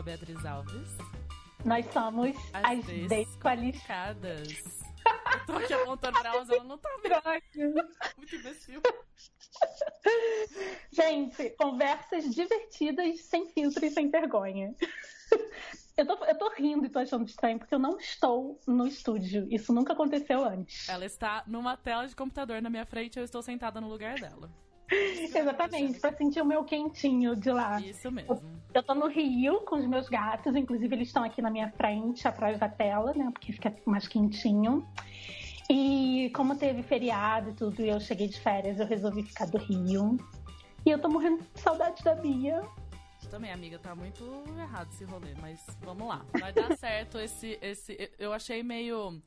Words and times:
a 0.00 0.02
Beatriz 0.02 0.46
Alves. 0.46 0.96
Nós 1.62 1.84
somos 1.92 2.34
as, 2.54 2.78
as 2.78 2.84
desqualificadas. 3.06 4.48
Eu 5.30 5.46
tô 5.46 5.52
aqui 5.52 5.72
apontando 5.74 6.18
pra 6.18 6.34
elas, 6.34 6.48
ela 6.48 6.64
não 6.64 6.78
tá 6.78 6.88
vendo. 7.02 7.88
Muito 8.16 8.34
imbecil. 8.34 8.80
Gente, 10.90 11.50
conversas 11.50 12.34
divertidas, 12.34 13.20
sem 13.20 13.46
filtro 13.52 13.84
e 13.84 13.90
sem 13.90 14.10
vergonha. 14.10 14.74
Eu 15.98 16.06
tô, 16.06 16.24
eu 16.24 16.38
tô 16.38 16.48
rindo 16.54 16.86
e 16.86 16.88
tô 16.88 16.98
achando 16.98 17.28
estranho 17.28 17.58
porque 17.58 17.74
eu 17.74 17.78
não 17.78 17.98
estou 17.98 18.58
no 18.66 18.86
estúdio. 18.86 19.46
Isso 19.50 19.70
nunca 19.70 19.92
aconteceu 19.92 20.42
antes. 20.42 20.88
Ela 20.88 21.04
está 21.04 21.44
numa 21.46 21.76
tela 21.76 22.06
de 22.06 22.16
computador 22.16 22.62
na 22.62 22.70
minha 22.70 22.86
frente 22.86 23.16
e 23.16 23.20
eu 23.20 23.24
estou 23.24 23.42
sentada 23.42 23.82
no 23.82 23.88
lugar 23.88 24.18
dela. 24.18 24.50
Exatamente, 24.90 26.00
pra 26.00 26.12
sentir 26.12 26.40
o 26.40 26.44
meu 26.44 26.64
quentinho 26.64 27.36
de 27.36 27.50
lá. 27.50 27.80
Isso 27.80 28.10
mesmo. 28.10 28.34
Eu, 28.34 28.42
eu 28.74 28.82
tô 28.82 28.94
no 28.94 29.08
Rio 29.08 29.60
com 29.60 29.76
os 29.76 29.86
meus 29.86 30.08
gatos, 30.08 30.54
inclusive 30.56 30.94
eles 30.94 31.08
estão 31.08 31.22
aqui 31.22 31.40
na 31.40 31.50
minha 31.50 31.70
frente, 31.72 32.26
atrás 32.26 32.58
da 32.58 32.68
tela, 32.68 33.12
né? 33.14 33.30
Porque 33.32 33.52
fica 33.52 33.74
mais 33.86 34.08
quentinho. 34.08 34.86
E 35.70 36.32
como 36.34 36.56
teve 36.56 36.82
feriado 36.82 37.50
e 37.50 37.52
tudo, 37.52 37.80
e 37.80 37.88
eu 37.88 38.00
cheguei 38.00 38.26
de 38.26 38.40
férias, 38.40 38.80
eu 38.80 38.86
resolvi 38.86 39.22
ficar 39.22 39.46
do 39.46 39.58
Rio. 39.58 40.16
E 40.84 40.90
eu 40.90 40.98
tô 40.98 41.08
morrendo 41.08 41.44
de 41.54 41.60
saudade 41.60 42.02
da 42.02 42.14
Bia. 42.14 42.62
Também, 43.30 43.52
amiga, 43.52 43.78
tá 43.78 43.94
muito 43.94 44.24
errado 44.58 44.88
esse 44.90 45.04
rolê, 45.04 45.34
mas 45.40 45.64
vamos 45.82 46.08
lá. 46.08 46.24
Vai 46.40 46.52
dar 46.52 46.74
certo 46.76 47.18
esse. 47.18 47.56
esse 47.62 48.10
eu 48.18 48.32
achei 48.32 48.62
meio. 48.62 49.22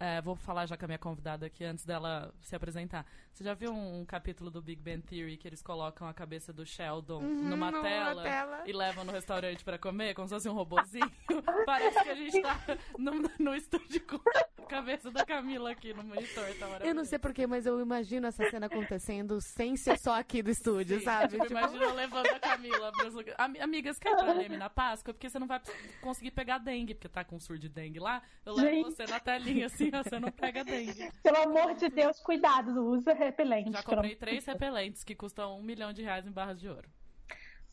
É, 0.00 0.20
vou 0.20 0.34
falar 0.34 0.66
já 0.66 0.76
com 0.76 0.84
a 0.84 0.88
minha 0.88 0.98
convidada 0.98 1.46
aqui 1.46 1.64
antes 1.64 1.84
dela 1.84 2.34
se 2.42 2.56
apresentar. 2.56 3.06
Você 3.36 3.44
já 3.44 3.52
viu 3.52 3.70
um, 3.70 4.00
um, 4.00 4.04
capítulo 4.06 4.50
do 4.50 4.62
Big 4.62 4.80
Bang 4.80 5.02
Theory 5.02 5.36
que 5.36 5.46
eles 5.46 5.60
colocam 5.60 6.08
a 6.08 6.14
cabeça 6.14 6.54
do 6.54 6.64
Sheldon 6.64 7.20
uhum, 7.20 7.50
numa, 7.50 7.70
tela, 7.70 8.22
tela, 8.22 8.62
e 8.64 8.72
levam 8.72 9.04
no 9.04 9.12
restaurante 9.12 9.62
para 9.62 9.76
comer, 9.76 10.14
como 10.14 10.26
se 10.26 10.32
fosse 10.32 10.48
um 10.48 10.54
robozinho? 10.54 11.12
Parece 11.66 12.02
que 12.02 12.08
a 12.08 12.14
gente 12.14 12.40
tá 12.40 12.58
no, 12.98 13.12
no 13.38 13.54
estúdio 13.54 14.00
com 14.06 14.18
a 14.26 14.66
cabeça 14.66 15.10
da 15.10 15.22
Camila 15.26 15.70
aqui 15.70 15.92
no 15.92 16.02
monitor. 16.02 16.46
Tá 16.58 16.78
eu 16.80 16.94
não 16.94 17.04
sei 17.04 17.18
porquê, 17.18 17.46
mas 17.46 17.66
eu 17.66 17.78
imagino 17.78 18.26
essa 18.26 18.48
cena 18.48 18.68
acontecendo 18.68 19.38
sem 19.42 19.76
ser 19.76 19.98
só 19.98 20.18
aqui 20.18 20.42
do 20.42 20.50
estúdio, 20.50 20.98
Sim, 20.98 21.04
sabe? 21.04 21.32
Tipo, 21.32 21.46
tipo... 21.46 21.58
Imagina 21.58 21.92
levando 21.92 22.28
a 22.28 22.40
Camila 22.40 22.90
pros 22.92 23.12
lugares. 23.12 23.38
Amigas, 23.60 23.98
quer 23.98 24.12
ir 24.18 24.34
Leme 24.34 24.56
na 24.56 24.70
Páscoa? 24.70 25.12
Porque 25.12 25.28
você 25.28 25.38
não 25.38 25.46
vai 25.46 25.60
conseguir 26.00 26.30
pegar 26.30 26.56
dengue, 26.56 26.94
porque 26.94 27.10
tá 27.10 27.22
com 27.22 27.38
surdo 27.38 27.60
de 27.60 27.68
dengue 27.68 27.98
lá. 27.98 28.22
Eu 28.46 28.54
levo 28.54 28.70
gente. 28.70 28.96
você 28.96 29.04
na 29.04 29.20
telinha 29.20 29.66
assim, 29.66 29.90
ó, 29.92 30.02
você 30.02 30.18
não 30.18 30.32
pega 30.32 30.64
dengue. 30.64 31.12
Pelo 31.22 31.36
amor 31.36 31.74
de 31.74 31.90
Deus, 31.90 32.18
cuidado, 32.20 32.70
usa 32.82 33.25
repelente. 33.26 33.72
Já 33.72 33.82
comprei 33.82 34.16
três 34.16 34.44
repelentes 34.44 35.04
que 35.04 35.14
custam 35.14 35.58
um 35.58 35.62
milhão 35.62 35.92
de 35.92 36.02
reais 36.02 36.26
em 36.26 36.32
barras 36.32 36.58
de 36.58 36.68
ouro. 36.68 36.88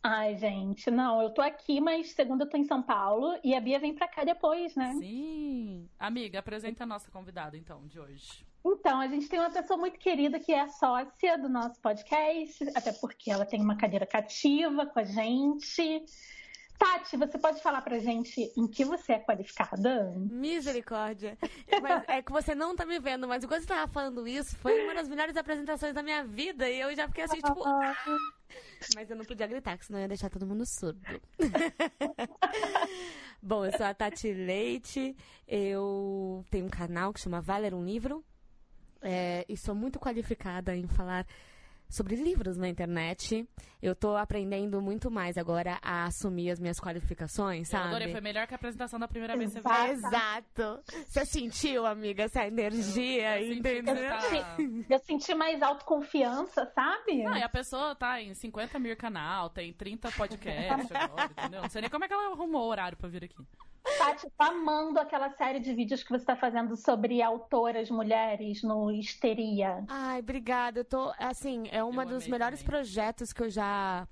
Ai, 0.06 0.36
gente, 0.36 0.92
não, 0.92 1.22
eu 1.22 1.30
tô 1.30 1.42
aqui, 1.42 1.80
mas 1.80 2.12
segunda 2.12 2.44
eu 2.44 2.50
tô 2.50 2.58
em 2.58 2.66
São 2.66 2.84
Paulo 2.84 3.40
e 3.42 3.56
a 3.56 3.62
Bia 3.62 3.80
vem 3.80 3.96
pra 3.96 4.06
cá 4.06 4.26
depois, 4.26 4.76
né? 4.76 4.94
Sim. 5.00 5.88
Amiga, 5.98 6.40
apresenta 6.40 6.84
a 6.84 6.88
nossa 6.88 7.10
convidada, 7.10 7.56
então, 7.56 7.88
de 7.88 7.98
hoje. 7.98 8.46
Então, 8.66 9.00
a 9.00 9.08
gente 9.08 9.30
tem 9.30 9.40
uma 9.40 9.50
pessoa 9.50 9.80
muito 9.80 9.98
querida 9.98 10.42
que 10.42 10.52
é 10.52 10.68
sócia 10.68 11.38
do 11.38 11.48
nosso 11.48 11.80
podcast, 11.80 12.66
até 12.76 12.92
porque 12.92 13.32
ela 13.32 13.46
tem 13.46 13.62
uma 13.62 13.78
cadeira 13.78 14.06
cativa 14.06 14.86
com 14.86 15.00
a 15.00 15.04
gente. 15.04 16.06
Tati, 16.78 17.18
você 17.18 17.38
pode 17.38 17.62
falar 17.62 17.82
pra 17.82 18.00
gente 18.00 18.52
em 18.58 18.68
que 18.68 18.84
você 18.84 19.14
é 19.14 19.20
qualificada? 19.20 20.12
Misericórdia. 20.16 21.38
Mas 21.82 22.04
é 22.08 22.22
que 22.22 22.32
você 22.32 22.56
não 22.56 22.76
tá 22.76 22.86
me 22.86 23.00
vendo, 23.00 23.28
mas 23.28 23.44
enquanto 23.44 23.62
você 23.62 23.68
tava 23.68 23.92
falando 23.92 24.28
isso, 24.28 24.56
foi 24.58 24.84
uma 24.84 24.94
das 24.94 25.08
melhores 25.08 25.38
apresentações 25.38 25.94
da 25.94 26.04
minha 26.04 26.24
vida 26.24 26.70
e 26.70 26.80
eu 26.80 26.96
já 26.96 27.08
fiquei 27.08 27.24
assim, 27.24 27.40
tipo. 27.40 27.64
Ah! 27.66 27.96
Mas 28.96 29.10
eu 29.10 29.16
não 29.16 29.26
podia 29.26 29.48
gritar, 29.48 29.78
que 29.78 29.86
senão 29.86 30.00
ia 30.00 30.08
deixar 30.08 30.30
todo 30.30 30.46
mundo 30.46 30.64
surdo. 30.66 31.00
Bom, 33.42 33.66
eu 33.66 33.76
sou 33.76 33.86
a 33.86 33.94
Tati 33.94 34.32
Leite, 34.32 35.16
eu 35.48 36.46
tenho 36.52 36.66
um 36.66 36.70
canal 36.70 37.12
que 37.12 37.20
chama 37.20 37.42
Valer 37.42 37.74
um 37.74 37.84
Livro. 37.84 38.24
É, 39.02 39.44
e 39.50 39.58
sou 39.58 39.74
muito 39.74 40.00
qualificada 40.00 40.76
em 40.76 40.88
falar 40.88 41.26
sobre 41.94 42.16
livros 42.16 42.58
na 42.58 42.68
internet. 42.68 43.48
Eu 43.82 43.94
tô 43.96 44.16
aprendendo 44.16 44.82
muito 44.82 45.12
mais 45.12 45.38
agora 45.38 45.78
a 45.82 46.06
assumir 46.06 46.50
as 46.50 46.60
minhas 46.60 46.80
qualificações, 46.80 47.68
sabe? 47.68 47.84
Eu 47.84 47.90
adorei, 47.90 48.12
foi 48.12 48.22
melhor 48.22 48.48
que 48.48 48.54
a 48.54 48.56
apresentação 48.56 49.00
da 49.00 49.08
primeira 49.08 49.38
vez 49.38 49.54
que 49.54 49.62
você 49.62 49.70
viu. 49.70 49.94
Exato. 49.94 50.84
Você 51.08 51.26
sentiu, 51.26 51.86
amiga, 51.86 52.24
essa 52.24 52.48
energia, 52.48 53.42
eu, 53.42 53.48
eu 53.48 53.54
entendeu? 53.54 53.96
Eu, 53.96 54.22
senti, 54.22 54.86
eu 54.90 55.00
senti 55.00 55.36
mais 55.36 55.62
autoconfiança, 55.62 56.66
sabe? 56.74 57.24
Não, 57.24 57.38
e 57.38 57.44
a 57.44 57.50
pessoa 57.50 57.94
tá 57.96 58.22
em 58.22 58.34
50 58.34 58.80
mil 58.80 58.96
canal, 58.98 59.50
tem 59.50 59.72
30 59.74 60.12
podcasts 60.12 60.92
agora, 60.92 61.30
entendeu? 61.38 61.62
Não 61.62 61.70
sei 61.70 61.82
nem 61.82 61.90
como 61.90 62.06
é 62.06 62.08
que 62.08 62.14
ela 62.14 62.32
arrumou 62.32 62.64
o 62.64 62.70
horário 62.70 62.98
pra 62.98 63.10
vir 63.10 63.26
aqui. 63.26 63.36
Tati, 63.98 64.30
tá 64.38 64.48
amando 64.48 65.00
aquela 65.00 65.30
série 65.32 65.60
de 65.60 65.74
vídeos 65.74 66.04
que 66.04 66.10
você 66.10 66.26
tá 66.26 66.36
fazendo 66.36 66.76
sobre 66.78 67.22
autoras 67.22 67.90
mulheres 67.90 68.64
no 68.64 68.92
Histeria. 68.92 69.84
Ai, 69.90 70.20
obrigada. 70.20 70.80
Eu 70.80 70.86
tô, 70.86 71.14
assim, 71.20 71.68
é 71.70 71.84
um 71.84 71.92
dos 72.06 72.28
melhores 72.28 72.60
também. 72.60 72.72
projetos 72.72 73.34
que 73.34 73.44
eu 73.44 73.50
já 73.50 74.08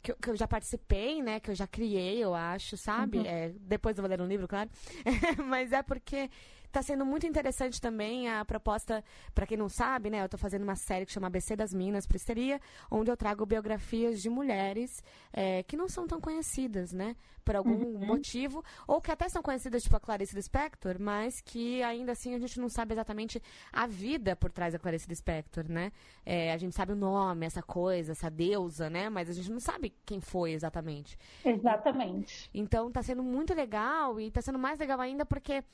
que 0.00 0.12
eu, 0.12 0.16
que 0.16 0.30
eu, 0.30 0.36
já 0.36 0.46
participei, 0.46 1.20
né? 1.20 1.40
Que 1.40 1.50
eu 1.50 1.54
já 1.54 1.66
criei, 1.66 2.22
eu 2.22 2.32
acho, 2.32 2.76
sabe? 2.76 3.18
Uhum. 3.18 3.26
É, 3.26 3.52
depois 3.60 3.98
eu 3.98 4.02
vou 4.02 4.08
ler 4.08 4.20
um 4.20 4.26
livro, 4.26 4.46
claro. 4.46 4.70
Mas 5.44 5.72
é 5.72 5.82
porque 5.82 6.30
tá 6.70 6.82
sendo 6.82 7.04
muito 7.04 7.26
interessante 7.26 7.80
também 7.80 8.28
a 8.28 8.44
proposta, 8.44 9.02
para 9.34 9.46
quem 9.46 9.56
não 9.56 9.68
sabe, 9.68 10.10
né? 10.10 10.22
Eu 10.22 10.28
tô 10.28 10.36
fazendo 10.38 10.62
uma 10.62 10.76
série 10.76 11.06
que 11.06 11.12
chama 11.12 11.26
ABC 11.26 11.56
das 11.56 11.72
Minas 11.72 12.06
Pristeria, 12.06 12.60
onde 12.90 13.10
eu 13.10 13.16
trago 13.16 13.44
biografias 13.46 14.20
de 14.20 14.28
mulheres 14.28 15.02
é, 15.32 15.62
que 15.62 15.76
não 15.76 15.88
são 15.88 16.06
tão 16.06 16.20
conhecidas, 16.20 16.92
né? 16.92 17.16
Por 17.44 17.56
algum 17.56 17.72
Uhum. 17.72 18.06
motivo, 18.06 18.62
ou 18.86 19.00
que 19.00 19.10
até 19.10 19.28
são 19.28 19.42
conhecidas, 19.42 19.82
tipo 19.82 19.96
a 19.96 20.00
Clarice 20.00 20.34
Lispector, 20.34 20.96
mas 21.00 21.40
que 21.40 21.82
ainda 21.82 22.12
assim 22.12 22.34
a 22.34 22.38
gente 22.38 22.60
não 22.60 22.68
sabe 22.68 22.92
exatamente 22.92 23.42
a 23.72 23.86
vida 23.86 24.36
por 24.36 24.50
trás 24.52 24.72
da 24.74 24.78
Clarice 24.78 25.08
Lispector, 25.08 25.64
né? 25.70 25.90
É, 26.26 26.52
a 26.52 26.58
gente 26.58 26.74
sabe 26.76 26.92
o 26.92 26.96
nome, 26.96 27.46
essa 27.46 27.62
coisa, 27.62 28.12
essa 28.12 28.30
deusa, 28.30 28.90
né? 28.90 29.08
Mas 29.08 29.30
a 29.30 29.32
gente 29.32 29.50
não 29.50 29.60
sabe 29.60 29.94
quem 30.04 30.20
foi 30.20 30.52
exatamente. 30.52 31.16
Exatamente. 31.42 32.50
Então 32.52 32.90
tá 32.90 33.02
sendo 33.02 33.22
muito 33.22 33.54
legal 33.54 34.20
e 34.20 34.30
tá 34.30 34.42
sendo 34.42 34.58
mais 34.58 34.78
legal 34.78 35.00
ainda 35.00 35.24
porque 35.24 35.64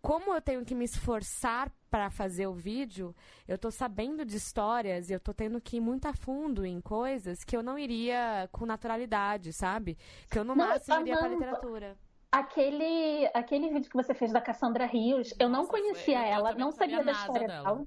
como 0.00 0.34
eu 0.34 0.40
tenho 0.40 0.64
que 0.64 0.74
me 0.74 0.84
esforçar 0.84 1.70
para 1.90 2.10
fazer 2.10 2.46
o 2.46 2.52
vídeo, 2.52 3.14
eu 3.46 3.56
tô 3.58 3.70
sabendo 3.70 4.24
de 4.24 4.36
histórias 4.36 5.08
e 5.10 5.12
eu 5.14 5.20
tô 5.20 5.32
tendo 5.32 5.60
que 5.60 5.78
ir 5.78 5.80
muito 5.80 6.06
a 6.06 6.12
fundo 6.12 6.64
em 6.66 6.80
coisas 6.80 7.42
que 7.44 7.56
eu 7.56 7.62
não 7.62 7.78
iria 7.78 8.48
com 8.52 8.66
naturalidade, 8.66 9.52
sabe? 9.52 9.96
Que 10.30 10.38
eu 10.38 10.44
no 10.44 10.54
Não, 10.54 10.66
máximo 10.68 11.00
iria 11.00 11.16
pra 11.16 11.26
amando. 11.26 11.40
literatura. 11.40 11.96
Aquele, 12.30 13.26
aquele 13.32 13.70
vídeo 13.70 13.88
que 13.90 13.96
você 13.96 14.12
fez 14.14 14.32
da 14.32 14.40
Cassandra 14.40 14.84
Rios, 14.84 15.32
eu 15.40 15.48
não 15.48 15.66
conhecia 15.66 16.18
foi- 16.20 16.28
ela, 16.28 16.54
não 16.54 16.70
sabia 16.70 16.96
sabia 16.98 17.04
da 17.04 17.12
nada 17.12 17.18
história 17.26 17.48
dela. 17.48 17.64
dela. 17.74 17.86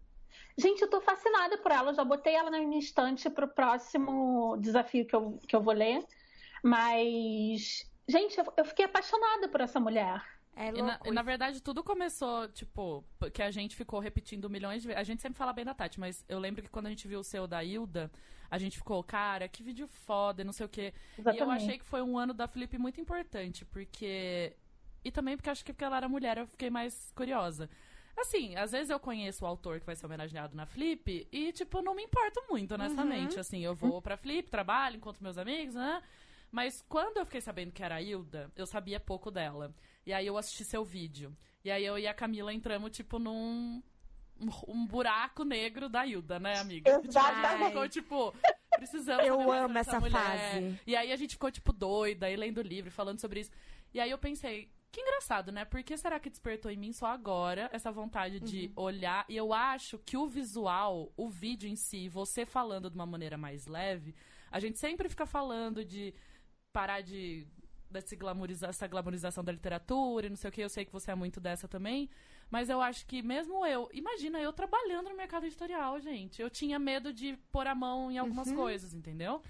Gente, 0.57 0.81
eu 0.81 0.89
tô 0.89 0.99
fascinada 0.99 1.57
por 1.59 1.71
ela, 1.71 1.93
já 1.93 2.03
botei 2.03 2.33
ela 2.35 2.49
na 2.49 2.59
minha 2.59 2.79
estante 2.79 3.29
pro 3.29 3.47
próximo 3.47 4.57
desafio 4.57 5.05
que 5.05 5.15
eu, 5.15 5.37
que 5.47 5.55
eu 5.55 5.61
vou 5.61 5.73
ler. 5.73 6.03
Mas, 6.63 7.87
gente, 8.07 8.37
eu, 8.37 8.45
eu 8.57 8.65
fiquei 8.65 8.85
apaixonada 8.85 9.47
por 9.47 9.61
essa 9.61 9.79
mulher. 9.79 10.21
É 10.55 10.71
E 10.73 10.81
louco. 10.81 10.81
na, 10.81 10.99
e 11.05 11.11
na 11.11 11.21
verdade 11.21 11.61
tudo 11.61 11.83
começou, 11.83 12.47
tipo, 12.49 13.03
que 13.33 13.41
a 13.41 13.49
gente 13.51 13.75
ficou 13.75 13.99
repetindo 13.99 14.49
milhões 14.49 14.81
de 14.81 14.87
vezes. 14.89 14.99
A 14.99 15.03
gente 15.03 15.21
sempre 15.21 15.37
fala 15.37 15.53
bem 15.53 15.63
da 15.65 15.73
Tati, 15.73 15.99
mas 15.99 16.25
eu 16.27 16.39
lembro 16.39 16.61
que 16.61 16.69
quando 16.69 16.87
a 16.87 16.89
gente 16.89 17.07
viu 17.07 17.19
o 17.19 17.23
seu 17.23 17.47
da 17.47 17.63
Hilda, 17.63 18.11
a 18.49 18.57
gente 18.57 18.77
ficou, 18.77 19.01
cara, 19.03 19.47
que 19.47 19.63
vídeo 19.63 19.87
foda, 19.87 20.41
e 20.41 20.45
não 20.45 20.51
sei 20.53 20.65
o 20.65 20.69
quê. 20.69 20.93
E 21.17 21.21
eu 21.21 21.31
Exatamente. 21.31 21.63
achei 21.63 21.77
que 21.79 21.85
foi 21.85 22.01
um 22.01 22.17
ano 22.17 22.33
da 22.33 22.47
Felipe 22.47 22.77
muito 22.77 22.99
importante, 22.99 23.63
porque. 23.65 24.55
E 25.03 25.09
também 25.11 25.35
porque 25.35 25.49
acho 25.49 25.65
que 25.65 25.73
porque 25.73 25.83
ela 25.85 25.97
era 25.97 26.09
mulher, 26.09 26.37
eu 26.37 26.45
fiquei 26.47 26.69
mais 26.69 27.11
curiosa. 27.15 27.69
Assim, 28.15 28.55
às 28.57 28.71
vezes 28.71 28.89
eu 28.89 28.99
conheço 28.99 29.45
o 29.45 29.47
autor 29.47 29.79
que 29.79 29.85
vai 29.85 29.95
ser 29.95 30.05
homenageado 30.05 30.55
na 30.55 30.65
Flip 30.65 31.27
e, 31.31 31.51
tipo, 31.53 31.81
não 31.81 31.95
me 31.95 32.03
importo 32.03 32.43
muito, 32.49 32.73
honestamente. 32.73 33.39
Assim, 33.39 33.61
eu 33.63 33.73
vou 33.73 34.01
pra 34.01 34.17
Flip, 34.17 34.47
trabalho, 34.49 34.97
encontro 34.97 35.23
meus 35.23 35.37
amigos, 35.37 35.73
né? 35.75 36.03
Mas 36.51 36.83
quando 36.89 37.17
eu 37.17 37.25
fiquei 37.25 37.39
sabendo 37.41 37.71
que 37.71 37.81
era 37.81 37.95
a 37.95 38.01
Hilda, 38.01 38.51
eu 38.55 38.65
sabia 38.67 38.99
pouco 38.99 39.31
dela. 39.31 39.73
E 40.05 40.13
aí 40.13 40.25
eu 40.27 40.37
assisti 40.37 40.63
seu 40.63 40.83
vídeo. 40.83 41.35
E 41.63 41.69
aí 41.71 41.85
eu 41.85 41.97
e 41.97 42.07
a 42.07 42.13
Camila 42.13 42.53
entramos, 42.53 42.91
tipo, 42.91 43.19
num. 43.19 43.81
um- 44.67 44.85
buraco 44.87 45.43
negro 45.43 45.87
da 45.87 46.05
Hilda, 46.05 46.39
né, 46.39 46.57
amiga? 46.57 46.91
Tipo, 46.95 47.07
Exatamente. 47.07 47.67
ficou, 47.67 47.89
tipo, 47.89 48.35
precisamos. 48.75 49.23
Eu 49.25 49.51
amo 49.51 49.77
essa 49.77 50.01
fase. 50.01 50.79
E 50.87 50.95
aí 50.95 51.11
a 51.11 51.15
gente 51.15 51.31
ficou, 51.35 51.51
tipo, 51.51 51.71
doida, 51.71 52.25
aí 52.25 52.35
lendo 52.35 52.61
livro, 52.61 52.89
falando 52.89 53.19
sobre 53.19 53.41
isso. 53.41 53.51
E 53.93 53.99
aí 53.99 54.09
eu 54.09 54.17
pensei, 54.17 54.71
que 54.91 54.99
engraçado, 55.01 55.51
né? 55.51 55.63
Por 55.63 55.83
que 55.83 55.95
será 55.95 56.19
que 56.19 56.29
despertou 56.29 56.71
em 56.71 56.77
mim 56.77 56.91
só 56.91 57.05
agora 57.07 57.69
essa 57.71 57.91
vontade 57.91 58.39
de 58.39 58.71
olhar? 58.75 59.25
E 59.29 59.37
eu 59.37 59.53
acho 59.53 59.99
que 59.99 60.17
o 60.17 60.27
visual, 60.27 61.13
o 61.15 61.29
vídeo 61.29 61.69
em 61.69 61.75
si, 61.75 62.09
você 62.09 62.45
falando 62.45 62.89
de 62.89 62.95
uma 62.95 63.05
maneira 63.05 63.37
mais 63.37 63.67
leve, 63.67 64.15
a 64.49 64.59
gente 64.59 64.79
sempre 64.79 65.07
fica 65.07 65.25
falando 65.25 65.85
de 65.85 66.13
parar 66.73 67.01
de 67.01 67.45
desse 67.91 68.15
glamourizar, 68.15 68.69
essa 68.69 68.87
glamorização 68.87 69.43
da 69.43 69.51
literatura 69.51 70.25
e 70.25 70.29
não 70.29 70.35
sei 70.37 70.49
o 70.49 70.51
que, 70.51 70.61
eu 70.61 70.69
sei 70.69 70.85
que 70.85 70.91
você 70.91 71.11
é 71.11 71.15
muito 71.15 71.39
dessa 71.39 71.67
também, 71.67 72.09
mas 72.49 72.69
eu 72.69 72.81
acho 72.81 73.05
que 73.05 73.21
mesmo 73.21 73.65
eu, 73.65 73.89
imagina 73.93 74.39
eu 74.39 74.51
trabalhando 74.53 75.09
no 75.09 75.15
mercado 75.15 75.45
editorial, 75.45 75.99
gente, 75.99 76.41
eu 76.41 76.49
tinha 76.49 76.79
medo 76.79 77.13
de 77.13 77.37
pôr 77.51 77.67
a 77.67 77.75
mão 77.75 78.11
em 78.11 78.17
algumas 78.17 78.51
coisas, 78.51 78.93
entendeu? 78.93 79.41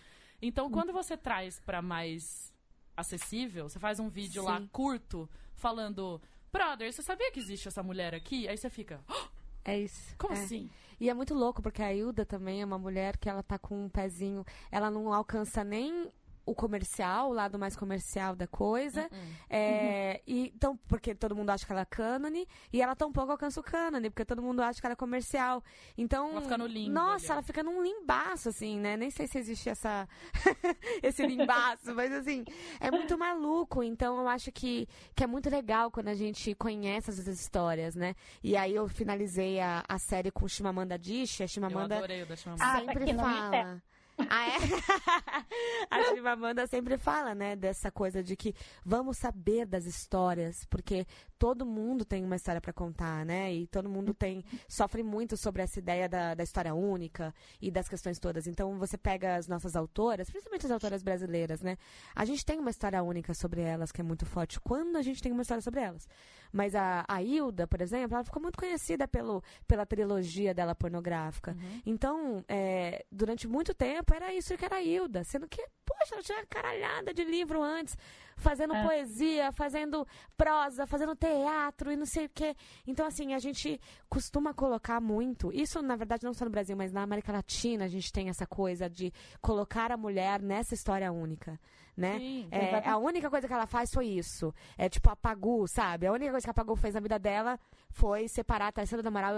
Então, 0.41 0.69
quando 0.71 0.91
você 0.91 1.15
traz 1.15 1.59
pra 1.59 1.81
mais 1.81 2.51
acessível, 2.97 3.69
você 3.69 3.79
faz 3.79 3.99
um 3.99 4.09
vídeo 4.09 4.41
Sim. 4.41 4.47
lá 4.47 4.61
curto 4.71 5.29
falando, 5.55 6.21
brother, 6.51 6.91
você 6.91 7.01
sabia 7.01 7.31
que 7.31 7.39
existe 7.39 7.67
essa 7.67 7.83
mulher 7.83 8.13
aqui? 8.13 8.47
Aí 8.47 8.57
você 8.57 8.69
fica, 8.69 9.03
"Oh, 9.07 9.27
É 9.63 9.79
isso. 9.79 10.15
como 10.17 10.33
é. 10.33 10.37
assim? 10.43 10.69
E 10.99 11.09
é 11.09 11.13
muito 11.13 11.33
louco, 11.33 11.61
porque 11.61 11.81
a 11.81 11.91
Hilda 11.93 12.25
também 12.25 12.61
é 12.61 12.65
uma 12.65 12.77
mulher 12.77 13.17
que 13.17 13.27
ela 13.29 13.41
tá 13.41 13.57
com 13.57 13.85
um 13.85 13.89
pezinho. 13.89 14.45
Ela 14.71 14.91
não 14.91 15.11
alcança 15.11 15.63
nem 15.63 16.11
o 16.45 16.55
comercial, 16.55 17.29
o 17.29 17.33
lado 17.33 17.57
mais 17.57 17.75
comercial 17.75 18.35
da 18.35 18.47
coisa. 18.47 19.09
Hum. 19.11 19.33
É, 19.49 20.21
e, 20.25 20.51
então, 20.55 20.77
porque 20.87 21.13
todo 21.13 21.35
mundo 21.35 21.49
acha 21.49 21.65
que 21.65 21.71
ela 21.71 21.81
é 21.81 21.85
cânone, 21.85 22.47
e 22.71 22.81
ela 22.81 22.95
tampouco 22.95 23.31
alcança 23.31 23.59
o 23.59 23.63
cânone, 23.63 24.09
porque 24.09 24.25
todo 24.25 24.41
mundo 24.41 24.61
acha 24.61 24.79
que 24.79 24.85
ela 24.85 24.93
é 24.93 24.95
comercial. 24.95 25.63
Então. 25.97 26.31
Ela 26.31 26.41
fica 26.41 26.57
no 26.57 26.67
limbo 26.67 26.93
Nossa, 26.93 27.25
ali. 27.25 27.31
ela 27.31 27.41
fica 27.41 27.63
num 27.63 27.81
limbaço, 27.81 28.49
assim, 28.49 28.79
né? 28.79 28.97
Nem 28.97 29.11
sei 29.11 29.27
se 29.27 29.37
existe 29.37 29.69
essa, 29.69 30.07
esse 31.01 31.25
limbaço, 31.25 31.93
mas 31.93 32.11
assim, 32.11 32.43
é 32.79 32.89
muito 32.89 33.17
maluco. 33.17 33.83
Então 33.83 34.19
eu 34.19 34.27
acho 34.27 34.51
que, 34.51 34.87
que 35.15 35.23
é 35.23 35.27
muito 35.27 35.49
legal 35.49 35.91
quando 35.91 36.07
a 36.07 36.15
gente 36.15 36.53
conhece 36.55 37.09
essas 37.11 37.27
histórias, 37.27 37.95
né? 37.95 38.15
E 38.43 38.55
aí 38.55 38.75
eu 38.75 38.87
finalizei 38.87 39.59
a, 39.59 39.83
a 39.87 39.97
série 39.97 40.31
com 40.31 40.47
Chimamanda 40.47 40.95
Adichie. 40.95 41.43
A 41.43 41.45
Eu 41.45 41.49
Chimamanda 41.49 41.97
adorei 41.97 42.23
o 42.23 42.25
da 42.25 42.35
Chimamanda. 42.35 42.63
Ah, 42.63 42.81
tá 42.81 42.85
sempre 42.85 43.13
no 43.13 43.19
fala. 43.19 43.81
Ah, 44.29 44.47
é? 44.49 44.57
a 45.89 46.03
Chimamanda 46.13 46.67
sempre 46.67 46.97
fala, 46.97 47.33
né, 47.35 47.55
dessa 47.55 47.91
coisa 47.91 48.23
de 48.23 48.35
que 48.35 48.53
vamos 48.85 49.17
saber 49.17 49.65
das 49.65 49.85
histórias, 49.85 50.65
porque 50.65 51.05
todo 51.41 51.65
mundo 51.65 52.05
tem 52.05 52.23
uma 52.23 52.35
história 52.35 52.61
para 52.61 52.71
contar, 52.71 53.25
né? 53.25 53.51
E 53.51 53.65
todo 53.65 53.89
mundo 53.89 54.13
tem 54.13 54.45
sofre 54.67 55.01
muito 55.01 55.35
sobre 55.35 55.63
essa 55.63 55.79
ideia 55.79 56.07
da, 56.07 56.35
da 56.35 56.43
história 56.43 56.71
única 56.75 57.33
e 57.59 57.71
das 57.71 57.89
questões 57.89 58.19
todas. 58.19 58.45
Então 58.45 58.77
você 58.77 58.95
pega 58.95 59.37
as 59.37 59.47
nossas 59.47 59.75
autoras, 59.75 60.29
principalmente 60.29 60.67
as 60.67 60.71
autoras 60.71 61.01
brasileiras, 61.01 61.63
né? 61.63 61.79
A 62.15 62.25
gente 62.25 62.45
tem 62.45 62.59
uma 62.59 62.69
história 62.69 63.01
única 63.01 63.33
sobre 63.33 63.59
elas 63.59 63.91
que 63.91 63.99
é 63.99 64.03
muito 64.03 64.23
forte 64.23 64.59
quando 64.59 64.97
a 64.97 65.01
gente 65.01 65.19
tem 65.19 65.31
uma 65.31 65.41
história 65.41 65.63
sobre 65.63 65.79
elas. 65.79 66.07
Mas 66.51 66.75
a, 66.75 67.05
a 67.07 67.23
Hilda, 67.23 67.65
por 67.65 67.81
exemplo, 67.81 68.13
ela 68.13 68.23
ficou 68.23 68.39
muito 68.39 68.59
conhecida 68.59 69.07
pelo, 69.07 69.43
pela 69.67 69.83
trilogia 69.83 70.53
dela 70.53 70.75
pornográfica. 70.75 71.57
Então, 71.83 72.43
é, 72.47 73.03
durante 73.11 73.47
muito 73.47 73.73
tempo, 73.73 74.13
era 74.13 74.31
isso 74.31 74.55
que 74.55 74.65
era 74.65 74.75
a 74.75 74.83
Hilda. 74.83 75.23
Sendo 75.23 75.47
que, 75.47 75.65
poxa, 75.83 76.13
ela 76.13 76.21
tinha 76.21 76.45
caralhada 76.45 77.13
de 77.13 77.23
livro 77.23 77.63
antes. 77.63 77.97
Fazendo 78.41 78.75
É. 78.75 78.83
poesia, 78.83 79.51
fazendo 79.51 80.05
prosa, 80.35 80.85
fazendo 80.87 81.15
teatro 81.15 81.91
e 81.91 81.95
não 81.95 82.05
sei 82.05 82.25
o 82.25 82.29
quê. 82.29 82.55
Então, 82.85 83.05
assim, 83.05 83.33
a 83.33 83.39
gente 83.39 83.79
costuma 84.09 84.53
colocar 84.53 84.99
muito. 84.99 85.51
Isso, 85.53 85.81
na 85.81 85.95
verdade, 85.95 86.23
não 86.25 86.33
só 86.33 86.43
no 86.43 86.51
Brasil, 86.51 86.75
mas 86.75 86.91
na 86.91 87.03
América 87.03 87.31
Latina, 87.31 87.85
a 87.85 87.87
gente 87.87 88.11
tem 88.11 88.29
essa 88.29 88.45
coisa 88.47 88.89
de 88.89 89.13
colocar 89.41 89.91
a 89.91 89.97
mulher 89.97 90.41
nessa 90.41 90.73
história 90.73 91.11
única. 91.11 91.59
Né? 91.95 92.17
Sim. 92.17 92.47
É, 92.51 92.87
a 92.89 92.97
única 92.97 93.29
coisa 93.29 93.47
que 93.47 93.53
ela 93.53 93.67
faz 93.67 93.91
foi 93.93 94.07
isso. 94.07 94.53
É 94.77 94.89
tipo 94.89 95.09
a 95.09 95.15
Pagu, 95.15 95.67
sabe? 95.67 96.07
A 96.07 96.11
única 96.11 96.31
coisa 96.31 96.45
que 96.47 96.49
a 96.49 96.53
Pagu 96.53 96.75
fez 96.75 96.93
na 96.95 97.01
vida 97.01 97.19
dela 97.19 97.59
foi 97.91 98.27
separar 98.27 98.67
a 98.67 98.71
Tarsila 98.71 99.03
do 99.03 99.07
Amaral 99.09 99.35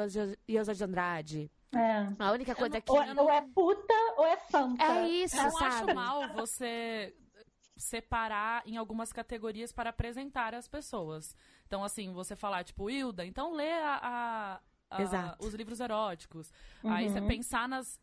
e 0.47 0.55
Elza 0.55 0.73
de 0.73 0.83
Andrade. 0.83 1.51
É. 1.75 2.07
A 2.19 2.31
única 2.31 2.53
coisa 2.53 2.79
que. 2.79 2.91
Ou, 2.91 2.99
ou 3.23 3.29
é 3.31 3.41
puta 3.41 3.93
ou 4.17 4.25
é 4.27 4.37
santa. 4.51 4.83
É 4.83 5.09
isso, 5.09 5.35
Eu 5.35 5.43
não 5.43 5.51
sabe? 5.51 5.65
acho 5.73 5.95
mal 5.95 6.33
você 6.35 7.13
separar 7.83 8.63
em 8.65 8.77
algumas 8.77 9.11
categorias 9.13 9.71
para 9.71 9.89
apresentar 9.91 10.53
as 10.53 10.67
pessoas. 10.67 11.35
Então, 11.67 11.83
assim, 11.83 12.11
você 12.13 12.35
falar, 12.35 12.63
tipo, 12.63 12.89
Hilda, 12.89 13.25
então 13.25 13.53
lê 13.53 13.71
a, 13.71 14.59
a- 14.89 14.97
a- 14.97 15.35
os 15.39 15.53
livros 15.53 15.79
eróticos. 15.79 16.51
Aí 16.83 17.09
você 17.09 17.19
Uhum. 17.19 17.27
pensar 17.27 17.67
nas. 17.67 17.99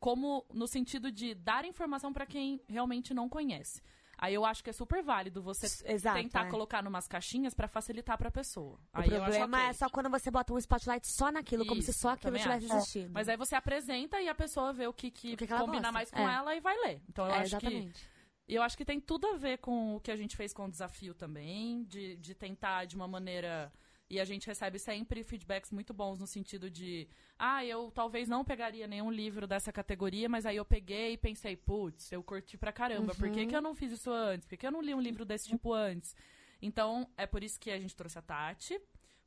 como 0.00 0.44
no 0.52 0.66
sentido 0.66 1.12
de 1.12 1.34
dar 1.36 1.64
informação 1.64 2.12
para 2.12 2.26
quem 2.26 2.60
realmente 2.68 3.14
não 3.14 3.28
conhece. 3.28 3.80
Aí 4.18 4.34
eu 4.34 4.44
acho 4.44 4.62
que 4.62 4.70
é 4.70 4.72
super 4.72 5.02
válido 5.04 5.40
você 5.40 5.66
Exato, 5.84 6.18
tentar 6.20 6.46
é. 6.46 6.50
colocar 6.50 6.82
numas 6.82 7.06
caixinhas 7.06 7.54
para 7.54 7.68
facilitar 7.68 8.18
pra 8.18 8.28
pessoa. 8.30 8.74
O 8.92 8.98
Aí 9.00 9.08
problema 9.08 9.56
ok. 9.58 9.68
é 9.68 9.72
só 9.72 9.88
quando 9.88 10.10
você 10.10 10.30
bota 10.32 10.52
um 10.52 10.58
spotlight 10.58 11.06
só 11.06 11.30
naquilo, 11.30 11.64
como 11.66 11.80
se 11.80 11.90
Isso, 11.90 12.00
só 12.00 12.10
aquilo 12.10 12.36
estivesse 12.36 12.64
acho. 12.66 12.74
existindo. 12.76 13.10
Mas 13.12 13.28
aí 13.28 13.36
você 13.36 13.54
apresenta 13.54 14.20
e 14.20 14.28
a 14.28 14.34
pessoa 14.34 14.72
vê 14.72 14.86
o 14.88 14.92
que, 14.92 15.10
que, 15.12 15.34
O 15.34 15.36
que 15.36 15.46
que 15.46 15.52
combina 15.54 15.78
gosta. 15.78 15.92
mais 15.92 16.10
com 16.10 16.28
É. 16.28 16.34
ela 16.34 16.56
e 16.56 16.60
vai 16.60 16.76
ler. 16.78 17.02
Então 17.08 17.24
eu 17.26 17.32
é, 17.32 17.38
acho 17.38 17.58
que 17.58 17.66
exatamente. 17.66 18.08
E 18.48 18.54
eu 18.54 18.62
acho 18.62 18.76
que 18.76 18.84
tem 18.84 19.00
tudo 19.00 19.26
a 19.26 19.36
ver 19.36 19.58
com 19.58 19.96
o 19.96 20.00
que 20.00 20.10
a 20.10 20.16
gente 20.16 20.36
fez 20.36 20.52
com 20.52 20.66
o 20.66 20.70
desafio 20.70 21.14
também, 21.14 21.84
de, 21.84 22.16
de 22.16 22.34
tentar 22.34 22.84
de 22.84 22.96
uma 22.96 23.06
maneira. 23.08 23.72
E 24.10 24.20
a 24.20 24.24
gente 24.26 24.46
recebe 24.46 24.78
sempre 24.78 25.24
feedbacks 25.24 25.70
muito 25.70 25.94
bons 25.94 26.18
no 26.18 26.26
sentido 26.26 26.68
de, 26.68 27.08
ah, 27.38 27.64
eu 27.64 27.90
talvez 27.94 28.28
não 28.28 28.44
pegaria 28.44 28.86
nenhum 28.86 29.10
livro 29.10 29.46
dessa 29.46 29.72
categoria, 29.72 30.28
mas 30.28 30.44
aí 30.44 30.56
eu 30.56 30.66
peguei 30.66 31.14
e 31.14 31.16
pensei, 31.16 31.56
putz, 31.56 32.12
eu 32.12 32.22
curti 32.22 32.58
pra 32.58 32.70
caramba, 32.72 33.14
por 33.14 33.28
Uhum. 33.28 33.32
que, 33.32 33.46
que 33.46 33.56
eu 33.56 33.62
não 33.62 33.74
fiz 33.74 33.90
isso 33.90 34.10
antes? 34.12 34.46
Por 34.46 34.58
que 34.58 34.66
eu 34.66 34.70
não 34.70 34.82
li 34.82 34.92
um 34.94 35.00
livro 35.00 35.24
desse 35.24 35.48
tipo 35.48 35.72
antes? 35.72 36.14
Então, 36.60 37.08
é 37.16 37.26
por 37.26 37.42
isso 37.42 37.58
que 37.58 37.70
a 37.70 37.78
gente 37.80 37.96
trouxe 37.96 38.18
a 38.18 38.22
Tati, 38.22 38.78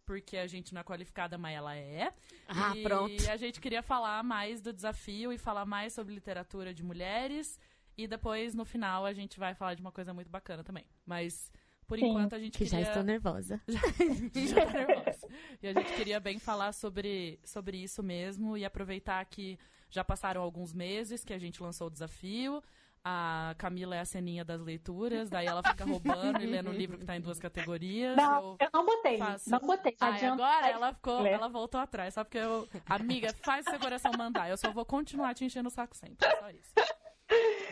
porque 0.06 0.38
a 0.38 0.46
gente 0.46 0.72
não 0.72 0.82
é 0.82 0.84
qualificada, 0.84 1.36
mas 1.36 1.56
ela 1.56 1.76
é. 1.76 2.14
Ah, 2.48 2.74
e 2.78 2.84
pronto. 2.84 3.28
a 3.28 3.38
gente 3.38 3.60
queria 3.60 3.82
falar 3.82 4.24
mais 4.24 4.62
do 4.62 4.72
desafio 4.72 5.34
e 5.34 5.38
falar 5.40 5.66
mais 5.66 5.94
sobre 5.94 6.14
literatura 6.14 6.72
de 6.72 6.84
mulheres. 6.84 7.60
E 7.98 8.08
depois, 8.08 8.54
no 8.54 8.66
final, 8.66 9.06
a 9.06 9.14
gente 9.14 9.40
vai 9.40 9.54
falar 9.56 9.74
de 9.74 9.82
uma 9.82 9.92
coisa 9.92 10.14
muito 10.14 10.30
bacana 10.30 10.64
também. 10.64 10.86
Mas, 11.06 11.52
por 11.88 11.98
Sim. 11.98 12.08
enquanto, 12.08 12.36
a 12.36 12.40
gente 12.40 12.58
Que 12.58 12.66
já 12.66 12.78
queria... 12.78 12.90
estou 12.90 13.04
nervosa. 13.04 13.62
Já 13.68 14.66
tô 14.66 14.72
nervosa. 14.72 15.28
E 15.62 15.68
a 15.68 15.74
gente 15.74 15.94
queria 15.94 16.20
bem 16.20 16.38
falar 16.40 16.74
sobre, 16.74 17.40
sobre 17.44 17.78
isso 17.78 18.04
mesmo 18.04 18.58
e 18.58 18.66
aproveitar 18.66 19.24
que 19.26 19.58
já 19.90 20.04
passaram 20.04 20.42
alguns 20.42 20.74
meses 20.74 21.24
que 21.24 21.34
a 21.34 21.38
gente 21.38 21.62
lançou 21.64 21.88
o 21.88 21.90
desafio. 21.92 22.62
A 23.08 23.54
Camila 23.60 23.96
é 23.96 24.00
a 24.00 24.06
ceninha 24.06 24.44
das 24.44 24.60
leituras, 24.60 25.30
daí 25.30 25.46
ela 25.46 25.62
fica 25.62 25.86
roubando 25.86 26.42
e 26.42 26.46
lendo 26.48 26.72
o 26.72 26.74
livro 26.74 26.98
que 26.98 27.06
tá 27.06 27.16
em 27.16 27.22
duas 27.22 27.38
categorias. 27.40 28.18
Não, 28.18 28.58
Eu 28.60 28.66
eu 28.66 28.70
não 28.74 28.84
botei. 28.84 29.18
faço- 29.20 29.50
Não 29.52 29.60
botei. 29.60 29.96
Adianta. 30.00 30.34
agora 30.44 30.68
ela 30.70 30.92
ficou, 30.94 31.22
ler. 31.22 31.34
ela 31.34 31.48
voltou 31.48 31.80
atrás, 31.80 32.16
só 32.16 32.24
porque 32.24 32.40
eu. 32.40 32.68
Amiga, 32.88 33.32
faz 33.44 33.64
seu 33.66 33.80
coração 33.80 34.12
mandar. 34.18 34.50
Eu 34.50 34.58
só 34.58 34.72
vou 34.72 34.84
continuar 34.84 35.36
te 35.36 35.46
enchendo 35.46 35.68
o 35.68 35.72
saco 35.72 35.96
sempre. 35.96 36.28
Só 36.28 36.50
isso. 36.50 36.74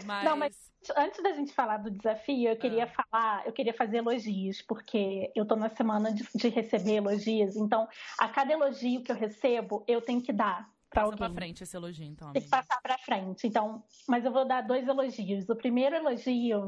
Mas. 0.05 0.23
Não, 0.23 0.35
mas 0.37 0.71
antes 0.97 1.21
da 1.23 1.31
gente 1.33 1.53
falar 1.53 1.77
do 1.77 1.89
desafio, 1.91 2.49
eu 2.49 2.57
queria 2.57 2.83
Ah. 2.85 3.03
falar, 3.03 3.45
eu 3.47 3.53
queria 3.53 3.73
fazer 3.73 3.97
elogios, 3.97 4.61
porque 4.61 5.31
eu 5.35 5.45
tô 5.45 5.55
na 5.55 5.69
semana 5.69 6.13
de, 6.13 6.27
de 6.35 6.49
receber 6.49 6.95
elogios, 6.95 7.55
então 7.55 7.87
a 8.19 8.27
cada 8.27 8.51
elogio 8.53 9.01
que 9.03 9.11
eu 9.11 9.15
recebo, 9.15 9.83
eu 9.87 10.01
tenho 10.01 10.21
que 10.21 10.33
dar 10.33 10.69
pra 10.89 11.01
passa 11.03 11.05
alguém. 11.13 11.17
pra 11.17 11.29
frente 11.33 11.63
esse 11.63 11.75
elogio, 11.75 12.05
então, 12.05 12.31
Tem 12.33 12.41
que 12.41 12.47
amiga. 12.53 12.67
passar 12.67 12.81
pra 12.81 12.97
frente. 12.99 13.47
Então, 13.47 13.83
mas 14.07 14.23
eu 14.25 14.31
vou 14.31 14.45
dar 14.45 14.61
dois 14.61 14.87
elogios. 14.87 15.47
O 15.49 15.55
primeiro 15.55 15.95
elogio 15.95 16.67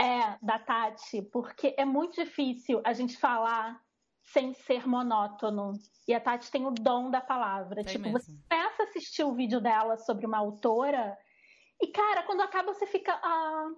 é 0.00 0.36
da 0.42 0.58
Tati, 0.58 1.22
porque 1.22 1.74
é 1.76 1.84
muito 1.84 2.22
difícil 2.22 2.80
a 2.84 2.92
gente 2.92 3.16
falar 3.18 3.80
sem 4.22 4.52
ser 4.54 4.86
monótono. 4.86 5.72
E 6.06 6.14
a 6.14 6.20
Tati 6.20 6.50
tem 6.50 6.64
o 6.66 6.70
dom 6.70 7.10
da 7.10 7.20
palavra. 7.20 7.76
Tem 7.82 7.84
tipo, 7.94 8.04
mesmo. 8.04 8.18
você 8.20 8.32
começa 8.48 8.82
a 8.82 8.86
assistir 8.86 9.24
o 9.24 9.34
vídeo 9.34 9.60
dela 9.60 9.96
sobre 9.96 10.26
uma 10.26 10.38
autora 10.38 11.16
e, 11.82 11.86
cara, 11.88 12.22
quando 12.24 12.40
acaba 12.42 12.72
você 12.72 12.86
fica. 12.86 13.12
Ah, 13.22 13.68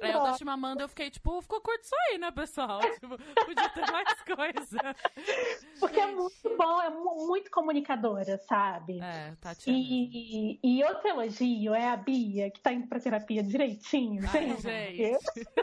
É, 0.00 0.08
eu 0.08 0.12
dó. 0.14 0.24
da 0.24 0.32
Chimamanda, 0.34 0.82
eu 0.82 0.88
fiquei 0.88 1.08
tipo, 1.10 1.40
ficou 1.40 1.60
curto 1.60 1.82
isso 1.84 1.94
aí, 2.10 2.18
né, 2.18 2.30
pessoal? 2.32 2.80
Tipo, 3.00 3.16
podia 3.44 3.68
ter 3.68 3.92
mais 3.92 4.20
coisa. 4.22 4.96
Porque 5.78 6.00
é 6.00 6.06
muito 6.06 6.56
bom, 6.56 6.82
é 6.82 6.90
mu- 6.90 7.26
muito 7.28 7.50
comunicadora, 7.50 8.38
sabe? 8.48 9.00
É, 9.00 9.28
é 9.28 9.30
mesmo. 9.30 9.62
E, 9.68 10.58
e 10.62 10.84
outro 10.84 11.06
elogio 11.08 11.74
é 11.74 11.88
a 11.88 11.96
Bia, 11.96 12.50
que 12.50 12.60
tá 12.60 12.72
indo 12.72 12.88
pra 12.88 12.98
terapia 12.98 13.42
direitinho, 13.42 14.22
Ai, 14.32 14.56
gente. 14.56 14.96
gente. 14.96 15.46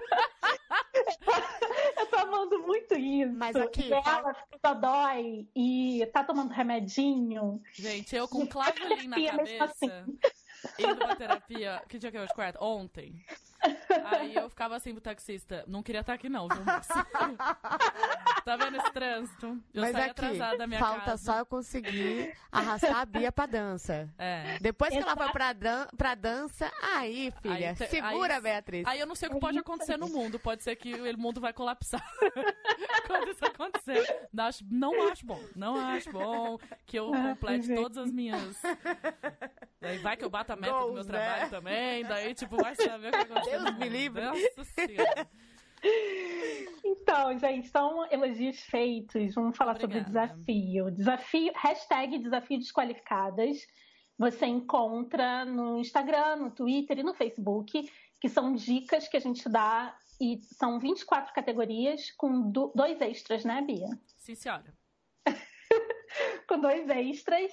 Eu 1.98 2.06
tô 2.08 2.16
amando 2.18 2.60
muito 2.60 2.96
isso. 2.96 3.34
Mas 3.34 3.56
aqui, 3.56 3.90
E 3.90 3.94
ela 3.94 4.34
fica 4.52 4.74
dói 4.74 5.48
e 5.56 6.06
tá 6.14 6.24
tomando 6.24 6.52
remedinho. 6.52 7.62
Gente, 7.74 8.16
eu 8.16 8.28
com 8.28 8.46
Clavelin 8.48 9.08
na 9.08 9.16
Terapia 9.16 9.34
mesmo 9.44 9.64
assim. 9.64 9.90
Indo 10.80 10.96
pra 10.96 11.16
terapia. 11.16 11.82
Que 11.88 11.98
dia 11.98 12.12
que 12.12 12.18
é 12.18 12.22
hoje? 12.22 12.34
Quarta? 12.34 12.64
Ontem. 12.64 13.24
Aí 14.06 14.36
eu 14.36 14.50
ficava 14.50 14.76
assim 14.76 14.92
pro 14.94 15.02
taxista, 15.02 15.64
não 15.68 15.82
queria 15.84 16.02
estar 16.02 16.14
aqui 16.14 16.30
não, 16.30 16.48
viu, 16.48 16.58
tá 18.46 18.56
vendo 18.58 18.78
esse 18.78 18.92
trânsito? 18.92 19.58
Eu 19.74 19.82
Mas 19.82 19.92
saí 19.92 20.02
aqui, 20.04 20.12
atrasada 20.12 20.58
da 20.58 20.68
minha 20.68 20.80
falta 20.80 21.02
casa. 21.06 21.24
só 21.24 21.38
eu 21.40 21.46
conseguir 21.46 22.34
arrastar 22.52 22.98
a 22.98 23.06
Bia 23.06 23.32
pra 23.32 23.46
dança. 23.46 24.10
É. 24.18 24.58
Depois 24.60 24.92
que 24.92 24.98
ela 25.00 25.16
foi 25.16 25.30
pra, 25.32 25.54
dan 25.54 25.88
pra 25.98 26.16
dança, 26.16 26.72
aí, 26.96 27.32
filha, 27.42 27.70
Aí 27.70 27.76
te- 27.76 27.88
segura, 27.88 28.36
aí- 28.36 28.42
Beatriz. 28.42 28.88
Aí 28.88 29.00
eu 29.00 29.06
não 29.08 29.16
sei 29.16 29.30
o 29.30 29.34
que 29.34 29.40
pode 29.40 29.58
acontecer 29.60 29.98
no 29.98 30.08
mundo. 30.10 30.40
Pode 30.40 30.64
ser 30.64 30.76
que 30.76 30.94
o 30.94 31.18
mundo 31.18 31.40
vai 31.42 31.54
colapsar. 31.54 32.02
Quando 33.08 33.30
isso 33.30 33.46
acontecer. 33.46 34.28
Não 34.34 34.46
acho, 34.46 34.64
não 34.70 35.08
acho 35.10 35.26
bom. 35.26 35.42
Não 35.56 35.78
acho 35.78 36.12
bom 36.12 36.58
que 36.86 36.98
eu 36.98 37.14
Ah, 37.14 37.30
complete 37.30 37.66
gente. 37.68 37.82
todas 37.82 37.98
as 37.98 38.12
minhas. 38.12 38.62
Daí 39.80 39.98
vai 40.00 40.16
que 40.16 40.24
eu 40.24 40.30
bato 40.30 40.54
a 40.54 40.56
meta 40.56 40.72
do 40.74 40.80
meu 40.80 40.88
Goals, 40.94 41.08
trabalho 41.08 41.42
né? 41.44 41.50
também. 41.50 42.04
Daí, 42.06 42.34
tipo, 42.34 42.58
vai 42.58 42.76
saber 42.76 43.08
o 43.08 43.12
que 43.12 43.18
aconteceu. 43.18 43.52
Deus 43.62 43.64
no 43.64 43.80
me 43.82 43.90
livre. 43.90 44.24
Então, 46.84 47.38
gente, 47.40 47.68
são 47.70 48.06
elogios 48.12 48.60
feitos. 48.62 49.34
Vamos 49.34 49.58
falar 49.58 49.80
sobre 49.80 49.98
o 49.98 50.02
Obrigada. 50.02 50.34
desafio. 50.34 50.92
Desafio, 50.92 51.52
hashtag 51.56 52.20
desafio 52.20 52.60
desqualificadas. 52.60 53.66
Você 54.18 54.46
encontra 54.46 55.44
no 55.46 55.80
Instagram, 55.80 56.36
no 56.36 56.52
Twitter 56.52 57.00
e 57.00 57.04
no 57.04 57.14
Facebook. 57.14 57.90
que 58.20 58.30
são 58.30 58.54
dicas 58.54 59.08
que 59.08 59.18
a 59.18 59.20
gente 59.20 59.50
dá 59.50 59.98
e 60.22 60.40
são 60.44 60.80
24 60.80 61.34
categorias 61.34 62.12
com 62.12 62.52
do, 62.52 62.72
dois 62.76 63.02
extras, 63.02 63.44
né, 63.44 63.64
Bia? 63.64 63.88
Sim, 64.16 64.36
senhora. 64.36 64.72
com 66.48 66.60
dois 66.60 66.88
extras. 66.88 67.52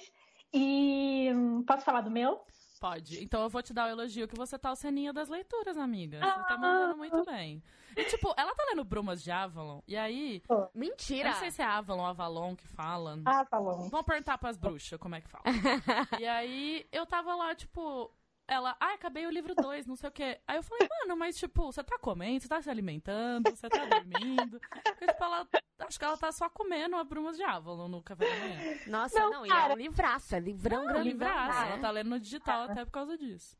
E 0.53 1.29
posso 1.65 1.83
falar 1.83 2.01
do 2.01 2.11
meu? 2.11 2.39
Pode. 2.79 3.21
Então 3.21 3.41
eu 3.43 3.49
vou 3.49 3.61
te 3.61 3.73
dar 3.73 3.87
o 3.87 3.89
elogio 3.89 4.27
que 4.27 4.35
você 4.35 4.57
tá 4.57 4.71
o 4.71 4.75
ceninho 4.75 5.11
das 5.11 5.27
leituras, 5.27 5.77
amiga. 5.77 6.19
Você 6.19 6.25
tá 6.25 6.45
ah, 6.49 6.57
mandando 6.57 6.97
muito 6.97 7.25
bem. 7.25 7.61
E 7.95 8.05
tipo, 8.05 8.33
ela 8.37 8.55
tá 8.55 8.63
lendo 8.69 8.83
Brumas 8.85 9.21
de 9.21 9.31
Avalon, 9.31 9.81
e 9.85 9.97
aí. 9.97 10.41
Mentira! 10.73 11.29
Eu 11.29 11.33
não 11.33 11.39
sei 11.39 11.51
se 11.51 11.61
é 11.61 11.65
Avalon 11.65 12.03
ou 12.03 12.07
Avalon 12.07 12.55
que 12.55 12.67
fala. 12.67 13.19
Avalon. 13.25 13.89
Vamos 13.89 14.05
perguntar 14.05 14.37
pras 14.37 14.57
bruxas 14.57 14.97
como 14.97 15.15
é 15.15 15.21
que 15.21 15.27
fala. 15.27 15.43
e 16.19 16.25
aí 16.25 16.87
eu 16.91 17.05
tava 17.05 17.35
lá, 17.35 17.53
tipo, 17.53 18.09
ela, 18.49 18.75
ah, 18.79 18.93
acabei 18.93 19.25
o 19.27 19.29
livro 19.29 19.53
2, 19.53 19.85
não 19.85 19.95
sei 19.95 20.09
o 20.09 20.11
quê. 20.11 20.39
Aí 20.47 20.57
eu 20.57 20.63
falei, 20.63 20.87
mano, 21.01 21.15
mas 21.15 21.37
tipo, 21.37 21.71
você 21.71 21.83
tá 21.83 21.97
comendo, 21.99 22.41
você 22.41 22.47
tá 22.47 22.61
se 22.61 22.69
alimentando, 22.69 23.49
você 23.49 23.69
tá 23.69 23.85
dormindo. 23.85 24.59
Porque, 24.59 25.07
tipo, 25.07 25.23
ela, 25.23 25.47
acho 25.79 25.99
que 25.99 26.05
ela 26.05 26.17
tá 26.17 26.31
só 26.31 26.49
comendo 26.49 26.95
a 26.95 27.03
Brumas 27.03 27.37
de 27.37 27.43
Avalon 27.43 27.87
no 27.87 28.01
café 28.01 28.25
da 28.25 28.39
manhã. 28.39 28.79
Nossa, 28.87 29.19
não, 29.19 29.31
não 29.31 29.45
e 29.45 29.49
é 29.49 29.73
um 29.73 29.75
livraço, 29.75 30.35
é 30.35 30.39
livrão, 30.39 30.85
não, 30.85 31.01
livraço. 31.01 31.59
Ela 31.59 31.77
tá 31.77 31.91
lendo 31.91 32.09
no 32.09 32.19
digital 32.19 32.63
até 32.63 32.83
por 32.83 32.91
causa 32.91 33.17
disso. 33.17 33.55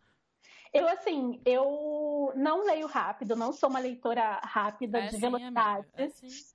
Eu, 0.71 0.87
assim, 0.87 1.41
eu 1.45 2.31
não 2.35 2.63
leio 2.63 2.85
rápido, 2.85 3.35
não 3.35 3.51
sou 3.51 3.69
uma 3.69 3.79
leitora 3.79 4.39
rápida, 4.43 4.99
é 4.99 5.07
de 5.07 5.15
sim, 5.15 5.19
velocidade. 5.19 5.87
É 5.95 6.07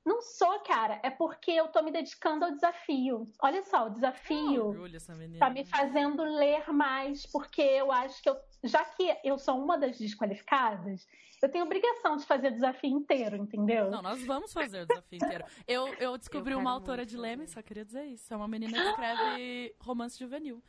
não 0.04 0.22
sou, 0.22 0.60
cara. 0.60 1.00
É 1.02 1.10
porque 1.10 1.50
eu 1.50 1.68
tô 1.68 1.82
me 1.82 1.90
dedicando 1.90 2.44
ao 2.44 2.52
desafio. 2.52 3.28
Olha 3.42 3.62
só, 3.64 3.86
o 3.86 3.90
desafio 3.90 4.70
oh, 4.70 5.38
tá 5.38 5.50
me 5.50 5.64
fazendo 5.64 6.22
ler 6.22 6.72
mais, 6.72 7.26
porque 7.26 7.62
eu 7.62 7.90
acho 7.90 8.22
que 8.22 8.30
eu, 8.30 8.36
já 8.62 8.84
que 8.84 9.16
eu 9.24 9.36
sou 9.36 9.58
uma 9.60 9.76
das 9.76 9.98
desqualificadas, 9.98 11.06
eu 11.42 11.48
tenho 11.48 11.64
obrigação 11.64 12.16
de 12.16 12.24
fazer 12.24 12.48
o 12.48 12.52
desafio 12.52 12.90
inteiro, 12.90 13.36
entendeu? 13.36 13.90
Não, 13.90 14.00
nós 14.00 14.24
vamos 14.24 14.52
fazer 14.52 14.82
o 14.82 14.86
desafio 14.86 15.16
inteiro. 15.16 15.44
Eu, 15.66 15.88
eu 15.94 16.16
descobri 16.16 16.52
eu 16.54 16.58
uma 16.58 16.70
autora 16.70 17.04
de 17.04 17.16
Leme, 17.16 17.46
só 17.46 17.60
queria 17.60 17.84
dizer 17.84 18.04
isso. 18.04 18.32
É 18.32 18.36
uma 18.36 18.48
menina 18.48 18.72
que 18.72 18.88
escreve 18.88 19.74
romance 19.80 20.18
juvenil. 20.18 20.62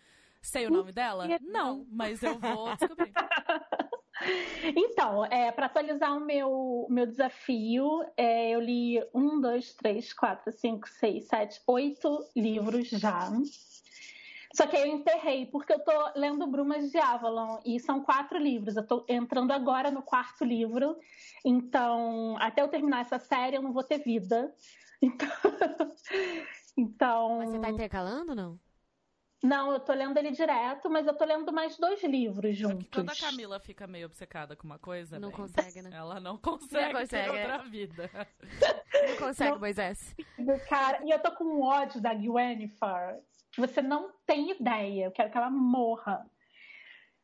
Sei 0.46 0.68
o 0.68 0.72
nome 0.72 0.92
dela? 0.92 1.28
Não, 1.42 1.86
mas 1.92 2.22
eu 2.22 2.38
vou 2.40 2.75
descobrir. 2.75 3.14
Então, 4.64 5.25
é, 5.25 5.52
para 5.52 5.66
atualizar 5.66 6.16
o 6.16 6.25
meu, 6.25 6.88
meu 6.90 7.06
desafio, 7.06 8.04
é, 8.16 8.52
eu 8.52 8.62
li 8.62 9.04
um, 9.14 9.40
dois, 9.40 9.74
três, 9.74 10.14
quatro, 10.14 10.52
cinco, 10.54 10.88
seis, 10.88 11.28
sete, 11.28 11.62
oito 11.68 12.25
livros 12.36 12.88
já. 12.90 13.30
Só 14.54 14.66
que 14.66 14.78
aí 14.78 14.90
eu 14.90 14.96
enterrei, 14.96 15.46
porque 15.48 15.74
eu 15.74 15.80
tô 15.80 15.92
lendo 16.16 16.48
Brumas 16.48 16.90
de 16.90 16.98
Avalon, 16.98 17.60
e 17.66 17.78
são 17.80 18.02
quatro 18.02 18.38
livros. 18.38 18.78
Eu 18.78 18.88
tô 18.88 19.06
entrando 19.10 19.52
agora 19.52 19.92
no 19.92 20.02
quarto 20.02 20.46
livro, 20.46 20.98
então 21.44 22.38
até 22.40 22.62
eu 22.62 22.70
terminar 22.70 23.02
essa 23.02 23.20
série 23.20 23.58
eu 23.58 23.62
não 23.62 23.74
vou 23.74 23.84
ter 23.84 23.98
vida. 23.98 24.54
Então. 25.02 25.28
então... 26.78 27.38
Mas 27.40 27.50
você 27.50 27.60
tá 27.60 27.70
intercalando 27.70 28.30
ou 28.30 28.36
não? 28.36 28.65
Não, 29.46 29.72
eu 29.72 29.80
tô 29.80 29.94
lendo 29.94 30.18
ele 30.18 30.32
direto, 30.32 30.90
mas 30.90 31.06
eu 31.06 31.14
tô 31.14 31.25
lendo 31.25 31.52
mais 31.54 31.78
dois 31.78 32.04
livros 32.04 32.58
juntos. 32.58 32.88
quando 32.92 33.10
a 33.10 33.16
Camila 33.16 33.60
fica 33.60 33.86
meio 33.86 34.08
obcecada 34.08 34.56
com 34.56 34.66
uma 34.66 34.80
coisa, 34.80 35.20
não 35.20 35.30
bem, 35.30 35.38
consegue, 35.38 35.82
né? 35.82 35.90
Ela 35.94 36.20
não 36.20 36.38
consegue, 36.38 36.94
não 36.94 37.02
consegue 37.02 37.32
ter 37.32 37.40
outra 37.40 37.58
vida. 37.60 38.10
Não 39.08 39.18
consegue, 39.18 39.52
não, 39.52 39.60
Moisés. 39.60 40.16
Cara, 40.70 41.00
e 41.06 41.12
eu 41.12 41.20
tô 41.20 41.32
com 41.32 41.44
um 41.44 41.62
ódio 41.62 42.02
da 42.02 42.14
Gwennifer 42.14 43.22
você 43.58 43.82
não 43.82 44.12
tem 44.25 44.52
ideia. 44.52 45.06
Eu 45.06 45.12
quero 45.12 45.32
que 45.32 45.38
ela 45.38 45.50
morra. 45.50 46.25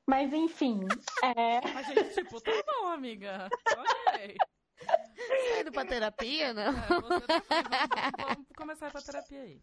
Mas 0.08 0.34
enfim. 0.34 0.88
É... 1.24 1.58
A 1.58 1.82
gente, 1.84 2.14
tipo, 2.16 2.42
tá 2.42 2.52
bom, 2.66 2.88
amiga. 2.88 3.48
Ok. 3.68 4.36
Tá 4.86 5.60
indo 5.60 5.72
pra 5.72 5.86
terapia, 5.86 6.54
não? 6.54 6.70
É, 6.70 7.02
você 7.02 7.28
tá... 7.28 7.44
vamos, 7.48 8.28
vamos 8.28 8.48
começar 8.56 8.92
pra 8.92 9.02
terapia 9.02 9.42
aí. 9.42 9.62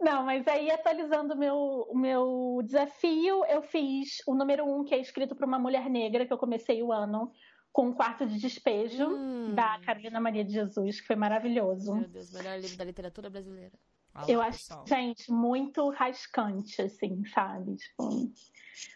Não, 0.00 0.24
mas 0.24 0.46
aí 0.48 0.70
atualizando 0.70 1.34
o 1.34 1.36
meu, 1.36 1.90
meu 1.94 2.60
desafio, 2.64 3.44
eu 3.44 3.60
fiz 3.60 4.22
o 4.26 4.34
número 4.34 4.64
um, 4.64 4.82
que 4.82 4.94
é 4.94 4.98
escrito 4.98 5.34
por 5.34 5.44
uma 5.44 5.58
mulher 5.58 5.90
negra, 5.90 6.26
que 6.26 6.32
eu 6.32 6.38
comecei 6.38 6.82
o 6.82 6.90
ano 6.90 7.30
com 7.72 7.88
um 7.88 7.92
quarto 7.92 8.26
de 8.26 8.38
despejo, 8.38 9.06
hum. 9.06 9.54
da 9.54 9.78
Carolina 9.80 10.18
Maria 10.20 10.44
de 10.44 10.52
Jesus, 10.52 11.00
que 11.00 11.06
foi 11.06 11.16
maravilhoso. 11.16 11.94
Meu 11.94 12.08
Deus, 12.08 12.32
melhor 12.32 12.58
livro 12.58 12.76
da 12.76 12.84
literatura 12.84 13.30
brasileira. 13.30 13.78
eu 14.26 14.40
acho, 14.40 14.84
gente, 14.86 15.30
muito 15.30 15.88
rascante, 15.90 16.82
assim, 16.82 17.24
sabe? 17.26 17.76
Tipo, 17.76 18.32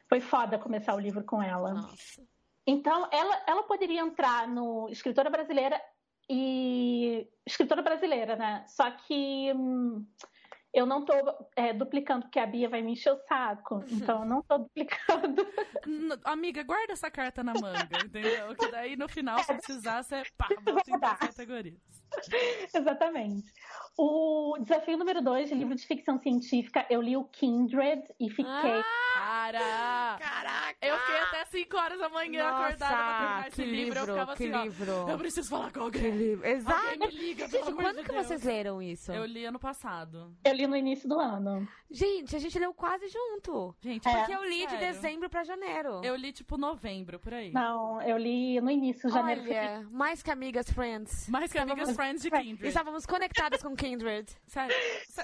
foi 0.08 0.20
foda 0.20 0.58
começar 0.58 0.94
o 0.94 0.98
livro 0.98 1.22
com 1.22 1.42
ela. 1.42 1.74
Nossa. 1.74 2.26
Então, 2.66 3.08
ela, 3.12 3.44
ela 3.46 3.62
poderia 3.64 4.00
entrar 4.00 4.48
no 4.48 4.88
Escritora 4.88 5.28
Brasileira 5.28 5.80
e. 6.28 7.28
Escritora 7.46 7.82
Brasileira, 7.82 8.36
né? 8.36 8.64
Só 8.66 8.90
que. 8.90 9.52
Hum, 9.52 10.06
eu 10.74 10.84
não 10.84 11.00
estou 11.00 11.48
é, 11.54 11.72
duplicando, 11.72 12.22
porque 12.22 12.40
a 12.40 12.46
Bia 12.46 12.68
vai 12.68 12.82
me 12.82 12.92
encher 12.92 13.12
o 13.12 13.18
saco. 13.28 13.76
Uhum. 13.76 13.86
Então 13.92 14.20
eu 14.22 14.28
não 14.28 14.40
estou 14.40 14.58
duplicando. 14.58 15.46
Amiga, 16.24 16.64
guarda 16.64 16.92
essa 16.92 17.10
carta 17.10 17.44
na 17.44 17.54
manga, 17.54 17.98
entendeu? 18.04 18.54
Que 18.56 18.70
daí 18.72 18.96
no 18.96 19.08
final, 19.08 19.38
se 19.38 19.54
precisar, 19.54 20.02
você 20.02 20.22
pá, 20.36 20.48
bota 20.62 20.90
em 20.90 20.98
duas 20.98 21.18
categorias. 21.18 22.03
Exatamente. 22.74 23.52
O 23.96 24.56
desafio 24.60 24.96
número 24.96 25.22
dois, 25.22 25.48
de 25.48 25.54
livro 25.54 25.74
de 25.74 25.86
ficção 25.86 26.18
científica, 26.18 26.84
eu 26.90 27.00
li 27.00 27.16
o 27.16 27.24
Kindred 27.24 28.02
e 28.18 28.28
fiquei. 28.28 28.44
Ah, 28.52 28.84
cara! 29.14 30.18
Caraca! 30.18 30.76
Eu 30.82 30.98
fiquei 30.98 31.16
até 31.20 31.44
5 31.44 31.76
horas 31.76 31.98
da 32.00 32.08
manhã 32.08 32.42
Nossa, 32.50 32.66
acordada 32.66 32.96
pra 32.96 33.18
terminar 33.18 33.48
esse 33.48 33.64
livro. 33.64 33.76
livro. 33.76 33.98
Eu 34.00 34.06
ficava 34.06 34.36
que 34.36 34.44
assim, 34.48 34.62
livro. 34.64 34.92
Ó, 34.92 35.10
eu 35.10 35.18
preciso 35.18 35.48
falar 35.48 35.72
com 35.72 35.80
alguém. 35.80 36.02
Que 36.02 36.10
livro. 36.10 36.46
Exato. 36.46 36.76
Alguém 36.88 36.98
me 36.98 37.14
liga, 37.14 37.48
Gente, 37.48 37.72
quando 37.72 37.96
de 37.98 38.02
que 38.02 38.12
Deus. 38.12 38.26
vocês 38.26 38.42
leram 38.42 38.82
isso? 38.82 39.12
Eu 39.12 39.24
li 39.24 39.44
ano 39.44 39.58
passado. 39.60 40.34
Eu 40.44 40.54
li 40.54 40.66
no 40.66 40.76
início 40.76 41.08
do 41.08 41.18
ano. 41.20 41.66
Gente, 41.90 42.34
a 42.34 42.38
gente 42.40 42.58
leu 42.58 42.74
quase 42.74 43.06
junto. 43.08 43.76
Gente, 43.80 44.02
porque 44.02 44.32
é, 44.32 44.36
eu 44.36 44.42
li 44.44 44.62
sério. 44.62 44.70
de 44.70 44.76
dezembro 44.86 45.30
pra 45.30 45.44
janeiro. 45.44 46.00
Eu 46.02 46.16
li 46.16 46.32
tipo 46.32 46.56
novembro, 46.58 47.20
por 47.20 47.32
aí. 47.32 47.52
Não, 47.52 48.02
eu 48.02 48.16
li 48.18 48.60
no 48.60 48.70
início, 48.70 49.08
janeiro. 49.08 49.42
Olha, 49.42 49.86
mais 49.92 50.20
que 50.22 50.30
amigas 50.32 50.68
friends. 50.70 51.28
Mais 51.28 51.52
que 51.52 51.58
amigas 51.58 51.94
friends 51.94 51.94
de 52.12 52.30
Kindred. 52.30 52.68
Estávamos 52.68 53.06
conectadas 53.06 53.62
com 53.62 53.74
Kindred. 53.74 54.30
Sério. 54.46 54.74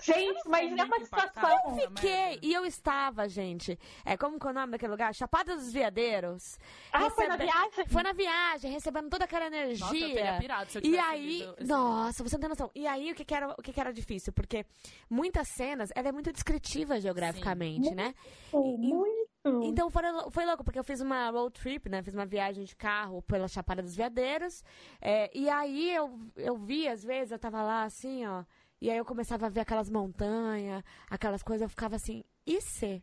Gente, 0.02 0.48
mas 0.48 0.72
é 0.76 0.84
uma 0.84 1.00
situação. 1.00 1.78
Eu 1.78 1.90
fiquei, 1.90 2.38
e 2.42 2.52
eu 2.52 2.64
estava, 2.64 3.28
gente. 3.28 3.78
É 4.04 4.16
como 4.16 4.38
que 4.38 4.46
é 4.46 4.50
o 4.50 4.52
nome 4.52 4.72
daquele 4.72 4.92
lugar? 4.92 5.14
Chapada 5.14 5.56
dos 5.56 5.72
Veadeiros. 5.72 6.58
Ah, 6.92 7.00
recebe... 7.00 7.14
foi 7.14 7.26
na 7.28 7.36
viagem? 7.36 7.86
Foi 7.86 8.02
na 8.02 8.12
viagem, 8.12 8.72
recebendo 8.72 9.10
toda 9.10 9.24
aquela 9.24 9.46
energia. 9.46 9.84
Nossa, 9.84 9.96
eu 9.96 10.14
teria 10.14 10.38
pirado 10.38 10.70
se 10.70 10.78
eu 10.78 10.82
E 10.84 10.98
aí, 10.98 11.48
nossa, 11.60 12.22
você 12.22 12.36
não 12.36 12.40
tem 12.40 12.48
noção. 12.48 12.70
E 12.74 12.86
aí, 12.86 13.12
o 13.12 13.14
que, 13.14 13.24
que 13.24 13.34
era, 13.34 13.48
o 13.48 13.62
que, 13.62 13.72
que 13.72 13.80
era 13.80 13.92
difícil? 13.92 14.32
Porque 14.32 14.64
muitas 15.08 15.48
cenas, 15.48 15.90
ela 15.94 16.08
é 16.08 16.12
muito 16.12 16.32
descritiva 16.32 17.00
geograficamente, 17.00 17.88
Sim. 17.88 17.94
né? 17.94 18.14
Muito. 18.52 19.19
Então 19.62 19.88
foi, 19.90 20.02
foi 20.30 20.44
louco, 20.44 20.62
porque 20.62 20.78
eu 20.78 20.84
fiz 20.84 21.00
uma 21.00 21.30
road 21.30 21.58
trip, 21.58 21.88
né? 21.88 22.02
Fiz 22.02 22.14
uma 22.14 22.26
viagem 22.26 22.64
de 22.64 22.76
carro 22.76 23.22
pela 23.22 23.48
Chapada 23.48 23.82
dos 23.82 23.96
Veadeiros. 23.96 24.62
É, 25.00 25.30
e 25.36 25.48
aí 25.48 25.94
eu, 25.94 26.18
eu 26.36 26.56
vi, 26.56 26.86
às 26.88 27.02
vezes, 27.02 27.32
eu 27.32 27.38
tava 27.38 27.62
lá 27.62 27.84
assim, 27.84 28.26
ó. 28.26 28.44
E 28.80 28.90
aí 28.90 28.96
eu 28.96 29.04
começava 29.04 29.46
a 29.46 29.48
ver 29.48 29.60
aquelas 29.60 29.90
montanhas, 29.90 30.82
aquelas 31.08 31.42
coisas, 31.42 31.62
eu 31.62 31.68
ficava 31.68 31.96
assim, 31.96 32.24
e 32.46 32.60
se? 32.60 33.02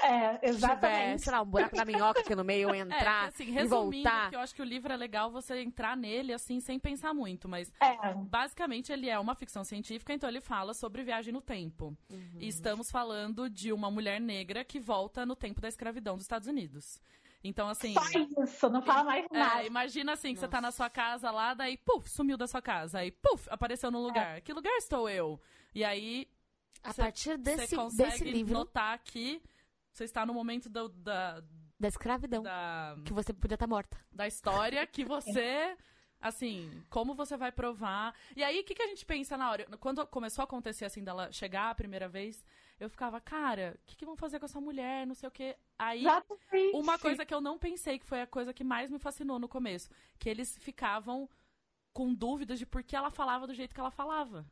É, 0.00 0.48
exatamente. 0.48 1.02
Tiver, 1.04 1.18
sei 1.18 1.32
lá, 1.32 1.42
um 1.42 1.46
buraco 1.46 1.76
da 1.76 1.84
minhoca 1.84 2.20
aqui 2.20 2.34
no 2.34 2.44
meio, 2.44 2.68
eu 2.70 2.74
entrar 2.74 3.24
é, 3.24 3.28
assim, 3.28 3.58
e 3.58 3.64
voltar. 3.66 4.30
que 4.30 4.36
eu 4.36 4.40
acho 4.40 4.54
que 4.54 4.62
o 4.62 4.64
livro 4.64 4.92
é 4.92 4.96
legal 4.96 5.30
você 5.30 5.60
entrar 5.62 5.96
nele, 5.96 6.32
assim, 6.32 6.60
sem 6.60 6.78
pensar 6.78 7.14
muito. 7.14 7.48
Mas, 7.48 7.72
é. 7.80 8.14
basicamente, 8.14 8.92
ele 8.92 9.08
é 9.08 9.18
uma 9.18 9.34
ficção 9.34 9.64
científica, 9.64 10.12
então 10.12 10.28
ele 10.28 10.40
fala 10.40 10.74
sobre 10.74 11.02
viagem 11.02 11.32
no 11.32 11.40
tempo. 11.40 11.96
Uhum. 12.10 12.38
E 12.38 12.48
estamos 12.48 12.90
falando 12.90 13.48
de 13.48 13.72
uma 13.72 13.90
mulher 13.90 14.20
negra 14.20 14.64
que 14.64 14.78
volta 14.78 15.24
no 15.24 15.36
tempo 15.36 15.60
da 15.60 15.68
escravidão 15.68 16.14
dos 16.14 16.24
Estados 16.24 16.48
Unidos. 16.48 17.00
Então, 17.42 17.68
assim. 17.68 17.94
Só 17.94 18.02
isso, 18.42 18.68
não 18.68 18.82
fala 18.82 19.04
mais 19.04 19.24
é, 19.30 19.38
nada. 19.38 19.64
imagina 19.64 20.12
assim, 20.12 20.28
que 20.28 20.34
Nossa. 20.34 20.46
você 20.46 20.50
tá 20.50 20.60
na 20.60 20.72
sua 20.72 20.90
casa 20.90 21.30
lá, 21.30 21.54
daí, 21.54 21.76
puf, 21.76 22.10
sumiu 22.10 22.36
da 22.36 22.46
sua 22.46 22.60
casa. 22.60 22.98
Aí, 22.98 23.10
puf, 23.10 23.46
apareceu 23.50 23.90
no 23.90 24.02
lugar. 24.02 24.38
É. 24.38 24.40
Que 24.40 24.52
lugar 24.52 24.76
estou 24.76 25.08
eu? 25.08 25.40
E 25.74 25.84
aí. 25.84 26.28
A 26.82 26.92
cê, 26.92 27.02
partir 27.02 27.38
desse, 27.38 27.68
você 27.68 27.76
consegue 27.76 28.10
desse 28.10 28.24
livro. 28.24 28.54
notar 28.54 28.98
que 29.02 29.42
você 29.96 30.04
está 30.04 30.26
no 30.26 30.34
momento 30.34 30.68
do, 30.68 30.88
da. 30.88 31.42
Da 31.78 31.88
escravidão. 31.88 32.42
Da, 32.42 32.96
que 33.04 33.12
você 33.12 33.32
podia 33.32 33.54
estar 33.54 33.66
morta. 33.66 33.98
Da 34.12 34.26
história 34.26 34.86
que 34.86 35.04
você. 35.04 35.76
Assim, 36.18 36.82
como 36.88 37.14
você 37.14 37.36
vai 37.36 37.52
provar? 37.52 38.14
E 38.34 38.42
aí, 38.42 38.58
o 38.60 38.64
que, 38.64 38.74
que 38.74 38.82
a 38.82 38.86
gente 38.86 39.04
pensa 39.04 39.36
na 39.36 39.50
hora? 39.50 39.66
Quando 39.78 40.04
começou 40.06 40.42
a 40.42 40.44
acontecer, 40.44 40.86
assim, 40.86 41.04
dela 41.04 41.30
chegar 41.30 41.70
a 41.70 41.74
primeira 41.74 42.08
vez, 42.08 42.42
eu 42.80 42.88
ficava, 42.88 43.20
cara, 43.20 43.76
o 43.76 43.86
que, 43.86 43.96
que 43.96 44.06
vão 44.06 44.16
fazer 44.16 44.38
com 44.38 44.46
essa 44.46 44.58
mulher? 44.58 45.06
Não 45.06 45.14
sei 45.14 45.28
o 45.28 45.30
quê. 45.30 45.56
Aí, 45.78 46.00
Exatamente. 46.00 46.74
uma 46.74 46.98
coisa 46.98 47.24
que 47.24 47.34
eu 47.34 47.40
não 47.40 47.58
pensei, 47.58 47.98
que 47.98 48.06
foi 48.06 48.22
a 48.22 48.26
coisa 48.26 48.54
que 48.54 48.64
mais 48.64 48.90
me 48.90 48.98
fascinou 48.98 49.38
no 49.38 49.46
começo, 49.46 49.90
que 50.18 50.28
eles 50.28 50.56
ficavam 50.58 51.28
com 51.96 52.12
dúvidas 52.12 52.58
de 52.58 52.66
por 52.66 52.82
que 52.82 52.94
ela 52.94 53.10
falava 53.10 53.46
do 53.46 53.54
jeito 53.54 53.74
que 53.74 53.80
ela 53.80 53.90
falava. 53.90 54.44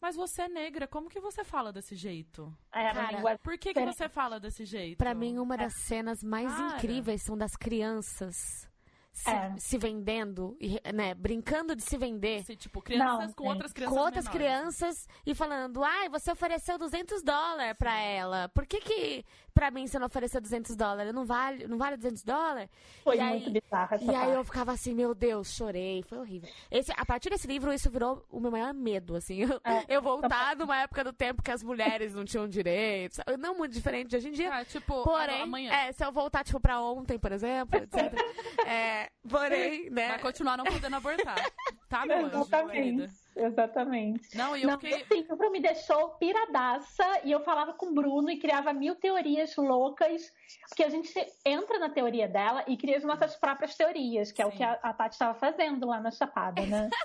Mas 0.00 0.16
você 0.16 0.42
é 0.42 0.48
negra, 0.48 0.88
como 0.88 1.08
que 1.08 1.20
você 1.20 1.44
fala 1.44 1.72
desse 1.72 1.94
jeito? 1.94 2.52
Era 2.72 2.92
Cara, 2.92 3.38
Por 3.38 3.56
que, 3.56 3.72
que 3.72 3.84
você 3.84 4.08
fala 4.08 4.40
desse 4.40 4.64
jeito? 4.64 4.98
Pra 4.98 5.14
mim, 5.14 5.38
uma 5.38 5.56
das 5.56 5.74
cenas 5.74 6.24
mais 6.24 6.52
Cara. 6.52 6.76
incríveis 6.76 7.22
são 7.22 7.38
das 7.38 7.54
crianças 7.54 8.68
se, 9.12 9.30
É. 9.30 9.54
se 9.58 9.78
vendendo, 9.78 10.56
né, 10.94 11.14
brincando 11.14 11.74
de 11.74 11.82
se 11.82 11.96
vender. 11.96 12.40
Assim, 12.40 12.54
tipo, 12.54 12.80
crianças 12.80 13.26
Não, 13.28 13.32
com 13.32 13.44
gente. 13.44 13.52
outras 13.54 13.72
crianças 13.72 13.96
com 13.98 14.04
outras 14.04 14.24
menores. 14.26 14.46
crianças 14.48 15.08
e 15.26 15.34
falando, 15.34 15.82
ai, 15.82 16.08
você 16.08 16.30
ofereceu 16.30 16.78
200 16.78 17.22
dólares 17.22 17.76
pra 17.76 17.98
ela. 18.00 18.48
Por 18.50 18.64
que 18.66 18.80
que 18.80 19.24
pra 19.52 19.70
mim 19.72 19.86
você 19.88 19.98
não 19.98 20.06
ofereceu 20.06 20.40
200 20.40 20.76
dólares? 20.76 21.12
Não 21.12 21.24
vale, 21.24 21.66
não 21.66 21.76
vale 21.76 21.96
200 21.96 22.22
dólares? 22.22 22.70
Foi 23.02 23.16
E 23.16 23.20
aí- 23.20 23.40
muito 23.40 23.50
bizarra 23.50 23.96
essa 23.96 24.04
E 24.04 24.14
aí 24.14 24.28
eu 24.28 24.34
parte. 24.36 24.46
ficava 24.46 24.72
assim, 24.72 24.94
meu 24.94 25.14
Deus, 25.14 25.52
chorei, 25.52 26.02
foi 26.04 26.18
horrível. 26.18 26.48
Esse, 26.70 26.92
a 26.96 27.04
partir 27.04 27.30
desse 27.30 27.46
livro, 27.48 27.72
isso 27.72 27.90
virou 27.90 28.24
o 28.30 28.38
meu 28.38 28.52
maior 28.52 28.72
medo, 28.72 29.16
assim. 29.16 29.40
Eu, 29.42 29.60
É, 29.64 29.84
eu 29.88 30.00
voltar 30.00 30.54
numa 30.56 30.76
época 30.80 31.02
do 31.02 31.12
tempo 31.12 31.42
que 31.42 31.50
as 31.50 31.62
mulheres 31.62 32.14
não 32.14 32.24
tinham 32.24 32.48
direitos. 32.48 33.18
Não 33.38 33.56
muito 33.58 33.72
diferente 33.72 34.08
de 34.10 34.16
hoje 34.16 34.28
em 34.28 34.32
dia. 34.32 34.54
É, 34.54 34.64
tipo, 34.64 35.02
Porém, 35.02 35.42
amanhã. 35.42 35.72
é, 35.72 35.90
se 35.92 36.04
eu 36.04 36.12
voltar, 36.12 36.44
tipo, 36.44 36.60
pra 36.60 36.80
ontem, 36.80 37.18
por 37.18 37.32
exemplo, 37.32 37.80
etc. 37.80 37.92
é, 38.68 39.07
porém, 39.28 39.90
né? 39.90 40.08
Vai 40.08 40.18
continuar 40.20 40.56
não 40.56 40.64
podendo 40.64 40.96
abortar. 40.96 41.36
Tá, 41.88 42.04
meu 42.04 42.26
anjo, 42.26 42.44
querida? 42.70 43.08
Exatamente. 43.38 44.36
Não, 44.36 44.56
e 44.56 44.62
eu 44.62 44.68
Não, 44.68 44.78
fiquei. 44.78 45.04
o 45.10 45.14
livro 45.14 45.50
me 45.50 45.60
deixou 45.60 46.10
piradaça 46.10 47.04
e 47.24 47.32
eu 47.32 47.40
falava 47.40 47.72
com 47.72 47.86
o 47.86 47.94
Bruno 47.94 48.30
e 48.30 48.38
criava 48.38 48.72
mil 48.72 48.94
teorias 48.96 49.54
loucas, 49.56 50.32
porque 50.68 50.82
a 50.82 50.88
gente 50.88 51.12
entra 51.44 51.78
na 51.78 51.88
teoria 51.88 52.28
dela 52.28 52.64
e 52.66 52.76
cria 52.76 52.96
as 52.96 53.04
nossas 53.04 53.36
próprias 53.36 53.74
teorias, 53.76 54.32
que 54.32 54.42
é 54.42 54.46
o 54.46 54.50
Sim. 54.50 54.58
que 54.58 54.64
a, 54.64 54.72
a 54.82 54.92
Tati 54.92 55.14
estava 55.14 55.34
fazendo 55.34 55.86
lá 55.86 56.00
na 56.00 56.10
Chapada, 56.10 56.62
né? 56.62 56.90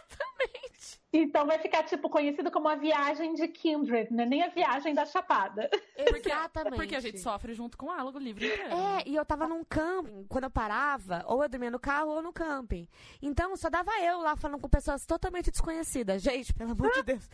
Exatamente. 0.43 1.03
Então 1.15 1.45
vai 1.45 1.59
ficar, 1.59 1.83
tipo, 1.83 2.09
conhecido 2.09 2.49
como 2.49 2.67
a 2.67 2.75
viagem 2.75 3.35
de 3.35 3.47
Kindred, 3.47 4.11
né? 4.11 4.25
Nem 4.25 4.41
a 4.41 4.47
viagem 4.47 4.95
da 4.95 5.05
Chapada. 5.05 5.69
Porque, 6.07 6.29
Exatamente. 6.29 6.75
porque 6.75 6.95
a 6.95 6.99
gente 6.99 7.19
sofre 7.19 7.53
junto 7.53 7.77
com 7.77 7.93
ela 7.93 8.11
o 8.11 8.17
livro 8.17 8.43
inteiro. 8.43 8.63
É, 8.63 9.03
e 9.05 9.15
eu 9.15 9.23
tava 9.23 9.47
num 9.47 9.63
camping, 9.63 10.25
quando 10.27 10.45
eu 10.45 10.49
parava, 10.49 11.23
ou 11.27 11.43
eu 11.43 11.49
dormia 11.49 11.69
no 11.69 11.79
carro 11.79 12.09
ou 12.09 12.21
no 12.21 12.33
camping. 12.33 12.87
Então 13.21 13.55
só 13.55 13.69
dava 13.69 13.91
eu 14.01 14.21
lá 14.21 14.35
falando 14.35 14.59
com 14.59 14.67
pessoas 14.67 15.05
totalmente 15.05 15.51
desconhecidas. 15.51 16.22
Gente, 16.23 16.53
pelo 16.53 16.71
amor 16.71 16.89
de 16.93 17.03
Deus. 17.03 17.29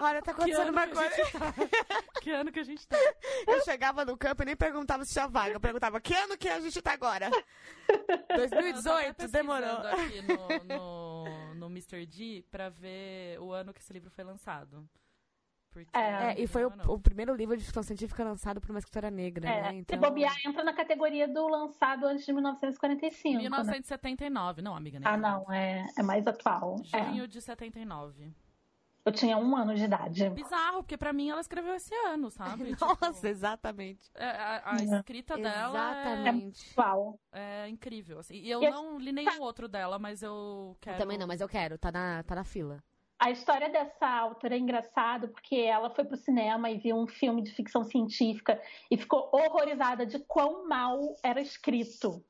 Olha, 0.00 0.22
tá 0.22 0.30
acontecendo 0.30 0.70
uma 0.70 0.86
coisa. 0.86 1.10
tá? 1.32 1.52
Que 2.22 2.30
ano 2.30 2.52
que 2.52 2.60
a 2.60 2.62
gente 2.64 2.86
tá? 2.86 2.96
Eu 3.46 3.60
chegava 3.64 4.04
no 4.04 4.16
campo 4.16 4.42
e 4.42 4.46
nem 4.46 4.54
perguntava 4.56 5.04
se 5.04 5.12
tinha 5.12 5.26
vaga. 5.26 5.54
Eu 5.54 5.60
perguntava, 5.60 6.00
que 6.00 6.14
ano 6.14 6.38
que 6.38 6.48
a 6.48 6.60
gente 6.60 6.80
tá 6.80 6.92
agora? 6.92 7.28
Eu 7.88 7.98
tô 7.98 8.12
até 8.12 8.36
2018, 8.36 9.14
pesquisando 9.16 9.32
demorou. 9.32 9.78
aqui 9.78 10.22
no, 10.22 10.76
no, 10.76 11.54
no 11.56 11.66
Mr. 11.66 12.06
D 12.06 12.44
pra 12.50 12.68
ver 12.68 13.40
o 13.40 13.52
ano 13.52 13.74
que 13.74 13.80
esse 13.80 13.92
livro 13.92 14.10
foi 14.10 14.22
lançado. 14.22 14.88
Porque 15.70 15.96
É, 15.96 16.32
É, 16.32 16.40
e 16.40 16.46
foi 16.46 16.64
o, 16.64 16.72
o 16.88 16.98
primeiro 16.98 17.34
livro 17.34 17.56
de 17.56 17.64
ficção 17.64 17.82
científica 17.82 18.24
lançado 18.24 18.60
por 18.60 18.70
uma 18.70 18.78
escritora 18.80 19.10
negra, 19.10 19.48
É, 19.48 19.62
né? 19.62 19.74
Então, 19.76 19.96
Se 19.96 20.00
bobear, 20.04 20.34
entra 20.44 20.64
na 20.64 20.72
categoria 20.72 21.28
do 21.28 21.46
lançado 21.48 22.06
antes 22.06 22.26
de 22.26 22.32
1945. 22.32 23.34
né? 23.36 23.42
1979. 23.42 24.62
Não, 24.62 24.74
amiga, 24.76 24.98
né? 25.00 25.06
Ah, 25.08 25.16
não, 25.16 25.50
é, 25.52 25.86
é 25.96 26.02
mais 26.02 26.26
atual. 26.26 26.76
É. 26.92 27.04
Junho 27.04 27.28
de 27.28 27.40
79. 27.40 28.32
Eu 29.02 29.12
tinha 29.12 29.38
um 29.38 29.56
ano 29.56 29.74
de 29.74 29.82
idade. 29.84 30.28
Bizarro, 30.28 30.82
porque 30.82 30.96
pra 30.96 31.10
mim 31.12 31.30
ela 31.30 31.40
escreveu 31.40 31.74
esse 31.74 31.94
ano, 32.06 32.30
sabe? 32.30 32.76
Nossa, 32.80 33.12
Tipo, 33.14 33.26
exatamente. 33.28 34.10
é, 34.14 34.26
a, 34.28 34.62
a 34.72 34.76
É. 34.78 34.84
escrita 34.84 35.36
dela 35.38 35.96
é- 35.96 36.02
Exatamente. 36.02 36.70
Atual. 36.72 37.18
é, 37.32 37.68
incrível. 37.68 38.18
Assim. 38.18 38.34
E 38.34 38.50
eu 38.50 38.62
E 38.62 38.70
não 38.70 38.98
li 38.98 39.10
nenhum 39.10 39.40
outro 39.40 39.66
dela, 39.68 39.98
mas 39.98 40.22
eu 40.22 40.76
quero. 40.80 40.96
Eu 40.96 41.00
também 41.00 41.16
não, 41.16 41.26
mas 41.26 41.40
eu 41.40 41.48
quero, 41.48 41.78
tá 41.78 41.90
na, 41.90 42.22
tá 42.24 42.34
na 42.34 42.44
fila. 42.44 42.82
A 43.20 43.30
história 43.30 43.68
dessa 43.68 44.08
autora 44.08 44.54
é 44.54 44.58
engraçada 44.58 45.28
porque 45.28 45.56
ela 45.56 45.90
foi 45.90 46.04
pro 46.04 46.16
cinema 46.16 46.70
e 46.70 46.78
viu 46.78 46.96
um 46.96 47.06
filme 47.06 47.42
de 47.42 47.52
ficção 47.52 47.84
científica 47.84 48.58
e 48.90 48.96
ficou 48.96 49.28
horrorizada 49.30 50.06
de 50.06 50.18
quão 50.20 50.66
mal 50.66 50.98
era 51.22 51.38
escrito. 51.38 52.24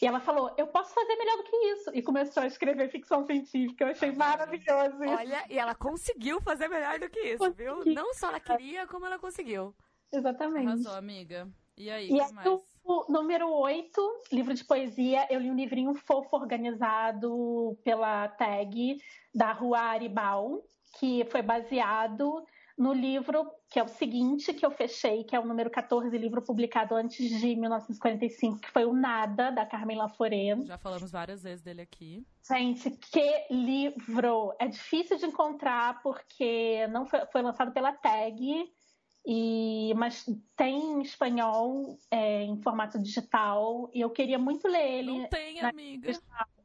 E 0.00 0.06
ela 0.06 0.18
falou: 0.18 0.54
Eu 0.56 0.68
posso 0.68 0.94
fazer 0.94 1.14
melhor 1.16 1.36
do 1.36 1.44
que 1.44 1.56
isso. 1.56 1.90
E 1.92 2.02
começou 2.02 2.42
a 2.42 2.46
escrever 2.46 2.90
ficção 2.90 3.26
científica. 3.26 3.84
Eu 3.84 3.90
achei 3.90 4.10
maravilhoso 4.12 5.04
isso. 5.04 5.14
Olha, 5.14 5.44
e 5.50 5.58
ela 5.58 5.74
conseguiu 5.74 6.40
fazer 6.40 6.68
melhor 6.68 6.98
do 6.98 7.10
que 7.10 7.20
isso, 7.20 7.52
viu? 7.52 7.74
Consegui. 7.74 7.94
Não 7.94 8.14
só 8.14 8.28
ela 8.28 8.40
queria, 8.40 8.86
como 8.86 9.04
ela 9.04 9.18
conseguiu. 9.18 9.74
Exatamente. 10.10 10.68
Arrasou, 10.68 10.94
amiga. 10.94 11.46
E 11.76 11.90
aí, 11.90 12.08
E 12.08 12.12
o 12.12 12.22
aí, 12.22 12.28
que 12.28 12.34
mais? 12.34 12.77
O 12.88 13.04
número 13.06 13.52
8, 13.52 14.22
livro 14.32 14.54
de 14.54 14.64
poesia, 14.64 15.26
eu 15.30 15.38
li 15.38 15.50
um 15.50 15.54
livrinho 15.54 15.94
fofo 15.94 16.34
organizado 16.34 17.78
pela 17.84 18.26
tag 18.28 18.96
da 19.34 19.52
Rua 19.52 19.78
Aribal, 19.78 20.62
que 20.98 21.22
foi 21.26 21.42
baseado 21.42 22.42
no 22.78 22.94
livro 22.94 23.46
que 23.68 23.78
é 23.78 23.82
o 23.82 23.88
seguinte, 23.88 24.54
que 24.54 24.64
eu 24.64 24.70
fechei, 24.70 25.24
que 25.24 25.36
é 25.36 25.40
o 25.40 25.44
número 25.44 25.68
14, 25.68 26.16
livro 26.16 26.40
publicado 26.40 26.94
antes 26.94 27.28
de 27.38 27.54
1945, 27.54 28.60
que 28.60 28.70
foi 28.70 28.86
o 28.86 28.94
Nada, 28.94 29.50
da 29.50 29.66
Carmen 29.66 29.98
Laforet. 29.98 30.64
Já 30.64 30.78
falamos 30.78 31.10
várias 31.10 31.42
vezes 31.42 31.60
dele 31.62 31.82
aqui. 31.82 32.24
Gente, 32.48 32.90
que 32.90 33.46
livro! 33.50 34.54
É 34.58 34.66
difícil 34.66 35.18
de 35.18 35.26
encontrar 35.26 36.00
porque 36.02 36.86
não 36.86 37.04
foi, 37.04 37.26
foi 37.26 37.42
lançado 37.42 37.72
pela 37.72 37.92
tag, 37.92 38.72
e, 39.30 39.92
mas 39.94 40.24
tem 40.56 40.80
em 40.80 41.02
espanhol, 41.02 41.98
é, 42.10 42.44
em 42.44 42.62
formato 42.62 42.98
digital, 42.98 43.90
e 43.92 44.00
eu 44.00 44.08
queria 44.08 44.38
muito 44.38 44.66
ler 44.66 45.00
ele. 45.00 45.18
Não 45.18 45.28
tem, 45.28 45.60
amiga. 45.60 46.12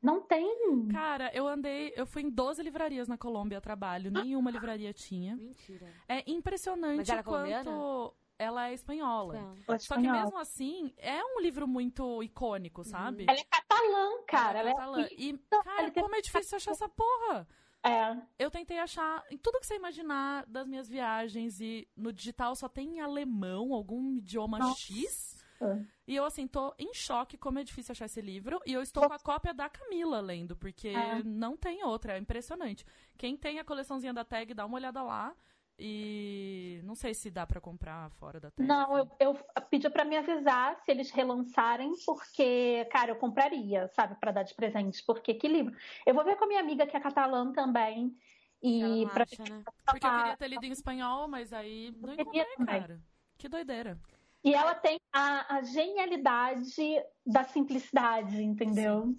Não 0.02 0.22
tem. 0.22 0.88
Cara, 0.90 1.30
eu 1.34 1.46
andei, 1.46 1.92
eu 1.98 2.06
fui 2.06 2.22
em 2.22 2.30
12 2.30 2.64
livrarias 2.64 3.10
na 3.10 3.18
Colômbia 3.18 3.58
a 3.58 3.62
trabalho, 3.62 4.10
nenhuma 4.10 4.50
livraria 4.50 4.94
tinha. 4.94 5.36
Mentira. 5.36 5.92
É 6.08 6.24
impressionante 6.26 7.00
Mas 7.00 7.10
ela 7.10 7.20
é 7.20 7.24
quanto 7.24 7.64
colombiana? 7.66 8.12
ela 8.40 8.70
é 8.70 8.74
espanhola. 8.74 9.34
Não. 9.68 9.78
Só 9.80 9.96
que 9.96 10.10
mesmo 10.10 10.38
assim, 10.38 10.94
é 11.00 11.22
um 11.22 11.42
livro 11.42 11.68
muito 11.68 12.24
icônico, 12.24 12.86
sabe? 12.86 13.26
Ela 13.28 13.40
é 13.40 13.44
catalã, 13.44 14.24
cara. 14.26 14.60
Ela 14.60 14.70
é 14.70 14.72
Ela 14.72 14.80
catalã. 14.80 15.04
é... 15.04 15.08
E, 15.18 15.38
cara, 15.38 15.92
como 15.92 16.16
é 16.16 16.22
difícil 16.22 16.56
achar 16.56 16.72
essa 16.72 16.88
porra. 16.88 17.46
É. 17.84 18.18
Eu 18.40 18.50
tentei 18.50 18.80
achar 18.80 19.24
em 19.30 19.38
tudo 19.38 19.60
que 19.60 19.66
você 19.68 19.76
imaginar 19.76 20.46
das 20.48 20.68
minhas 20.68 20.88
viagens 20.88 21.60
e 21.60 21.88
no 21.96 22.12
digital 22.14 22.56
só 22.56 22.68
tem 22.70 22.98
em 22.98 23.02
alemão, 23.02 23.74
algum 23.74 24.16
idioma 24.18 24.58
Nossa. 24.60 24.80
X. 24.80 25.44
É. 25.62 25.82
E 26.08 26.16
eu, 26.16 26.26
assim, 26.26 26.46
tô 26.48 26.74
em 26.78 26.94
choque 26.94 27.38
como 27.38 27.60
é 27.60 27.64
difícil 27.64 27.94
achar 27.94 28.06
esse 28.06 28.20
livro. 28.22 28.60
E 28.66 28.74
eu 28.74 28.82
estou 28.82 29.08
com 29.08 29.14
a 29.14 29.20
cópia 29.20 29.54
da 29.54 29.70
Camila 29.70 30.20
lendo, 30.20 30.56
porque 30.58 30.90
É. 30.90 31.24
não 31.24 31.56
tem 31.56 31.84
outra. 31.84 32.14
É 32.14 32.18
impressionante. 32.18 32.86
Quem 33.18 33.38
tem 33.38 33.60
a 33.60 33.64
coleçãozinha 33.64 34.14
da 34.14 34.26
tag, 34.26 34.54
dá 34.54 34.66
uma 34.66 34.76
olhada 34.76 35.02
lá. 35.02 35.34
E 35.78 36.80
não 36.84 36.96
sei 36.96 37.14
se 37.14 37.32
dá 37.32 37.48
pra 37.48 37.60
comprar 37.60 38.10
fora 38.12 38.40
da 38.40 38.52
tag. 38.52 38.68
Não, 38.68 38.98
eu, 38.98 39.10
eu 39.20 39.36
pedi 39.70 39.90
pra 39.90 40.06
me 40.06 40.16
avisar 40.16 40.80
se 40.84 40.92
eles 40.92 41.10
relançarem, 41.10 41.94
porque, 42.06 42.86
cara, 42.92 43.12
eu 43.12 43.16
compraria, 43.16 43.88
sabe, 43.90 44.16
pra 44.20 44.32
dar 44.32 44.44
de 44.44 44.54
presente. 44.54 45.04
Porque 45.04 45.34
que 45.34 45.48
livro? 45.48 45.76
Eu 46.06 46.14
vou 46.14 46.24
ver 46.24 46.36
com 46.36 46.46
a 46.46 46.48
minha 46.48 46.60
amiga 46.60 46.86
que 46.86 46.96
é 46.96 47.00
catalã 47.00 47.52
também. 47.52 48.16
E 48.62 49.06
pra 49.12 49.24
acha, 49.24 49.44
né? 49.44 49.64
Porque 49.86 50.08
eu 50.08 50.12
queria 50.12 50.38
ter 50.38 50.48
lido 50.48 50.66
em 50.66 50.72
espanhol, 50.72 51.28
mas 51.28 51.52
aí 51.52 51.94
não 52.00 52.14
encontrei, 52.14 52.46
cara. 52.66 53.02
Que 53.38 53.50
doideira. 53.50 54.00
E 54.44 54.54
ela 54.54 54.76
tem 54.76 55.00
a, 55.12 55.56
a 55.56 55.64
genialidade 55.64 57.04
da 57.26 57.44
simplicidade, 57.46 58.42
entendeu? 58.42 59.16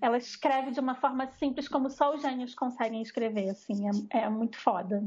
Ela 0.00 0.18
escreve 0.18 0.70
de 0.70 0.80
uma 0.80 0.94
forma 0.94 1.26
simples, 1.32 1.68
como 1.68 1.90
só 1.90 2.14
os 2.14 2.22
gênios 2.22 2.54
conseguem 2.54 3.02
escrever, 3.02 3.50
assim, 3.50 3.86
é, 4.10 4.18
é 4.22 4.28
muito 4.28 4.58
foda. 4.58 5.04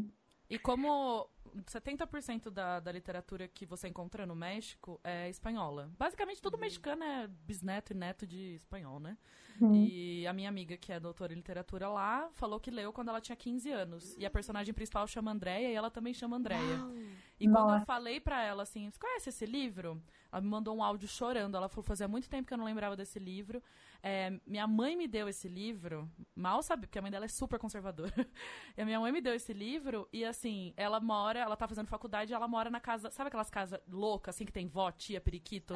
E 0.50 0.58
como 0.58 1.30
70% 1.66 2.50
da, 2.50 2.80
da 2.80 2.92
literatura 2.92 3.48
que 3.48 3.66
você 3.66 3.88
encontra 3.88 4.26
no 4.26 4.36
México 4.36 5.00
é 5.04 5.30
espanhola. 5.30 5.92
Basicamente, 5.98 6.42
todo 6.42 6.58
mexicano 6.58 7.04
é 7.04 7.28
bisneto 7.28 7.94
e 7.94 7.96
neto 7.96 8.26
de 8.26 8.56
espanhol, 8.56 9.00
né? 9.00 9.18
Uhum. 9.62 9.76
E 9.76 10.26
a 10.26 10.34
minha 10.34 10.50
amiga, 10.50 10.78
que 10.78 10.92
é 10.92 11.00
doutora 11.00 11.34
em 11.34 11.38
literatura 11.38 11.90
lá, 11.90 12.30
falou 12.34 12.60
que 12.60 12.72
leu 12.72 12.94
quando 12.94 13.10
ela 13.10 13.22
tinha 13.22 13.36
15 13.36 13.70
anos. 13.72 14.16
E 14.18 14.26
a 14.26 14.30
personagem 14.30 14.74
principal 14.74 15.06
chama 15.08 15.32
Andréia 15.32 15.70
e 15.70 15.76
ela 15.76 15.92
também 15.92 16.14
chama 16.14 16.38
Andréia. 16.38 16.80
E 17.39 17.47
quando 17.47 17.69
eu 17.69 17.73
Nossa. 17.73 17.86
falei 17.86 18.19
pra 18.19 18.43
ela 18.43 18.63
assim, 18.63 18.89
você 18.89 18.99
conhece 18.99 19.30
esse 19.30 19.45
livro? 19.45 20.02
Ela 20.32 20.41
me 20.41 20.47
mandou 20.47 20.75
um 20.75 20.84
áudio 20.84 21.08
chorando. 21.08 21.56
Ela 21.56 21.69
falou, 21.69 21.84
fazia 21.84 22.08
muito 22.08 22.30
tempo 22.30 22.47
que 22.47 22.54
eu 22.54 22.58
não 22.58 22.65
lembrava 22.65 22.95
desse 22.95 23.17
livro. 23.17 23.63
É, 24.04 24.39
minha 24.45 24.67
mãe 24.67 24.95
me 24.95 25.08
deu 25.08 25.28
esse 25.28 25.47
livro, 25.47 26.10
mal 26.36 26.62
sabe, 26.62 26.86
porque 26.88 26.99
a 26.99 27.02
mãe 27.02 27.12
dela 27.12 27.25
é 27.25 27.30
super 27.30 27.58
conservadora. 27.58 28.13
e 28.78 28.82
a 28.82 28.86
minha 28.86 28.99
mãe 28.99 29.12
me 29.12 29.21
deu 29.21 29.34
esse 29.34 29.54
livro 29.54 30.08
e 30.12 30.23
assim, 30.23 30.73
ela 30.78 30.99
mora, 30.99 31.39
ela 31.39 31.56
tá 31.56 31.67
fazendo 31.67 31.88
faculdade 31.88 32.32
e 32.32 32.36
ela 32.36 32.47
mora 32.47 32.69
na 32.69 32.80
casa, 32.80 33.10
sabe 33.10 33.28
aquelas 33.28 33.49
casas 33.49 33.80
loucas, 33.88 34.36
assim, 34.36 34.45
que 34.45 34.52
tem 34.52 34.67
vó, 34.67 34.91
tia, 34.91 35.19
periquito, 35.19 35.73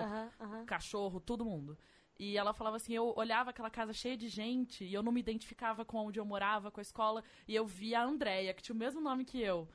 cachorro, 0.65 1.19
todo 1.19 1.43
mundo. 1.43 1.77
E 2.17 2.37
ela 2.37 2.53
falava 2.53 2.77
assim, 2.77 2.93
eu 2.93 3.13
olhava 3.17 3.49
aquela 3.49 3.69
casa 3.69 3.91
cheia 3.91 4.15
de 4.15 4.29
gente 4.29 4.85
e 4.85 4.93
eu 4.93 5.01
não 5.01 5.11
me 5.11 5.19
identificava 5.19 5.83
com 5.83 5.97
onde 5.97 6.19
eu 6.19 6.25
morava, 6.25 6.69
com 6.69 6.79
a 6.79 6.81
escola, 6.81 7.23
e 7.47 7.55
eu 7.55 7.65
via 7.65 7.99
a 7.99 8.03
Andréia, 8.03 8.53
que 8.53 8.61
tinha 8.61 8.75
o 8.75 8.77
mesmo 8.77 9.01
nome 9.01 9.25
que 9.25 9.41
eu, 9.41 9.67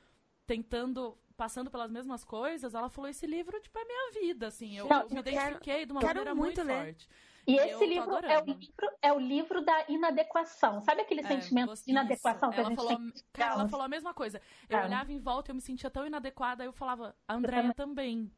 tentando, 0.47 1.17
passando 1.39 1.71
pelas 1.71 1.89
mesmas 1.89 2.25
coisas, 2.25 2.75
ela 2.75 2.89
falou, 2.89 3.09
esse 3.09 3.25
livro, 3.25 3.57
tipo, 3.61 3.79
é 3.79 3.85
minha 3.85 4.11
vida, 4.11 4.47
assim, 4.47 4.77
eu, 4.77 4.89
Não, 4.89 5.03
eu 5.03 5.09
me 5.09 5.17
eu 5.19 5.23
quero- 5.23 5.37
identifiquei 5.37 5.85
de 5.85 5.91
uma 5.93 6.01
quero 6.01 6.15
maneira 6.15 6.35
muito 6.35 6.57
muito, 6.57 6.67
ler. 6.67 6.85
forte. 6.85 7.09
E 7.47 7.55
esse 7.55 7.85
livro 7.85 8.13
é, 8.17 8.37
o 8.39 8.45
livro 8.45 8.91
é 9.01 9.13
o 9.13 9.19
livro 9.19 9.61
da 9.61 9.85
inadequação. 9.87 10.81
Sabe 10.81 11.01
aquele 11.01 11.21
é, 11.21 11.27
sentimento 11.27 11.73
de 11.73 11.89
inadequação 11.89 12.51
que 12.51 12.59
ela 12.59 12.67
a 12.67 12.69
gente 12.71 12.77
falou, 12.77 12.97
tem? 12.97 13.13
Cara, 13.31 13.53
ela 13.53 13.69
falou 13.69 13.85
a 13.85 13.87
mesma 13.87 14.13
coisa. 14.13 14.41
Eu 14.67 14.79
é. 14.79 14.85
olhava 14.85 15.13
em 15.13 15.17
volta 15.17 15.49
e 15.49 15.51
eu 15.51 15.55
me 15.55 15.61
sentia 15.61 15.89
tão 15.89 16.05
inadequada, 16.05 16.65
eu 16.65 16.73
falava, 16.73 17.15
a 17.25 17.33
Andréia 17.33 17.73
também. 17.73 18.29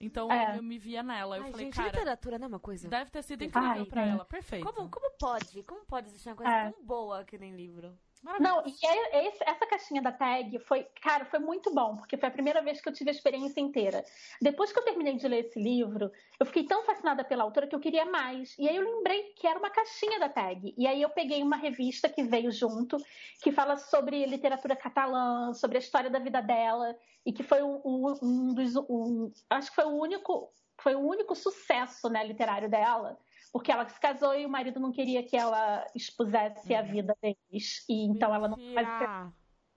Então 0.00 0.32
é. 0.32 0.56
eu 0.56 0.62
me 0.62 0.78
via 0.78 1.02
nela. 1.02 1.36
Eu 1.36 1.44
Ai, 1.44 1.50
falei, 1.50 1.66
gente, 1.66 1.76
cara. 1.76 1.90
literatura 1.90 2.38
não 2.38 2.46
é 2.46 2.48
uma 2.48 2.58
coisa. 2.58 2.88
Deve 2.88 3.10
ter 3.10 3.22
sido 3.22 3.44
incrível 3.44 3.70
Ai, 3.70 3.84
pra 3.84 4.06
é. 4.06 4.08
ela. 4.08 4.24
Perfeito. 4.24 4.66
Como, 4.66 4.88
como 4.88 5.10
pode? 5.18 5.62
Como 5.62 5.84
pode 5.84 6.08
existir 6.08 6.30
uma 6.30 6.36
coisa 6.36 6.52
é. 6.52 6.70
tão 6.70 6.82
boa 6.82 7.22
que 7.22 7.36
nem 7.36 7.54
livro? 7.54 7.96
Não, 8.40 8.62
e 8.66 8.86
é, 8.86 9.28
esse, 9.28 9.38
essa 9.42 9.66
caixinha 9.66 10.02
da 10.02 10.10
tag 10.10 10.58
foi, 10.60 10.84
cara, 11.00 11.24
foi 11.24 11.38
muito 11.38 11.72
bom, 11.72 11.96
porque 11.96 12.16
foi 12.16 12.28
a 12.28 12.32
primeira 12.32 12.60
vez 12.60 12.80
que 12.80 12.88
eu 12.88 12.92
tive 12.92 13.10
a 13.10 13.12
experiência 13.12 13.60
inteira. 13.60 14.04
Depois 14.40 14.72
que 14.72 14.78
eu 14.78 14.84
terminei 14.84 15.16
de 15.16 15.28
ler 15.28 15.46
esse 15.46 15.60
livro, 15.60 16.10
eu 16.38 16.46
fiquei 16.46 16.64
tão 16.64 16.84
fascinada 16.84 17.24
pela 17.24 17.44
autora 17.44 17.66
que 17.66 17.74
eu 17.74 17.80
queria 17.80 18.04
mais. 18.04 18.56
E 18.58 18.68
aí 18.68 18.76
eu 18.76 18.82
lembrei 18.82 19.22
que 19.34 19.46
era 19.46 19.58
uma 19.58 19.70
caixinha 19.70 20.18
da 20.18 20.28
tag. 20.28 20.74
E 20.76 20.86
aí 20.86 21.00
eu 21.00 21.10
peguei 21.10 21.42
uma 21.42 21.56
revista 21.56 22.08
que 22.08 22.24
veio 22.24 22.50
junto, 22.50 22.96
que 23.42 23.52
fala 23.52 23.76
sobre 23.76 24.26
literatura 24.26 24.74
catalã, 24.74 25.54
sobre 25.54 25.78
a 25.78 25.80
história 25.80 26.10
da 26.10 26.18
vida 26.18 26.40
dela, 26.40 26.96
e 27.24 27.32
que 27.32 27.42
foi 27.42 27.62
um, 27.62 27.80
um 28.22 28.54
dos. 28.54 28.76
Um, 28.76 29.30
acho 29.50 29.70
que 29.70 29.76
foi 29.76 29.84
o 29.84 30.00
único. 30.00 30.52
Foi 30.78 30.94
o 30.94 31.00
único 31.00 31.34
sucesso 31.34 32.10
né, 32.10 32.26
literário 32.26 32.68
dela 32.68 33.18
porque 33.56 33.72
ela 33.72 33.88
se 33.88 33.98
casou 33.98 34.34
e 34.34 34.44
o 34.44 34.50
marido 34.50 34.78
não 34.78 34.92
queria 34.92 35.22
que 35.22 35.34
ela 35.34 35.82
expusesse 35.94 36.74
a 36.74 36.82
uhum. 36.82 36.88
vida 36.88 37.16
deles. 37.22 37.86
E 37.88 38.04
então 38.04 38.34
ela 38.34 38.48
nunca 38.48 38.62
mais, 38.74 38.86
escreveu, 38.86 39.32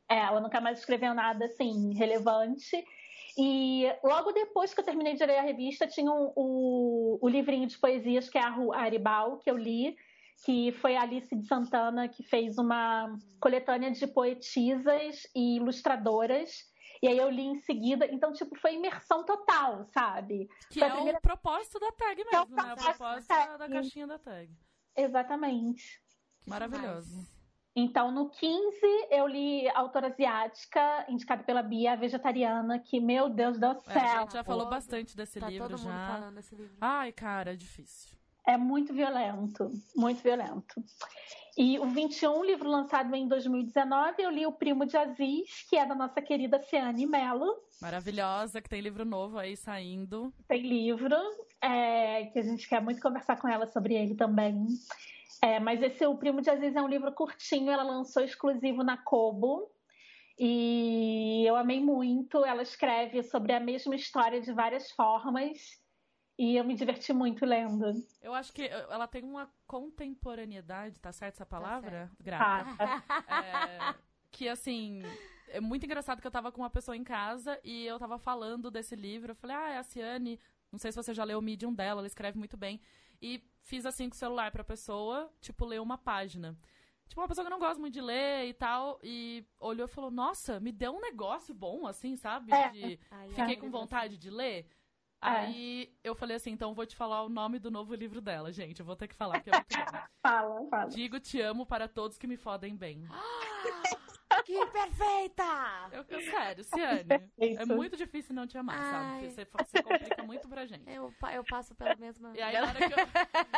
é, 0.09 0.17
ela 0.17 0.41
nunca 0.41 0.59
mais 0.59 0.79
escreveu 0.79 1.13
nada 1.13 1.45
assim 1.45 1.93
relevante. 1.93 2.85
E 3.37 3.85
logo 4.03 4.33
depois 4.33 4.73
que 4.73 4.81
eu 4.81 4.83
terminei 4.83 5.13
de 5.15 5.25
ler 5.25 5.37
a 5.37 5.43
revista, 5.43 5.87
tinha 5.87 6.11
um, 6.11 6.33
o, 6.35 7.19
o 7.21 7.29
livrinho 7.29 7.67
de 7.67 7.77
poesias 7.77 8.29
que 8.29 8.37
é 8.37 8.41
a 8.41 8.53
Aribal, 8.73 9.37
que 9.37 9.49
eu 9.49 9.55
li, 9.55 9.95
que 10.43 10.73
foi 10.73 10.97
a 10.97 11.03
Alice 11.03 11.33
de 11.33 11.47
Santana 11.47 12.09
que 12.09 12.21
fez 12.21 12.57
uma 12.57 13.17
coletânea 13.39 13.91
de 13.91 14.05
poetisas 14.07 15.25
e 15.33 15.55
ilustradoras 15.55 16.68
e 17.01 17.07
aí 17.07 17.17
eu 17.17 17.29
li 17.29 17.43
em 17.43 17.55
seguida. 17.59 18.05
Então, 18.05 18.33
tipo, 18.33 18.55
foi 18.57 18.75
imersão 18.75 19.23
total, 19.23 19.85
sabe? 19.85 20.49
Que 20.69 20.79
foi 20.79 20.87
é 20.87 20.91
primeira... 20.91 21.17
o 21.17 21.21
propósito 21.21 21.79
da 21.79 21.91
tag 21.93 22.23
mesmo, 22.23 22.35
é 22.35 22.41
o 22.41 22.49
né? 22.49 22.73
O 22.73 22.75
propósito 22.75 23.27
da, 23.27 23.57
da 23.57 23.69
caixinha 23.69 24.07
da 24.07 24.19
tag. 24.19 24.51
Exatamente. 24.95 26.01
Maravilhoso. 26.45 27.27
Então, 27.75 28.11
no 28.11 28.29
15, 28.29 28.79
eu 29.11 29.27
li 29.27 29.69
Autora 29.69 30.07
Asiática, 30.07 31.05
indicada 31.07 31.43
pela 31.43 31.63
Bia, 31.63 31.95
Vegetariana, 31.95 32.79
que, 32.79 32.99
meu 32.99 33.29
Deus 33.29 33.57
do 33.57 33.79
céu. 33.79 33.93
É, 33.93 33.99
a 33.99 34.21
gente 34.21 34.33
já 34.33 34.43
falou 34.43 34.69
bastante 34.69 35.15
desse 35.15 35.39
tá 35.39 35.49
livro 35.49 35.69
todo 35.69 35.77
já. 35.77 35.89
Mundo 35.89 36.07
falando 36.07 36.35
desse 36.35 36.55
livro. 36.55 36.75
Ai, 36.81 37.11
cara, 37.13 37.53
é 37.53 37.55
difícil. 37.55 38.18
É 38.49 38.57
muito 38.57 38.91
violento, 38.91 39.69
muito 39.95 40.23
violento. 40.23 40.83
E 41.55 41.77
o 41.77 41.85
21, 41.85 42.43
livro 42.43 42.67
lançado 42.67 43.13
em 43.13 43.27
2019, 43.27 44.23
eu 44.23 44.31
li 44.31 44.43
O 44.47 44.51
Primo 44.51 44.87
de 44.87 44.97
Aziz, 44.97 45.67
que 45.69 45.75
é 45.75 45.85
da 45.85 45.93
nossa 45.93 46.19
querida 46.19 46.59
Ciane 46.59 47.05
Mello. 47.05 47.45
Maravilhosa, 47.79 48.59
que 48.59 48.67
tem 48.67 48.81
livro 48.81 49.05
novo 49.05 49.37
aí 49.37 49.55
saindo. 49.55 50.33
Tem 50.47 50.63
livro, 50.63 51.15
é, 51.61 52.25
que 52.33 52.39
a 52.39 52.41
gente 52.41 52.67
quer 52.67 52.81
muito 52.81 52.99
conversar 52.99 53.39
com 53.39 53.47
ela 53.47 53.67
sobre 53.67 53.93
ele 53.93 54.15
também. 54.15 54.65
É, 55.43 55.59
mas 55.59 55.79
esse 55.83 56.03
O 56.07 56.17
Primo 56.17 56.41
de 56.41 56.49
Aziz 56.49 56.75
é 56.75 56.81
um 56.81 56.87
livro 56.87 57.11
curtinho, 57.11 57.69
ela 57.69 57.83
lançou 57.83 58.23
exclusivo 58.23 58.83
na 58.83 58.97
Kobo. 58.97 59.69
E 60.39 61.45
eu 61.45 61.55
amei 61.55 61.79
muito. 61.79 62.43
Ela 62.43 62.63
escreve 62.63 63.21
sobre 63.21 63.53
a 63.53 63.59
mesma 63.59 63.95
história 63.95 64.41
de 64.41 64.51
várias 64.51 64.89
formas. 64.89 65.79
E 66.39 66.55
eu 66.55 66.63
me 66.63 66.73
diverti 66.73 67.11
muito 67.11 67.45
lendo. 67.45 68.01
Eu 68.21 68.33
acho 68.33 68.53
que 68.53 68.63
ela 68.63 69.05
tem 69.05 69.25
uma 69.25 69.51
contemporaneidade, 69.67 70.97
tá 70.97 71.11
certo 71.11 71.35
essa 71.35 71.45
palavra? 71.45 72.09
Tá 72.17 72.23
Grata. 72.23 73.03
É, 73.43 73.95
que 74.31 74.47
assim, 74.47 75.03
é 75.49 75.59
muito 75.59 75.85
engraçado 75.85 76.21
que 76.21 76.25
eu 76.25 76.31
tava 76.31 76.49
com 76.49 76.61
uma 76.61 76.69
pessoa 76.69 76.95
em 76.95 77.03
casa 77.03 77.59
e 77.61 77.85
eu 77.85 77.99
tava 77.99 78.17
falando 78.17 78.71
desse 78.71 78.95
livro. 78.95 79.33
Eu 79.33 79.35
falei, 79.35 79.53
ah, 79.53 79.69
é 79.71 79.77
a 79.79 79.83
Ciane. 79.83 80.39
Não 80.71 80.79
sei 80.79 80.93
se 80.93 80.95
você 80.95 81.13
já 81.13 81.25
leu 81.25 81.39
o 81.39 81.41
Medium 81.41 81.73
dela, 81.73 81.99
ela 81.99 82.07
escreve 82.07 82.39
muito 82.39 82.55
bem. 82.55 82.79
E 83.21 83.43
fiz 83.61 83.85
assim 83.85 84.07
com 84.07 84.15
o 84.15 84.17
celular 84.17 84.49
pra 84.49 84.63
pessoa, 84.63 85.29
tipo, 85.41 85.65
ler 85.65 85.81
uma 85.81 85.97
página. 85.97 86.57
Tipo, 87.09 87.19
uma 87.19 87.27
pessoa 87.27 87.43
que 87.43 87.51
não 87.51 87.59
gosta 87.59 87.81
muito 87.81 87.95
de 87.95 88.01
ler 88.01 88.47
e 88.47 88.53
tal, 88.53 88.97
e 89.03 89.45
olhou 89.59 89.87
e 89.87 89.91
falou, 89.91 90.09
nossa, 90.09 90.57
me 90.59 90.71
deu 90.71 90.93
um 90.93 91.01
negócio 91.01 91.53
bom, 91.53 91.85
assim, 91.85 92.15
sabe? 92.15 92.53
É. 92.53 92.69
De... 92.69 92.99
Fiquei 93.35 93.57
com 93.57 93.69
vontade 93.69 94.15
de 94.15 94.29
ler. 94.29 94.69
É. 95.21 95.27
Aí 95.27 95.93
eu 96.03 96.15
falei 96.15 96.37
assim, 96.37 96.51
então 96.51 96.73
vou 96.73 96.85
te 96.85 96.95
falar 96.95 97.23
o 97.23 97.29
nome 97.29 97.59
do 97.59 97.69
novo 97.69 97.93
livro 97.93 98.21
dela, 98.21 98.51
gente. 98.51 98.79
Eu 98.79 98.85
vou 98.85 98.95
ter 98.95 99.07
que 99.07 99.15
falar, 99.15 99.41
que 99.41 99.49
é 99.49 99.53
muito 99.53 99.77
bom. 99.77 99.99
fala, 100.23 100.69
fala. 100.69 100.89
Digo 100.89 101.19
te 101.19 101.41
amo 101.41 101.65
para 101.65 101.87
todos 101.87 102.17
que 102.17 102.27
me 102.27 102.37
fodem 102.37 102.75
bem. 102.75 103.05
Que 104.49 104.65
perfeita! 104.65 105.43
Eu, 105.91 106.03
eu 106.09 106.21
sério, 106.21 106.63
Ciane. 106.63 107.05
É 107.37 107.65
muito 107.65 107.95
difícil 107.95 108.33
não 108.33 108.47
te 108.47 108.57
amar, 108.57 108.79
Ai. 108.79 108.91
sabe? 108.91 109.29
Você, 109.29 109.45
você 109.45 109.83
complica 109.83 110.23
muito 110.23 110.49
pra 110.49 110.65
gente. 110.65 110.89
Eu, 110.89 111.13
eu 111.31 111.43
passo 111.43 111.75
pela 111.75 111.95
mesma. 111.95 112.33
E 112.35 112.41
aí, 112.41 112.53
na 112.53 112.67
hora 112.67 112.79
que 112.79 112.93
eu... 112.99 113.07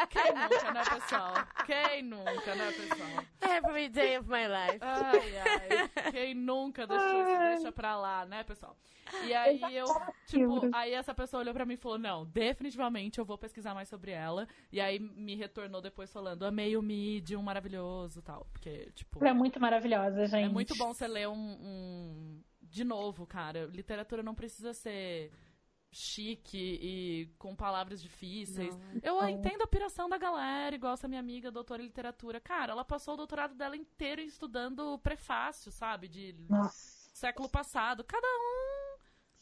Quem 0.10 0.34
nunca, 0.34 0.74
né, 0.74 0.82
pessoal? 0.84 1.34
Quem 1.66 2.04
nunca, 2.04 2.56
né, 2.56 2.72
pessoal? 2.74 3.56
Every 3.56 3.88
day 3.88 4.18
of 4.18 4.28
my 4.28 4.46
life. 4.48 4.80
Ai, 4.82 5.38
ai. 5.38 6.12
Quem 6.12 6.36
nunca 6.36 6.86
deixou, 6.86 7.24
deixa 7.24 7.72
pra 7.72 7.96
lá, 7.96 8.26
né, 8.26 8.44
pessoal? 8.44 8.76
E 9.26 9.34
aí 9.34 9.60
eu, 9.76 9.86
tipo, 10.26 10.70
aí 10.74 10.94
essa 10.94 11.14
pessoa 11.14 11.42
olhou 11.42 11.54
pra 11.54 11.66
mim 11.66 11.74
e 11.74 11.78
falou: 11.78 11.98
Não, 11.98 12.26
definitivamente 12.26 13.20
eu 13.20 13.26
vou 13.26 13.38
pesquisar 13.38 13.74
mais 13.74 13.90
sobre 13.90 14.12
ela. 14.12 14.48
E 14.72 14.80
aí 14.80 15.00
me 15.00 15.36
retornou 15.36 15.82
depois 15.82 16.12
falando: 16.12 16.46
Amei 16.46 16.78
o 16.78 16.82
Medium, 16.82 17.42
maravilhoso 17.42 18.22
tal. 18.22 18.48
Porque, 18.52 18.90
tipo. 18.96 19.20
Ela 19.20 19.30
é 19.30 19.34
muito 19.34 19.60
maravilhosa, 19.60 20.26
gente. 20.28 20.46
É 20.46 20.50
muito 20.50 20.78
bom 20.84 20.94
você 20.94 21.08
ler 21.08 21.28
um, 21.28 21.58
um. 21.62 22.44
De 22.62 22.84
novo, 22.84 23.26
cara, 23.26 23.66
literatura 23.66 24.24
não 24.24 24.34
precisa 24.34 24.74
ser 24.74 25.32
chique 25.92 26.80
e 26.82 27.36
com 27.38 27.54
palavras 27.54 28.02
difíceis. 28.02 28.78
Não, 29.04 29.22
eu 29.22 29.30
entendo 29.30 29.62
a 29.62 29.68
piração 29.68 30.08
da 30.08 30.18
galera, 30.18 30.74
igual 30.74 30.94
essa 30.94 31.08
minha 31.08 31.20
amiga, 31.20 31.52
doutora 31.52 31.82
em 31.82 31.86
literatura. 31.86 32.40
Cara, 32.40 32.72
ela 32.72 32.86
passou 32.86 33.16
o 33.16 33.18
doutorado 33.18 33.56
dela 33.56 33.76
inteiro 33.76 34.22
estudando 34.22 34.98
prefácio, 35.00 35.72
sabe? 35.72 36.08
De 36.08 36.34
Nossa. 36.50 37.10
século 37.14 37.50
passado. 37.50 38.06
Cada 38.06 38.28
um 38.28 38.82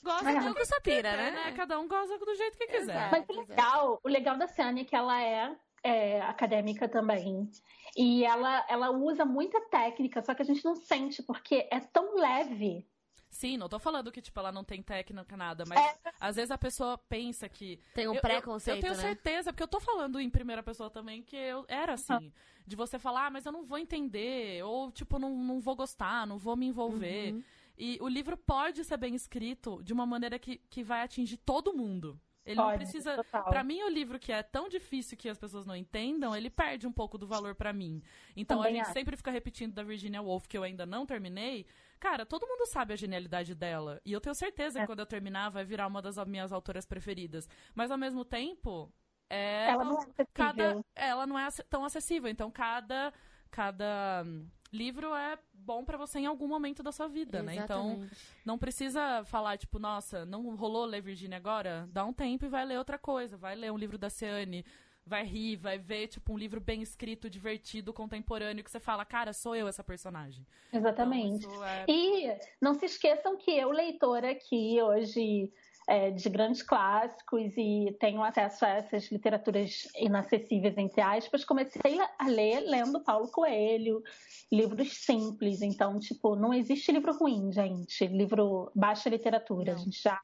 gosta 0.01 0.31
é. 0.31 0.41
do 0.41 0.55
que 0.55 0.81
pira, 0.81 1.15
né? 1.15 1.31
né? 1.31 1.51
Cada 1.51 1.79
um 1.79 1.87
gosta 1.87 2.17
do 2.17 2.35
jeito 2.35 2.57
que 2.57 2.65
quiser. 2.65 3.11
Mas 3.11 3.29
o 3.29 3.41
legal, 3.41 3.99
o 4.03 4.09
legal 4.09 4.37
da 4.37 4.47
Ciane 4.47 4.81
é 4.81 4.85
que 4.85 4.95
ela 4.95 5.21
é, 5.21 5.55
é, 5.83 6.21
acadêmica 6.21 6.87
também. 6.87 7.49
E 7.95 8.23
ela, 8.23 8.65
ela 8.69 8.91
usa 8.91 9.25
muita 9.25 9.59
técnica, 9.61 10.21
só 10.21 10.33
que 10.33 10.41
a 10.41 10.45
gente 10.45 10.63
não 10.63 10.75
sente, 10.75 11.23
porque 11.23 11.67
é 11.71 11.79
tão 11.79 12.15
leve. 12.15 12.87
Sim, 13.29 13.57
não 13.57 13.69
tô 13.69 13.77
falando 13.77 14.11
que, 14.11 14.21
tipo, 14.21 14.39
ela 14.39 14.51
não 14.51 14.63
tem 14.63 14.81
técnica, 14.81 15.37
nada, 15.37 15.63
mas 15.67 15.79
é. 15.79 16.11
às 16.19 16.35
vezes 16.35 16.49
a 16.49 16.57
pessoa 16.57 16.97
pensa 16.97 17.47
que. 17.47 17.79
Tem 17.93 18.07
um 18.07 18.15
preconceito. 18.15 18.83
Eu, 18.83 18.91
eu, 18.91 18.95
tenho 18.95 18.95
né? 18.95 19.01
certeza, 19.01 19.53
porque 19.53 19.63
eu 19.63 19.67
tô 19.67 19.79
falando 19.79 20.19
em 20.19 20.29
primeira 20.29 20.63
pessoa 20.63 20.89
também 20.89 21.21
que 21.21 21.35
eu 21.35 21.63
era 21.67 21.93
assim. 21.93 22.13
Uhum. 22.13 22.31
De 22.65 22.75
você 22.75 22.99
falar, 22.99 23.27
ah, 23.27 23.29
mas 23.29 23.45
eu 23.45 23.51
não 23.51 23.63
vou 23.65 23.77
entender, 23.77 24.63
ou, 24.63 24.91
tipo, 24.91 25.17
não, 25.17 25.35
não 25.35 25.59
vou 25.59 25.75
gostar, 25.75 26.25
não 26.27 26.37
vou 26.37 26.55
me 26.55 26.67
envolver. 26.67 27.33
Uhum. 27.33 27.43
E 27.77 27.97
o 28.01 28.07
livro 28.07 28.35
pode 28.35 28.83
ser 28.83 28.97
bem 28.97 29.15
escrito 29.15 29.81
de 29.83 29.93
uma 29.93 30.05
maneira 30.05 30.37
que, 30.37 30.57
que 30.69 30.83
vai 30.83 31.01
atingir 31.01 31.37
todo 31.37 31.73
mundo. 31.73 32.19
Ele 32.45 32.55
pode, 32.55 32.69
não 32.69 32.77
precisa. 32.77 33.23
Para 33.23 33.63
mim, 33.63 33.81
o 33.83 33.89
livro 33.89 34.17
que 34.17 34.31
é 34.31 34.41
tão 34.41 34.67
difícil 34.67 35.17
que 35.17 35.29
as 35.29 35.37
pessoas 35.37 35.65
não 35.65 35.75
entendam, 35.75 36.35
ele 36.35 36.49
perde 36.49 36.87
um 36.87 36.91
pouco 36.91 37.17
do 37.17 37.27
valor 37.27 37.53
para 37.53 37.71
mim. 37.71 38.01
Então 38.35 38.57
Também 38.57 38.73
a 38.73 38.75
gente 38.77 38.85
acho. 38.85 38.93
sempre 38.93 39.15
fica 39.17 39.31
repetindo 39.31 39.73
da 39.73 39.83
Virginia 39.83 40.21
Woolf, 40.21 40.47
que 40.47 40.57
eu 40.57 40.63
ainda 40.63 40.85
não 40.85 41.05
terminei. 41.05 41.65
Cara, 41.99 42.25
todo 42.25 42.47
mundo 42.47 42.65
sabe 42.67 42.93
a 42.93 42.95
genialidade 42.95 43.53
dela. 43.53 44.01
E 44.05 44.13
eu 44.13 44.21
tenho 44.21 44.33
certeza 44.33 44.79
é. 44.79 44.81
que 44.81 44.87
quando 44.87 44.99
eu 44.99 45.05
terminar 45.05 45.49
vai 45.49 45.65
virar 45.65 45.87
uma 45.87 46.01
das 46.01 46.17
minhas 46.25 46.51
autoras 46.51 46.85
preferidas. 46.85 47.47
Mas 47.75 47.91
ao 47.91 47.97
mesmo 47.97 48.23
tempo. 48.23 48.91
É, 49.29 49.69
ela 49.69 49.83
não 49.83 50.01
é 50.01 50.25
cada, 50.33 50.83
ela 50.95 51.27
não 51.27 51.37
é 51.37 51.47
tão 51.69 51.85
acessível. 51.85 52.29
Então, 52.31 52.49
cada, 52.49 53.13
cada 53.51 54.25
livro 54.71 55.13
é 55.13 55.37
bom 55.53 55.83
para 55.83 55.97
você 55.97 56.19
em 56.19 56.25
algum 56.25 56.47
momento 56.47 56.81
da 56.81 56.91
sua 56.91 57.07
vida, 57.07 57.39
Exatamente. 57.39 57.57
né? 57.57 57.63
Então, 57.63 58.09
não 58.45 58.57
precisa 58.57 59.23
falar, 59.25 59.57
tipo, 59.57 59.79
nossa, 59.79 60.25
não 60.25 60.55
rolou 60.55 60.85
ler 60.85 61.01
Virginia 61.01 61.37
agora? 61.37 61.87
Dá 61.91 62.05
um 62.05 62.13
tempo 62.13 62.45
e 62.45 62.49
vai 62.49 62.65
ler 62.65 62.77
outra 62.77 62.97
coisa. 62.97 63.37
Vai 63.37 63.55
ler 63.55 63.71
um 63.71 63.77
livro 63.77 63.97
da 63.97 64.09
Ciane, 64.09 64.65
vai 65.05 65.25
rir, 65.25 65.55
vai 65.55 65.77
ver, 65.77 66.07
tipo, 66.07 66.33
um 66.33 66.37
livro 66.37 66.61
bem 66.61 66.81
escrito, 66.81 67.29
divertido, 67.29 67.91
contemporâneo, 67.91 68.63
que 68.63 68.71
você 68.71 68.79
fala, 68.79 69.03
cara, 69.03 69.33
sou 69.33 69.55
eu 69.55 69.67
essa 69.67 69.83
personagem. 69.83 70.45
Exatamente. 70.71 71.45
Então, 71.45 71.65
é... 71.65 71.85
E 71.87 72.37
não 72.61 72.73
se 72.73 72.85
esqueçam 72.85 73.35
que 73.35 73.51
eu, 73.51 73.71
leitora 73.71 74.31
aqui 74.31 74.81
hoje 74.81 75.51
é, 75.89 76.11
de 76.11 76.29
grandes 76.29 76.61
clássicos 76.61 77.51
e 77.57 77.97
tenho 77.99 78.23
acesso 78.23 78.63
a 78.63 78.69
essas 78.69 79.11
literaturas 79.11 79.87
inacessíveis, 79.97 80.77
entre 80.77 81.01
aspas, 81.01 81.43
comecei 81.43 81.97
a 82.19 82.27
ler 82.27 82.59
lendo 82.59 83.03
Paulo 83.03 83.27
Coelho, 83.29 84.03
livros 84.51 84.93
simples. 84.93 85.63
Então, 85.63 85.99
tipo, 85.99 86.35
não 86.35 86.53
existe 86.53 86.91
livro 86.91 87.17
ruim, 87.17 87.51
gente. 87.51 88.05
Livro 88.05 88.71
baixa 88.75 89.09
literatura. 89.09 89.73
Não. 89.73 89.81
A 89.81 89.83
gente 89.83 89.99
já, 89.99 90.21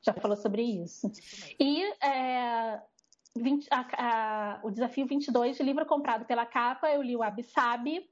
já 0.00 0.14
falou 0.14 0.36
sobre 0.36 0.62
isso. 0.62 1.06
isso 1.12 1.54
e 1.60 1.82
é, 2.02 2.80
20, 3.36 3.68
a, 3.70 3.86
a, 3.98 4.60
o 4.62 4.70
desafio 4.70 5.06
22, 5.06 5.60
livro 5.60 5.84
comprado 5.84 6.24
pela 6.24 6.46
capa, 6.46 6.90
eu 6.90 7.02
li 7.02 7.14
o 7.14 7.22
Abisabi, 7.22 8.02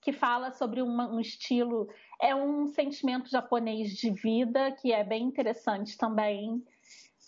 que 0.00 0.12
fala 0.12 0.52
sobre 0.52 0.80
uma, 0.80 1.12
um 1.12 1.18
estilo, 1.18 1.88
é 2.20 2.34
um 2.34 2.66
sentimento 2.68 3.30
japonês 3.30 3.96
de 3.96 4.10
vida 4.10 4.72
que 4.72 4.92
é 4.92 5.02
bem 5.02 5.24
interessante 5.24 5.96
também, 5.96 6.62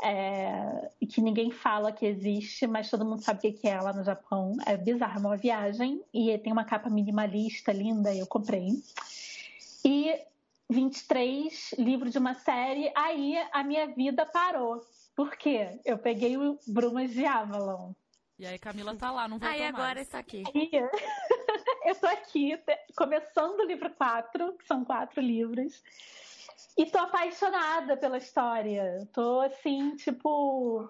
é, 0.02 0.90
que 1.08 1.20
ninguém 1.20 1.50
fala 1.50 1.92
que 1.92 2.06
existe, 2.06 2.66
mas 2.66 2.90
todo 2.90 3.04
mundo 3.04 3.22
sabe 3.22 3.48
o 3.48 3.52
que 3.52 3.68
é 3.68 3.80
lá 3.80 3.92
no 3.92 4.04
Japão. 4.04 4.56
É 4.66 4.76
bizarro, 4.76 5.18
é 5.18 5.20
uma 5.20 5.36
viagem, 5.36 6.02
e 6.12 6.36
tem 6.38 6.52
uma 6.52 6.64
capa 6.64 6.90
minimalista 6.90 7.72
linda, 7.72 8.14
eu 8.14 8.26
comprei. 8.26 8.68
E 9.84 10.14
23, 10.68 11.74
livro 11.78 12.10
de 12.10 12.18
uma 12.18 12.34
série, 12.34 12.90
aí 12.94 13.36
a 13.52 13.62
minha 13.62 13.86
vida 13.86 14.24
parou. 14.26 14.80
Por 15.14 15.36
quê? 15.36 15.78
Eu 15.84 15.98
peguei 15.98 16.36
o 16.36 16.58
Brumas 16.66 17.10
de 17.12 17.24
Avalon. 17.24 17.92
E 18.38 18.46
aí 18.46 18.58
Camila 18.58 18.96
tá 18.96 19.10
lá, 19.10 19.28
não 19.28 19.38
voltou 19.38 19.56
Aí 19.56 19.62
agora 19.62 19.94
mais. 19.96 20.08
está 20.08 20.18
aqui. 20.18 20.42
Eu 21.84 21.94
tô 21.94 22.06
aqui, 22.06 22.58
começando 22.96 23.60
o 23.60 23.66
livro 23.66 23.90
4, 23.90 24.52
que 24.54 24.66
são 24.66 24.84
quatro 24.84 25.20
livros. 25.20 25.82
E 26.76 26.86
tô 26.86 26.98
apaixonada 26.98 27.96
pela 27.96 28.16
história. 28.16 29.06
Tô 29.12 29.40
assim, 29.40 29.94
tipo, 29.96 30.88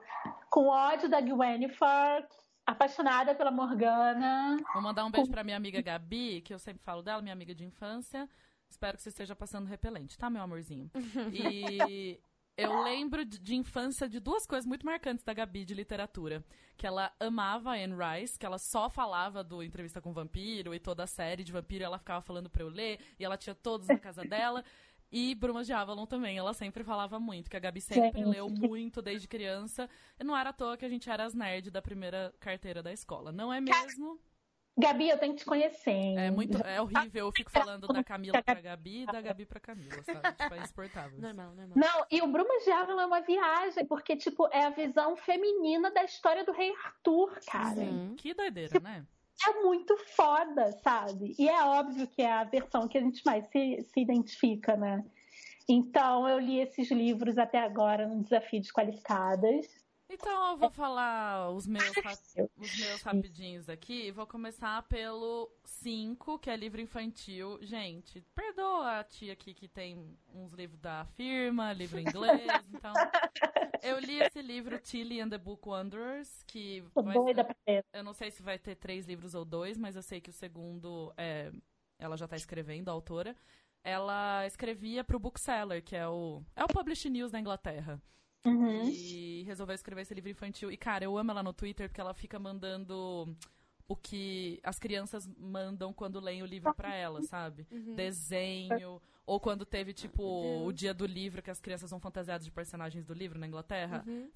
com 0.51 0.69
ódio 0.69 1.09
da 1.09 1.21
Gwennifer, 1.21 2.27
apaixonada 2.65 3.35
pela 3.35 3.51
Morgana. 3.51 4.57
Vou 4.73 4.83
mandar 4.83 5.05
um 5.05 5.11
beijo 5.11 5.31
pra 5.31 5.43
minha 5.43 5.57
amiga 5.57 5.83
Gabi, 5.83 6.41
que 6.41 6.55
eu 6.55 6.59
sempre 6.59 6.83
falo 6.83 7.03
dela, 7.03 7.23
minha 7.23 7.33
amiga 7.33 7.55
de 7.55 7.65
infância. 7.65 8.29
Espero 8.71 8.97
que 8.97 9.03
você 9.03 9.09
esteja 9.09 9.35
passando 9.37 9.67
repelente, 9.67 10.17
tá, 10.17 10.31
meu 10.31 10.43
amorzinho? 10.43 10.91
E 11.33 12.21
eu 12.57 12.83
lembro 12.83 13.25
de, 13.25 13.39
de 13.39 13.55
infância 13.55 14.09
de 14.09 14.21
duas 14.21 14.47
coisas 14.47 14.67
muito 14.67 14.85
marcantes 14.85 15.25
da 15.25 15.33
Gabi 15.33 15.65
de 15.65 15.75
literatura. 15.75 16.45
Que 16.77 16.87
ela 16.87 17.13
amava 17.21 17.73
Anne 17.73 17.95
Rice, 17.95 18.39
que 18.39 18.47
ela 18.47 18.59
só 18.59 18.91
falava 18.91 19.43
do 19.43 19.63
Entrevista 19.63 20.01
com 20.01 20.11
o 20.11 20.15
Vampiro 20.15 20.75
e 20.75 20.81
toda 20.81 21.05
a 21.05 21.07
série 21.07 21.45
de 21.45 21.53
vampiro, 21.53 21.85
ela 21.85 21.99
ficava 21.99 22.21
falando 22.21 22.51
pra 22.51 22.63
eu 22.63 22.69
ler, 22.69 22.99
e 23.19 23.25
ela 23.25 23.37
tinha 23.37 23.55
todos 23.55 23.87
na 23.87 23.99
casa 23.99 24.23
dela. 24.25 24.65
E 25.11 25.35
Brumas 25.35 25.67
de 25.67 25.75
Avalon 25.75 26.07
também, 26.07 26.39
ela 26.39 26.55
sempre 26.55 26.83
falava 26.83 27.21
muito, 27.21 27.51
que 27.51 27.57
a 27.57 27.61
Gabi 27.61 27.83
sempre 27.83 28.25
leu 28.25 28.49
muito 28.49 29.03
desde 29.03 29.29
criança. 29.29 29.89
E 30.19 30.25
não 30.25 30.35
era 30.37 30.51
à 30.51 30.53
toa 30.55 30.77
que 30.77 30.87
a 30.87 30.89
gente 30.89 31.11
era 31.11 31.25
as 31.25 31.35
nerds 31.35 31.71
da 31.71 31.83
primeira 31.83 32.35
carteira 32.41 32.83
da 32.83 32.93
escola. 32.93 33.31
Não 33.31 33.53
é 33.53 33.61
mesmo? 33.61 34.19
Gabi, 34.77 35.11
eu 35.11 35.19
tenho 35.19 35.35
que 35.35 35.41
te 35.41 35.45
conhecer. 35.45 35.91
hein? 35.91 36.19
É 36.19 36.31
muito, 36.31 36.57
é 36.67 36.81
horrível. 36.81 37.27
Eu 37.27 37.33
fico 37.33 37.51
falando 37.51 37.87
da 37.89 38.03
Camila 38.03 38.43
pra 38.43 38.55
Gabi 38.55 39.03
e 39.03 39.07
da 39.07 39.21
Gabi 39.21 39.45
pra 39.45 39.61
Camila, 39.61 40.03
sabe? 40.03 40.33
Tipo, 40.37 40.55
é 40.55 40.59
insuportável. 40.59 41.21
Normal, 41.21 41.55
normal. 41.55 41.77
Não, 41.77 42.07
e 42.11 42.23
o 42.23 42.27
Brumas 42.27 42.65
de 42.65 42.71
Avalon 42.71 43.01
é 43.01 43.07
uma 43.07 43.21
viagem, 43.21 43.85
porque, 43.85 44.17
tipo, 44.17 44.49
é 44.51 44.65
a 44.65 44.71
visão 44.71 45.15
feminina 45.17 45.91
da 45.91 46.05
história 46.05 46.45
do 46.45 46.53
rei 46.53 46.73
Arthur, 46.85 47.39
cara. 47.47 47.75
Sim. 47.77 48.15
Que 48.17 48.33
doideira, 48.33 48.81
né? 48.81 49.05
É 49.47 49.61
muito 49.63 49.97
foda, 50.15 50.73
sabe? 50.83 51.35
E 51.39 51.49
é 51.49 51.63
óbvio 51.65 52.07
que 52.07 52.23
é 52.23 52.33
a 52.33 52.45
versão 52.45 52.89
que 52.89 52.97
a 52.97 53.01
gente 53.01 53.25
mais 53.27 53.47
se, 53.49 53.83
se 53.93 54.01
identifica, 54.01 54.77
né? 54.77 55.05
Então, 55.69 56.29
eu 56.29 56.39
li 56.39 56.61
esses 56.61 56.91
livros 56.91 57.37
até 57.39 57.59
agora 57.59 58.07
no 58.07 58.23
Desafio 58.23 58.61
Desqualificadas. 58.61 59.67
Então 60.13 60.51
eu 60.51 60.57
vou 60.59 60.71
falar 60.71 61.51
os 61.51 61.67
meus, 61.67 61.91
os 62.57 62.79
meus 62.79 63.03
rapidinhos 63.03 63.69
aqui. 63.71 64.11
Vou 64.11 64.27
começar 64.27 64.83
pelo 64.83 65.51
5, 65.65 66.39
que 66.39 66.51
é 66.51 66.57
livro 66.57 66.83
infantil. 66.83 67.59
Gente, 67.63 68.21
perdoa 68.35 69.01
a 69.01 69.05
tia 69.05 69.33
aqui 69.33 69.55
que 69.55 69.67
tem 69.67 70.15
uns 70.35 70.53
livros 70.53 70.79
da 70.79 71.07
firma, 71.17 71.73
livro 71.73 71.99
em 71.99 72.03
inglês. 72.03 72.43
Então, 72.75 72.93
eu 73.83 73.99
li 73.99 74.21
esse 74.21 74.43
livro, 74.43 74.79
Tilly 74.79 75.21
and 75.21 75.31
the 75.31 75.39
Book 75.39 75.69
Wanderers, 75.69 76.43
que 76.43 76.83
pra 76.93 77.55
ter. 77.65 77.85
eu 77.93 78.03
não 78.03 78.13
sei 78.13 78.31
se 78.31 78.43
vai 78.43 78.59
ter 78.59 78.75
três 78.75 79.07
livros 79.07 79.35
ou 79.35 79.45
dois, 79.45 79.79
mas 79.79 79.95
eu 79.95 80.03
sei 80.03 80.21
que 80.21 80.31
o 80.31 80.33
segundo 80.33 81.13
é, 81.17 81.53
ela 81.99 82.17
já 82.17 82.27
tá 82.27 82.37
escrevendo, 82.37 82.89
a 82.89 82.93
autora. 82.93 83.37
Ela 83.85 84.47
escrevia 84.47 85.05
pro 85.05 85.19
Bookseller, 85.19 85.83
que 85.83 85.97
é 85.97 86.07
o, 86.07 86.43
é 86.55 86.65
o 86.65 86.69
Publish 86.69 87.09
News 87.09 87.31
da 87.31 87.41
Inglaterra. 87.41 88.01
Uhum. 88.45 88.89
E 88.89 89.43
resolveu 89.45 89.75
escrever 89.75 90.03
esse 90.03 90.15
livro 90.15 90.31
infantil. 90.31 90.71
E, 90.71 90.77
cara, 90.77 91.05
eu 91.05 91.17
amo 91.17 91.31
ela 91.31 91.43
no 91.43 91.53
Twitter 91.53 91.89
porque 91.89 92.01
ela 92.01 92.15
fica 92.15 92.39
mandando 92.39 93.37
o 93.89 93.97
que 93.97 94.61
as 94.63 94.79
crianças 94.79 95.29
mandam 95.39 95.93
quando 95.93 96.19
leem 96.21 96.43
o 96.43 96.47
livro 96.47 96.75
pra 96.75 96.95
ela, 96.95 97.23
sabe? 97.23 97.67
Desenho. 97.95 99.01
Ou 99.25 99.39
quando 99.39 99.65
teve, 99.65 99.93
tipo, 99.93 100.65
o 100.67 100.73
dia 100.73 100.93
do 100.93 101.07
livro, 101.07 101.41
que 101.41 101.51
as 101.51 101.61
crianças 101.61 101.89
são 101.89 102.01
fantasiadas 102.01 102.45
de 102.45 102.51
personagens 102.51 103.05
do 103.05 103.15
livro 103.15 103.39
na 103.39 103.47
Inglaterra. 103.47 104.03
Uhum. 104.07 104.29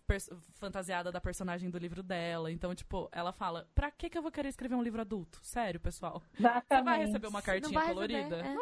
fantasiada 0.54 1.10
da 1.10 1.20
personagem 1.20 1.68
do 1.68 1.76
livro 1.76 2.02
dela. 2.04 2.52
Então, 2.52 2.72
tipo, 2.74 3.08
ela 3.10 3.32
fala: 3.32 3.68
pra 3.74 3.90
que, 3.90 4.08
que 4.08 4.16
eu 4.16 4.22
vou 4.22 4.30
querer 4.30 4.48
escrever 4.48 4.76
um 4.76 4.82
livro 4.82 5.00
adulto? 5.00 5.40
Sério, 5.42 5.80
pessoal. 5.80 6.22
Você 6.34 6.42
vai 6.42 6.58
Exatamente. 6.58 7.06
receber 7.06 7.26
uma 7.26 7.38
Não 7.40 7.44
cartinha 7.44 7.72
vai 7.80 7.88
colorida? 7.88 8.36
receber, 8.42 8.46
é. 8.48 8.56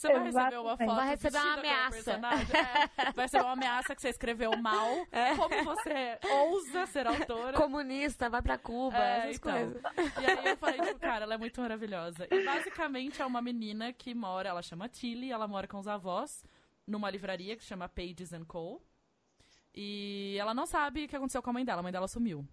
Você 0.00 0.08
vai 0.12 0.22
receber 0.24 0.58
uma 0.58 0.72
Exatamente. 0.72 0.86
foto 0.86 0.96
Vai 0.96 1.08
receber 1.10 1.38
uma 1.38 1.52
ameaça. 1.52 2.10
É, 2.12 3.12
vai 3.12 3.24
receber 3.26 3.44
uma 3.44 3.52
ameaça 3.52 3.94
que 3.94 4.00
você 4.00 4.08
escreveu 4.08 4.56
mal. 4.56 5.06
É. 5.12 5.36
Como 5.36 5.64
você 5.64 6.18
ousa 6.30 6.86
ser 6.86 7.06
autora? 7.06 7.54
Comunista, 7.56 8.30
vai 8.30 8.40
pra 8.40 8.56
Cuba, 8.56 8.96
É, 8.96 9.18
essas 9.18 9.36
então. 9.36 9.52
coisas. 9.52 9.82
E 10.22 10.26
aí 10.26 10.46
eu 10.46 10.56
falei, 10.56 10.80
tipo, 10.80 10.98
cara, 10.98 11.24
ela 11.24 11.34
é 11.34 11.38
muito 11.38 11.60
maravilhosa. 11.60 12.26
E 12.30 12.44
basicamente 12.44 13.20
é 13.20 13.26
uma 13.26 13.42
menina 13.42 13.92
que 13.92 14.14
mora, 14.14 14.48
ela 14.48 14.62
chama 14.62 14.88
Tilly, 14.88 15.30
ela 15.30 15.46
mora 15.46 15.68
com 15.68 15.78
os 15.78 15.86
avós 15.86 16.42
numa 16.86 17.10
livraria 17.10 17.54
que 17.54 17.62
se 17.62 17.68
chama 17.68 17.86
Pages 17.86 18.32
and 18.32 18.46
Co. 18.46 18.82
E 19.74 20.34
ela 20.40 20.54
não 20.54 20.64
sabe 20.64 21.04
o 21.04 21.08
que 21.08 21.14
aconteceu 21.16 21.42
com 21.42 21.50
a 21.50 21.52
mãe 21.52 21.64
dela, 21.64 21.80
a 21.80 21.82
mãe 21.82 21.92
dela 21.92 22.08
sumiu. 22.08 22.48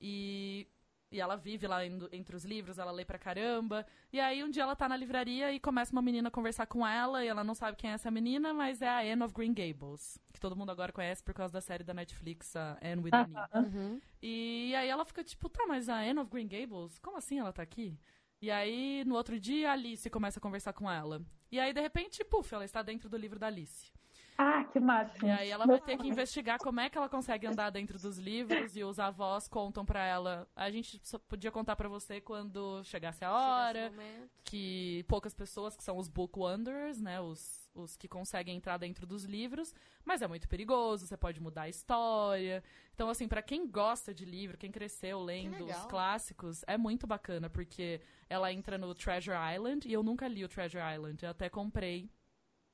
E, 0.00 0.66
e 1.12 1.20
ela 1.20 1.36
vive 1.36 1.66
lá 1.66 1.84
indo- 1.84 2.08
entre 2.10 2.34
os 2.34 2.44
livros, 2.44 2.78
ela 2.78 2.90
lê 2.90 3.04
pra 3.04 3.18
caramba. 3.18 3.86
E 4.12 4.18
aí 4.18 4.42
um 4.42 4.50
dia 4.50 4.62
ela 4.62 4.74
tá 4.74 4.88
na 4.88 4.96
livraria 4.96 5.52
e 5.52 5.60
começa 5.60 5.92
uma 5.92 6.02
menina 6.02 6.28
a 6.28 6.30
conversar 6.30 6.66
com 6.66 6.86
ela, 6.86 7.24
e 7.24 7.28
ela 7.28 7.44
não 7.44 7.54
sabe 7.54 7.76
quem 7.76 7.90
é 7.90 7.92
essa 7.94 8.10
menina, 8.10 8.52
mas 8.54 8.80
é 8.82 8.88
a 8.88 9.00
Anne 9.00 9.22
of 9.22 9.34
Green 9.34 9.52
Gables, 9.54 10.18
que 10.32 10.40
todo 10.40 10.56
mundo 10.56 10.70
agora 10.70 10.90
conhece 10.92 11.22
por 11.22 11.34
causa 11.34 11.52
da 11.52 11.60
série 11.60 11.84
da 11.84 11.94
Netflix, 11.94 12.56
a 12.56 12.78
Anne 12.82 13.02
with 13.02 13.10
an 13.14 13.28
E. 13.28 13.58
Uhum. 13.58 14.00
E 14.22 14.74
aí 14.74 14.88
ela 14.88 15.04
fica 15.04 15.22
tipo, 15.22 15.48
tá, 15.48 15.66
mas 15.68 15.88
a 15.88 15.96
Anne 15.98 16.18
of 16.20 16.30
Green 16.30 16.48
Gables, 16.48 16.98
como 16.98 17.18
assim 17.18 17.38
ela 17.38 17.52
tá 17.52 17.62
aqui? 17.62 17.96
E 18.40 18.50
aí, 18.50 19.04
no 19.06 19.14
outro 19.14 19.38
dia, 19.38 19.70
a 19.70 19.72
Alice 19.74 20.10
começa 20.10 20.40
a 20.40 20.42
conversar 20.42 20.72
com 20.72 20.90
ela. 20.90 21.22
E 21.50 21.60
aí, 21.60 21.72
de 21.72 21.80
repente, 21.80 22.24
puf, 22.24 22.52
ela 22.52 22.64
está 22.64 22.82
dentro 22.82 23.08
do 23.08 23.16
livro 23.16 23.38
da 23.38 23.46
Alice. 23.46 23.92
Ah, 24.38 24.64
que 24.64 24.80
máximo. 24.80 25.28
E 25.28 25.30
aí 25.30 25.50
ela 25.50 25.66
vai 25.66 25.80
ter 25.80 25.96
que 25.98 26.08
investigar 26.08 26.58
como 26.58 26.80
é 26.80 26.88
que 26.88 26.96
ela 26.96 27.08
consegue 27.08 27.46
andar 27.46 27.70
dentro 27.70 27.98
dos 27.98 28.18
livros 28.18 28.74
e 28.76 28.82
os 28.82 28.98
avós 28.98 29.46
contam 29.46 29.84
pra 29.84 30.04
ela. 30.04 30.48
A 30.56 30.70
gente 30.70 31.00
só 31.04 31.18
podia 31.18 31.50
contar 31.50 31.76
pra 31.76 31.88
você 31.88 32.20
quando 32.20 32.82
chegasse 32.84 33.24
a 33.24 33.32
hora, 33.32 33.72
Chega 33.72 33.86
esse 33.88 33.96
momento. 33.96 34.30
que 34.44 35.04
poucas 35.06 35.34
pessoas, 35.34 35.76
que 35.76 35.84
são 35.84 35.96
os 35.98 36.08
book 36.08 36.38
wanderers, 36.38 37.00
né, 37.00 37.20
os, 37.20 37.70
os 37.74 37.96
que 37.96 38.08
conseguem 38.08 38.56
entrar 38.56 38.78
dentro 38.78 39.06
dos 39.06 39.24
livros, 39.24 39.74
mas 40.04 40.22
é 40.22 40.26
muito 40.26 40.48
perigoso, 40.48 41.06
você 41.06 41.16
pode 41.16 41.40
mudar 41.40 41.62
a 41.62 41.68
história. 41.68 42.64
Então, 42.94 43.08
assim, 43.08 43.28
pra 43.28 43.42
quem 43.42 43.70
gosta 43.70 44.12
de 44.12 44.24
livro, 44.24 44.56
quem 44.58 44.72
cresceu 44.72 45.20
lendo 45.22 45.66
os 45.66 45.86
clássicos, 45.86 46.64
é 46.66 46.76
muito 46.76 47.06
bacana, 47.06 47.48
porque 47.48 48.00
ela 48.28 48.52
entra 48.52 48.76
no 48.78 48.94
Treasure 48.94 49.36
Island, 49.54 49.86
e 49.86 49.92
eu 49.92 50.02
nunca 50.02 50.26
li 50.26 50.42
o 50.44 50.48
Treasure 50.48 50.82
Island, 50.94 51.22
eu 51.22 51.30
até 51.30 51.48
comprei, 51.48 52.10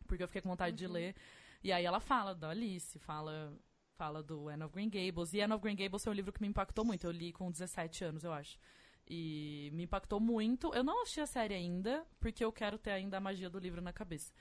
porque 0.06 0.22
eu 0.22 0.28
fiquei 0.28 0.40
com 0.40 0.48
vontade 0.48 0.74
de 0.76 0.86
ler. 0.86 1.14
E 1.62 1.72
aí 1.72 1.84
ela 1.84 2.00
fala 2.00 2.34
da 2.34 2.50
Alice, 2.50 2.98
fala 2.98 3.52
fala 3.96 4.22
do 4.22 4.48
Anne 4.48 4.62
of 4.62 4.72
Green 4.72 4.88
Gables. 4.88 5.32
E 5.34 5.40
Anne 5.40 5.54
of 5.54 5.62
Green 5.62 5.74
Gables 5.74 6.04
foi 6.04 6.12
um 6.12 6.16
livro 6.16 6.32
que 6.32 6.40
me 6.40 6.46
impactou 6.46 6.84
muito. 6.84 7.04
Eu 7.04 7.10
li 7.10 7.32
com 7.32 7.50
17 7.50 8.04
anos, 8.04 8.22
eu 8.22 8.32
acho. 8.32 8.56
E 9.10 9.70
me 9.72 9.82
impactou 9.84 10.20
muito. 10.20 10.72
Eu 10.72 10.84
não 10.84 11.02
assisti 11.02 11.20
a 11.20 11.26
série 11.26 11.54
ainda, 11.54 12.06
porque 12.20 12.44
eu 12.44 12.52
quero 12.52 12.78
ter 12.78 12.92
ainda 12.92 13.16
a 13.16 13.20
magia 13.20 13.50
do 13.50 13.58
livro 13.58 13.80
na 13.82 13.92
cabeça. 13.92 14.32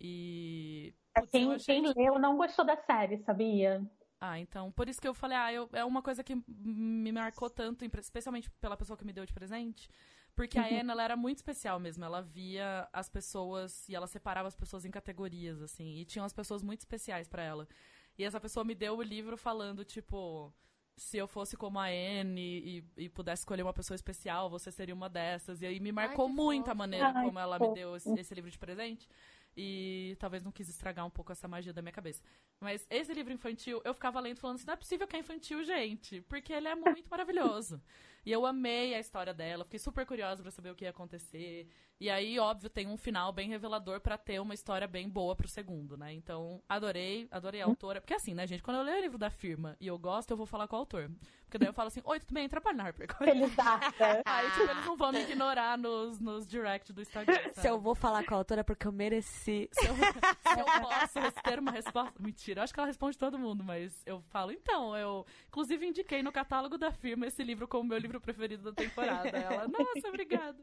E. 0.00 0.94
putz, 1.14 1.26
eu 1.26 1.40
Quem, 1.40 1.54
achei 1.54 1.80
quem 1.82 1.92
que- 1.92 2.00
leu 2.00 2.18
não 2.18 2.36
gostou 2.36 2.64
da 2.64 2.76
série, 2.76 3.18
sabia? 3.18 3.84
Ah, 4.20 4.38
então. 4.38 4.72
Por 4.72 4.88
isso 4.88 5.00
que 5.00 5.06
eu 5.06 5.14
falei, 5.14 5.36
ah, 5.36 5.52
eu- 5.52 5.68
é 5.72 5.84
uma 5.84 6.02
coisa 6.02 6.24
que 6.24 6.34
me 6.48 7.12
marcou 7.12 7.48
tanto, 7.48 7.84
especialmente 7.84 8.50
pela 8.60 8.76
pessoa 8.76 8.96
que 8.96 9.04
me 9.04 9.12
deu 9.12 9.24
de 9.24 9.32
presente. 9.32 9.88
Porque 10.38 10.56
a 10.56 10.66
Anne, 10.66 10.92
ela 10.92 11.02
era 11.02 11.16
muito 11.16 11.38
especial 11.38 11.80
mesmo. 11.80 12.04
Ela 12.04 12.22
via 12.22 12.88
as 12.92 13.08
pessoas 13.08 13.88
e 13.88 13.94
ela 13.96 14.06
separava 14.06 14.46
as 14.46 14.54
pessoas 14.54 14.84
em 14.84 14.90
categorias, 14.90 15.60
assim. 15.60 15.96
E 15.96 16.04
tinham 16.04 16.24
as 16.24 16.32
pessoas 16.32 16.62
muito 16.62 16.78
especiais 16.78 17.26
pra 17.26 17.42
ela. 17.42 17.66
E 18.16 18.22
essa 18.22 18.38
pessoa 18.38 18.62
me 18.62 18.72
deu 18.72 18.96
o 18.96 19.02
livro 19.02 19.36
falando, 19.36 19.84
tipo, 19.84 20.54
se 20.96 21.18
eu 21.18 21.26
fosse 21.26 21.56
como 21.56 21.80
a 21.80 21.86
Anne 21.86 22.84
e, 22.96 23.04
e 23.04 23.08
pudesse 23.08 23.40
escolher 23.40 23.64
uma 23.64 23.72
pessoa 23.72 23.96
especial, 23.96 24.48
você 24.48 24.70
seria 24.70 24.94
uma 24.94 25.08
dessas. 25.08 25.60
E 25.60 25.66
aí 25.66 25.80
me 25.80 25.90
marcou 25.90 26.28
que 26.28 26.34
muito 26.34 26.66
a 26.66 26.70
fofo. 26.70 26.78
maneira 26.78 27.08
Ai, 27.08 27.24
como 27.24 27.36
ela 27.36 27.58
me 27.58 27.74
deu 27.74 27.96
esse, 27.96 28.08
esse 28.20 28.32
livro 28.32 28.48
de 28.48 28.58
presente. 28.58 29.08
E 29.56 30.16
talvez 30.20 30.44
não 30.44 30.52
quis 30.52 30.68
estragar 30.68 31.04
um 31.04 31.10
pouco 31.10 31.32
essa 31.32 31.48
magia 31.48 31.72
da 31.72 31.82
minha 31.82 31.90
cabeça. 31.90 32.22
Mas 32.60 32.86
esse 32.88 33.12
livro 33.12 33.32
infantil, 33.32 33.82
eu 33.84 33.92
ficava 33.92 34.20
lendo 34.20 34.38
falando 34.38 34.54
assim, 34.54 34.66
não 34.66 34.74
é 34.74 34.76
possível 34.76 35.04
que 35.04 35.16
é 35.16 35.18
infantil, 35.18 35.64
gente. 35.64 36.20
Porque 36.22 36.52
ele 36.52 36.68
é 36.68 36.76
muito 36.76 37.10
maravilhoso. 37.10 37.82
E 38.28 38.32
eu 38.32 38.44
amei 38.44 38.94
a 38.94 39.00
história 39.00 39.32
dela, 39.32 39.64
fiquei 39.64 39.78
super 39.78 40.04
curiosa 40.04 40.42
pra 40.42 40.50
saber 40.50 40.70
o 40.70 40.74
que 40.74 40.84
ia 40.84 40.90
acontecer. 40.90 41.66
E 41.98 42.10
aí, 42.10 42.38
óbvio, 42.38 42.68
tem 42.68 42.86
um 42.86 42.96
final 42.98 43.32
bem 43.32 43.48
revelador 43.48 44.00
pra 44.00 44.18
ter 44.18 44.38
uma 44.38 44.52
história 44.52 44.86
bem 44.86 45.08
boa 45.08 45.34
pro 45.34 45.48
segundo, 45.48 45.96
né? 45.96 46.12
Então, 46.12 46.62
adorei, 46.68 47.26
adorei 47.30 47.62
a 47.62 47.64
autora. 47.64 48.02
Porque 48.02 48.12
assim, 48.12 48.34
né, 48.34 48.46
gente, 48.46 48.62
quando 48.62 48.76
eu 48.76 48.82
leio 48.82 48.98
o 48.98 49.00
livro 49.00 49.16
da 49.18 49.30
firma 49.30 49.76
e 49.80 49.86
eu 49.86 49.98
gosto, 49.98 50.30
eu 50.30 50.36
vou 50.36 50.44
falar 50.44 50.68
com 50.68 50.76
o 50.76 50.78
autor. 50.78 51.10
Porque 51.44 51.56
daí 51.56 51.68
eu 51.68 51.72
falo 51.72 51.88
assim, 51.88 52.02
oi, 52.04 52.20
tudo 52.20 52.34
bem? 52.34 52.46
Trabalho 52.48 52.76
na 52.76 52.84
Harper. 52.84 53.08
Feliz 53.16 53.52
data. 53.56 54.22
Aí, 54.26 54.50
tipo, 54.50 54.70
eles 54.70 54.84
não 54.84 54.96
vão 54.96 55.10
me 55.10 55.22
ignorar 55.22 55.78
nos, 55.78 56.20
nos 56.20 56.46
direct 56.46 56.92
do 56.92 57.00
Instagram. 57.00 57.34
sabe? 57.34 57.60
Se 57.62 57.66
eu 57.66 57.80
vou 57.80 57.94
falar 57.94 58.22
com 58.26 58.34
a 58.34 58.36
autora 58.36 58.60
é 58.60 58.62
porque 58.62 58.86
eu 58.86 58.92
mereci. 58.92 59.68
Se 59.72 59.86
eu, 59.86 59.94
se 59.96 60.60
eu 60.60 60.66
posso 60.66 61.42
ter 61.42 61.58
uma 61.58 61.72
resposta. 61.72 62.12
Mentira, 62.20 62.60
eu 62.60 62.64
acho 62.64 62.74
que 62.74 62.78
ela 62.78 62.86
responde 62.86 63.16
todo 63.16 63.38
mundo, 63.38 63.64
mas 63.64 64.02
eu 64.04 64.20
falo, 64.28 64.52
então, 64.52 64.94
eu 64.96 65.26
inclusive 65.48 65.86
indiquei 65.86 66.22
no 66.22 66.30
catálogo 66.30 66.76
da 66.76 66.92
firma 66.92 67.26
esse 67.26 67.42
livro 67.42 67.66
como 67.66 67.88
meu 67.88 67.98
livro 67.98 68.17
preferido 68.20 68.62
da 68.64 68.72
temporada. 68.72 69.28
Ela, 69.28 69.68
nossa, 69.68 70.08
obrigada. 70.08 70.58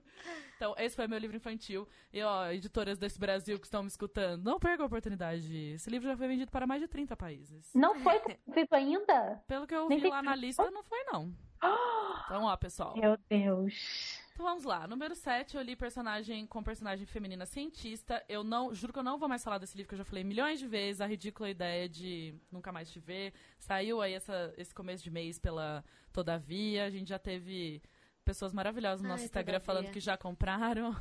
Então, 0.56 0.74
esse 0.78 0.96
foi 0.96 1.08
meu 1.08 1.18
livro 1.18 1.36
infantil. 1.36 1.88
E, 2.12 2.22
ó, 2.22 2.50
editoras 2.52 2.98
desse 2.98 3.20
Brasil 3.20 3.60
que 3.60 3.66
estão 3.66 3.82
me 3.82 3.88
escutando, 3.88 4.44
não 4.44 4.60
perca 4.60 4.84
a 4.84 4.86
oportunidade. 4.86 5.74
Esse 5.74 5.90
livro 5.90 6.08
já 6.08 6.16
foi 6.18 6.28
vendido 6.28 6.52
para 6.52 6.68
mais 6.68 6.82
de 6.82 6.88
30 6.88 7.16
países. 7.16 7.72
Não 7.74 7.96
foi 8.00 8.20
feito 8.54 8.74
ainda? 8.74 9.44
Pelo 9.48 9.68
que 9.68 9.76
eu 9.76 9.88
Nem 9.90 10.00
vi 10.00 10.10
lá 10.10 10.22
na 10.22 10.36
lista, 10.36 10.70
não 10.72 10.84
foi, 10.84 11.04
não. 11.06 11.34
Então, 12.26 12.44
ó, 12.44 12.58
pessoal. 12.58 12.98
Meu 12.98 13.18
Deus. 13.30 14.25
Então 14.36 14.46
vamos 14.46 14.66
lá. 14.66 14.86
Número 14.86 15.16
7, 15.16 15.56
eu 15.56 15.64
li 15.64 15.78
personagem 15.78 16.46
com 16.46 16.62
personagem 16.62 17.06
feminina 17.06 17.46
cientista. 17.46 18.22
Eu 18.28 18.44
não, 18.44 18.76
juro 18.76 18.92
que 18.92 19.00
eu 19.00 19.04
não 19.04 19.18
vou 19.18 19.30
mais 19.30 19.42
falar 19.42 19.58
desse 19.60 19.78
livro 19.78 19.88
que 19.88 19.96
eu 19.96 20.00
já 20.00 20.04
falei 20.04 20.26
milhões 20.26 20.60
de 20.60 20.68
vezes, 20.68 21.00
a 21.00 21.06
ridícula 21.06 21.50
ideia 21.50 21.88
de 21.88 22.36
nunca 22.52 22.70
mais 22.70 22.92
te 22.92 23.00
ver. 23.00 23.34
Saiu 23.58 24.02
aí 24.02 24.12
essa, 24.12 24.54
esse 24.58 24.76
começo 24.76 25.02
de 25.02 25.10
mês 25.10 25.40
pela 25.40 25.86
Todavia. 26.12 26.84
A 26.84 26.90
gente 26.90 27.08
já 27.08 27.18
teve 27.18 27.82
pessoas 28.26 28.52
maravilhosas 28.52 29.00
no 29.02 29.08
Ai, 29.08 29.12
nosso 29.14 29.24
Instagram 29.24 29.62
Todavia. 29.62 29.66
falando 29.66 29.94
que 29.94 30.02
já 30.02 30.18
compraram. 30.18 30.94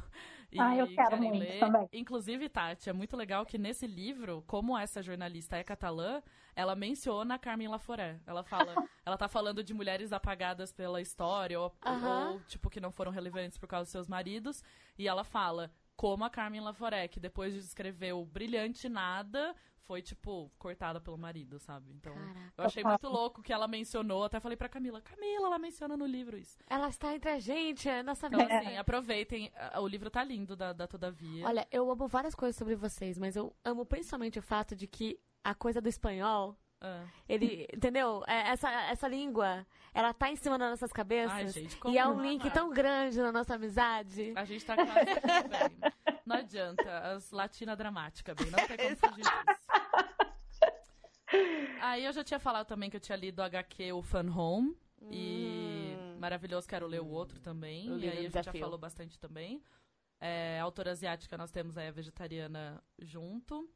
E 0.52 0.61
Ah, 0.61 0.76
eu 0.76 0.87
quero 0.88 1.16
muito 1.16 1.38
ler. 1.38 1.59
também. 1.61 1.88
Inclusive, 1.92 2.48
Tati, 2.48 2.88
é 2.88 2.92
muito 2.92 3.16
legal 3.16 3.44
que 3.44 3.59
nesse 3.59 3.87
livro, 3.87 4.42
como 4.46 4.76
essa 4.78 5.02
jornalista 5.02 5.57
é 5.57 5.64
catalã, 5.64 6.22
ela 6.54 6.74
menciona 6.76 7.35
a 7.35 7.38
Carmen 7.38 7.68
Laforé. 7.68 8.20
Ela 8.26 8.42
fala, 8.44 8.74
ela 9.04 9.16
tá 9.16 9.28
falando 9.28 9.62
de 9.64 9.74
mulheres 9.74 10.12
apagadas 10.12 10.72
pela 10.72 11.00
história, 11.00 11.59
ou, 11.59 11.72
Aham. 11.85 12.33
ou, 12.33 12.40
tipo, 12.42 12.70
que 12.70 12.80
não 12.80 12.92
foram 12.92 13.11
relevantes 13.11 13.59
por 13.59 13.66
causa 13.68 13.85
dos 13.85 13.92
seus 13.92 14.09
maridos. 14.09 14.62
E 14.98 15.09
ela 15.09 15.24
fala, 15.24 15.70
como 15.96 16.24
a 16.24 16.30
Carmen 16.30 16.61
Laforé, 16.61 17.09
que 17.09 17.20
depois 17.20 17.52
de 17.52 17.61
escrever 17.61 18.12
o 18.12 18.24
Brilhante 18.24 18.88
Nada, 18.88 19.54
foi, 19.85 20.00
tipo, 20.00 20.50
cortada 20.59 21.00
pelo 21.00 21.18
marido, 21.18 21.59
sabe? 21.59 21.92
Então, 21.92 22.14
Caraca. 22.14 22.52
eu 22.57 22.64
achei 22.64 22.83
muito 22.83 23.09
louco 23.09 23.42
que 23.42 23.52
ela 23.52 23.68
mencionou. 23.68 24.24
Até 24.24 24.40
falei 24.40 24.57
pra 24.57 24.68
Camila, 24.68 25.00
Camila, 25.00 25.46
ela 25.46 25.59
menciona 25.59 25.96
no 25.96 26.07
livro 26.07 26.38
isso. 26.38 26.57
Ela 26.68 26.88
está 26.88 27.14
entre 27.14 27.30
a 27.30 27.38
gente, 27.38 27.88
é 27.88 28.02
nossa 28.02 28.26
Então, 28.26 28.40
assim, 28.40 28.76
aproveitem. 28.76 29.52
O 29.80 29.87
livro 29.87 30.11
tá 30.11 30.24
lindo, 30.24 30.57
da, 30.57 30.72
da 30.72 30.87
Todavia. 30.87 31.46
Olha, 31.46 31.68
eu 31.70 31.90
amo 31.90 32.09
várias 32.09 32.35
coisas 32.35 32.57
sobre 32.57 32.74
vocês, 32.74 33.18
mas 33.18 33.37
eu 33.37 33.54
amo 33.64 33.85
principalmente 33.85 34.38
o 34.38 34.42
fato 34.42 34.74
de 34.74 34.87
que 34.87 35.20
a 35.42 35.54
coisa 35.54 35.80
do 35.80 35.88
espanhol, 35.88 36.57
Ah. 36.87 37.05
ele, 37.27 37.66
entendeu? 37.75 38.23
É, 38.27 38.51
Essa, 38.51 38.70
essa 38.70 39.09
língua, 39.09 39.66
ela 39.94 40.12
tá 40.12 40.29
em 40.31 40.37
cima 40.37 40.59
das 40.59 40.70
nossas 40.70 40.92
cabeças. 40.92 41.33
Ai, 41.33 41.49
gente, 41.49 41.79
e 41.88 41.97
é 41.97 42.07
um 42.07 42.20
link 42.20 42.51
tão 42.51 42.68
grande 42.70 43.18
na 43.20 43.33
nossa 43.33 43.55
amizade. 43.55 44.33
A 44.37 44.44
gente 44.44 44.64
tá 44.66 44.75
quase 44.77 44.92
bem. 44.94 45.92
Não 46.27 46.37
adianta. 46.37 46.99
As 47.14 47.31
latina 47.31 47.75
dramática, 47.75 48.35
bem. 48.35 48.51
Não 48.51 48.59
tem 48.66 48.77
como 48.77 48.97
fugir 48.97 49.23
disso. 49.25 49.64
Aí 51.81 52.05
eu 52.05 52.12
já 52.12 52.23
tinha 52.23 52.38
falado 52.38 52.66
também 52.66 52.90
que 52.90 52.97
eu 52.97 53.01
tinha 53.01 53.16
lido 53.16 53.38
o 53.40 53.42
HQ 53.42 53.92
O 53.92 54.03
Fun 54.03 54.29
Home. 54.31 54.77
E 55.11 55.94
Hum. 55.99 56.16
maravilhoso, 56.18 56.66
quero 56.68 56.87
ler 56.87 57.01
o 57.01 57.09
outro 57.09 57.38
também. 57.40 57.88
Li 57.97 58.07
e 58.07 58.11
aí 58.11 58.18
a 58.18 58.23
gente 58.31 58.42
já 58.42 58.53
falou 58.53 58.79
bastante 58.79 59.18
também. 59.18 59.62
É, 60.20 60.59
autora 60.61 60.92
asiática, 60.92 61.37
nós 61.37 61.51
temos 61.51 61.77
aí 61.77 61.88
a 61.88 61.92
vegetariana 61.92 62.83
junto. 62.99 63.68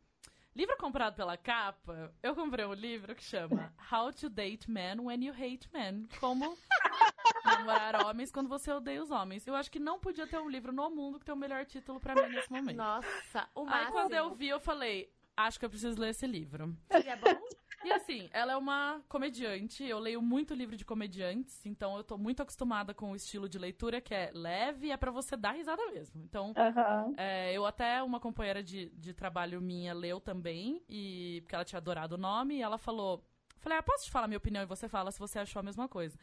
Livro 0.55 0.77
comprado 0.77 1.15
pela 1.15 1.37
capa, 1.37 2.13
eu 2.23 2.35
comprei 2.35 2.65
um 2.65 2.73
livro 2.73 3.15
que 3.15 3.23
chama 3.23 3.73
How 3.93 4.13
to 4.13 4.29
Date 4.29 4.69
Men 4.69 4.99
When 5.01 5.25
You 5.25 5.33
Hate 5.33 5.69
Men. 5.73 6.09
Como 6.19 6.57
namorar 7.45 8.05
homens 8.07 8.33
quando 8.33 8.49
você 8.49 8.73
odeia 8.73 9.03
os 9.03 9.11
homens. 9.11 9.47
Eu 9.47 9.55
acho 9.55 9.71
que 9.71 9.79
não 9.79 10.01
podia 10.01 10.27
ter 10.27 10.39
um 10.39 10.49
livro 10.49 10.73
no 10.73 10.91
mundo 10.91 11.19
que 11.19 11.25
tem 11.25 11.35
o 11.35 11.39
melhor 11.39 11.65
título 11.65 12.01
pra 12.01 12.15
mim 12.15 12.35
nesse 12.35 12.51
momento. 12.51 12.77
Nossa, 12.77 13.49
o 13.55 13.61
Aí 13.61 13.67
máximo. 13.67 13.93
quando 13.93 14.15
eu 14.15 14.35
vi, 14.35 14.49
eu 14.49 14.59
falei, 14.59 15.13
acho 15.37 15.59
que 15.61 15.65
eu 15.65 15.71
preciso 15.71 16.01
ler 16.01 16.11
esse 16.11 16.27
livro. 16.27 16.77
Seria 16.91 17.17
bom? 17.17 17.41
E 17.85 17.93
assim, 17.93 18.29
ela 18.33 18.53
é 18.53 18.57
uma 18.57 19.01
comediante, 19.09 19.85
eu 19.85 19.99
leio 19.99 20.21
muito 20.21 20.53
livro 20.53 20.77
de 20.77 20.85
comediantes, 20.85 21.65
então 21.65 21.97
eu 21.97 22.03
tô 22.03 22.19
muito 22.19 22.43
acostumada 22.43 22.93
com 22.93 23.13
o 23.13 23.17
estilo 23.17 23.49
de 23.49 23.59
leitura 23.59 24.01
que 24.01 24.13
é 24.13 24.31
leve 24.35 24.89
e 24.89 24.91
é 24.91 24.97
pra 24.97 25.11
você 25.11 25.37
dar 25.37 25.53
risada 25.53 25.85
mesmo. 25.93 26.21
Então, 26.25 26.53
Aham. 26.57 27.15
é, 27.17 27.53
eu 27.53 27.65
até, 27.65 28.03
uma 28.03 28.19
companheira 28.19 28.63
de, 28.63 28.91
de 28.91 29.15
trabalho 29.15 29.61
minha 29.61 29.95
leu 29.95 30.21
também, 30.21 30.83
e 30.89 31.41
porque 31.43 31.55
ela 31.55 31.65
tinha 31.65 31.79
adorado 31.79 32.17
o 32.17 32.19
nome, 32.19 32.57
e 32.57 32.63
ela 32.63 32.79
falou, 32.79 33.25
falei, 33.59 33.79
ah, 33.79 33.83
posso 33.83 34.07
te 34.07 34.11
falar 34.11 34.27
minha 34.27 34.39
opinião 34.39 34.63
e 34.63 34.67
você 34.67 34.89
fala 34.89 35.13
se 35.13 35.19
você 35.19 35.39
achou 35.39 35.61
a 35.61 35.63
mesma 35.63 35.89
coisa. 35.89 36.19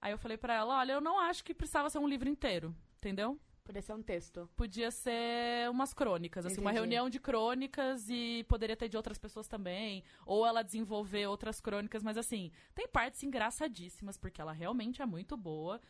Aí 0.00 0.12
eu 0.12 0.18
falei 0.18 0.36
pra 0.36 0.54
ela, 0.54 0.78
olha, 0.78 0.92
eu 0.92 1.00
não 1.00 1.18
acho 1.18 1.42
que 1.42 1.54
precisava 1.54 1.90
ser 1.90 1.98
um 1.98 2.08
livro 2.08 2.28
inteiro, 2.28 2.74
entendeu? 2.98 3.38
Podia 3.64 3.80
ser 3.82 3.92
um 3.94 4.02
texto. 4.02 4.48
podia 4.56 4.90
ser 4.90 5.70
umas 5.70 5.94
crônicas, 5.94 6.44
assim, 6.44 6.60
uma 6.60 6.70
Entendi. 6.70 6.80
reunião 6.80 7.08
de 7.10 7.18
crônicas 7.18 8.08
e 8.10 8.44
poderia 8.46 8.76
ter 8.76 8.88
de 8.90 8.96
outras 8.96 9.16
pessoas 9.16 9.48
também, 9.48 10.04
ou 10.26 10.46
ela 10.46 10.62
desenvolver 10.62 11.26
outras 11.26 11.60
crônicas, 11.62 12.02
mas 12.02 12.18
assim, 12.18 12.52
tem 12.74 12.86
partes 12.86 13.22
engraçadíssimas, 13.22 14.18
porque 14.18 14.40
ela 14.40 14.52
realmente 14.52 15.00
é 15.00 15.06
muito 15.06 15.34
boa. 15.36 15.80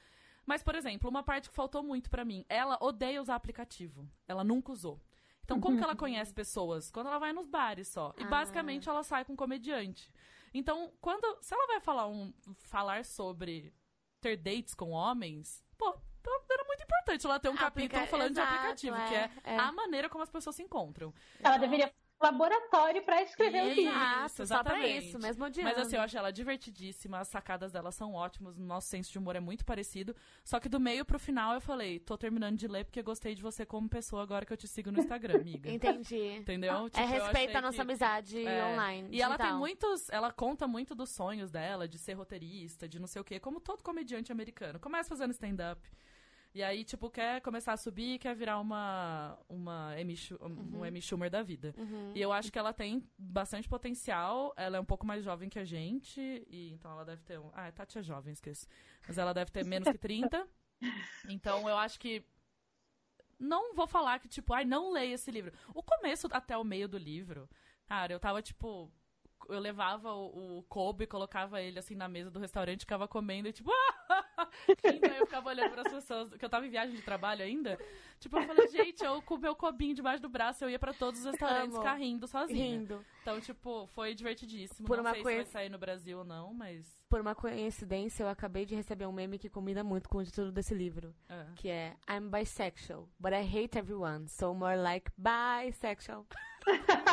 Mas, 0.46 0.62
por 0.62 0.74
exemplo, 0.74 1.08
uma 1.10 1.22
parte 1.22 1.48
que 1.48 1.54
faltou 1.54 1.82
muito 1.82 2.08
pra 2.10 2.24
mim, 2.24 2.44
ela 2.48 2.78
odeia 2.80 3.20
usar 3.20 3.34
aplicativo. 3.34 4.08
Ela 4.28 4.44
nunca 4.44 4.70
usou. 4.72 5.00
Então, 5.42 5.58
como 5.60 5.76
que 5.76 5.82
ela 5.82 5.96
conhece 5.96 6.32
pessoas? 6.32 6.90
Quando 6.90 7.06
ela 7.08 7.18
vai 7.18 7.32
nos 7.32 7.46
bares 7.46 7.88
só. 7.88 8.14
E 8.18 8.22
Ah. 8.22 8.28
basicamente 8.28 8.88
ela 8.88 9.02
sai 9.02 9.24
com 9.24 9.34
comediante. 9.34 10.10
Então, 10.52 10.92
quando. 11.00 11.38
Se 11.42 11.52
ela 11.54 11.66
vai 11.66 11.80
falar 11.80 12.06
um. 12.06 12.32
falar 12.62 13.04
sobre 13.04 13.72
ter 14.20 14.36
dates 14.36 14.74
com 14.74 14.90
homens, 14.90 15.64
pô, 15.76 15.98
então 16.20 16.32
era 16.50 16.63
importante 16.84 17.26
ela 17.26 17.38
ter 17.40 17.48
um 17.48 17.52
Aplica- 17.52 17.68
capítulo 17.98 18.06
falando 18.06 18.32
de 18.34 18.40
Exato, 18.40 18.54
aplicativo, 18.54 18.96
é, 18.96 19.08
que 19.08 19.14
é, 19.14 19.30
é. 19.44 19.56
a 19.58 19.72
maneira 19.72 20.08
como 20.08 20.22
as 20.22 20.30
pessoas 20.30 20.56
se 20.56 20.62
encontram. 20.62 21.12
Ela 21.42 21.56
deveria 21.58 21.86
fazer 21.86 21.96
um 22.20 22.24
laboratório 22.24 23.02
pra 23.02 23.22
escrever 23.22 23.64
o 23.64 23.66
Isso, 23.68 23.80
livro. 23.80 23.94
Ah, 23.98 24.26
só 24.28 24.34
pra 24.36 24.44
exatamente. 24.44 25.08
isso, 25.08 25.18
mesmo 25.18 25.44
odiando. 25.44 25.68
Mas 25.70 25.78
assim, 25.78 25.96
eu 25.96 26.02
achei 26.02 26.18
ela 26.18 26.30
divertidíssima, 26.30 27.18
as 27.18 27.28
sacadas 27.28 27.72
dela 27.72 27.90
são 27.90 28.14
ótimas, 28.14 28.56
o 28.56 28.62
nosso 28.62 28.88
senso 28.88 29.10
de 29.12 29.18
humor 29.18 29.36
é 29.36 29.40
muito 29.40 29.64
parecido. 29.64 30.14
Só 30.44 30.58
que 30.60 30.68
do 30.68 30.78
meio 30.80 31.04
pro 31.04 31.18
final 31.18 31.52
eu 31.54 31.60
falei, 31.60 31.98
tô 31.98 32.16
terminando 32.16 32.56
de 32.56 32.66
ler 32.68 32.84
porque 32.84 33.02
gostei 33.02 33.34
de 33.34 33.42
você 33.42 33.66
como 33.66 33.88
pessoa 33.88 34.22
agora 34.22 34.46
que 34.46 34.52
eu 34.52 34.56
te 34.56 34.68
sigo 34.68 34.90
no 34.92 35.00
Instagram, 35.00 35.40
amiga. 35.40 35.68
Entendi. 35.70 36.36
Entendeu? 36.36 36.86
É 36.86 36.90
Tipo, 36.90 37.00
eu 37.00 37.06
respeito 37.08 37.56
a 37.56 37.60
nossa 37.60 37.74
que- 37.76 37.80
amizade 37.82 38.46
É. 38.46 38.64
online. 38.64 39.08
E 39.10 39.20
ela 39.20 39.36
tem 39.36 39.44
digital. 39.46 39.58
muitos. 39.58 40.08
Ela 40.08 40.32
conta 40.32 40.66
muito 40.68 40.94
dos 40.94 41.10
sonhos 41.10 41.50
dela, 41.50 41.86
de 41.88 41.98
ser 41.98 42.14
roteirista, 42.14 42.88
de 42.88 42.98
não 42.98 43.06
sei 43.08 43.20
o 43.20 43.24
quê, 43.24 43.38
como 43.40 43.60
todo 43.60 43.82
comediante 43.82 44.30
americano. 44.32 44.78
Começa 44.78 45.08
fazendo 45.10 45.32
stand-up. 45.32 45.80
E 46.54 46.62
aí, 46.62 46.84
tipo, 46.84 47.10
quer 47.10 47.40
começar 47.40 47.72
a 47.72 47.76
subir 47.76 48.14
e 48.14 48.18
quer 48.18 48.32
virar 48.36 48.60
uma, 48.60 49.36
uma 49.48 49.92
Amy, 50.00 50.16
Schu- 50.16 50.38
um 50.40 50.76
Uhum. 50.76 50.84
Amy 50.84 51.02
Schumer 51.02 51.28
da 51.28 51.42
vida. 51.42 51.74
E 52.14 52.20
eu 52.22 52.32
acho 52.32 52.52
que 52.52 52.58
ela 52.58 52.72
tem 52.72 53.02
bastante 53.18 53.68
potencial. 53.68 54.54
Ela 54.56 54.76
é 54.76 54.80
um 54.80 54.84
pouco 54.84 55.04
mais 55.04 55.24
jovem 55.24 55.48
que 55.48 55.58
a 55.58 55.64
gente. 55.64 56.20
E 56.48 56.70
então 56.70 56.92
ela 56.92 57.04
deve 57.04 57.22
ter 57.24 57.40
um. 57.40 57.50
Ah, 57.52 57.72
Tati 57.72 57.98
é 57.98 58.02
jovem, 58.04 58.32
esqueço. 58.32 58.68
Mas 59.06 59.18
ela 59.18 59.34
deve 59.34 59.50
ter 59.50 59.64
menos 59.66 59.88
que 59.90 59.98
30. 59.98 60.46
Então 61.28 61.68
eu 61.68 61.76
acho 61.76 61.98
que. 61.98 62.24
Não 63.38 63.74
vou 63.74 63.86
falar 63.88 64.20
que, 64.20 64.28
tipo, 64.28 64.54
ai, 64.54 64.64
não 64.64 64.92
leia 64.92 65.14
esse 65.14 65.30
livro. 65.30 65.52
O 65.74 65.82
começo 65.82 66.28
até 66.30 66.56
o 66.56 66.62
meio 66.64 66.88
do 66.88 66.96
livro, 66.96 67.48
cara, 67.86 68.12
eu 68.12 68.20
tava, 68.20 68.40
tipo. 68.40 68.92
Eu 69.48 69.58
levava 69.58 70.12
o, 70.14 70.58
o 70.58 70.62
Kobe, 70.62 71.06
colocava 71.06 71.60
ele 71.60 71.78
assim 71.78 71.94
na 71.94 72.08
mesa 72.08 72.30
do 72.30 72.38
restaurante, 72.38 72.80
ficava 72.80 73.06
comendo 73.06 73.46
e 73.48 73.52
tipo, 73.52 73.70
rindo, 73.70 73.93
aí 74.84 75.18
eu 75.18 75.26
ficava 75.26 75.48
olhando 75.48 75.70
para 75.70 75.82
as 75.82 75.92
pessoas, 75.92 76.34
que 76.34 76.44
eu 76.44 76.48
tava 76.48 76.66
em 76.66 76.70
viagem 76.70 76.94
de 76.94 77.02
trabalho 77.02 77.42
ainda. 77.44 77.78
Tipo, 78.20 78.38
eu 78.38 78.46
falei, 78.46 78.68
gente, 78.68 79.04
eu 79.04 79.20
com 79.22 79.34
o 79.34 79.38
meu 79.38 79.54
cobinho 79.54 79.94
debaixo 79.94 80.22
do 80.22 80.28
braço, 80.28 80.64
eu 80.64 80.70
ia 80.70 80.78
pra 80.78 80.94
todos 80.94 81.20
os 81.20 81.26
restaurantes 81.26 81.74
Amo. 81.74 81.82
ficar 81.82 81.94
rindo 81.94 82.26
sozinha. 82.26 82.64
Rindo. 82.64 83.04
Então, 83.22 83.40
tipo, 83.40 83.86
foi 83.88 84.14
divertidíssimo. 84.14 84.86
Por 84.86 84.96
não 84.96 85.04
uma 85.04 85.10
sei 85.12 85.22
se 85.22 85.24
vai 85.24 85.44
sair 85.44 85.68
no 85.68 85.78
Brasil 85.78 86.18
ou 86.18 86.24
não, 86.24 86.54
mas. 86.54 86.98
Por 87.08 87.20
uma 87.20 87.34
coincidência, 87.34 88.22
eu 88.22 88.28
acabei 88.28 88.64
de 88.64 88.74
receber 88.74 89.06
um 89.06 89.12
meme 89.12 89.38
que 89.38 89.48
combina 89.50 89.84
muito 89.84 90.08
com 90.08 90.18
o 90.18 90.24
título 90.24 90.50
desse 90.50 90.74
livro. 90.74 91.14
é. 91.28 91.46
Que 91.56 91.68
é 91.68 91.96
I'm 92.08 92.30
bisexual, 92.30 93.08
but 93.18 93.32
I 93.32 93.42
hate 93.42 93.78
everyone, 93.78 94.28
so 94.28 94.54
more 94.54 94.76
like 94.76 95.10
bisexual. 95.18 96.26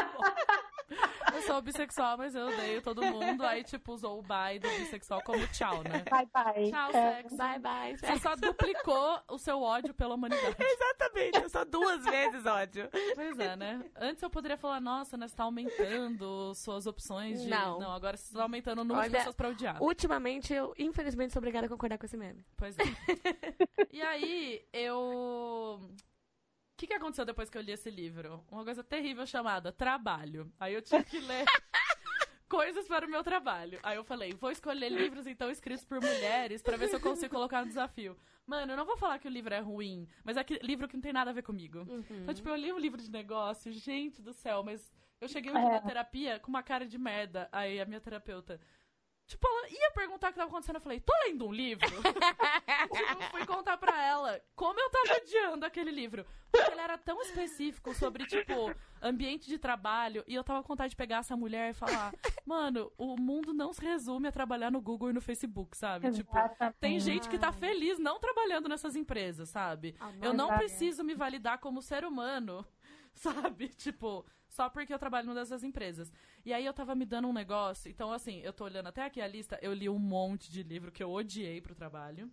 Eu 1.34 1.42
sou 1.44 1.62
bissexual, 1.62 2.18
mas 2.18 2.36
eu 2.36 2.48
odeio 2.48 2.82
todo 2.82 3.04
mundo. 3.04 3.44
Aí, 3.44 3.64
tipo, 3.64 3.94
usou 3.94 4.20
o 4.20 4.22
bye 4.22 4.60
do 4.60 4.68
bissexual 4.68 5.22
como 5.24 5.46
tchau, 5.48 5.84
né? 5.84 6.04
Bye, 6.10 6.28
bye. 6.34 6.70
Tchau, 6.70 6.92
sexo. 6.92 7.38
Bye, 7.38 7.60
bye. 7.60 7.98
Você 7.98 8.20
só 8.20 8.36
duplicou 8.36 9.20
o 9.30 9.38
seu 9.38 9.62
ódio 9.62 9.94
pela 9.94 10.16
humanidade. 10.16 10.56
Exatamente, 10.60 11.42
eu 11.42 11.50
sou 11.50 11.66
duas 11.66 12.04
vezes 12.04 12.46
ódio. 12.46 12.90
Pois 13.16 13.40
é, 13.40 13.56
né? 13.56 13.84
Antes 13.96 14.22
eu 14.22 14.30
poderia 14.30 14.58
falar, 14.58 14.80
nossa, 14.80 15.18
né, 15.18 15.28
você 15.28 15.36
tá 15.36 15.44
aumentando 15.44 16.54
suas 16.56 16.86
opções 16.86 17.42
de. 17.42 17.50
Não. 17.50 17.92
agora 17.92 18.18
você 18.18 18.34
tá 18.34 18.44
aumentando 18.44 18.82
o 18.82 18.84
número 18.84 19.02
de 19.02 19.10
Olha, 19.10 19.18
pessoas 19.20 19.36
pra 19.36 19.50
odiar. 19.50 19.82
Ultimamente, 19.82 20.54
eu, 20.54 20.74
infelizmente, 20.78 21.34
sou 21.34 21.40
obrigada 21.40 21.66
a 21.66 21.70
concordar 21.70 21.98
com 21.98 22.06
esse 22.06 22.18
meme. 22.18 22.44
Pois 22.56 22.76
é. 22.78 22.84
e 23.92 24.02
aí, 24.02 24.66
eu. 24.74 25.80
O 26.82 26.84
que, 26.84 26.88
que 26.88 26.94
aconteceu 26.96 27.24
depois 27.24 27.48
que 27.48 27.56
eu 27.56 27.62
li 27.62 27.74
esse 27.74 27.92
livro? 27.92 28.44
Uma 28.52 28.64
coisa 28.64 28.84
terrível 28.84 29.24
chamada 29.28 29.72
Trabalho. 29.72 30.52
Aí 30.60 30.74
eu 30.74 30.82
tive 30.82 31.04
que 31.04 31.20
ler 31.20 31.46
coisas 32.50 32.88
para 32.88 33.06
o 33.06 33.10
meu 33.10 33.24
trabalho. 33.24 33.80
Aí 33.84 33.98
eu 33.98 34.04
falei, 34.04 34.34
vou 34.34 34.50
escolher 34.50 34.90
livros 34.90 35.28
então 35.28 35.52
escritos 35.52 35.86
por 35.86 36.02
mulheres 36.02 36.60
pra 36.64 36.78
ver 36.78 36.88
se 36.88 36.96
eu 36.96 37.00
consigo 37.00 37.36
colocar 37.36 37.62
no 37.62 37.68
desafio. 37.68 38.18
Mano, 38.48 38.74
eu 38.74 38.78
não 38.78 38.84
vou 38.84 38.98
falar 38.98 39.20
que 39.20 39.28
o 39.28 39.32
livro 39.32 39.54
é 39.54 39.60
ruim, 39.60 40.08
mas 40.24 40.38
é 40.38 40.44
que 40.44 40.58
livro 40.64 40.88
que 40.88 40.96
não 40.96 41.02
tem 41.04 41.14
nada 41.14 41.30
a 41.30 41.34
ver 41.36 41.44
comigo. 41.44 41.86
Então, 42.10 42.34
tipo, 42.34 42.50
eu 42.50 42.56
li 42.56 42.74
um 42.74 42.80
livro 42.80 43.00
de 43.00 43.12
negócio, 43.12 43.72
gente 43.72 44.20
do 44.20 44.34
céu, 44.34 44.64
mas 44.64 44.92
eu 45.22 45.28
cheguei 45.28 45.52
um 45.52 45.54
dia 45.54 45.70
É. 45.70 45.72
na 45.74 45.82
terapia 45.82 46.40
com 46.40 46.50
uma 46.50 46.64
cara 46.64 46.88
de 46.88 46.98
merda. 46.98 47.48
Aí 47.52 47.80
a 47.80 47.86
minha 47.86 48.02
terapeuta. 48.02 48.60
Tipo, 49.32 49.48
ela 49.48 49.70
ia 49.70 49.92
perguntar 49.92 50.28
o 50.28 50.32
que 50.34 50.40
tava 50.40 50.50
acontecendo. 50.50 50.76
Eu 50.76 50.82
falei, 50.82 51.00
tô 51.00 51.14
lendo 51.26 51.48
um 51.48 51.54
livro? 51.54 51.88
eu 51.88 53.30
fui 53.32 53.46
contar 53.46 53.78
pra 53.78 54.06
ela 54.06 54.42
como 54.58 54.78
eu 54.78 54.90
tava 54.90 55.22
odiando 55.22 55.66
aquele 55.66 55.90
livro. 55.90 56.26
Porque 56.52 56.70
ele 56.70 56.82
era 56.82 56.98
tão 56.98 57.22
específico 57.22 57.94
sobre, 57.94 58.26
tipo, 58.28 58.76
ambiente 59.02 59.48
de 59.48 59.58
trabalho. 59.58 60.22
E 60.28 60.36
eu 60.36 60.44
tava 60.44 60.62
com 60.62 60.68
vontade 60.68 60.90
de 60.90 60.98
pegar 60.98 61.20
essa 61.20 61.38
mulher 61.38 61.72
e 61.72 61.74
falar: 61.74 62.14
Mano, 62.46 62.92
o 62.98 63.16
mundo 63.16 63.54
não 63.54 63.72
se 63.72 63.82
resume 63.82 64.28
a 64.28 64.34
trabalhar 64.34 64.70
no 64.70 64.82
Google 64.82 65.12
e 65.12 65.14
no 65.14 65.22
Facebook, 65.22 65.78
sabe? 65.78 66.12
Tipo, 66.12 66.38
Exatamente. 66.38 66.76
tem 66.82 67.00
gente 67.00 67.30
que 67.30 67.40
tá 67.40 67.54
feliz 67.54 67.98
não 67.98 68.20
trabalhando 68.20 68.68
nessas 68.68 68.98
empresas, 68.98 69.48
sabe? 69.48 69.96
Eu 70.22 70.34
não 70.34 70.50
preciso 70.58 71.06
me 71.06 71.16
validar 71.16 71.60
como 71.60 71.82
ser 71.82 72.04
humano, 72.04 72.66
sabe? 73.16 73.70
Tipo, 73.70 74.26
só 74.48 74.70
porque 74.70 74.94
eu 74.94 75.00
trabalho 75.00 75.28
numa 75.28 75.40
dessas 75.40 75.64
empresas. 75.64 76.12
E 76.46 76.54
aí 76.54 76.66
eu 76.66 76.74
tava 76.74 76.96
me 76.96 77.06
dando 77.06 77.28
um 77.28 77.34
negócio. 77.34 77.90
Então, 77.90 78.12
assim, 78.12 78.40
eu 78.42 78.54
tô 78.54 78.66
olhando 78.66 78.88
até 78.88 79.06
aqui 79.06 79.22
a 79.22 79.28
lista, 79.28 79.60
eu 79.62 79.74
li 79.74 79.88
um 79.90 80.00
monte 80.00 80.52
de 80.52 80.64
livro 80.64 80.92
que 80.92 81.04
eu 81.04 81.12
odiei 81.12 81.62
pro 81.62 81.76
trabalho. 81.76 82.32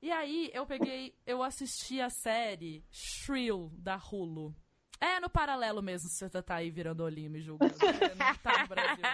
E 0.00 0.12
aí 0.12 0.50
eu 0.54 0.64
peguei, 0.64 1.16
eu 1.26 1.42
assisti 1.42 2.00
a 2.00 2.08
série 2.08 2.84
Shrill 2.90 3.72
da 3.76 3.96
Hulu. 3.96 4.54
É 5.00 5.20
no 5.20 5.30
paralelo 5.30 5.80
mesmo, 5.80 6.08
você 6.08 6.28
tá 6.28 6.56
aí 6.56 6.70
virando 6.70 7.04
olhinho 7.04 7.30
me 7.30 7.40
julgando. 7.40 7.74
Não 8.16 8.34
tá 8.36 8.62
no 8.62 8.68
Brasil. 8.68 9.04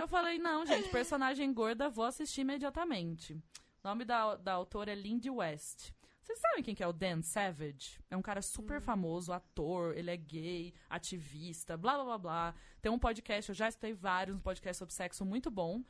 Eu 0.00 0.08
falei, 0.08 0.38
não, 0.38 0.66
gente, 0.66 0.88
personagem 0.88 1.52
gorda, 1.52 1.88
vou 1.88 2.04
assistir 2.04 2.40
imediatamente. 2.40 3.34
O 3.34 3.88
nome 3.88 4.04
da, 4.04 4.36
da 4.36 4.52
autora 4.52 4.92
é 4.92 4.94
Lindy 4.94 5.30
West. 5.30 5.92
Vocês 6.28 6.40
sabem 6.40 6.62
quem 6.62 6.74
que 6.74 6.82
é 6.82 6.86
o 6.86 6.92
Dan 6.92 7.22
Savage? 7.22 7.98
É 8.10 8.16
um 8.16 8.20
cara 8.20 8.42
super 8.42 8.82
famoso, 8.82 9.32
ator, 9.32 9.96
ele 9.96 10.10
é 10.10 10.16
gay, 10.16 10.74
ativista, 10.90 11.74
blá 11.74 11.94
blá 11.94 12.04
blá 12.04 12.18
blá. 12.18 12.54
Tem 12.82 12.92
um 12.92 12.98
podcast, 12.98 13.48
eu 13.48 13.54
já 13.54 13.66
escutei 13.66 13.94
vários, 13.94 14.36
um 14.36 14.40
podcast 14.40 14.78
sobre 14.78 14.92
sexo 14.92 15.24
muito 15.24 15.50
bom. 15.50 15.82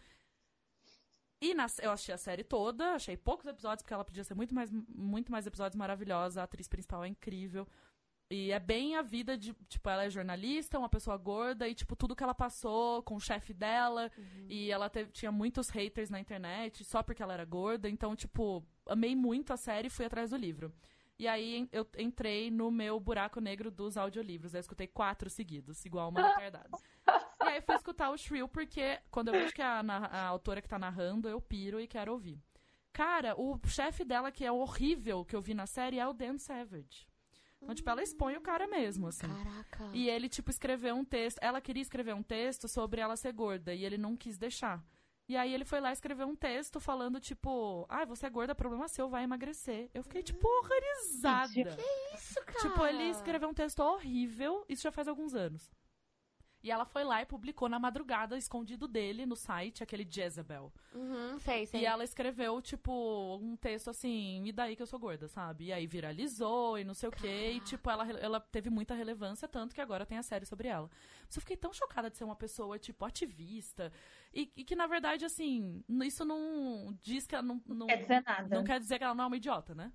E 1.40 1.54
na- 1.54 1.66
eu 1.82 1.90
achei 1.90 2.14
a 2.14 2.18
série 2.18 2.44
toda, 2.44 2.94
achei 2.94 3.16
poucos 3.16 3.46
episódios, 3.46 3.82
porque 3.82 3.92
ela 3.94 4.04
podia 4.04 4.22
ser 4.22 4.34
muito 4.34 4.54
mais, 4.54 4.70
muito 4.70 5.32
mais 5.32 5.44
episódios 5.44 5.74
maravilhosa. 5.76 6.40
A 6.40 6.44
atriz 6.44 6.68
principal 6.68 7.04
é 7.04 7.08
incrível. 7.08 7.66
E 8.30 8.52
é 8.52 8.58
bem 8.60 8.94
a 8.94 9.00
vida 9.00 9.38
de, 9.38 9.54
tipo, 9.70 9.88
ela 9.88 10.04
é 10.04 10.10
jornalista, 10.10 10.78
uma 10.78 10.88
pessoa 10.88 11.16
gorda, 11.16 11.66
e, 11.66 11.74
tipo, 11.74 11.96
tudo 11.96 12.14
que 12.14 12.22
ela 12.22 12.34
passou 12.34 13.02
com 13.02 13.14
o 13.16 13.20
chefe 13.20 13.54
dela. 13.54 14.10
E 14.50 14.70
ela 14.70 14.90
teve- 14.90 15.10
tinha 15.12 15.32
muitos 15.32 15.70
haters 15.70 16.10
na 16.10 16.20
internet, 16.20 16.84
só 16.84 17.02
porque 17.02 17.22
ela 17.22 17.32
era 17.32 17.44
gorda. 17.46 17.88
Então, 17.88 18.14
tipo, 18.14 18.62
amei 18.86 19.16
muito 19.16 19.50
a 19.52 19.56
série 19.56 19.86
e 19.86 19.90
fui 19.90 20.04
atrás 20.04 20.28
do 20.30 20.36
livro. 20.36 20.70
E 21.18 21.26
aí 21.26 21.68
eu 21.72 21.88
entrei 21.98 22.50
no 22.50 22.70
meu 22.70 23.00
buraco 23.00 23.40
negro 23.40 23.70
dos 23.70 23.96
audiolivros. 23.96 24.52
Eu 24.54 24.60
escutei 24.60 24.86
quatro 24.86 25.30
seguidos, 25.30 25.82
igual 25.86 26.10
uma 26.10 26.20
retardada. 26.52 26.68
E 27.42 27.46
aí 27.48 27.60
fui 27.62 27.74
escutar 27.76 28.10
o 28.10 28.16
Shrill, 28.16 28.46
porque 28.46 29.00
quando 29.10 29.28
eu 29.28 29.34
vejo 29.40 29.54
que 29.54 29.62
a, 29.62 29.80
a 29.80 30.26
autora 30.26 30.60
que 30.60 30.68
tá 30.68 30.78
narrando, 30.78 31.28
eu 31.30 31.40
piro 31.40 31.80
e 31.80 31.88
quero 31.88 32.12
ouvir. 32.12 32.38
Cara, 32.92 33.34
o 33.40 33.58
chefe 33.66 34.04
dela, 34.04 34.30
que 34.30 34.44
é 34.44 34.52
horrível 34.52 35.24
que 35.24 35.34
eu 35.34 35.40
vi 35.40 35.54
na 35.54 35.66
série, 35.66 35.98
é 35.98 36.06
o 36.06 36.12
Dan 36.12 36.36
Savage. 36.36 37.07
Então, 37.62 37.74
tipo, 37.74 37.90
ela 37.90 38.02
expõe 38.02 38.36
o 38.36 38.40
cara 38.40 38.66
mesmo, 38.66 39.08
assim. 39.08 39.26
Caraca. 39.28 39.90
E 39.92 40.08
ele, 40.08 40.28
tipo, 40.28 40.50
escreveu 40.50 40.94
um 40.94 41.04
texto. 41.04 41.38
Ela 41.42 41.60
queria 41.60 41.82
escrever 41.82 42.14
um 42.14 42.22
texto 42.22 42.68
sobre 42.68 43.00
ela 43.00 43.16
ser 43.16 43.32
gorda 43.32 43.74
e 43.74 43.84
ele 43.84 43.98
não 43.98 44.16
quis 44.16 44.38
deixar. 44.38 44.82
E 45.28 45.36
aí 45.36 45.52
ele 45.52 45.64
foi 45.64 45.78
lá 45.78 45.92
escrever 45.92 46.24
um 46.24 46.34
texto 46.34 46.80
falando, 46.80 47.20
tipo, 47.20 47.84
ah, 47.90 48.06
você 48.06 48.24
é 48.26 48.30
gorda, 48.30 48.54
problema 48.54 48.88
seu, 48.88 49.10
vai 49.10 49.24
emagrecer. 49.24 49.90
Eu 49.92 50.02
fiquei, 50.02 50.22
tipo, 50.22 50.48
horrorizada. 50.48 51.76
Isso, 52.14 52.42
cara. 52.46 52.60
Tipo, 52.60 52.86
ele 52.86 53.10
escreveu 53.10 53.50
um 53.50 53.54
texto 53.54 53.80
horrível, 53.80 54.64
isso 54.70 54.82
já 54.82 54.90
faz 54.90 55.06
alguns 55.06 55.34
anos. 55.34 55.70
E 56.60 56.72
ela 56.72 56.84
foi 56.84 57.04
lá 57.04 57.22
e 57.22 57.26
publicou 57.26 57.68
na 57.68 57.78
madrugada, 57.78 58.36
escondido 58.36 58.88
dele, 58.88 59.24
no 59.24 59.36
site, 59.36 59.80
aquele 59.82 60.04
Jezebel. 60.08 60.72
Uhum, 60.92 61.38
sei, 61.38 61.66
sei. 61.66 61.82
E 61.82 61.86
ela 61.86 62.02
escreveu, 62.02 62.60
tipo, 62.60 63.36
um 63.40 63.54
texto 63.56 63.90
assim, 63.90 64.42
e 64.44 64.50
daí 64.50 64.74
que 64.74 64.82
eu 64.82 64.86
sou 64.86 64.98
gorda, 64.98 65.28
sabe? 65.28 65.66
E 65.66 65.72
aí 65.72 65.86
viralizou 65.86 66.76
e 66.76 66.82
não 66.82 66.94
sei 66.94 67.08
o 67.08 67.12
quê. 67.12 67.52
E, 67.54 67.60
tipo, 67.60 67.88
ela, 67.88 68.10
ela 68.18 68.40
teve 68.40 68.70
muita 68.70 68.92
relevância, 68.94 69.46
tanto 69.46 69.72
que 69.72 69.80
agora 69.80 70.04
tem 70.04 70.18
a 70.18 70.22
série 70.22 70.44
sobre 70.46 70.66
ela. 70.66 70.90
Mas 71.26 71.36
eu 71.36 71.40
fiquei 71.42 71.56
tão 71.56 71.72
chocada 71.72 72.10
de 72.10 72.16
ser 72.16 72.24
uma 72.24 72.34
pessoa, 72.34 72.76
tipo, 72.76 73.04
ativista. 73.04 73.92
E, 74.34 74.50
e 74.56 74.64
que, 74.64 74.74
na 74.74 74.88
verdade, 74.88 75.24
assim, 75.24 75.84
isso 76.04 76.24
não 76.24 76.92
diz 77.00 77.24
que 77.24 77.36
ela 77.36 77.44
não. 77.44 77.62
Não 77.66 77.86
Quer 77.86 77.98
dizer 78.02 78.22
nada. 78.26 78.56
não 78.56 78.64
quer 78.64 78.80
dizer 78.80 78.98
que 78.98 79.04
ela 79.04 79.14
não 79.14 79.24
é 79.24 79.26
uma 79.28 79.36
idiota, 79.36 79.76
né? 79.76 79.92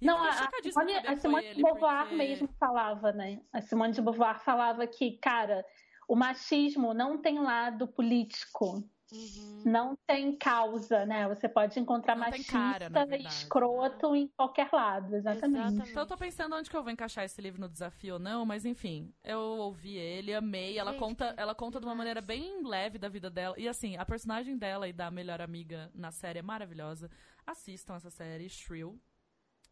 E 0.00 0.06
Não, 0.06 0.16
a, 0.22 0.28
a 0.28 0.32
chocadíssima 0.32 0.86
Simone, 0.86 1.06
a 1.08 1.16
Simone 1.16 1.54
de 1.54 1.60
Beauvoir 1.62 2.00
porque- 2.02 2.14
mesmo 2.14 2.46
falava, 2.60 3.10
né? 3.12 3.42
A 3.52 3.60
Simone 3.60 3.92
de 3.92 4.00
Beauvoir 4.00 4.38
falava 4.38 4.86
que, 4.86 5.18
cara, 5.18 5.64
o 6.08 6.16
machismo 6.16 6.92
não 6.94 7.18
tem 7.18 7.38
lado 7.38 7.86
político, 7.86 8.82
Uhum. 9.10 9.62
não 9.64 9.96
tem 10.06 10.36
causa, 10.36 11.06
né? 11.06 11.26
Você 11.28 11.48
pode 11.48 11.80
encontrar 11.80 12.14
Não 12.14 12.24
machista 12.24 12.52
cara, 12.52 13.16
e 13.16 13.22
escroto 13.26 14.14
em 14.14 14.28
qualquer 14.36 14.68
lado, 14.70 15.16
exatamente. 15.16 15.56
Exatamente. 15.56 15.90
Então 15.90 16.02
eu 16.02 16.06
tô 16.06 16.16
pensando 16.16 16.54
onde 16.54 16.68
que 16.68 16.76
eu 16.76 16.82
vou 16.82 16.92
encaixar 16.92 17.24
esse 17.24 17.40
livro 17.40 17.58
no 17.60 17.68
desafio 17.70 18.14
ou 18.14 18.20
não, 18.20 18.44
mas 18.44 18.66
enfim, 18.66 19.10
eu 19.24 19.38
ouvi 19.38 19.96
ele, 19.96 20.34
amei. 20.34 20.78
Ela 20.78 20.90
Gente, 20.92 21.00
conta, 21.00 21.34
ela 21.38 21.54
conta 21.54 21.80
de 21.80 21.86
uma 21.86 21.94
maneira 21.94 22.20
bem 22.20 22.62
leve 22.66 22.98
da 22.98 23.08
vida 23.08 23.30
dela. 23.30 23.54
E 23.58 23.66
assim, 23.66 23.96
a 23.96 24.04
personagem 24.04 24.58
dela 24.58 24.86
e 24.86 24.92
da 24.92 25.10
melhor 25.10 25.40
amiga 25.40 25.90
na 25.94 26.10
série 26.10 26.40
é 26.40 26.42
maravilhosa. 26.42 27.10
Assistam 27.46 27.94
essa 27.96 28.10
série, 28.10 28.48
Shrill. 28.50 29.00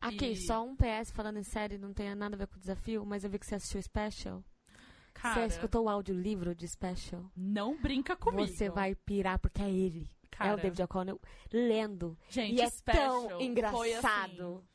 Aqui, 0.00 0.32
E- 0.32 0.36
só 0.46 0.62
um 0.64 0.74
PS 0.76 1.10
falando 1.12 1.38
em 1.38 1.42
série, 1.42 1.76
não 1.76 1.92
tem 1.92 2.14
nada 2.14 2.36
a 2.36 2.38
ver 2.38 2.46
com 2.46 2.56
o 2.56 2.60
desafio, 2.60 3.04
mas 3.04 3.22
eu 3.22 3.28
vi 3.30 3.38
que 3.38 3.44
você 3.46 3.54
assistiu 3.56 3.80
o 3.80 3.82
Special. 3.82 4.42
Cara, 5.20 5.40
Você 5.40 5.46
escutou 5.54 5.84
o 5.84 5.88
audiolivro 5.88 6.54
de 6.54 6.66
Special? 6.68 7.24
não 7.36 7.76
brinca 7.80 8.14
comigo. 8.16 8.46
Você 8.48 8.68
vai 8.70 8.94
pirar 8.94 9.38
porque 9.38 9.62
é 9.62 9.70
ele. 9.70 10.08
Cara, 10.30 10.50
É 10.50 10.54
o 10.54 10.56
David 10.56 10.82
O'Connell 10.82 11.20
lendo. 11.52 12.16
Gente, 12.28 12.54
e 12.56 12.60
é 12.60 12.68
Special 12.68 13.28
tão 13.28 13.30
foi, 13.38 13.44
engraçado. 13.46 14.56
assim, 14.56 14.66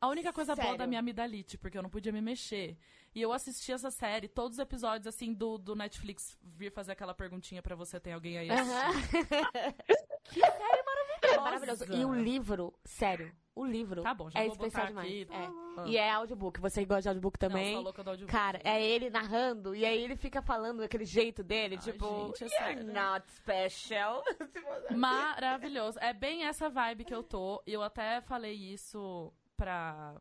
A 0.00 0.06
única 0.08 0.32
coisa 0.32 0.54
boa 0.54 0.64
Sério. 0.64 0.78
da 0.78 0.86
minha 0.86 1.00
amidalite, 1.00 1.58
porque 1.58 1.76
eu 1.76 1.82
não 1.82 1.90
podia 1.90 2.12
me 2.12 2.20
mexer. 2.20 2.76
E 3.14 3.20
eu 3.20 3.32
assisti 3.32 3.72
essa 3.72 3.90
série, 3.90 4.28
todos 4.28 4.58
os 4.58 4.62
episódios, 4.62 5.06
assim, 5.08 5.32
do, 5.34 5.58
do 5.58 5.74
Netflix 5.74 6.38
vir 6.42 6.70
fazer 6.70 6.92
aquela 6.92 7.12
perguntinha 7.14 7.60
pra 7.60 7.74
você, 7.74 7.98
tem 7.98 8.12
alguém 8.12 8.38
aí. 8.38 8.48
Aham. 8.50 8.92
Que 10.30 10.40
série 10.40 10.82
maravilhosa! 10.82 11.07
É 11.22 11.36
maravilhoso. 11.38 11.84
E 11.92 12.04
o 12.04 12.14
livro, 12.14 12.72
sério, 12.84 13.32
o 13.54 13.64
livro 13.64 14.02
Tá 14.02 14.14
bom, 14.14 14.30
já 14.30 14.40
é 14.40 14.44
vou 14.44 14.52
especial 14.52 14.86
botar 14.88 15.02
demais. 15.02 15.22
aqui. 15.22 15.32
É. 15.32 15.46
Ah. 15.80 15.84
E 15.86 15.96
é 15.96 16.10
audiobook. 16.10 16.60
Você 16.60 16.84
gosta 16.84 17.02
de 17.02 17.08
audiobook 17.08 17.38
também? 17.38 17.74
Não, 17.74 17.82
louca 17.82 18.02
do 18.04 18.10
audiobook. 18.10 18.32
Cara, 18.36 18.60
é 18.64 18.84
ele 18.84 19.10
narrando, 19.10 19.74
e 19.74 19.84
aí 19.84 20.02
ele 20.02 20.16
fica 20.16 20.40
falando 20.42 20.80
daquele 20.80 21.04
jeito 21.04 21.42
dele, 21.42 21.76
Ai, 21.76 21.82
tipo, 21.82 22.32
gente, 22.36 22.52
é 22.54 22.72
you're 22.72 22.84
not 22.92 23.28
special. 23.30 24.22
Maravilhoso. 24.90 25.98
É 26.00 26.12
bem 26.12 26.44
essa 26.44 26.68
vibe 26.68 27.04
que 27.04 27.14
eu 27.14 27.22
tô. 27.22 27.62
E 27.66 27.72
eu 27.72 27.82
até 27.82 28.20
falei 28.20 28.54
isso 28.54 29.32
pra, 29.56 30.20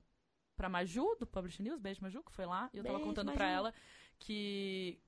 pra 0.55 0.69
Maju, 0.69 1.15
do 1.19 1.25
Publish 1.27 1.61
News. 1.61 1.79
Beijo, 1.79 2.01
Maju, 2.01 2.23
que 2.23 2.31
foi 2.31 2.45
lá. 2.45 2.69
E 2.73 2.77
eu 2.77 2.83
tava 2.83 2.95
Beijo, 2.97 3.09
contando 3.09 3.31
pra 3.33 3.45
Maju. 3.45 3.57
ela 3.57 3.73
que 4.19 4.99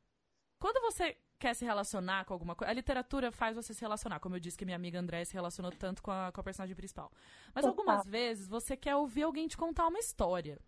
quando 0.59 0.81
você 0.81 1.17
quer 1.39 1.55
se 1.55 1.63
relacionar 1.63 2.25
com 2.25 2.33
alguma 2.33 2.53
coisa, 2.53 2.69
a 2.69 2.73
literatura 2.73 3.31
faz 3.31 3.55
você 3.55 3.73
se 3.73 3.81
relacionar. 3.81 4.19
Como 4.19 4.35
eu 4.35 4.39
disse 4.39 4.57
que 4.57 4.65
minha 4.65 4.75
amiga 4.75 4.99
André 4.99 5.23
se 5.23 5.33
relacionou 5.33 5.71
tanto 5.71 6.03
com 6.03 6.11
a, 6.11 6.31
com 6.31 6.41
a 6.41 6.43
personagem 6.43 6.75
principal. 6.75 7.11
Mas 7.55 7.63
Total. 7.63 7.69
algumas 7.69 8.05
vezes 8.05 8.47
você 8.47 8.75
quer 8.75 8.95
ouvir 8.95 9.23
alguém 9.23 9.47
te 9.47 9.57
contar 9.57 9.87
uma 9.87 9.99
história. 9.99 10.59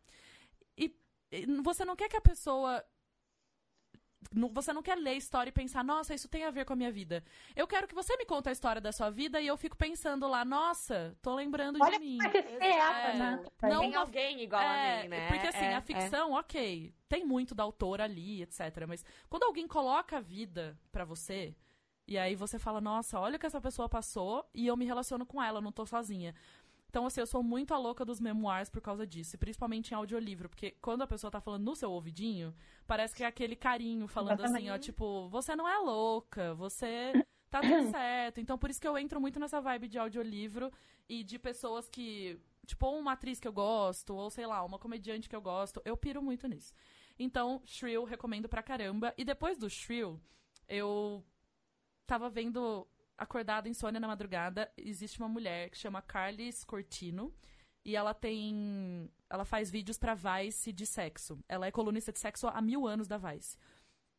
E, 0.78 0.96
e 1.32 1.46
você 1.62 1.84
não 1.84 1.96
quer 1.96 2.08
que 2.08 2.16
a 2.16 2.22
pessoa 2.22 2.84
você 4.52 4.72
não 4.72 4.82
quer 4.84 4.96
ler 4.96 5.12
a 5.12 5.16
história 5.16 5.50
e 5.50 5.54
pensar, 5.54 5.84
nossa, 5.84 6.14
isso 6.14 6.28
tem 6.30 6.44
a 6.46 6.52
ver 6.52 6.66
com 6.66 6.74
a 6.74 6.76
minha 6.76 6.92
vida. 6.92 7.24
Eu 7.56 7.68
quero 7.68 7.88
que 7.88 7.96
você 7.96 8.16
me 8.18 8.26
conte 8.26 8.50
a 8.50 8.52
história 8.52 8.80
da 8.80 8.92
sua 8.92 9.10
vida 9.10 9.42
e 9.42 9.48
eu 9.48 9.58
fico 9.58 9.76
pensando 9.76 10.28
lá, 10.28 10.46
nossa, 10.46 11.18
tô 11.22 11.36
lembrando 11.36 11.80
Olha 11.82 12.00
de 12.00 12.06
mim. 12.06 12.18
é 12.24 12.30
que 12.30 12.42
ser 12.42 12.64
ela, 12.64 13.00
É, 13.00 13.18
né? 13.18 13.44
não 13.64 13.80
Tem 13.82 13.96
alguém 13.96 14.42
igual 14.42 14.62
É, 14.62 15.00
a 15.00 15.04
mim, 15.04 15.10
né? 15.10 15.28
Porque 15.28 15.48
assim, 15.48 15.66
É, 15.66 15.74
a 15.74 15.78
é. 15.78 15.82
ficção, 15.82 16.32
ok, 16.34 16.94
tem 17.10 17.26
muito 17.26 17.54
da 17.54 17.64
autora 17.64 18.04
ali, 18.06 18.42
etc. 18.44 18.86
Mas 18.88 19.04
quando 19.30 19.44
alguém 19.44 19.68
coloca 19.68 20.18
a 20.18 20.22
vida 20.22 20.78
pra 20.92 21.04
você, 21.04 21.56
e 22.08 22.18
aí 22.18 22.36
você 22.36 22.60
fala, 22.60 22.82
nossa, 22.82 23.20
olha 23.20 23.38
o 23.38 23.40
que 23.40 23.46
essa 23.46 23.62
pessoa 23.62 23.88
passou 23.88 24.46
e 24.54 24.68
eu 24.68 24.76
me 24.76 24.86
relaciono 24.86 25.26
com 25.26 25.42
ela, 25.42 25.60
eu 25.60 25.62
não 25.62 25.72
tô 25.72 25.86
sozinha. 25.86 26.36
Então, 26.92 27.06
assim, 27.06 27.22
eu 27.22 27.26
sou 27.26 27.42
muito 27.42 27.74
a 27.74 27.78
louca 27.78 28.04
dos 28.04 28.20
memoirs 28.20 28.70
por 28.70 28.82
causa 28.82 29.08
disso, 29.08 29.38
e 29.38 29.40
principalmente 29.40 29.92
em 29.92 29.96
audiolivro, 29.96 30.50
porque 30.50 30.72
quando 30.82 31.02
a 31.02 31.08
pessoa 31.08 31.32
tá 31.32 31.40
falando 31.40 31.64
no 31.64 31.74
seu 31.74 31.90
ouvidinho, 31.90 32.54
parece 32.86 33.16
que 33.16 33.24
é 33.24 33.28
aquele 33.28 33.56
carinho 33.56 34.10
falando 34.10 34.42
assim, 34.44 34.70
ó, 34.70 34.78
tipo, 34.78 35.30
você 35.30 35.56
não 35.56 35.66
é 35.66 35.78
louca, 35.78 36.54
você 36.54 37.14
tá 37.50 37.62
tudo 37.62 37.90
certo. 37.96 38.42
Então, 38.42 38.58
por 38.58 38.70
isso 38.70 38.82
que 38.82 38.88
eu 38.88 38.98
entro 38.98 39.22
muito 39.22 39.40
nessa 39.40 39.62
vibe 39.62 39.88
de 39.88 39.98
audiolivro 39.98 40.70
e 41.08 41.24
de 41.24 41.40
pessoas 41.40 41.88
que, 41.88 42.38
tipo, 42.66 42.86
ou 42.86 43.00
uma 43.00 43.14
atriz 43.14 43.40
que 43.40 43.48
eu 43.48 43.54
gosto, 43.54 44.14
ou 44.14 44.30
sei 44.30 44.46
lá, 44.46 44.62
uma 44.62 44.78
comediante 44.78 45.30
que 45.30 45.36
eu 45.36 45.42
gosto, 45.42 45.82
eu 45.86 45.96
piro 45.96 46.22
muito 46.22 46.46
nisso. 46.46 46.74
Então, 47.18 47.62
Shrill, 47.64 48.04
recomendo 48.04 48.50
pra 48.50 48.62
caramba. 48.62 49.14
E 49.18 49.24
depois 49.24 49.58
do 49.58 49.70
Shrill, 49.70 50.20
eu 50.68 51.24
tava 52.06 52.30
vendo 52.30 52.86
Acordada 53.22 53.70
Insônia 53.70 54.00
na 54.00 54.08
Madrugada. 54.08 54.72
Existe 54.76 55.20
uma 55.20 55.30
mulher 55.30 55.70
que 55.70 55.78
chama 55.78 56.02
Carly 56.02 56.50
Cortino. 56.66 57.34
E 57.86 57.96
ela 57.96 58.14
tem. 58.14 59.10
Ela 59.30 59.46
faz 59.46 59.70
vídeos 59.72 59.98
pra 59.98 60.14
Vice 60.16 60.72
de 60.72 60.86
sexo. 60.86 61.40
Ela 61.48 61.68
é 61.68 61.72
colunista 61.72 62.12
de 62.12 62.20
sexo 62.20 62.48
há 62.48 62.62
mil 62.62 62.88
anos 62.88 63.08
da 63.08 63.18
Vice. 63.18 63.58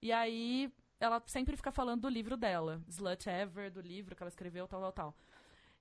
E 0.01 0.11
aí, 0.13 0.73
ela 0.99 1.23
sempre 1.27 1.57
fica 1.57 1.71
falando 1.71 2.03
do 2.03 2.09
livro 2.09 2.37
dela. 2.37 2.81
Slut 2.89 3.29
Ever, 3.29 3.71
do 3.71 3.81
livro 3.81 4.15
que 4.17 4.23
ela 4.23 4.29
escreveu, 4.29 4.67
tal, 4.67 4.81
tal, 4.81 4.93
tal. 4.93 5.17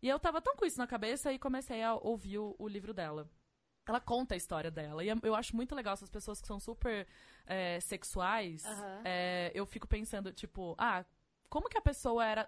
E 0.01 0.07
eu 0.09 0.19
tava 0.19 0.41
tão 0.41 0.55
com 0.55 0.65
isso 0.65 0.77
na 0.79 0.87
cabeça 0.87 1.31
e 1.31 1.39
comecei 1.39 1.81
a 1.83 1.93
ouvir 1.95 2.39
o, 2.39 2.55
o 2.59 2.67
livro 2.67 2.93
dela. 2.93 3.29
Ela 3.87 3.99
conta 3.99 4.35
a 4.35 4.37
história 4.37 4.69
dela. 4.69 5.03
E 5.03 5.07
eu- 5.23 5.35
acho 5.35 5.55
muito 5.55 5.73
legal 5.75 5.93
essas 5.93 6.09
pessoas 6.09 6.39
que 6.39 6.47
são 6.47 6.59
super 6.59 7.07
é, 7.47 7.79
sexuais. 7.79 8.63
Aham. 8.65 9.01
é, 9.05 9.51
eu 9.55 9.65
fico 9.65 9.87
pensando, 9.87 10.31
tipo, 10.31 10.75
ah, 10.77 11.03
como 11.49 11.67
que 11.69 11.77
a 11.77 11.81
pessoa 11.81 12.23
era. 12.25 12.47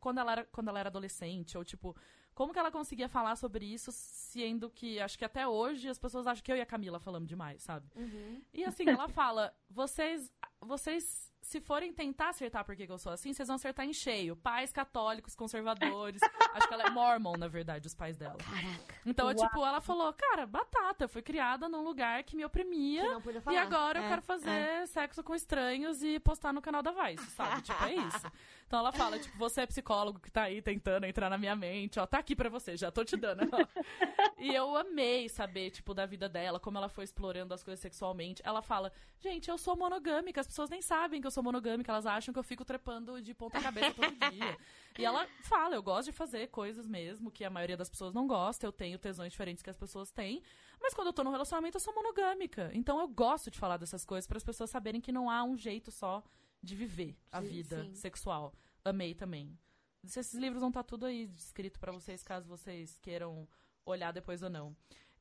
Quando 0.00 0.18
ela 0.18 0.32
era, 0.32 0.44
quando 0.44 0.68
ela 0.68 0.80
era 0.80 0.88
adolescente, 0.88 1.56
ou 1.56 1.64
tipo, 1.64 1.96
como 2.34 2.52
que 2.52 2.58
ela 2.58 2.70
conseguia 2.70 3.08
falar 3.08 3.36
sobre 3.36 3.64
isso, 3.64 3.92
sendo 3.92 4.68
que 4.68 5.00
acho 5.00 5.16
que 5.16 5.24
até 5.24 5.46
hoje 5.46 5.88
as 5.88 5.98
pessoas 5.98 6.26
acham 6.26 6.42
que 6.42 6.50
eu 6.50 6.56
e 6.56 6.60
a 6.60 6.66
Camila 6.66 6.98
falamos 6.98 7.28
demais, 7.28 7.62
sabe? 7.62 7.86
Uhum. 7.94 8.42
E 8.52 8.64
assim, 8.64 8.88
ela 8.88 9.08
fala: 9.08 9.54
vocês, 9.70 10.32
vocês, 10.64 11.32
se 11.40 11.60
forem 11.60 11.92
tentar 11.92 12.30
acertar 12.30 12.64
por 12.64 12.74
que 12.74 12.90
eu 12.90 12.98
sou 12.98 13.12
assim, 13.12 13.32
vocês 13.32 13.48
vão 13.48 13.56
acertar 13.56 13.84
em 13.86 13.92
cheio. 13.92 14.34
Pais 14.36 14.72
católicos, 14.72 15.34
conservadores. 15.34 16.20
Acho 16.54 16.68
que 16.68 16.74
ela 16.74 16.84
é 16.84 16.90
mormon, 16.90 17.36
na 17.36 17.48
verdade, 17.48 17.86
os 17.86 17.94
pais 17.94 18.16
dela. 18.16 18.36
Caraca. 18.36 18.94
Então, 19.04 19.26
Uau. 19.26 19.34
tipo, 19.34 19.64
ela 19.64 19.80
falou: 19.80 20.12
cara, 20.12 20.46
batata, 20.46 21.04
eu 21.04 21.08
fui 21.08 21.20
criada 21.22 21.68
num 21.68 21.82
lugar 21.82 22.22
que 22.24 22.36
me 22.36 22.44
oprimia. 22.44 23.02
Que 23.02 23.08
não 23.08 23.20
podia 23.22 23.40
falar. 23.40 23.56
E 23.56 23.58
agora 23.60 23.98
eu 23.98 24.04
É, 24.04 24.08
quero 24.08 24.22
fazer 24.22 24.50
é. 24.50 24.86
sexo 24.86 25.22
com 25.22 25.34
estranhos 25.34 26.02
e 26.02 26.18
postar 26.20 26.52
no 26.52 26.62
canal 26.62 26.82
da 26.82 26.92
Vice, 26.92 27.26
sabe? 27.32 27.60
tipo, 27.62 27.84
é 27.84 27.94
isso. 27.94 28.32
Então 28.66 28.78
ela 28.78 28.92
fala, 28.92 29.18
tipo, 29.18 29.36
você 29.36 29.60
é 29.60 29.66
psicólogo 29.66 30.18
que 30.18 30.30
tá 30.30 30.44
aí 30.44 30.62
tentando 30.62 31.04
entrar 31.04 31.28
na 31.28 31.36
minha 31.36 31.54
mente, 31.54 32.00
ó, 32.00 32.06
tá 32.06 32.18
aqui 32.18 32.34
pra 32.34 32.48
você, 32.48 32.76
já 32.76 32.90
tô 32.90 33.04
te 33.04 33.16
dando. 33.16 33.42
e 34.38 34.54
eu 34.54 34.74
amei 34.76 35.28
saber, 35.28 35.70
tipo, 35.70 35.92
da 35.92 36.06
vida 36.06 36.28
dela, 36.28 36.58
como 36.58 36.78
ela 36.78 36.88
foi 36.88 37.04
explorando 37.04 37.52
as 37.52 37.62
coisas 37.62 37.80
sexualmente. 37.80 38.42
Ela 38.44 38.62
fala, 38.62 38.90
gente, 39.20 39.50
eu 39.50 39.58
sou 39.58 39.76
monogâmica, 39.76 40.40
as 40.40 40.46
pessoas 40.54 40.70
nem 40.70 40.80
sabem 40.80 41.20
que 41.20 41.26
eu 41.26 41.30
sou 41.30 41.42
monogâmica, 41.42 41.90
elas 41.90 42.06
acham 42.06 42.32
que 42.32 42.38
eu 42.38 42.44
fico 42.44 42.64
trepando 42.64 43.20
de 43.20 43.34
ponta 43.34 43.60
cabeça 43.60 43.92
todo 43.92 44.14
dia. 44.30 44.56
E 44.96 45.04
ela 45.04 45.26
fala, 45.42 45.74
eu 45.74 45.82
gosto 45.82 46.06
de 46.06 46.12
fazer 46.12 46.46
coisas 46.48 46.86
mesmo 46.86 47.30
que 47.30 47.44
a 47.44 47.50
maioria 47.50 47.76
das 47.76 47.90
pessoas 47.90 48.14
não 48.14 48.26
gosta, 48.26 48.64
eu 48.64 48.72
tenho 48.72 48.98
tesões 48.98 49.32
diferentes 49.32 49.62
que 49.62 49.70
as 49.70 49.76
pessoas 49.76 50.12
têm, 50.12 50.42
mas 50.80 50.94
quando 50.94 51.08
eu 51.08 51.12
tô 51.12 51.24
num 51.24 51.32
relacionamento 51.32 51.76
eu 51.76 51.80
sou 51.80 51.92
monogâmica. 51.94 52.70
Então 52.72 53.00
eu 53.00 53.08
gosto 53.08 53.50
de 53.50 53.58
falar 53.58 53.76
dessas 53.76 54.04
coisas 54.04 54.26
para 54.26 54.36
as 54.36 54.44
pessoas 54.44 54.70
saberem 54.70 55.00
que 55.00 55.10
não 55.10 55.28
há 55.28 55.42
um 55.42 55.56
jeito 55.56 55.90
só 55.90 56.22
de 56.62 56.76
viver 56.76 57.16
a 57.30 57.42
Sim, 57.42 57.48
vida 57.48 57.84
sim. 57.84 57.94
sexual. 57.94 58.54
Amei 58.84 59.14
também. 59.14 59.58
Esses 60.04 60.34
livros 60.34 60.60
vão 60.60 60.68
estar 60.68 60.84
tudo 60.84 61.06
aí 61.06 61.24
escrito 61.36 61.80
para 61.80 61.90
vocês, 61.90 62.22
caso 62.22 62.46
vocês 62.46 62.98
queiram 62.98 63.48
olhar 63.84 64.12
depois 64.12 64.42
ou 64.42 64.50
não. 64.50 64.76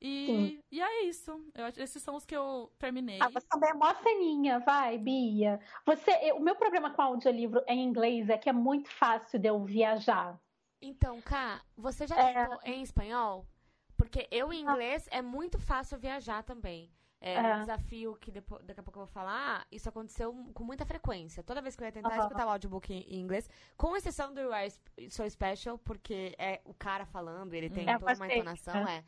E, 0.06 0.26
Sim. 0.26 0.60
e 0.70 0.82
é 0.82 1.04
isso. 1.06 1.32
Eu 1.56 1.68
esses 1.82 2.04
são 2.04 2.16
os 2.18 2.26
que 2.26 2.36
eu 2.36 2.70
terminei. 2.78 3.20
Ah, 3.22 3.30
você 3.30 3.48
também 3.48 3.70
é 3.70 3.74
mó 3.74 3.94
ceninha, 3.96 4.60
vai, 4.60 4.98
Bia. 4.98 5.62
Você, 5.86 6.12
eu- 6.24 6.36
o 6.36 6.42
meu 6.42 6.56
problema 6.58 6.92
com 6.92 7.02
audiolivro 7.02 7.64
em 7.68 7.82
inglês 7.82 8.30
é 8.30 8.38
que 8.38 8.50
é 8.50 8.54
muito 8.54 8.90
fácil 8.90 9.40
de 9.40 9.48
eu 9.48 9.64
viajar. 9.64 10.38
Então, 10.82 11.22
Cá, 11.22 11.62
você 11.78 12.06
já 12.06 12.20
É. 12.20 12.34
tentou 12.34 12.60
em 12.66 12.82
espanhol? 12.82 13.48
Porque 13.96 14.28
eu 14.30 14.52
em 14.52 14.62
inglês 14.62 15.08
é 15.10 15.22
muito 15.22 15.58
fácil 15.58 15.98
viajar 15.98 16.44
também. 16.44 16.92
É, 17.22 17.36
É. 17.36 17.56
um 17.56 17.60
desafio 17.62 18.18
que 18.18 18.30
depo- 18.30 18.60
daqui 18.62 18.82
a 18.82 18.84
pouco 18.84 19.00
eu 19.00 19.06
vou 19.06 19.14
falar, 19.14 19.66
isso 19.72 19.88
aconteceu 19.88 20.34
com 20.54 20.66
muita 20.66 20.86
frequência. 20.86 21.42
Toda 21.42 21.62
vez 21.62 21.74
que 21.78 21.82
eu 21.82 21.86
ia 21.86 21.92
tentar 21.94 22.18
escutar 22.18 22.46
o 22.46 22.50
audiobook 22.50 22.94
em, 22.94 23.18
inglês, 23.22 23.50
com 23.78 23.96
exceção 23.96 24.34
do 24.34 24.42
You 24.42 24.52
Are 24.52 24.70
So 25.10 25.30
Special, 25.30 25.78
porque 25.78 26.36
é 26.38 26.60
o 26.66 26.74
cara 26.74 27.06
falando, 27.06 27.54
ele 27.54 27.70
tem 27.70 27.90
É, 27.90 27.98
toda 27.98 28.14
uma 28.16 28.28
entonação, 28.28 28.86
é. 28.86 29.06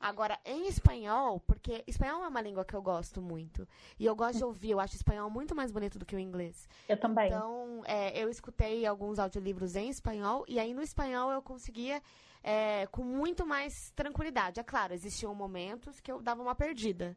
Agora, 0.00 0.38
em 0.44 0.68
espanhol, 0.68 1.40
porque 1.40 1.82
espanhol 1.86 2.24
é 2.24 2.28
uma 2.28 2.40
língua 2.40 2.64
que 2.64 2.74
eu 2.74 2.80
gosto 2.80 3.20
muito. 3.20 3.66
E 3.98 4.06
eu 4.06 4.14
gosto 4.14 4.38
de 4.38 4.44
ouvir, 4.44 4.70
eu 4.70 4.80
acho 4.80 4.94
espanhol 4.94 5.28
muito 5.28 5.56
mais 5.56 5.72
bonito 5.72 5.98
do 5.98 6.06
que 6.06 6.14
o 6.14 6.18
inglês. 6.18 6.68
Eu 6.88 6.96
também. 6.98 7.26
Então, 7.26 7.82
é, 7.84 8.16
eu 8.16 8.28
escutei 8.28 8.86
alguns 8.86 9.18
audiolivros 9.18 9.74
em 9.74 9.88
espanhol, 9.88 10.44
e 10.46 10.60
aí 10.60 10.72
no 10.72 10.82
espanhol 10.82 11.32
eu 11.32 11.42
conseguia 11.42 12.00
é, 12.44 12.86
com 12.86 13.02
muito 13.02 13.44
mais 13.44 13.90
tranquilidade. 13.90 14.60
É 14.60 14.62
claro, 14.62 14.94
existiam 14.94 15.34
momentos 15.34 16.00
que 16.00 16.12
eu 16.12 16.22
dava 16.22 16.42
uma 16.42 16.54
perdida. 16.54 17.16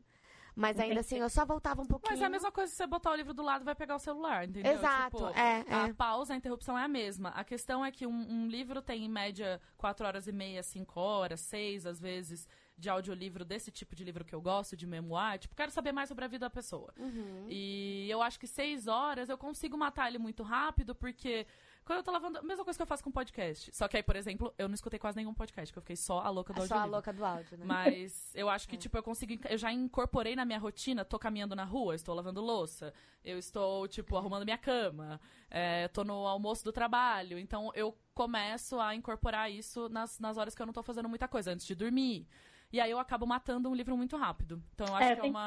Mas 0.55 0.79
ainda 0.79 0.99
assim, 0.99 1.17
eu 1.17 1.29
só 1.29 1.45
voltava 1.45 1.81
um 1.81 1.85
pouquinho. 1.85 2.11
Mas 2.11 2.21
é 2.21 2.25
a 2.25 2.29
mesma 2.29 2.51
coisa 2.51 2.69
se 2.69 2.77
você 2.77 2.85
botar 2.85 3.11
o 3.11 3.15
livro 3.15 3.33
do 3.33 3.41
lado 3.41 3.63
vai 3.63 3.73
pegar 3.73 3.95
o 3.95 3.99
celular, 3.99 4.47
entendeu? 4.47 4.73
Exato, 4.73 5.17
Tipo, 5.17 5.29
é, 5.29 5.65
A 5.69 5.87
é. 5.87 5.93
pausa, 5.93 6.33
a 6.33 6.37
interrupção 6.37 6.77
é 6.77 6.83
a 6.83 6.87
mesma. 6.87 7.29
A 7.29 7.43
questão 7.43 7.85
é 7.85 7.91
que 7.91 8.05
um, 8.05 8.11
um 8.11 8.47
livro 8.47 8.81
tem, 8.81 9.05
em 9.05 9.09
média, 9.09 9.61
4 9.77 10.05
horas 10.05 10.27
e 10.27 10.31
meia, 10.31 10.61
5 10.61 10.99
horas, 10.99 11.39
6 11.41 11.85
às 11.85 11.99
vezes, 12.01 12.47
de 12.81 12.89
audiolivro 12.89 13.45
desse 13.45 13.71
tipo 13.71 13.95
de 13.95 14.03
livro 14.03 14.25
que 14.25 14.33
eu 14.33 14.41
gosto, 14.41 14.75
de 14.75 14.87
memoir. 14.87 15.39
Tipo, 15.39 15.55
quero 15.55 15.71
saber 15.71 15.91
mais 15.91 16.09
sobre 16.09 16.25
a 16.25 16.27
vida 16.27 16.45
da 16.47 16.49
pessoa. 16.49 16.91
Uhum. 16.97 17.45
E 17.47 18.09
eu 18.09 18.21
acho 18.21 18.39
que 18.39 18.47
6 18.47 18.87
horas 18.87 19.29
eu 19.29 19.37
consigo 19.37 19.77
matar 19.77 20.07
ele 20.07 20.17
muito 20.17 20.41
rápido, 20.41 20.95
porque 20.95 21.45
quando 21.83 21.97
eu 21.97 22.03
tô 22.03 22.11
lavando. 22.11 22.39
A 22.39 22.41
mesma 22.43 22.63
coisa 22.63 22.77
que 22.77 22.81
eu 22.81 22.87
faço 22.87 23.03
com 23.03 23.11
podcast. 23.11 23.69
Só 23.75 23.87
que 23.87 23.97
aí, 23.97 24.03
por 24.03 24.15
exemplo, 24.15 24.53
eu 24.57 24.67
não 24.67 24.75
escutei 24.75 24.99
quase 24.99 25.17
nenhum 25.17 25.33
podcast, 25.33 25.71
porque 25.71 25.79
eu 25.79 25.81
fiquei 25.81 25.95
só 25.95 26.21
a 26.21 26.29
louca 26.29 26.53
do 26.53 26.63
É 26.63 26.67
só 26.67 26.79
a 26.79 26.85
louca 26.85 27.11
do 27.11 27.23
áudio, 27.23 27.57
né? 27.57 27.65
Mas 27.65 28.31
eu 28.35 28.49
acho 28.49 28.67
que, 28.67 28.77
tipo, 28.77 28.97
eu 28.97 29.03
consigo. 29.03 29.33
Eu 29.49 29.57
já 29.57 29.71
incorporei 29.71 30.35
na 30.35 30.45
minha 30.45 30.59
rotina, 30.59 31.03
tô 31.03 31.19
caminhando 31.19 31.55
na 31.55 31.63
rua, 31.63 31.95
estou 31.95 32.15
lavando 32.15 32.41
louça, 32.41 32.93
eu 33.23 33.37
estou, 33.37 33.87
tipo, 33.87 34.15
arrumando 34.15 34.43
minha 34.43 34.57
cama, 34.57 35.19
é, 35.49 35.87
tô 35.87 36.03
no 36.03 36.25
almoço 36.27 36.63
do 36.63 36.71
trabalho. 36.71 37.37
Então 37.37 37.71
eu 37.75 37.95
começo 38.13 38.79
a 38.79 38.95
incorporar 38.95 39.51
isso 39.51 39.89
nas, 39.89 40.19
nas 40.19 40.37
horas 40.37 40.55
que 40.55 40.61
eu 40.61 40.65
não 40.65 40.73
tô 40.73 40.83
fazendo 40.83 41.09
muita 41.09 41.27
coisa, 41.27 41.51
antes 41.51 41.65
de 41.65 41.75
dormir. 41.75 42.27
E 42.71 42.79
aí 42.79 42.89
eu 42.89 42.99
acabo 42.99 43.25
matando 43.27 43.69
um 43.69 43.75
livro 43.75 43.97
muito 43.97 44.15
rápido. 44.15 44.63
Então 44.73 44.87
eu 44.87 44.95
acho 44.95 45.03
é, 45.03 45.13
que 45.15 45.19
é 45.19 45.21
tem 45.23 45.31
que 45.33 45.37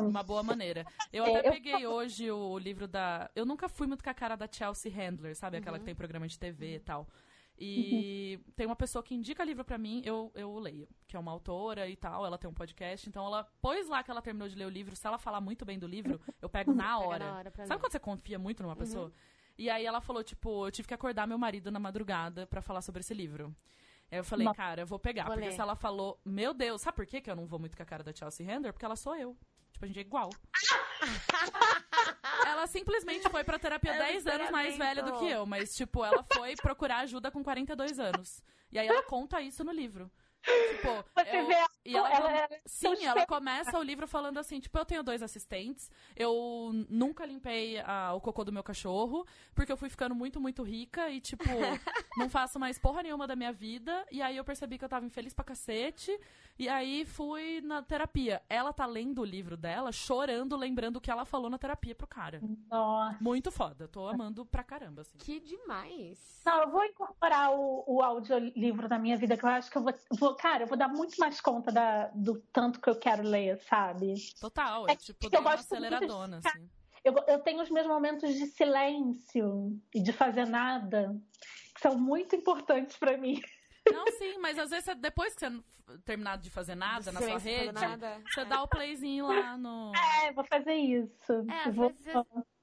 uma, 0.00 0.08
uma 0.08 0.22
boa 0.22 0.42
maneira. 0.42 0.86
Eu 1.12 1.24
É, 1.24 1.38
até 1.38 1.48
eu- 1.48 1.52
peguei 1.52 1.86
hoje 1.86 2.30
o 2.30 2.58
livro 2.58 2.88
da. 2.88 3.30
Eu 3.34 3.44
nunca 3.44 3.68
fui 3.68 3.86
muito 3.86 4.02
com 4.02 4.10
a 4.10 4.14
cara 4.14 4.36
da 4.36 4.48
Chelsea 4.50 4.90
Handler, 4.92 5.36
sabe? 5.36 5.58
Aquela 5.58 5.74
Uhum. 5.76 5.80
que 5.80 5.84
tem 5.86 5.94
programa 5.94 6.26
de 6.26 6.38
TV 6.38 6.76
e 6.76 6.80
tal. 6.80 7.06
E 7.58 8.38
Uhum. 8.46 8.52
tem 8.54 8.66
uma 8.66 8.76
pessoa 8.76 9.02
que 9.02 9.14
indica 9.14 9.42
livro 9.44 9.64
pra 9.64 9.78
mim, 9.78 10.02
eu, 10.04 10.30
eu 10.34 10.58
leio. 10.58 10.86
Que 11.08 11.16
é 11.16 11.18
uma 11.18 11.32
autora 11.32 11.88
e 11.88 11.96
tal, 11.96 12.24
ela 12.26 12.36
tem 12.38 12.48
um 12.48 12.54
podcast. 12.54 13.08
Então 13.08 13.24
ela 13.26 13.44
pôs 13.62 13.88
lá 13.88 14.02
que 14.02 14.10
ela 14.10 14.20
terminou 14.20 14.48
de 14.48 14.54
ler 14.54 14.66
o 14.66 14.70
livro. 14.70 14.94
Se 14.94 15.06
ela 15.06 15.18
falar 15.18 15.40
muito 15.40 15.64
bem 15.64 15.78
do 15.78 15.86
livro, 15.86 16.20
eu 16.40 16.48
pego 16.48 16.72
na 16.74 16.98
hora. 16.98 17.24
na 17.32 17.36
hora 17.38 17.50
Sabe 17.50 17.68
ler. 17.70 17.78
quando 17.78 17.92
você 17.92 17.98
confia 17.98 18.38
muito 18.38 18.62
numa 18.62 18.72
Uhum. 18.72 18.78
pessoa? 18.78 19.12
E 19.58 19.70
aí 19.70 19.86
ela 19.86 20.02
falou, 20.02 20.22
tipo, 20.22 20.66
eu 20.66 20.70
tive 20.70 20.86
que 20.88 20.92
acordar 20.92 21.26
meu 21.26 21.38
marido 21.38 21.70
na 21.70 21.78
madrugada 21.78 22.46
pra 22.46 22.60
falar 22.60 22.82
sobre 22.82 23.00
esse 23.00 23.14
livro. 23.14 23.54
Aí 24.10 24.18
eu 24.18 24.24
falei, 24.24 24.46
cara, 24.54 24.82
eu 24.82 24.86
vou 24.86 24.98
pegar. 24.98 25.24
Vou 25.24 25.34
porque 25.34 25.48
ler. 25.48 25.54
se 25.54 25.60
ela 25.60 25.74
falou, 25.74 26.20
meu 26.24 26.54
Deus, 26.54 26.80
sabe 26.82 26.96
por 26.96 27.06
que 27.06 27.20
que 27.20 27.30
eu 27.30 27.36
não 27.36 27.46
vou 27.46 27.58
muito 27.58 27.76
com 27.76 27.82
a 27.82 27.86
cara 27.86 28.04
da 28.04 28.14
Chelsea 28.14 28.46
Handler? 28.46 28.72
Porque 28.72 28.84
ela 28.84 28.96
sou 28.96 29.16
eu. 29.16 29.36
Tipo, 29.72 29.84
a 29.84 29.88
gente 29.88 29.98
é 29.98 30.02
igual. 30.02 30.30
ela 32.46 32.66
simplesmente 32.66 33.28
foi 33.28 33.44
pra 33.44 33.58
terapia 33.58 33.92
É 33.92 33.94
um 33.94 33.98
10 33.98 34.26
anos 34.26 34.50
mais 34.50 34.78
velha 34.78 35.02
do 35.02 35.18
que 35.18 35.28
eu. 35.28 35.44
Mas, 35.44 35.74
tipo, 35.74 36.04
ela 36.04 36.24
foi 36.32 36.54
procurar 36.56 36.98
ajuda 36.98 37.30
com 37.30 37.42
42 37.42 37.98
anos. 37.98 38.42
E 38.70 38.78
aí 38.78 38.86
ela 38.86 39.02
conta 39.02 39.40
isso 39.40 39.62
no 39.64 39.72
livro. 39.72 40.10
Tipo, 40.46 41.04
Você 41.14 41.36
eu- 41.38 41.46
vê 41.46 41.54
ela 41.54 41.70
E 41.84 41.96
ela, 41.96 42.10
ela 42.12 42.32
é 42.32 42.60
sim, 42.66 43.04
ela 43.04 43.14
cheia. 43.14 43.26
começa 43.26 43.78
o 43.78 43.82
livro 43.82 44.06
falando 44.08 44.38
assim, 44.38 44.58
tipo, 44.60 44.76
eu 44.78 44.84
tenho 44.84 45.02
dois 45.04 45.22
assistentes, 45.22 45.88
eu 46.16 46.72
nunca 46.88 47.24
limpei 47.24 47.78
ah, 47.80 48.12
o 48.14 48.20
cocô 48.20 48.42
do 48.44 48.52
meu 48.52 48.62
cachorro, 48.62 49.24
porque 49.54 49.70
eu 49.70 49.76
fui 49.76 49.88
ficando 49.88 50.14
muito, 50.14 50.40
muito 50.40 50.62
rica 50.64 51.08
e, 51.10 51.20
tipo, 51.20 51.44
não 52.16 52.28
faço 52.28 52.58
mais 52.58 52.78
porra 52.78 53.02
nenhuma 53.02 53.26
da 53.26 53.36
minha 53.36 53.52
vida. 53.52 54.04
E 54.10 54.20
aí 54.22 54.36
eu 54.36 54.44
percebi 54.44 54.78
que 54.78 54.84
eu 54.84 54.88
tava 54.88 55.06
infeliz 55.06 55.32
pra 55.32 55.44
cacete. 55.44 56.18
E 56.58 56.68
aí 56.68 57.04
fui 57.04 57.60
na 57.60 57.82
terapia. 57.82 58.42
Ela 58.48 58.72
tá 58.72 58.86
lendo 58.86 59.20
o 59.20 59.24
livro 59.24 59.56
dela, 59.58 59.92
chorando, 59.92 60.56
lembrando 60.56 60.96
o 60.96 61.00
que 61.00 61.10
ela 61.10 61.24
falou 61.26 61.50
na 61.50 61.58
terapia 61.58 61.94
pro 61.94 62.06
cara. 62.06 62.40
Nossa. 62.70 63.18
Muito 63.20 63.50
foda. 63.52 63.86
Tô 63.86 64.08
amando 64.08 64.44
pra 64.46 64.64
caramba, 64.64 65.02
assim. 65.02 65.18
Que 65.18 65.38
demais. 65.38 66.40
Não, 66.44 66.62
eu 66.62 66.70
vou 66.70 66.84
incorporar 66.84 67.52
o, 67.52 67.84
o 67.86 68.02
audiolivro 68.02 68.88
na 68.88 68.98
minha 68.98 69.16
vida, 69.18 69.36
que 69.36 69.44
eu 69.44 69.48
acho 69.50 69.70
que 69.70 69.76
eu 69.76 69.82
vou, 69.82 69.94
vou- 70.12 70.35
Cara, 70.36 70.64
eu 70.64 70.66
vou 70.66 70.76
dar 70.76 70.88
muito 70.88 71.16
mais 71.18 71.40
conta 71.40 71.72
da- 71.72 72.08
do 72.14 72.40
tanto 72.52 72.80
que 72.80 72.88
eu 72.88 72.96
quero 72.98 73.22
ler, 73.22 73.58
sabe? 73.68 74.14
Total, 74.40 74.88
É 74.88 74.92
é 74.92 74.96
tipo, 74.96 75.28
eu 75.32 75.40
uma 75.40 75.54
de 75.54 75.60
aceleradona, 75.60 76.36
ficar- 76.38 76.50
assim. 76.50 76.70
Eu, 77.04 77.14
eu 77.28 77.38
tenho 77.40 77.62
os 77.62 77.70
meus 77.70 77.86
momentos 77.86 78.34
de 78.34 78.46
silêncio 78.46 79.80
e 79.94 80.00
de 80.02 80.12
fazer 80.12 80.44
nada, 80.46 81.14
que 81.74 81.80
são 81.80 81.96
muito 81.98 82.34
importantes 82.34 82.96
pra 82.96 83.16
mim. 83.16 83.40
Não, 83.92 84.04
sim, 84.18 84.38
mas 84.38 84.58
às 84.58 84.70
vezes 84.70 84.84
você- 84.86 84.94
depois 84.96 85.32
que 85.34 85.40
você 85.48 85.62
terminar 86.04 86.38
de 86.38 86.50
fazer 86.50 86.74
nada 86.74 87.12
na 87.12 87.20
sua 87.20 87.38
rede, 87.38 87.72
nada. 87.72 88.20
você 88.28 88.44
dá 88.44 88.60
o 88.62 88.66
playzinho 88.66 89.28
lá 89.28 89.56
no. 89.56 89.92
É, 90.24 90.32
vou 90.32 90.44
fazer 90.44 90.74
isso. 90.74 91.32
É, 91.48 91.68
às 91.68 91.74
vou... 91.76 91.90
vezes 91.90 92.06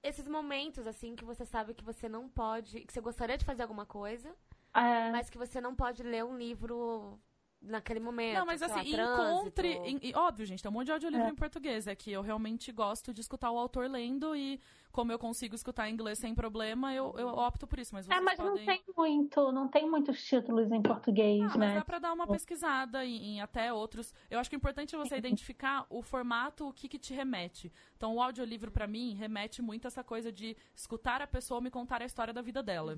esses 0.03 0.27
momentos, 0.27 0.85
assim, 0.85 1.15
que 1.15 1.23
você 1.23 1.45
sabe 1.45 1.73
que 1.73 1.83
você 1.83 2.09
não 2.09 2.27
pode, 2.27 2.81
que 2.81 2.91
você 2.91 2.99
gostaria 2.99 3.37
de 3.37 3.45
fazer 3.45 3.61
alguma 3.61 3.85
coisa, 3.85 4.35
É, 4.73 5.09
mas 5.11 5.29
que 5.29 5.37
você 5.37 5.61
não 5.61 5.73
pode 5.73 6.03
ler 6.03 6.25
um 6.25 6.37
livro 6.37 7.17
naquele 7.63 7.99
momento. 7.99 8.37
Não, 8.37 8.45
mas 8.45 8.59
sei 8.59 8.67
lá, 8.67 8.79
assim, 8.81 8.91
trânsito. 8.91 9.21
encontre. 9.23 9.67
em- 9.85 9.99
e, 10.01 10.13
óbvio, 10.15 10.45
gente, 10.45 10.61
tem 10.61 10.69
um 10.69 10.73
monte 10.73 10.87
de 10.87 10.91
audiolivro 10.91 11.25
É. 11.27 11.29
em 11.29 11.35
português. 11.35 11.87
É 11.87 11.95
que 11.95 12.11
eu 12.11 12.21
realmente 12.21 12.71
gosto 12.71 13.13
de 13.13 13.21
escutar 13.21 13.49
o 13.51 13.57
autor 13.57 13.89
lendo 13.89 14.35
e, 14.35 14.59
como 14.91 15.11
eu 15.11 15.17
consigo 15.17 15.55
escutar 15.55 15.89
em 15.89 15.93
inglês 15.93 16.19
sem 16.19 16.35
problema, 16.35 16.93
eu, 16.93 17.13
eu 17.17 17.27
opto 17.29 17.65
por 17.65 17.79
isso. 17.79 17.93
Mas 17.95 18.05
vocês 18.05 18.17
é, 18.17 18.21
mas 18.21 18.37
não 18.37 18.49
podem. 18.49 18.65
tem 18.65 18.83
muito, 18.97 19.51
não 19.51 19.67
tem 19.67 19.89
muitos 19.89 20.23
títulos 20.23 20.71
em 20.71 20.81
português, 20.81 21.41
Ah, 21.41 21.47
mas 21.57 21.57
né? 21.57 21.75
dá 21.75 21.85
pra 21.85 21.99
dar 21.99 22.13
uma 22.13 22.27
pesquisada 22.27 23.05
em, 23.05 23.35
em 23.35 23.41
até 23.41 23.71
outros. 23.71 24.13
Eu 24.29 24.39
acho 24.39 24.49
que 24.49 24.55
o 24.55 24.57
importante 24.57 24.93
é 24.93 24.97
você 24.97 25.15
identificar 25.17 25.85
o 25.89 26.01
formato, 26.01 26.67
o 26.67 26.73
que, 26.73 26.87
que 26.89 26.99
te 26.99 27.13
remete. 27.13 27.71
Então, 27.97 28.15
o 28.15 28.21
audiolivro, 28.21 28.69
pra 28.71 28.85
mim, 28.87 29.13
remete 29.15 29.61
muito 29.61 29.85
a 29.85 29.87
essa 29.87 30.03
coisa 30.03 30.31
de 30.31 30.55
escutar 30.75 31.21
a 31.21 31.27
pessoa 31.27 31.61
me 31.61 31.71
contar 31.71 32.01
a 32.01 32.05
história 32.05 32.33
da 32.33 32.41
vida 32.41 32.61
dela. 32.61 32.97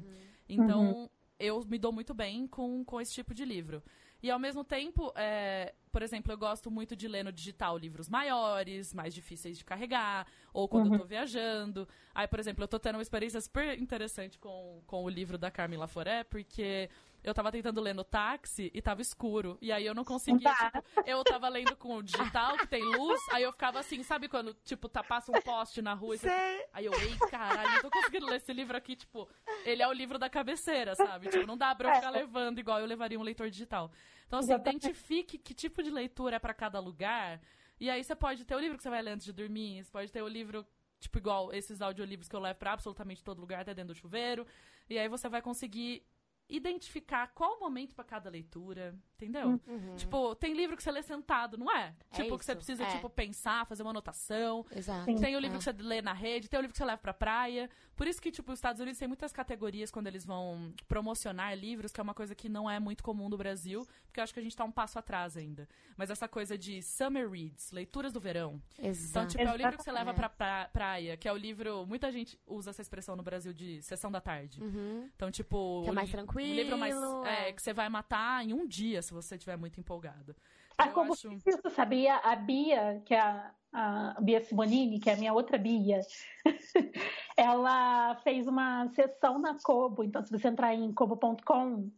Então, 0.50 1.10
eu 1.40 1.64
me 1.66 1.78
dou 1.78 1.92
muito 1.92 2.14
bem 2.14 2.48
com, 2.48 2.84
com 2.84 3.00
esse 3.00 3.14
tipo 3.14 3.34
de 3.34 3.46
livro. 3.46 3.84
E, 4.24 4.32
ao 4.32 4.40
mesmo 4.40 4.64
tempo, 4.64 5.14
é, 5.16 5.74
por 5.92 6.02
exemplo, 6.02 6.32
eu 6.32 6.38
gosto 6.38 6.72
muito 6.72 6.96
de 6.96 7.08
ler 7.08 7.24
no 7.24 7.32
digital 7.32 7.78
livros 7.78 8.10
maiores, 8.10 8.94
mais 8.94 9.14
difíceis 9.14 9.58
de 9.58 9.64
carregar, 9.64 10.26
ou 10.52 10.68
quando 10.68 10.94
eu 10.94 11.00
tô 11.00 11.06
viajando. 11.06 11.88
Aí, 12.14 12.28
por 12.28 12.40
exemplo, 12.40 12.64
eu 12.64 12.68
tô 12.68 12.80
tendo 12.80 12.96
uma 12.96 13.02
experiência 13.02 13.40
super 13.40 13.80
interessante 13.80 14.40
com, 14.40 14.82
com 14.88 15.04
o 15.04 15.10
livro 15.10 15.38
da 15.38 15.52
Carmen 15.52 15.78
Laforé, 15.78 16.24
porque 16.24 16.90
eu 17.26 17.34
tava 17.34 17.52
tentando 17.52 17.82
ler 17.82 17.94
no 17.96 18.04
táxi 18.04 18.72
e 18.74 18.82
tava 18.82 19.02
escuro. 19.02 19.58
E 19.60 19.72
aí 19.72 19.86
eu 19.86 19.96
não 19.96 20.04
conseguia, 20.06 20.54
Tá. 20.54 20.72
tipo, 20.72 20.84
eu 21.10 21.24
tava 21.24 21.50
lendo 21.50 21.76
com 21.76 21.98
o 21.98 22.04
digital, 22.04 22.56
que 22.58 22.68
tem 22.68 22.84
luz, 22.84 23.20
aí 23.32 23.42
eu 23.44 23.52
ficava 23.52 23.80
assim, 23.80 24.04
sabe 24.04 24.30
quando, 24.30 24.54
tipo, 24.64 24.88
tá, 24.88 25.04
passa 25.04 25.32
um 25.32 25.42
poste 25.42 25.82
na 25.82 25.94
rua 25.94 26.16
e 26.16 26.18
você 26.20 26.30
Sei. 26.30 26.66
Aí 26.72 26.86
eu, 26.86 26.94
ei, 26.94 27.18
caralho, 27.30 27.72
não 27.72 27.82
tô 27.82 27.90
conseguindo 27.90 28.28
ler 28.28 28.38
esse 28.38 28.54
livro 28.54 28.78
aqui, 28.78 28.96
tipo, 28.96 29.28
ele 29.66 29.82
é 29.82 29.88
o 29.88 29.92
livro 29.94 30.20
da 30.20 30.30
cabeceira, 30.30 30.94
sabe? 30.96 31.30
Tipo, 31.30 31.48
não 31.48 31.58
dá 31.58 31.74
pra 31.74 31.90
eu 31.90 31.96
ficar 31.96 32.12
levando 32.12 32.60
igual 32.60 32.80
eu 32.80 32.86
levaria 32.86 33.20
um 33.20 33.24
leitor 33.24 33.50
digital. 33.50 33.92
Então, 34.28 34.40
assim, 34.40 34.54
Exatamente. 34.54 34.86
identifique 34.86 35.38
que 35.40 35.54
tipo 35.54 35.82
de 35.82 35.90
leitura 35.90 36.36
é 36.36 36.40
pra 36.40 36.54
cada 36.54 36.80
lugar. 36.80 37.42
E 37.80 37.90
aí 37.90 38.04
você 38.04 38.16
pode 38.16 38.46
ter 38.46 38.56
o 38.56 38.60
livro 38.60 38.78
que 38.78 38.84
você 38.84 38.90
vai 38.90 39.02
ler 39.02 39.12
antes 39.12 39.26
de 39.26 39.34
dormir, 39.34 39.84
você 39.84 39.92
pode 39.92 40.12
ter 40.12 40.22
o 40.22 40.28
livro, 40.28 40.66
tipo, 41.00 41.18
igual 41.18 41.52
esses 41.52 41.82
audiolivros 41.82 42.28
que 42.30 42.36
eu 42.36 42.40
levo 42.40 42.58
pra 42.60 42.74
absolutamente 42.74 43.24
todo 43.24 43.40
lugar, 43.42 43.62
até 43.62 43.74
dentro 43.74 43.94
do 43.94 43.98
chuveiro. 44.00 44.46
E 44.90 44.98
aí 45.00 45.08
você 45.10 45.28
vai 45.28 45.42
conseguir 45.42 46.04
identificar 46.50 47.28
qual 47.34 47.58
o 47.58 47.60
momento 47.60 47.96
pra 47.96 48.04
cada 48.04 48.30
leitura, 48.30 48.96
entendeu? 49.16 49.60
Tipo, 49.98 50.36
tem 50.36 50.54
livro 50.54 50.76
que 50.78 50.84
você 50.84 50.92
lê 50.92 51.02
sentado, 51.02 51.58
não 51.58 51.72
é? 51.72 51.94
É 52.12 52.16
tipo, 52.24 52.38
que 52.38 52.46
você 52.46 52.52
isso, 52.52 52.58
precisa, 52.58 52.84
é. 52.84 52.92
tipo, 52.92 53.10
pensar, 53.10 53.66
fazer 53.66 53.82
uma 53.84 53.90
anotação. 53.92 54.66
Exato. 54.76 55.06
Sim. 55.06 55.18
Tem 55.18 55.36
o 55.36 55.40
livro 55.40 55.56
É. 55.56 55.58
que 55.60 55.64
você 55.64 55.72
lê 55.72 56.02
na 56.02 56.14
rede, 56.14 56.48
tem 56.50 56.60
o 56.60 56.62
livro 56.62 56.74
que 56.74 56.78
você 56.78 56.86
leva 56.86 56.98
pra 57.02 57.14
praia. 57.14 57.70
Por 57.96 58.08
isso 58.08 58.22
que, 58.22 58.30
tipo, 58.32 58.52
os 58.52 58.58
Estados 58.60 58.80
Unidos 58.82 59.00
tem 59.00 59.08
muitas 59.08 59.32
categorias 59.32 59.90
quando 59.90 60.08
eles 60.08 60.26
vão 60.26 60.74
promocionar 60.88 61.58
livros, 61.58 61.92
que 61.92 62.00
é 62.00 62.04
uma 62.04 62.14
coisa 62.14 62.36
que 62.36 62.50
não 62.50 62.70
é 62.70 62.80
muito 62.80 63.04
comum 63.04 63.30
no 63.30 63.38
Brasil, 63.38 63.86
porque 64.06 64.20
eu 64.20 64.24
acho 64.24 64.34
que 64.34 64.40
a 64.40 64.44
gente 64.44 64.56
tá 64.56 64.64
um 64.66 64.72
passo 64.72 65.00
atrás 65.00 65.38
ainda. 65.38 65.68
Mas 65.98 66.10
essa 66.10 66.28
coisa 66.28 66.58
de 66.58 66.82
summer 66.82 67.30
reads, 67.30 67.72
leituras 67.72 68.12
do 68.12 68.20
verão. 68.20 68.62
Então, 68.78 68.90
Exato. 68.90 69.28
tipo, 69.30 69.44
é 69.44 69.52
o 69.52 69.56
livro 69.56 69.78
que 69.78 69.84
você 69.84 69.92
leva 69.92 70.12
É. 70.12 70.14
pra 70.14 70.30
pra 70.30 70.70
praia, 70.74 71.16
que 71.18 71.28
é 71.28 71.32
o 71.32 71.38
livro. 71.38 71.86
Muita 71.86 72.12
gente 72.12 72.38
usa 72.46 72.72
essa 72.72 72.82
expressão 72.82 73.16
no 73.16 73.24
Brasil 73.24 73.54
de 73.54 73.82
sessão 73.82 74.12
da 74.12 74.20
tarde. 74.20 74.62
Uhum. 74.62 75.10
Então, 75.16 75.32
tipo. 75.32 75.82
Que 75.84 75.90
é 75.90 75.94
mais 75.94 76.08
li- 76.08 76.12
tranquilo, 76.36 76.52
Um 76.52 76.56
livro 76.56 76.78
mais. 76.78 76.96
É, 77.26 77.50
é. 77.50 77.54
que 77.54 77.62
você 77.62 77.74
vai 77.74 77.90
matar 77.90 78.44
em 78.46 78.54
um 78.54 78.68
dia 78.68 79.02
se 79.02 79.14
você 79.14 79.36
estiver 79.36 79.58
muito 79.58 79.80
empolgado. 79.80 80.36
Ah, 80.78 80.88
Eu 80.88 80.92
como 80.94 81.14
acho- 81.14 81.32
isso, 81.46 81.70
sabia? 81.70 82.18
A 82.18 82.36
Bia, 82.36 83.02
que 83.06 83.14
é 83.14 83.20
a, 83.22 83.52
a 83.72 84.18
Bia 84.22 84.42
Simonini, 84.42 85.00
que 85.00 85.10
é 85.10 85.14
a 85.14 85.18
minha 85.18 85.34
outra 85.34 85.58
Bia, 85.58 86.02
ela 87.38 88.16
fez 88.24 88.48
uma 88.48 88.88
sessão 88.90 89.40
na 89.40 89.58
Kobo. 89.62 90.04
Então, 90.04 90.22
se 90.24 90.32
você 90.32 90.48
entrar 90.48 90.74
em 90.74 90.92
kobo.com, 90.94 91.90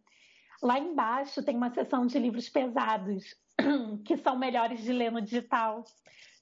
lá 0.61 0.79
embaixo 0.79 1.43
tem 1.43 1.55
uma 1.55 1.71
seção 1.73 2.05
de 2.05 2.17
livros 2.19 2.49
pesados, 2.49 3.35
que 4.05 4.17
são 4.17 4.37
melhores 4.37 4.81
de 4.83 4.91
ler 4.93 5.11
no 5.11 5.21
digital. 5.21 5.83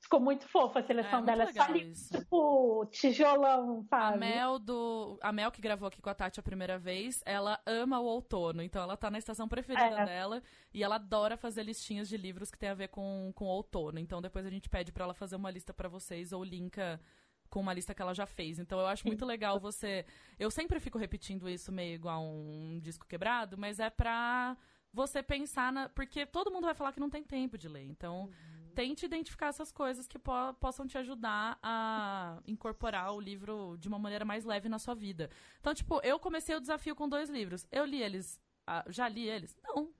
Ficou 0.06 0.20
muito 0.20 0.48
fofa 0.48 0.82
a 0.82 0.84
seleção 0.84 1.20
É, 1.20 1.24
dela. 1.24 1.44
É 1.46 1.52
só 1.52 1.66
isso. 1.74 2.16
tipo, 2.16 2.86
tijolão, 2.92 3.80
A 3.80 3.84
sabe? 4.12 4.20
Mel 4.20 4.60
do. 4.60 5.18
A 5.20 5.32
Mel 5.32 5.52
que 5.52 5.60
gravou 5.60 5.88
aqui 5.88 6.00
com 6.00 6.10
a 6.12 6.14
Tati 6.14 6.40
a 6.40 6.44
primeira 6.44 6.78
vez, 6.78 7.24
ela 7.26 7.60
ama 7.66 8.00
o 8.00 8.06
outono. 8.06 8.62
Então 8.62 8.84
ela 8.84 8.96
tá 8.96 9.10
na 9.10 9.18
estação 9.18 9.48
preferida 9.48 10.02
É. 10.02 10.06
dela 10.06 10.44
e 10.72 10.84
ela 10.84 10.96
adora 10.98 11.36
fazer 11.36 11.64
listinhas 11.64 12.08
de 12.08 12.18
livros 12.18 12.52
que 12.52 12.58
tem 12.60 12.70
a 12.70 12.76
ver 12.76 12.90
com, 12.90 13.32
com 13.34 13.46
o 13.46 13.48
outono. 13.48 13.98
Então 13.98 14.22
depois 14.22 14.46
a 14.46 14.50
gente 14.52 14.70
pede 14.70 14.92
pra 14.92 15.06
ela 15.06 15.14
fazer 15.16 15.38
uma 15.38 15.50
lista 15.50 15.74
pra 15.74 15.90
vocês 15.90 16.32
ou 16.32 16.44
linka 16.44 17.02
com 17.50 17.60
uma 17.60 17.74
lista 17.74 17.96
que 17.96 18.02
ela 18.04 18.14
já 18.14 18.28
fez. 18.28 18.60
Então 18.60 18.80
eu 18.80 18.86
acho 18.86 19.08
muito 19.08 19.26
legal 19.26 19.60
você. 19.60 20.06
Eu 20.38 20.52
sempre 20.52 20.80
fico 20.80 21.00
repetindo 21.00 21.50
isso 21.50 21.72
meio 21.72 21.96
igual 21.96 22.22
um 22.24 22.80
disco 22.80 23.08
quebrado, 23.08 23.58
mas 23.58 23.80
é 23.80 23.90
pra 23.90 24.56
você 24.94 25.24
pensar 25.24 25.74
na. 25.74 25.90
Porque 25.90 26.28
todo 26.28 26.52
mundo 26.52 26.66
vai 26.66 26.76
falar 26.76 26.94
que 26.94 27.00
não 27.00 27.10
tem 27.10 27.24
tempo 27.24 27.58
de 27.58 27.68
ler. 27.68 27.86
Então 27.86 28.30
tente 28.76 29.06
identificar 29.06 29.48
essas 29.48 29.72
coisas 29.72 30.08
que 30.08 30.20
po- 30.20 30.54
possam 30.60 30.86
te 30.86 30.98
ajudar 30.98 31.58
a 31.64 32.40
incorporar 32.46 33.14
o 33.14 33.20
livro 33.20 33.78
de 33.80 33.88
uma 33.88 33.98
maneira 33.98 34.26
mais 34.26 34.44
leve 34.46 34.68
na 34.70 34.78
sua 34.78 34.94
vida. 34.94 35.30
Então, 35.60 35.74
tipo, 35.74 36.00
eu 36.04 36.20
comecei 36.20 36.56
o 36.56 36.60
desafio 36.60 36.96
com 36.96 37.08
dois 37.10 37.30
livros. 37.30 37.66
Eu 37.72 37.86
li 37.86 38.02
eles. 38.02 38.40
ah, 38.68 38.84
já 38.90 39.08
li 39.08 39.28
eles? 39.28 39.56
Não. 39.64 39.92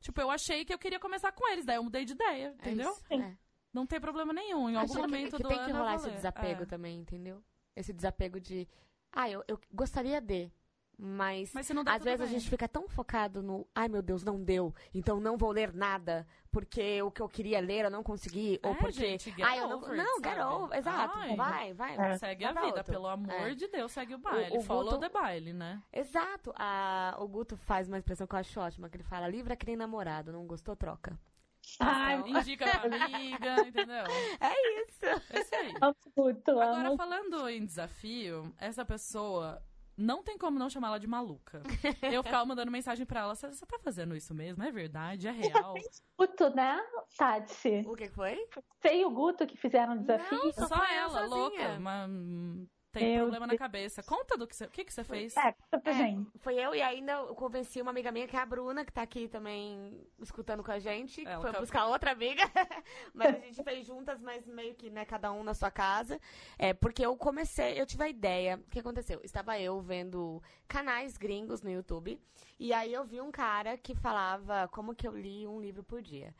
Tipo, 0.00 0.20
eu 0.20 0.30
achei 0.30 0.64
que 0.64 0.72
eu 0.72 0.78
queria 0.78 1.00
começar 1.00 1.32
com 1.32 1.48
eles, 1.50 1.64
daí 1.64 1.76
eu 1.76 1.82
mudei 1.84 2.04
de 2.04 2.12
ideia, 2.12 2.48
É 2.48 2.50
entendeu? 2.68 2.92
isso, 2.92 3.02
Sim. 3.08 3.20
é. 3.22 3.36
Não 3.72 3.86
tem 3.86 4.00
problema 4.00 4.32
nenhum. 4.32 4.70
Em 4.70 4.76
algum 4.76 4.84
Acho 4.92 4.94
que- 4.94 5.00
momento 5.00 5.36
que, 5.36 5.42
do 5.42 5.48
tem 5.48 5.64
que 5.64 5.70
rolar 5.72 5.96
esse 5.96 6.10
desapego 6.10 6.62
É. 6.62 6.66
também, 6.66 6.98
entendeu? 7.00 7.42
Esse 7.74 7.92
desapego 7.92 8.38
de. 8.40 8.66
Ah, 9.12 9.28
eu, 9.28 9.42
eu 9.48 9.58
gostaria 9.72 10.20
de. 10.20 10.50
Mas, 10.98 11.52
Mas 11.52 11.70
às 11.86 12.02
vezes 12.02 12.22
a 12.22 12.26
gente 12.26 12.48
fica 12.48 12.66
tão 12.66 12.88
focado 12.88 13.42
no. 13.42 13.66
Ai, 13.74 13.86
meu 13.86 14.00
Deus, 14.00 14.24
não 14.24 14.42
deu. 14.42 14.74
Então 14.94 15.20
não 15.20 15.36
vou 15.36 15.50
ler 15.50 15.74
nada. 15.74 16.26
Porque 16.50 17.02
o 17.02 17.10
que 17.10 17.20
eu 17.20 17.28
queria 17.28 17.60
ler 17.60 17.84
eu 17.84 17.90
não 17.90 18.02
consegui. 18.02 18.58
ou 18.62 18.72
É, 18.72 18.74
porque. 18.76 18.92
gente, 18.92 19.30
get 19.30 19.44
ai, 19.44 19.60
eu 19.60 19.68
não. 19.68 19.76
over 19.76 19.90
it, 19.90 20.02
não, 20.02 20.16
get 20.22 20.38
over. 20.46 20.78
Exato. 20.78 21.18
Ai. 21.18 21.36
Vai, 21.36 21.74
vai. 21.74 21.96
É. 22.12 22.16
Segue 22.16 22.44
a 22.46 22.52
vida, 22.52 22.66
outro. 22.78 22.84
pelo 22.84 23.06
amor 23.08 23.30
É. 23.50 23.54
de 23.54 23.68
Deus, 23.68 23.92
segue 23.92 24.14
o 24.14 24.18
baile. 24.18 24.56
o 24.56 24.62
Follow 24.62 24.94
Guto- 24.94 25.00
the 25.00 25.08
baile, 25.10 25.52
né? 25.52 25.82
Exato. 25.92 26.50
A, 26.56 27.14
o 27.18 27.28
Guto 27.28 27.58
faz 27.58 27.88
uma 27.88 27.98
expressão 27.98 28.26
que 28.26 28.34
eu 28.34 28.38
acho 28.38 28.58
ótima, 28.58 28.88
que 28.88 28.96
ele 28.96 29.04
fala, 29.04 29.28
livro 29.28 29.52
é 29.52 29.56
que 29.56 29.66
nem 29.66 29.76
namorado, 29.76 30.32
não 30.32 30.46
gostou, 30.46 30.74
troca. 30.74 31.18
Ai, 31.78 32.20
Então, 32.20 32.40
indica 32.40 32.64
pra 32.78 33.04
amiga, 33.04 33.60
entendeu? 33.68 34.04
É 34.40 34.82
isso. 34.84 35.04
É 35.30 35.40
isso 35.40 35.54
aí. 35.56 35.74
Agora, 36.46 36.96
falando 36.96 37.48
em 37.50 37.66
desafio, 37.66 38.54
essa 38.56 38.82
pessoa 38.84 39.60
não 39.96 40.22
tem 40.22 40.36
como 40.36 40.58
não 40.58 40.68
chamar 40.68 40.88
ela 40.88 41.00
de 41.00 41.06
maluca. 41.06 41.62
Eu 42.18 42.22
ficava 42.22 42.44
mandando 42.44 42.70
mensagem 42.70 43.06
pra 43.06 43.20
ela: 43.20 43.34
você 43.34 43.48
tá 43.66 43.78
fazendo 43.78 44.14
isso 44.14 44.34
mesmo? 44.34 44.62
É 44.62 44.70
verdade? 44.70 45.26
É 45.28 45.30
real? 45.30 45.74
Guto, 46.18 46.50
né, 46.54 46.78
Tati? 47.16 47.84
O 47.86 47.94
que 47.94 48.08
foi? 48.08 48.36
Você 48.80 48.96
e 48.96 49.04
o 49.04 49.10
Guto 49.10 49.46
que 49.46 49.56
fizeram 49.56 49.94
o 49.94 49.98
desafio? 49.98 50.38
Não, 50.38 50.52
Só 50.52 50.66
Só 50.68 50.84
ela, 50.84 51.10
sozinha. 51.10 51.28
louca. 51.28 51.80
Mas, 51.80 52.10
hum, 52.10 52.66
tem 52.98 53.12
Meu 53.12 53.24
problema 53.24 53.46
na 53.46 53.56
cabeça. 53.56 54.02
Conta 54.02 54.36
do 54.36 54.46
que 54.46 54.56
você. 54.56 54.64
O 54.64 54.70
que, 54.70 54.84
que 54.84 54.92
você 54.92 55.04
fez? 55.04 55.36
É, 55.36 55.52
conta 55.52 55.78
pra 55.78 55.92
É, 55.92 55.94
gente. 55.96 56.30
Foi 56.38 56.54
eu 56.56 56.74
e 56.74 56.82
ainda 56.82 57.12
eu 57.12 57.34
convenci 57.34 57.80
uma 57.80 57.90
amiga 57.90 58.10
minha, 58.10 58.26
que 58.26 58.36
é 58.36 58.40
a 58.40 58.46
Bruna, 58.46 58.84
que 58.84 58.92
tá 58.92 59.02
aqui 59.02 59.28
também 59.28 60.00
escutando 60.20 60.62
com 60.64 60.70
a 60.72 60.78
gente. 60.78 61.22
que 61.22 61.28
Ela 61.28 61.40
foi 61.40 61.52
tá- 61.52 61.60
buscar 61.60 61.86
outra 61.86 62.12
amiga. 62.12 62.42
mas 63.14 63.34
a 63.34 63.38
gente 63.38 63.62
fez 63.62 63.86
juntas, 63.86 64.20
mas 64.22 64.46
meio 64.46 64.74
que, 64.74 64.90
né, 64.90 65.04
cada 65.04 65.32
um 65.32 65.42
na 65.44 65.54
sua 65.54 65.70
casa. 65.70 66.20
É, 66.58 66.72
porque 66.72 67.04
eu 67.04 67.16
comecei, 67.16 67.80
eu 67.80 67.86
tive 67.86 68.04
a 68.04 68.08
ideia. 68.08 68.56
O 68.66 68.70
que 68.70 68.78
aconteceu? 68.80 69.20
Estava 69.22 69.58
eu 69.58 69.80
vendo 69.80 70.42
canais 70.66 71.16
gringos 71.16 71.62
no 71.62 71.70
YouTube. 71.70 72.18
E 72.58 72.72
aí 72.72 72.92
eu 72.92 73.04
vi 73.04 73.20
um 73.20 73.30
cara 73.30 73.76
que 73.76 73.94
falava 73.94 74.68
como 74.68 74.94
que 74.94 75.06
eu 75.06 75.16
li 75.16 75.46
um 75.46 75.60
livro 75.60 75.82
por 75.84 76.00
dia. 76.00 76.34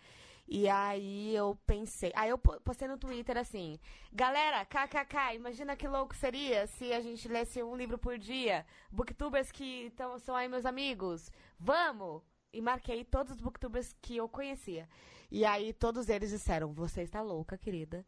E 0.48 0.68
aí 0.68 1.34
eu 1.34 1.58
pensei, 1.66 2.12
aí 2.14 2.30
eu 2.30 2.38
po- 2.38 2.60
postei 2.60 2.86
no 2.86 2.96
Twitter 2.96 3.36
assim, 3.36 3.80
galera, 4.12 4.64
kkk, 4.64 5.34
imagina 5.34 5.74
que 5.76 5.88
louco 5.88 6.14
seria 6.14 6.68
se 6.68 6.92
a 6.92 7.00
gente 7.00 7.26
lesse 7.26 7.60
um 7.62 7.74
livro 7.74 7.98
por 7.98 8.16
dia. 8.16 8.64
Booktubers 8.90 9.50
que 9.50 9.90
tão, 9.96 10.18
são 10.20 10.36
aí 10.36 10.48
meus 10.48 10.64
amigos, 10.64 11.30
vamos! 11.58 12.22
E 12.52 12.60
marquei 12.62 13.04
todos 13.04 13.32
os 13.34 13.40
booktubers 13.40 13.92
que 14.00 14.16
eu 14.16 14.28
conhecia. 14.28 14.88
E 15.30 15.44
aí 15.44 15.72
todos 15.72 16.08
eles 16.08 16.30
disseram, 16.30 16.72
você 16.72 17.02
está 17.02 17.20
louca, 17.20 17.58
querida. 17.58 18.06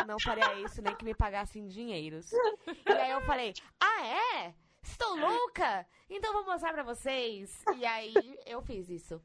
Eu 0.00 0.04
não 0.06 0.18
faria 0.18 0.60
isso 0.62 0.82
nem 0.82 0.94
que 0.96 1.04
me 1.04 1.14
pagassem 1.14 1.68
dinheiros. 1.68 2.32
E 2.32 2.92
aí 2.92 3.12
eu 3.12 3.20
falei, 3.22 3.54
ah 3.78 4.06
é? 4.06 4.54
Estou 4.82 5.16
louca? 5.16 5.86
Então 6.10 6.32
vou 6.32 6.44
mostrar 6.44 6.72
pra 6.72 6.82
vocês. 6.82 7.62
E 7.76 7.86
aí 7.86 8.12
eu 8.44 8.60
fiz 8.60 8.90
isso. 8.90 9.22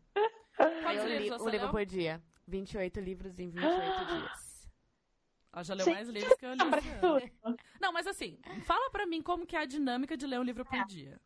Quantos 0.56 1.04
eu 1.04 1.08
li 1.08 1.18
livros 1.18 1.42
um 1.42 1.50
livro 1.50 1.70
por 1.72 1.84
dia. 1.86 2.22
28 2.48 3.00
livros 3.00 3.40
em 3.40 3.50
28 3.50 4.06
dias. 4.06 4.70
Ela 5.54 5.64
já 5.64 5.74
leu 5.74 5.86
Sim. 5.86 5.94
mais 5.94 6.10
livros 6.10 6.34
que 6.36 6.46
eu 6.46 6.54
li. 6.54 6.58
Não, 7.80 7.94
mas 7.94 8.08
assim, 8.08 8.38
fala 8.66 8.90
pra 8.90 9.06
mim 9.06 9.22
como 9.22 9.46
que 9.46 9.56
é 9.56 9.60
a 9.60 9.66
dinâmica 9.66 10.18
de 10.18 10.28
ler 10.28 10.40
um 10.40 10.44
livro 10.44 10.66
por 10.66 10.86
dia. 10.86 11.20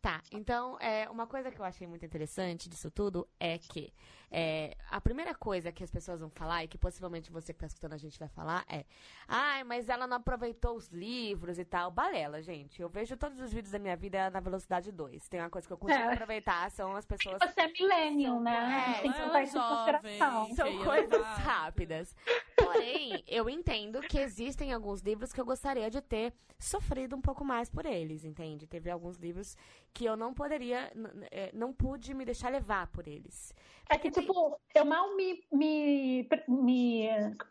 Tá, 0.00 0.22
então, 0.30 0.78
é, 0.78 1.10
uma 1.10 1.26
coisa 1.26 1.50
que 1.50 1.60
eu 1.60 1.64
achei 1.64 1.86
muito 1.86 2.06
interessante 2.06 2.68
disso 2.68 2.90
tudo 2.90 3.28
é 3.40 3.58
que 3.58 3.92
é, 4.30 4.76
a 4.90 5.00
primeira 5.00 5.34
coisa 5.34 5.70
que 5.72 5.84
as 5.84 5.90
pessoas 5.90 6.20
vão 6.20 6.30
falar, 6.30 6.64
e 6.64 6.68
que 6.68 6.76
possivelmente 6.78 7.30
você 7.30 7.52
que 7.52 7.60
tá 7.60 7.66
escutando 7.66 7.92
a 7.92 7.96
gente 7.98 8.18
vai 8.18 8.28
falar, 8.28 8.64
é 8.68 8.84
Ai, 9.28 9.64
mas 9.64 9.88
ela 9.88 10.06
não 10.06 10.16
aproveitou 10.18 10.76
os 10.76 10.88
livros 10.88 11.58
e 11.58 11.64
tal. 11.64 11.90
Balela, 11.90 12.40
gente. 12.42 12.80
Eu 12.80 12.88
vejo 12.88 13.16
todos 13.16 13.40
os 13.40 13.52
vídeos 13.52 13.72
da 13.72 13.78
minha 13.78 13.96
vida 13.96 14.30
na 14.30 14.38
velocidade 14.40 14.92
2. 14.92 15.28
Tem 15.28 15.40
uma 15.40 15.50
coisa 15.50 15.66
que 15.66 15.72
eu 15.72 15.78
consigo 15.78 16.00
É. 16.02 16.12
aproveitar, 16.14 16.70
são 16.70 16.94
as 16.96 17.04
pessoas 17.04 17.38
Você 17.40 17.60
é 17.60 17.68
millennial, 17.72 18.40
né? 18.40 18.94
É, 18.98 19.02
Tem 19.02 19.12
que 19.12 19.18
ela 19.18 19.26
levar 19.26 19.40
é 19.40 19.42
isso 19.44 19.56
em 19.56 19.60
jovem. 19.60 19.76
consideração. 19.76 20.54
São 20.54 20.66
Que 20.70 20.76
ia 20.76 20.84
coisas 20.84 21.26
rápidas. 21.38 22.16
Porém, 22.56 23.24
eu 23.26 23.48
entendo 23.50 24.00
que 24.02 24.18
existem 24.18 24.72
alguns 24.72 25.00
livros 25.00 25.32
que 25.32 25.40
eu 25.40 25.44
gostaria 25.44 25.90
de 25.90 26.00
ter 26.00 26.32
sofrido 26.58 27.14
um 27.16 27.20
pouco 27.20 27.44
mais 27.44 27.68
por 27.68 27.84
eles, 27.84 28.24
entende? 28.24 28.66
Teve 28.66 28.90
alguns 28.90 29.16
livros 29.18 29.56
que 29.92 30.04
eu 30.04 30.16
não 30.16 30.32
poderia, 30.32 30.90
eh, 31.30 31.50
não 31.52 31.72
pude 31.72 32.14
me 32.14 32.24
deixar 32.24 32.48
levar 32.50 32.86
por 32.88 33.06
eles. 33.06 33.52
É 33.88 33.98
que, 33.98 34.10
tipo, 34.20 34.60
eu 34.74 34.84
mal 34.84 35.14
me, 35.16 35.44
me, 35.52 36.28
me. 36.48 37.08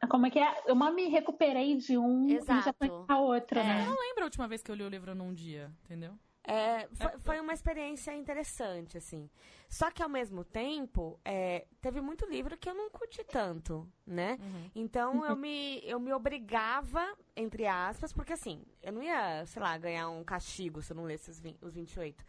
Como 0.10 0.26
é 0.26 0.30
que 0.30 0.40
é? 0.40 0.64
Eu 0.66 0.76
mal 0.76 0.94
me 0.94 1.08
recuperei 1.08 1.76
de 1.78 1.98
um 1.98 2.28
e 2.28 2.34
já 2.46 2.60
Exato. 2.60 2.76
fui 2.78 2.90
pra 3.06 3.18
outro, 3.20 3.60
É. 3.60 3.64
né? 3.64 3.82
Eu 3.82 3.86
não 3.88 4.00
lembro 4.00 4.24
a 4.24 4.26
última 4.26 4.48
vez 4.48 4.62
que 4.62 4.72
eu 4.72 4.76
li 4.76 4.84
o 4.84 4.90
livro 4.90 5.14
num 5.16 5.34
dia, 5.34 5.72
entendeu? 5.84 6.18
É, 6.48 6.88
foi, 6.94 7.20
foi 7.20 7.40
uma 7.40 7.54
experiência 7.54 8.14
interessante, 8.14 8.98
assim. 8.98 9.28
Só 9.68 9.90
que, 9.90 10.04
ao 10.04 10.10
mesmo 10.10 10.44
tempo, 10.44 11.20
é, 11.26 11.66
teve 11.82 12.00
muito 12.02 12.26
livro 12.28 12.56
que 12.56 12.70
eu 12.70 12.76
não 12.76 12.90
curti 12.92 13.24
tanto, 13.24 13.88
né? 14.06 14.38
Uhum. 14.40 14.72
Então, 14.76 15.26
eu 15.26 15.36
me, 15.36 15.82
eu 15.84 16.00
me 16.00 16.14
obrigava, 16.14 17.04
entre 17.36 17.66
aspas, 17.66 18.14
porque, 18.14 18.34
assim, 18.34 18.62
eu 18.84 18.94
não 18.94 19.02
ia, 19.02 19.44
sei 19.48 19.62
lá, 19.62 19.76
ganhar 19.78 20.08
um 20.10 20.24
castigo 20.24 20.84
se 20.84 20.94
eu 20.94 20.98
não 20.98 21.06
lesse 21.06 21.32
os, 21.32 21.40
20, 21.40 21.58
os 21.64 21.74
28. 21.74 22.24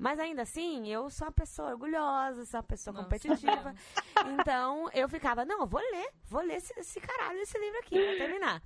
Mas, 0.00 0.18
ainda 0.18 0.40
assim, 0.42 0.88
eu 0.88 1.10
sou 1.10 1.26
uma 1.26 1.32
pessoa 1.32 1.68
orgulhosa, 1.72 2.46
sou 2.46 2.58
uma 2.58 2.64
pessoa 2.64 2.94
Não, 2.94 3.02
competitiva. 3.04 3.74
Então, 4.26 4.88
eu 4.94 5.06
ficava, 5.10 5.44
não, 5.44 5.60
eu 5.60 5.66
vou 5.66 5.80
ler, 5.80 6.10
vou 6.24 6.40
ler 6.42 6.56
esse, 6.56 6.72
esse 6.78 6.98
caralho 7.00 7.38
desse 7.38 7.58
livro 7.58 7.78
aqui, 7.80 8.02
vou 8.02 8.14
terminar. 8.14 8.62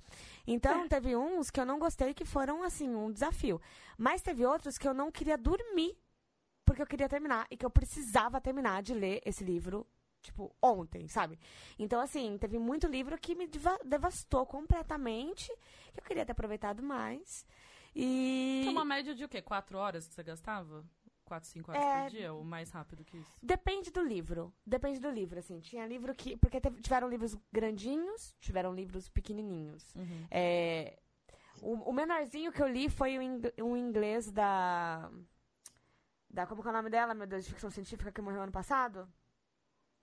Então, 0.47 0.87
teve 0.87 1.13
uns 1.15 1.49
que 1.49 1.59
eu 1.59 1.65
não 1.65 1.77
gostei 1.77 2.13
que 2.13 2.23
foram, 2.23 2.63
assim, 2.63 2.93
um 2.95 3.11
desafio. 3.11 3.61
Mas 3.97 4.21
teve 4.21 4.45
outros 4.45 4.77
que 4.77 4.87
eu 4.87 4.93
não 4.93 5.11
queria 5.11 5.37
dormir, 5.37 5.97
porque 6.65 6.81
eu 6.81 6.87
queria 6.87 7.09
terminar, 7.09 7.45
e 7.51 7.57
que 7.57 7.65
eu 7.65 7.69
precisava 7.69 8.39
terminar 8.39 8.81
de 8.81 8.93
ler 8.93 9.21
esse 9.25 9.43
livro, 9.43 9.85
tipo, 10.21 10.55
ontem, 10.61 11.07
sabe? 11.09 11.37
Então, 11.77 11.99
assim, 11.99 12.37
teve 12.37 12.57
muito 12.57 12.87
livro 12.87 13.17
que 13.17 13.35
me 13.35 13.45
deva- 13.47 13.79
devastou 13.83 14.45
completamente, 14.45 15.47
que 15.93 15.99
eu 15.99 16.03
queria 16.03 16.25
ter 16.25 16.31
aproveitado 16.31 16.81
mais. 16.81 17.45
E. 17.95 18.59
Tinha 18.63 18.71
uma 18.71 18.85
média 18.85 19.13
de 19.15 19.23
o 19.23 19.29
quê? 19.29 19.41
Quatro 19.41 19.77
horas 19.77 20.07
que 20.07 20.13
você 20.13 20.23
gastava? 20.23 20.83
Quatro, 21.25 21.49
cinco 21.49 21.71
horas 21.71 21.83
É. 21.83 22.01
por 22.03 22.09
dia? 22.11 22.33
Ou 22.33 22.43
mais 22.43 22.69
rápido 22.71 23.03
que 23.03 23.17
isso? 23.17 23.35
Depende 23.41 23.89
do 23.91 24.01
livro. 24.03 24.53
Depende 24.65 24.99
do 24.99 25.09
livro, 25.09 25.39
assim. 25.39 25.59
Tinha 25.59 25.85
livro 25.87 26.13
que. 26.13 26.37
Porque 26.37 26.61
teve- 26.61 26.79
tiveram 26.81 27.09
livros 27.09 27.35
grandinhos, 27.51 28.35
tiveram 28.39 28.73
livros 28.73 29.09
pequenininhos. 29.09 29.93
Uhum. 29.95 30.27
É, 30.29 30.99
o, 31.61 31.89
o 31.89 31.93
menorzinho 31.93 32.51
que 32.51 32.61
eu 32.61 32.67
li 32.67 32.89
foi 32.89 33.17
um 33.59 33.75
inglês 33.75 34.31
da. 34.31 35.09
Da. 36.29 36.45
Como 36.45 36.61
que 36.61 36.67
é 36.67 36.71
o 36.71 36.73
nome 36.73 36.89
dela, 36.91 37.13
meu 37.15 37.25
Deus, 37.25 37.43
de 37.43 37.49
ficção 37.51 37.69
científica 37.71 38.11
que 38.11 38.21
morreu 38.21 38.41
ano 38.41 38.51
passado? 38.51 39.07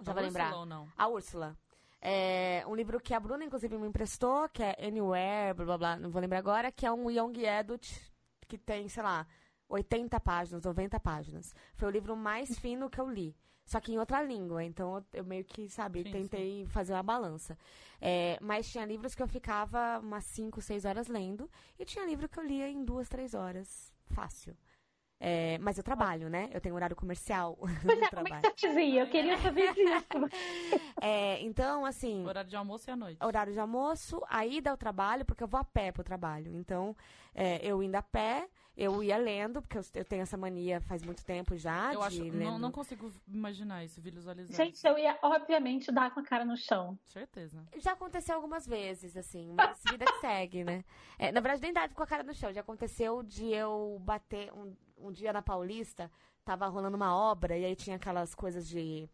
Já 0.02 0.10
A 0.10 0.14
vou 0.14 0.24
Úrsula 0.24 0.42
lembrar. 0.44 0.58
ou 0.58 0.66
não? 0.66 0.88
A 0.96 1.06
Úrsula. 1.08 1.56
É 2.00 2.64
um 2.66 2.74
livro 2.74 2.98
que 3.00 3.14
a 3.14 3.20
Bruna, 3.20 3.44
inclusive, 3.44 3.78
me 3.78 3.86
emprestou, 3.86 4.48
que 4.48 4.60
é 4.60 4.74
Anywhere, 4.84 5.54
blá 5.54 5.64
blá 5.64 5.78
blá, 5.78 5.96
não 5.96 6.10
vou 6.10 6.20
lembrar 6.20 6.38
agora, 6.38 6.72
que 6.72 6.84
é 6.84 6.90
um 6.90 7.08
Young 7.08 7.46
Adult 7.46 7.88
que 8.48 8.58
tem, 8.58 8.88
sei 8.88 9.04
lá, 9.04 9.24
80 9.72 10.20
páginas, 10.20 10.62
90 10.64 11.00
páginas. 11.00 11.54
Foi 11.74 11.88
o 11.88 11.90
livro 11.90 12.16
mais 12.16 12.48
fino 12.58 12.90
que 12.90 13.00
eu 13.00 13.08
li. 13.08 13.34
Só 13.64 13.80
que 13.80 13.92
em 13.92 13.98
outra 13.98 14.20
língua, 14.22 14.62
então 14.64 15.04
eu- 15.12 15.24
meio 15.24 15.44
que, 15.44 15.68
sabe, 15.68 16.02
Sim, 16.02 16.10
tentei 16.10 16.66
fazer 16.66 16.92
uma 16.92 17.02
balança. 17.02 17.56
É, 18.00 18.36
mas 18.40 18.68
tinha 18.70 18.84
livros 18.84 19.14
que 19.14 19.22
eu 19.22 19.28
ficava 19.28 20.00
umas 20.00 20.24
5, 20.24 20.60
6 20.60 20.84
horas 20.84 21.06
lendo, 21.06 21.48
e 21.78 21.84
tinha 21.84 22.04
livro 22.04 22.28
que 22.28 22.38
eu 22.38 22.44
lia 22.44 22.68
em 22.68 22.84
duas, 22.84 23.08
três 23.08 23.34
horas. 23.34 23.92
Fácil. 24.10 24.56
É, 25.24 25.56
mas 25.58 25.78
eu 25.78 25.84
trabalho, 25.84 26.28
né? 26.28 26.50
Eu 26.52 26.60
tenho 26.60 26.74
horário 26.74 26.96
comercial 26.96 27.56
Pois 27.56 27.70
no 27.84 27.90
é, 27.92 27.94
como 27.94 28.04
é 28.04 28.08
trabalho. 28.10 28.42
que 28.42 28.60
você 28.60 28.66
fazia? 28.66 29.00
Eu 29.02 29.08
queria 29.08 29.38
saber 29.38 29.70
disso. 29.78 30.28
É, 31.00 31.40
então, 31.42 31.84
assim, 31.86 32.26
Horário 32.26 32.50
de 32.50 32.56
almoço 32.56 32.88
e 32.88 32.92
à 32.92 32.96
noite. 32.96 33.24
horário 33.24 33.52
de 33.52 33.60
almoço, 33.60 34.20
a 34.28 34.44
ida 34.44 34.72
ao 34.72 34.76
trabalho, 34.76 35.24
porque 35.24 35.44
eu 35.44 35.48
vou 35.48 35.60
a 35.60 35.64
pé 35.64 35.92
pro 35.92 36.02
trabalho. 36.02 36.52
Então, 36.56 36.96
é, 37.32 37.64
eu 37.64 37.80
indo 37.84 37.94
a 37.94 38.02
pé, 38.02 38.48
eu 38.76 39.02
ia 39.02 39.18
lendo, 39.18 39.60
porque 39.60 39.76
eu, 39.76 39.82
eu 39.94 40.04
tenho 40.04 40.22
essa 40.22 40.36
mania 40.36 40.80
faz 40.80 41.02
muito 41.02 41.24
tempo 41.24 41.56
já 41.56 41.92
Eu 41.92 42.00
de 42.00 42.06
acho. 42.06 42.22
lendo. 42.22 42.38
Não, 42.38 42.58
não 42.58 42.72
consigo 42.72 43.12
imaginar 43.28 43.84
isso, 43.84 44.00
visualizar. 44.00 44.56
Gente, 44.56 44.76
isso. 44.76 44.86
eu 44.86 44.98
ia, 44.98 45.18
obviamente, 45.22 45.92
dar 45.92 46.12
com 46.12 46.20
a 46.20 46.22
cara 46.22 46.44
no 46.44 46.56
chão. 46.56 46.98
Certeza. 47.06 47.62
Já 47.76 47.92
aconteceu 47.92 48.34
algumas 48.34 48.66
vezes, 48.66 49.16
assim, 49.16 49.52
mas 49.54 49.78
vida 49.90 50.06
que 50.06 50.20
segue, 50.20 50.64
né? 50.64 50.84
É, 51.18 51.30
na 51.30 51.40
verdade, 51.40 51.62
nem 51.62 51.72
dá 51.72 51.88
com 51.88 52.02
a 52.02 52.06
cara 52.06 52.22
no 52.22 52.34
chão. 52.34 52.52
Já 52.52 52.62
aconteceu 52.62 53.22
de 53.22 53.52
eu 53.52 53.98
bater 54.00 54.50
um, 54.52 54.74
um 54.96 55.12
dia 55.12 55.32
na 55.32 55.42
Paulista, 55.42 56.10
tava 56.44 56.66
rolando 56.66 56.96
uma 56.96 57.14
obra, 57.14 57.56
e 57.58 57.64
aí 57.66 57.76
tinha 57.76 57.96
aquelas 57.96 58.34
coisas 58.34 58.66
de. 58.66 59.08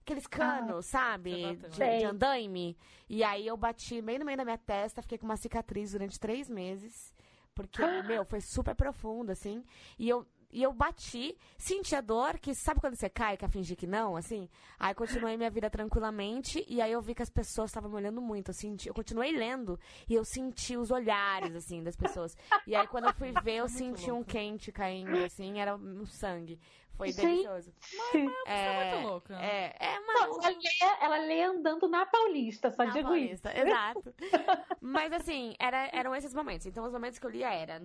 Aqueles 0.00 0.26
canos, 0.26 0.84
sabe? 0.84 1.30
Você 1.30 1.54
bateu. 1.54 1.70
De, 1.70 1.98
de 2.00 2.04
andaime. 2.04 2.76
E 3.08 3.24
aí 3.24 3.46
eu 3.46 3.56
bati 3.56 4.02
bem 4.02 4.18
no 4.18 4.24
meio 4.24 4.36
da 4.36 4.44
minha 4.44 4.58
testa, 4.58 5.00
fiquei 5.00 5.16
com 5.16 5.24
uma 5.24 5.36
cicatriz 5.36 5.92
durante 5.92 6.20
três 6.20 6.50
meses. 6.50 7.13
Porque, 7.54 7.82
meu, 8.02 8.24
foi 8.24 8.40
super 8.40 8.74
profundo, 8.74 9.30
assim. 9.30 9.64
E 9.98 10.08
eu, 10.08 10.26
e 10.54 10.62
eu 10.62 10.72
bati, 10.72 11.36
senti 11.58 11.96
a 11.96 12.00
dor, 12.00 12.38
que 12.38 12.54
sabe 12.54 12.80
quando 12.80 12.94
você 12.94 13.08
cai, 13.08 13.36
quer 13.36 13.48
fingir 13.48 13.76
que 13.76 13.88
não, 13.88 14.16
assim? 14.16 14.48
Aí 14.78 14.94
continuei 14.94 15.36
minha 15.36 15.50
vida 15.50 15.68
tranquilamente, 15.68 16.64
e 16.68 16.80
aí 16.80 16.92
eu 16.92 17.02
vi 17.02 17.12
que 17.12 17.22
as 17.22 17.28
pessoas 17.28 17.70
estavam 17.70 17.90
me 17.90 17.96
olhando 17.96 18.20
muito. 18.22 18.50
Eu, 18.50 18.54
senti, 18.54 18.88
eu 18.88 18.94
continuei 18.94 19.32
lendo, 19.36 19.78
e 20.08 20.14
eu 20.14 20.24
senti 20.24 20.76
os 20.76 20.92
olhares, 20.92 21.56
assim, 21.56 21.82
das 21.82 21.96
pessoas. 21.96 22.36
E 22.66 22.74
aí 22.76 22.86
quando 22.86 23.06
eu 23.06 23.14
fui 23.14 23.32
ver, 23.42 23.56
eu 23.56 23.68
senti 23.68 24.12
um 24.12 24.22
quente 24.22 24.70
caindo, 24.70 25.16
assim, 25.24 25.58
era 25.58 25.76
no 25.76 26.06
sangue. 26.06 26.60
Foi 26.96 27.10
Gente. 27.10 27.26
delicioso. 27.26 27.72
Você 28.10 28.18
é 28.46 28.94
muito 28.94 29.08
louca. 29.08 29.34
É, 29.42 29.74
é, 29.78 30.00
Não, 30.00 30.38
mas... 30.38 30.44
ela, 30.44 30.56
lê, 30.56 30.96
ela 31.00 31.18
lê 31.18 31.42
andando 31.42 31.88
na 31.88 32.06
Paulista, 32.06 32.70
só 32.70 32.84
Na 32.84 32.92
digo 32.92 33.08
Paulista, 33.08 33.50
isso. 33.52 33.66
Exato. 33.66 34.14
Mas 34.80 35.12
assim, 35.12 35.54
era, 35.58 35.88
eram 35.92 36.14
esses 36.14 36.32
momentos. 36.32 36.66
Então, 36.66 36.84
os 36.84 36.92
momentos 36.92 37.18
que 37.18 37.26
eu 37.26 37.30
lia 37.30 37.52
era 37.52 37.82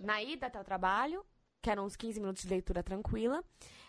na 0.00 0.22
ida 0.22 0.46
até 0.46 0.60
o 0.60 0.64
trabalho, 0.64 1.24
que 1.62 1.70
eram 1.70 1.84
uns 1.84 1.96
15 1.96 2.20
minutos 2.20 2.42
de 2.42 2.48
leitura 2.48 2.82
tranquila. 2.82 3.42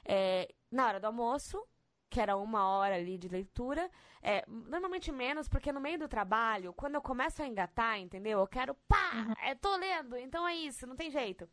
é, 0.05 0.53
na 0.72 0.88
hora 0.88 0.99
do 0.99 1.05
almoço, 1.07 1.63
que 2.09 2.20
era 2.20 2.36
uma 2.38 2.68
hora 2.68 2.95
ali 2.95 3.18
de 3.18 3.28
leitura. 3.28 3.89
é, 4.22 4.43
normalmente 4.47 5.11
menos, 5.11 5.47
porque 5.47 5.72
no 5.72 5.80
meio 5.82 5.99
do 5.99 6.07
trabalho, 6.07 6.74
quando 6.74 6.95
eu 6.95 7.01
começo 7.01 7.41
a 7.43 7.47
engatar, 7.47 7.99
entendeu? 7.99 8.39
Eu 8.39 8.47
quero, 8.47 8.74
pá, 8.88 9.36
é, 9.43 9.53
tô 9.55 9.76
lendo, 9.78 10.18
então 10.18 10.47
é 10.47 10.55
isso, 10.55 10.88
não 10.88 10.95
tem 10.95 11.11
jeito. 11.11 11.47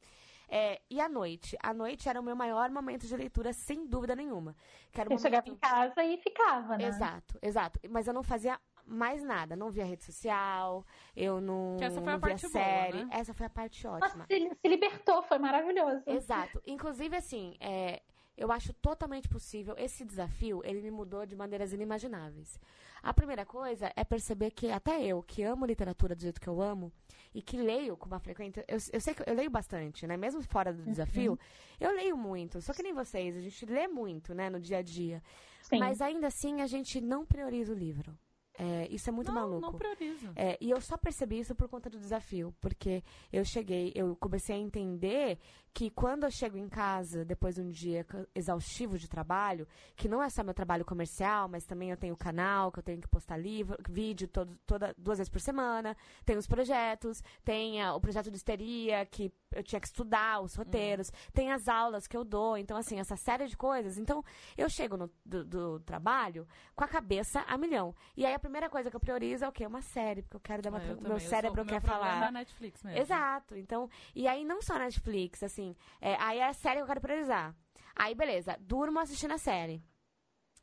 É, 0.55 0.83
e 0.91 1.01
à 1.01 1.09
noite? 1.09 1.57
À 1.63 1.73
noite 1.73 2.09
era 2.11 2.21
o 2.21 2.23
meu 2.23 2.37
maior 2.37 2.69
momento 2.71 3.07
de 3.07 3.17
leitura, 3.17 3.55
sem 3.55 3.87
dúvida 3.87 4.15
nenhuma. 4.15 4.55
Que 4.91 5.01
era 5.01 5.11
Eu 5.11 5.19
chegava 5.19 5.47
em 5.47 5.53
momento- 5.53 5.61
casa 5.63 6.05
e 6.05 6.19
ficava, 6.19 6.77
né? 6.77 6.85
Exato, 6.89 7.39
exato. 7.41 7.81
Mas 7.89 8.07
eu 8.07 8.13
não 8.13 8.23
fazia 8.23 8.61
mais 8.85 9.23
nada. 9.23 9.57
Não 9.57 9.71
via 9.71 9.85
rede 9.87 10.05
social, 10.05 10.85
eu 11.17 11.41
não, 11.41 11.77
Que 11.79 11.85
essa 11.85 12.03
foi 12.03 12.13
a 12.13 12.17
via 12.17 12.21
parte 12.21 12.43
boa, 12.43 12.53
série. 12.53 13.05
né? 13.05 13.09
Essa 13.13 13.33
foi 13.33 13.47
a 13.47 13.51
parte 13.51 13.83
Nossa, 13.87 14.05
ótima. 14.07 14.27
se, 14.27 14.51
se 14.61 14.69
libertou, 14.69 15.23
foi 15.23 15.39
maravilhoso. 15.39 16.03
Exato. 16.07 16.61
Inclusive, 16.67 17.17
assim, 17.17 17.57
é, 17.59 18.03
eu 18.37 18.53
acho 18.53 18.75
totalmente 18.75 19.31
possível. 19.31 19.75
Esse 19.79 20.05
desafio, 20.05 20.61
ele 20.65 20.83
me 20.83 20.91
mudou 20.91 21.25
de 21.25 21.35
maneiras 21.35 21.73
inimagináveis. 21.73 22.61
A 23.03 23.15
primeira 23.15 23.47
coisa 23.47 23.91
é 23.97 24.05
perceber 24.05 24.51
que 24.51 24.71
até 24.71 25.03
eu, 25.03 25.23
que 25.23 25.43
amo 25.43 25.65
literatura 25.65 26.15
do 26.15 26.21
jeito 26.21 26.41
que 26.41 26.49
eu 26.49 26.61
amo, 26.61 26.93
e 27.35 27.41
que 27.41 27.57
leio 27.57 27.97
com 27.97 28.07
uma 28.07 28.19
frequência. 28.19 28.65
Eu, 28.69 28.79
eu 28.93 29.01
sei 29.01 29.15
que 29.15 29.23
eu 29.27 29.35
leio 29.35 29.51
bastante, 29.51 30.07
né? 30.07 30.17
Mesmo 30.17 30.43
fora 30.43 30.73
do 30.73 30.83
desafio, 30.83 31.39
eu 31.81 31.91
leio 31.93 32.17
muito. 32.17 32.61
Só 32.61 32.73
que 32.73 32.83
nem 32.83 32.93
vocês, 32.93 33.37
a 33.37 33.41
gente 33.41 33.65
lê 33.67 33.89
muito, 33.89 34.35
né, 34.35 34.51
no 34.51 34.61
dia 34.61 34.79
a 34.79 34.83
dia. 34.83 35.23
Sim. 35.63 35.79
Mas 35.79 36.01
ainda 36.01 36.27
assim, 36.27 36.61
a 36.61 36.67
gente 36.67 37.01
não 37.01 37.25
prioriza 37.25 37.73
o 37.73 37.77
livro. 37.77 38.17
É, 38.59 38.87
isso 38.91 39.09
é 39.09 39.13
muito 39.13 39.29
não, 39.29 39.35
maluco. 39.35 39.61
Não 39.61 39.75
priorizo. 39.75 40.31
É, 40.37 40.59
e 40.61 40.71
eu 40.71 40.81
só 40.81 40.97
percebi 40.97 41.39
isso 41.39 41.55
por 41.55 41.69
conta 41.69 41.89
do 41.89 41.99
desafio, 41.99 42.55
porque 42.61 43.03
eu 43.33 43.45
cheguei, 43.45 43.93
eu 43.95 44.15
comecei 44.17 44.55
a 44.57 44.59
entender 44.59 45.39
que 45.73 45.91
quando 45.91 46.25
eu 46.25 46.31
chego 46.31 46.59
em 46.59 46.69
casa, 46.69 47.25
depois 47.25 47.55
de 47.55 47.63
um 47.63 47.71
dia 47.71 48.07
exaustivo 48.35 48.99
de 48.99 49.09
trabalho, 49.09 49.67
que 49.97 50.09
não 50.09 50.23
é 50.23 50.29
só 50.29 50.45
meu 50.45 50.53
trabalho 50.53 50.85
comercial, 50.85 51.49
mas 51.49 51.65
também 51.65 51.91
eu 51.91 51.97
tenho 51.97 52.15
o 52.15 52.17
canal, 52.17 52.71
que 52.71 52.79
eu 52.79 52.83
tenho 52.83 53.01
que 53.01 53.09
postar 53.09 53.39
livro, 53.39 53.77
vídeo 53.89 54.29
todo, 54.29 54.59
toda, 54.67 54.95
duas 54.99 55.19
vezes 55.19 55.31
por 55.31 55.41
semana, 55.41 55.97
tem 56.25 56.37
os 56.37 56.47
projetos, 56.47 57.23
tem 57.43 57.81
ah, 57.81 57.95
o 57.95 58.01
projeto 58.01 58.31
de 58.31 58.37
histeria, 58.37 59.07
que 59.07 59.33
eu 59.55 59.63
tinha 59.63 59.81
que 59.81 59.87
estudar, 59.87 60.41
os 60.41 60.55
roteiros, 60.55 61.11
tem 61.33 61.53
as 61.53 61.69
aulas 61.69 62.07
que 62.07 62.17
eu 62.17 62.25
dou, 62.25 62.57
então 62.57 62.77
assim, 62.77 62.99
essa 62.99 63.17
série 63.17 63.47
de 63.47 63.57
coisas. 63.57 63.99
Então, 63.99 64.25
eu 64.57 64.69
chego 64.69 64.97
no, 64.97 65.11
do, 65.25 65.45
do 65.45 65.81
trabalho 65.81 66.47
com 66.75 66.85
a 66.85 66.89
cabeça 66.89 67.41
a 67.47 67.57
milhão. 67.57 67.95
E 68.17 68.25
aí 68.27 68.35
a 68.35 68.39
primeira 68.39 68.69
coisa 68.71 68.91
que 68.91 68.97
eu 68.97 69.01
priorizo 69.01 69.45
é 69.45 69.49
o 69.49 69.53
quê? 69.53 69.67
Uma 69.67 69.83
série, 69.83 70.23
porque 70.23 70.37
eu 70.37 70.41
quero 70.41 70.63
dar 70.63 70.71
uma. 70.71 70.79
Ah, 70.79 70.83
eu 70.83 70.87
meu 70.89 70.97
também. 70.97 71.13
Eu 71.13 71.21
sou- 71.21 71.29
cérebro 71.31 71.65
quer 71.65 71.81
falar. 71.81 72.23
É 72.23 72.27
a 72.27 72.33
Netflix 72.33 72.83
mesmo. 72.83 72.99
Exato. 73.01 73.57
Então, 73.57 73.89
e 74.15 74.27
aí 74.29 74.45
não 74.45 74.61
só 74.63 74.79
Netflix, 74.79 75.43
assim, 75.43 75.75
é, 76.01 76.17
aí 76.21 76.39
é 76.39 76.49
a 76.49 76.53
série 76.53 76.77
que 76.77 76.83
eu 76.83 76.87
quero 76.87 77.01
priorizar. 77.01 77.55
Aí, 77.95 78.15
beleza, 78.15 78.57
durmo 78.61 78.99
assistindo 78.99 79.33
a 79.33 79.39
série. 79.39 79.83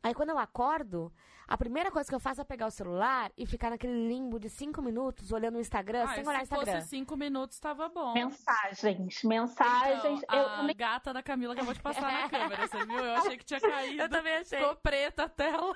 Aí 0.02 0.14
quando 0.14 0.30
eu 0.30 0.38
acordo, 0.38 1.12
a 1.46 1.58
primeira 1.58 1.92
coisa 1.92 2.08
que 2.08 2.16
eu 2.16 2.20
faço 2.20 2.40
é 2.40 2.44
pegar 2.46 2.68
o 2.68 2.72
celular 2.72 3.32
e 3.38 3.46
ficar 3.46 3.70
naquele 3.70 4.08
limbo 4.08 4.40
de 4.40 4.50
cinco 4.50 4.82
minutos 4.82 5.32
olhando 5.32 5.58
o 5.58 5.60
Instagram 5.60 6.04
Ah, 6.04 6.14
sem 6.16 6.24
se 6.24 6.30
olhar 6.30 6.40
o 6.40 6.44
Instagram. 6.44 6.74
fosse 6.76 6.88
cinco 6.88 7.18
minutos, 7.18 7.60
tava 7.60 7.90
bom. 7.90 8.14
Mensagens, 8.14 9.24
mensagens. 9.24 10.22
Então, 10.24 10.38
eu 10.40 10.46
a 10.48 10.56
também 10.58 10.76
gata 10.76 11.12
da 11.12 11.22
Camila 11.22 11.54
acabou 11.54 11.74
de 11.74 11.82
passar 11.82 12.12
na 12.12 12.30
câmera, 12.30 12.68
você 12.68 12.86
viu? 12.86 12.98
Eu 13.00 13.14
achei 13.16 13.38
que 13.38 13.44
tinha 13.46 13.60
caído. 13.60 14.02
Eu 14.04 14.10
também 14.10 14.34
achei. 14.36 14.60
Ficou 14.60 14.76
preta 14.78 15.24
a 15.24 15.30
tela. 15.30 15.74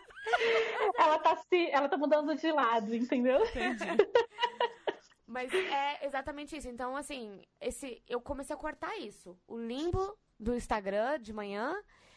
ela 0.97 1.19
tá 1.19 1.35
se, 1.35 1.69
ela 1.71 1.89
tá 1.89 1.97
mudando 1.97 2.33
de 2.35 2.51
lado, 2.51 2.95
entendeu? 2.95 3.43
Entendi. 3.45 3.83
Mas 5.27 5.51
é 5.53 6.05
exatamente 6.05 6.55
isso. 6.55 6.69
Então, 6.69 6.95
assim, 6.95 7.41
esse, 7.59 8.01
eu 8.07 8.21
comecei 8.21 8.55
a 8.55 8.59
cortar 8.59 8.95
isso. 8.99 9.37
O 9.47 9.57
limbo 9.57 10.15
do 10.39 10.53
Instagram 10.55 11.19
de 11.19 11.33
manhã 11.33 11.75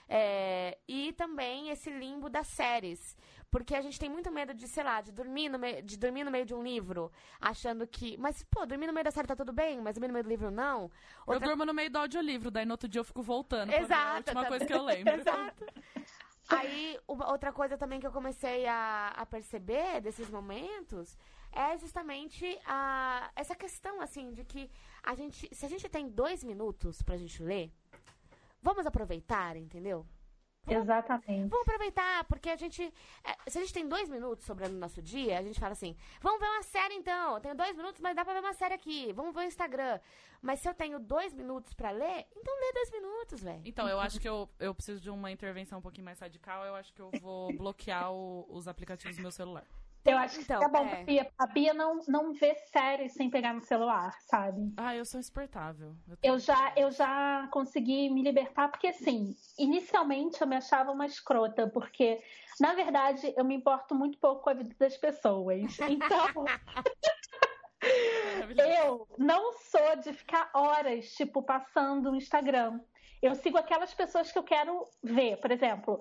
é, 0.09 0.79
e 0.87 1.13
também 1.15 1.71
esse 1.71 1.91
limbo 1.91 2.29
das 2.29 2.47
séries. 2.49 3.17
Porque 3.51 3.75
a 3.77 3.81
gente 3.81 3.99
tem 3.99 4.11
muito 4.11 4.31
medo 4.31 4.53
de, 4.53 4.67
sei 4.67 4.83
lá, 4.83 5.01
de 5.01 5.13
dormir, 5.13 5.49
no 5.49 5.59
meio, 5.59 5.81
de 5.83 5.97
dormir 5.97 6.25
no 6.25 6.31
meio 6.33 6.45
de 6.45 6.53
um 6.53 6.63
livro, 6.63 7.11
achando 7.41 7.87
que. 7.87 8.17
Mas, 8.19 8.43
pô, 8.51 8.67
dormir 8.67 8.87
no 8.89 8.93
meio 8.93 9.05
da 9.05 9.11
série 9.13 9.29
tá 9.29 9.37
tudo 9.37 9.53
bem, 9.53 9.81
mas 9.81 9.95
dormir 9.95 10.09
no 10.09 10.13
meio 10.15 10.25
do 10.25 10.29
livro 10.29 10.51
não. 10.51 10.91
Eu 11.29 11.39
durmo 11.41 11.65
no 11.65 11.73
meio 11.73 11.89
do 11.91 11.99
audiolivro, 11.99 12.51
daí 12.51 12.67
no 12.67 12.73
outro 12.73 12.89
dia 12.89 13.01
eu 13.01 13.05
fico 13.05 13.23
voltando. 13.23 13.69
pra 13.71 13.79
ver 13.79 13.83
a 13.83 13.87
Exato, 13.87 14.17
última 14.17 14.43
tá- 14.43 14.49
coisa 14.49 14.67
que 14.67 14.73
eu 14.75 14.83
lembro. 14.85 15.15
Exato. 15.15 15.65
Aí, 16.49 16.99
uma- 17.09 17.31
outra 17.31 17.53
coisa 17.53 17.77
também 17.79 17.99
que 17.99 18.07
eu 18.07 18.13
comecei 18.13 18.67
a, 18.67 19.09
a 19.17 19.27
perceber 19.27 20.01
desses 20.01 20.29
momentos 20.31 21.17
é 21.53 21.77
justamente 21.79 22.59
a, 22.67 23.31
essa 23.35 23.55
questão, 23.57 24.01
assim, 24.01 24.33
de 24.33 24.45
que 24.45 24.71
a 25.03 25.15
gente, 25.15 25.49
se 25.55 25.65
a 25.65 25.69
gente 25.69 25.89
tem 25.89 26.09
dois 26.09 26.45
minutos 26.45 27.01
pra 27.03 27.17
gente 27.17 27.43
ler, 27.43 27.73
vamos 28.67 28.85
aproveitar, 28.87 29.57
entendeu? 29.57 30.05
Exatamente. 30.69 31.49
Vamos 31.49 31.63
aproveitar, 31.67 32.25
porque 32.25 32.51
a 32.51 32.57
gente. 32.57 32.83
é, 33.23 33.51
se 33.51 33.57
a 33.59 33.61
gente 33.61 33.73
tem 33.73 33.89
dois 33.89 34.09
minutos 34.09 34.45
sobrando 34.45 34.75
no 34.75 34.81
nosso 34.81 35.01
dia, 35.01 35.39
a 35.39 35.43
gente 35.43 35.61
fala 35.61 35.73
assim: 35.73 35.97
vamos 36.21 36.41
ver 36.41 36.47
uma 36.47 36.63
série 36.65 36.95
então. 36.95 37.35
Eu 37.35 37.41
tenho 37.41 37.55
dois 37.55 37.77
minutos, 37.77 38.01
mas 38.01 38.17
dá 38.17 38.25
pra 38.25 38.35
ver 38.35 38.41
uma 38.41 38.53
série 38.53 38.75
aqui. 38.75 39.13
Vamos 39.13 39.33
ver 39.33 39.41
o 39.41 39.45
Instagram. 39.45 40.01
Mas 40.43 40.59
se 40.59 40.69
eu 40.69 40.75
tenho 40.75 40.99
dois 40.99 41.33
minutos 41.33 41.73
pra 41.73 41.93
ler, 41.93 42.27
então 42.37 42.53
lê 42.61 42.73
dois 42.73 42.91
minutos, 42.91 43.41
velho. 43.45 43.63
Então, 43.65 43.89
eu 43.89 44.01
acho 44.01 44.19
que 44.19 44.29
eu, 44.29 44.49
eu 44.59 44.75
preciso 44.75 45.01
de 45.01 45.09
uma 45.09 45.31
intervenção 45.31 45.79
um 45.79 45.83
pouquinho 45.83 46.05
mais 46.05 46.19
radical. 46.19 46.65
Eu 46.65 46.75
acho 46.75 46.93
que 46.93 47.01
eu 47.01 47.11
vou 47.23 47.57
bloquear 47.57 48.13
o- 48.13 48.45
os 48.51 48.67
aplicativos 48.67 49.17
do 49.17 49.23
meu 49.23 49.31
celular. 49.31 49.65
Eu 50.07 50.19
acho 50.19 50.39
que 50.39 50.45
Então, 50.45 50.61
tá 50.61 50.69
bom 50.69 50.87
é. 50.87 50.89
pra 50.89 51.05
Bia. 51.05 51.33
A 51.39 51.47
Bia 51.47 51.75
não, 51.75 52.01
não 52.07 52.33
vê 52.33 52.55
séries 52.73 53.13
sem 53.13 53.29
pegar 53.29 53.53
no 53.53 53.61
celular, 53.61 54.15
sabe? 54.29 54.73
Ah, 54.77 54.95
eu 54.95 55.05
sou 55.05 55.19
insuportável. 55.19 55.95
Eu, 56.09 56.17
Eu 56.23 56.39
já, 56.39 56.73
eu 56.77 56.91
já 56.91 57.49
consegui 57.51 58.09
me 58.11 58.23
libertar, 58.23 58.69
porque 58.69 58.89
assim, 58.89 59.35
inicialmente 59.59 60.41
eu 60.41 60.47
me 60.47 60.57
achava 60.57 60.93
uma 60.93 61.07
escrota, 61.07 61.67
porque, 61.69 62.23
na 62.61 62.75
verdade, 62.75 63.35
eu 63.37 63.45
me 63.45 63.55
importo 63.55 63.95
muito 63.95 64.19
pouco 64.19 64.43
com 64.43 64.51
a 64.51 64.55
vida 64.55 64.75
das 64.79 64.97
pessoas. 64.97 65.77
Então, 65.89 66.45
eu 68.87 69.09
não 69.19 69.53
sou 69.55 69.97
de 69.97 70.13
ficar 70.13 70.51
horas, 70.55 71.11
tipo, 71.13 71.43
passando 71.43 72.11
no 72.11 72.17
Instagram. 72.17 72.81
Eu 73.23 73.35
sigo 73.35 73.59
aquelas 73.59 73.93
pessoas 73.95 74.31
que 74.31 74.39
eu 74.39 74.43
quero 74.43 74.85
ver, 75.03 75.39
por 75.39 75.51
exemplo. 75.51 76.01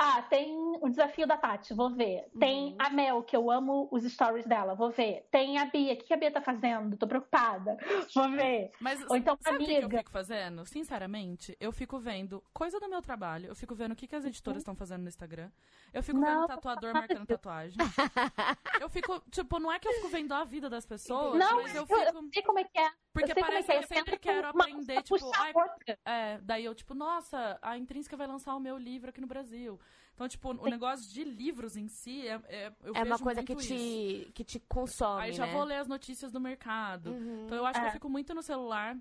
Ah, 0.00 0.22
tem 0.22 0.54
o 0.80 0.88
desafio 0.88 1.26
da 1.26 1.36
Tati, 1.36 1.74
vou 1.74 1.90
ver. 1.90 2.28
Tem 2.38 2.68
Uhum. 2.70 2.76
a 2.78 2.88
Mel, 2.90 3.22
que 3.24 3.34
eu 3.36 3.50
amo 3.50 3.88
os 3.90 4.04
stories 4.04 4.46
dela, 4.46 4.72
vou 4.76 4.90
ver. 4.92 5.26
Tem 5.28 5.58
a 5.58 5.64
Bia, 5.64 5.94
o 5.94 5.96
que 5.96 6.14
a 6.14 6.16
Bia 6.16 6.30
tá 6.30 6.40
fazendo? 6.40 6.96
Tô 6.96 7.04
preocupada, 7.08 7.76
vou 8.14 8.30
ver. 8.30 8.70
Mas 8.78 9.04
Ou 9.10 9.16
então, 9.16 9.36
sabe 9.42 9.56
o 9.56 9.66
que 9.66 9.72
eu 9.72 9.78
amiga. 9.78 9.98
fico 9.98 10.10
fazendo? 10.12 10.64
Sinceramente, 10.64 11.56
eu 11.58 11.72
fico 11.72 11.98
vendo 11.98 12.40
coisa 12.52 12.78
do 12.78 12.88
meu 12.88 13.02
trabalho. 13.02 13.48
Eu 13.48 13.56
fico 13.56 13.74
vendo 13.74 13.90
o 13.90 13.96
que, 13.96 14.06
que 14.06 14.14
as 14.14 14.24
editoras 14.24 14.60
estão 14.60 14.76
fazendo 14.76 15.02
no 15.02 15.08
Instagram. 15.08 15.50
Eu 15.92 16.02
fico 16.02 16.20
Não, 16.20 16.42
vendo 16.42 16.46
tatuador 16.46 16.94
marcando 16.94 17.26
tatuagem. 17.26 17.76
Eu 18.80 18.88
fico, 18.88 19.20
tipo, 19.32 19.58
não 19.58 19.72
é 19.72 19.80
que 19.80 19.88
eu 19.88 19.92
fico 19.94 20.08
vendo 20.08 20.32
a 20.32 20.44
vida 20.44 20.70
das 20.70 20.86
pessoas, 20.86 21.38
Não, 21.38 21.56
mas 21.56 21.74
eu 21.74 21.84
eu, 21.88 21.98
eu 21.98 22.12
fico. 22.12 22.28
sei 22.32 22.42
como 22.44 22.58
é 22.60 22.64
que 22.64 22.78
é. 22.78 22.88
Porque 23.20 23.32
eu 23.32 23.34
sei 23.34 23.42
como 23.42 23.52
parece 23.52 23.70
é 23.70 23.74
que 23.74 23.78
é. 23.78 23.82
eu 23.82 23.88
sempre 23.88 24.10
tento 24.12 24.20
quero 24.20 24.48
aprender, 24.48 25.02
tipo, 25.02 25.30
ai. 25.36 25.52
É, 26.04 26.38
daí 26.42 26.64
eu, 26.64 26.74
tipo, 26.74 26.94
nossa, 26.94 27.58
a 27.62 27.76
Intrínseca 27.78 28.16
vai 28.16 28.26
lançar 28.26 28.54
o 28.54 28.60
meu 28.60 28.76
livro 28.76 29.10
aqui 29.10 29.20
no 29.20 29.26
Brasil. 29.26 29.78
Então, 30.14 30.26
tipo, 30.26 30.50
o 30.50 30.68
negócio 30.68 31.08
de 31.12 31.22
livros 31.22 31.76
em 31.76 31.86
si 31.86 32.26
é. 32.26 32.40
É, 32.48 32.72
eu 32.82 32.92
É 32.94 33.04
uma 33.04 33.18
coisa 33.18 33.42
que 33.42 33.52
isso. 33.52 33.68
te, 33.68 34.32
que 34.34 34.42
te 34.42 34.58
consome, 34.58 35.22
Aí 35.22 35.32
já 35.32 35.46
né? 35.46 35.52
vou 35.52 35.62
ler 35.62 35.76
as 35.76 35.86
notícias 35.86 36.32
do 36.32 36.40
mercado. 36.40 37.10
Uhum. 37.12 37.44
Então 37.46 37.56
eu 37.56 37.64
acho 37.64 37.78
que 37.78 37.86
eu 37.86 37.90
É. 37.90 37.92
fico 37.92 38.08
muito 38.08 38.34
no 38.34 38.42
celular 38.42 38.96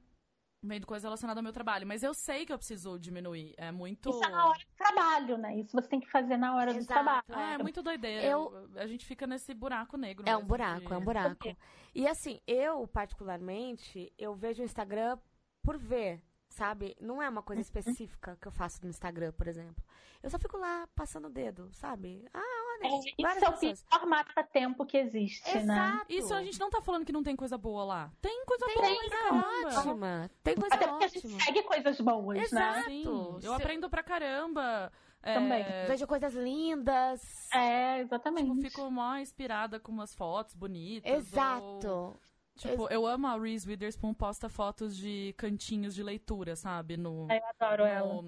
vendo 0.62 0.86
coisa 0.88 1.08
relacionada 1.08 1.40
ao 1.40 1.44
meu 1.44 1.54
trabalho. 1.54 1.86
Mas 1.88 2.04
eu 2.04 2.14
sei 2.14 2.46
que 2.46 2.52
eu 2.54 2.58
preciso 2.58 2.98
diminuir. 3.00 3.54
É 3.58 3.72
muito. 3.72 4.10
Isso 4.10 4.24
é 4.24 4.30
na 4.30 4.46
hora 4.48 4.60
do 4.60 4.76
trabalho, 4.76 5.38
né? 5.38 5.56
Isso 5.58 5.72
você 5.72 5.88
tem 5.88 6.00
que 6.00 6.10
fazer 6.10 6.38
na 6.38 6.56
hora 6.56 6.74
do 6.74 6.80
Exato, 6.80 6.94
trabalho. 6.94 7.24
Ah, 7.30 7.54
é 7.54 7.58
muito 7.58 7.82
doideira. 7.84 8.24
Eu- 8.24 8.52
Eu- 8.74 8.82
A 8.82 8.88
gente 8.88 9.06
fica 9.06 9.26
nesse 9.28 9.54
buraco 9.54 9.98
negro. 9.98 10.28
É 10.28 10.36
um 10.38 10.46
buraco, 10.46 10.88
de- 10.88 10.94
é 10.94 10.98
um 10.98 11.04
buraco. 11.04 11.56
E 11.96 12.08
assim, 12.08 12.40
eu, 12.48 12.88
particularmente, 12.88 14.12
eu 14.18 14.36
vejo 14.36 14.62
o 14.62 14.66
Instagram 14.66 15.18
por 15.64 15.78
ver, 15.78 16.22
sabe? 16.50 16.96
Não 17.00 17.22
é 17.22 17.30
uma 17.30 17.42
coisa 17.44 17.62
específica 17.62 18.38
que 18.42 18.48
eu 18.48 18.52
faço 18.52 18.82
no 18.84 18.90
Instagram, 18.90 19.32
por 19.34 19.48
exemplo. 19.48 19.84
Eu 20.24 20.30
só 20.30 20.40
fico 20.40 20.58
lá 20.58 20.88
passando 20.96 21.26
o 21.26 21.30
dedo, 21.30 21.70
sabe? 21.74 22.26
Ah, 22.34 22.67
É, 22.86 22.90
várias 22.90 23.06
isso 23.38 23.46
é 23.46 23.50
o 23.50 23.52
pessoas. 23.54 23.84
pior 23.90 24.06
mata-tempo 24.06 24.86
que 24.86 24.98
existe, 24.98 25.54
né? 25.60 25.62
Exato. 25.62 26.06
Isso 26.10 26.34
a 26.34 26.44
gente 26.44 26.60
não 26.60 26.70
tá 26.70 26.82
falando 26.82 27.06
que 27.06 27.12
não 27.12 27.24
tem 27.24 27.36
coisa 27.36 27.58
boa 27.58 27.84
lá. 27.84 28.12
Tem 28.22 28.46
coisa 28.46 28.66
Tem 28.66 28.76
boa 28.76 28.88
coisa 28.96 29.10
caramba. 29.10 29.48
ótima. 29.78 30.32
Tem 30.44 30.56
coisa 30.56 30.76
Até 30.76 30.88
porque 30.88 31.06
a 31.06 31.08
gente 31.08 31.26
ótima. 31.28 31.40
segue 31.44 31.64
coisas 31.64 32.00
boas, 32.02 32.38
né? 32.38 32.44
Exato. 32.44 32.90
Sim, 32.90 33.38
Se- 33.40 33.46
eu 33.48 33.54
aprendo 33.54 33.90
pra 33.90 34.04
caramba. 34.04 34.92
É, 35.24 35.34
Também. 35.34 35.66
Vejo 35.88 36.08
coisas 36.08 36.34
lindas. 36.34 37.50
É, 37.54 38.00
exatamente. 38.00 38.50
Tipo, 38.50 38.62
fico 38.62 38.92
mó 38.92 39.18
inspirada 39.18 39.80
com 39.80 39.92
umas 39.92 40.14
fotos 40.16 40.54
bonitas. 40.54 41.12
ou- 41.12 41.18
Exato. 41.18 42.20
Tipo, 42.56 42.88
eu 42.90 43.06
amo 43.06 43.28
a 43.28 43.38
Reese 43.38 43.68
Witherspoon 43.68 44.14
posta 44.16 44.50
fotos 44.50 44.96
de 44.98 45.34
cantinhos 45.38 45.94
de 45.94 46.02
leitura, 46.02 46.56
sabe? 46.56 46.98
No, 46.98 47.28
Eu 47.30 47.42
adoro 47.60 47.84
ela. 47.84 48.24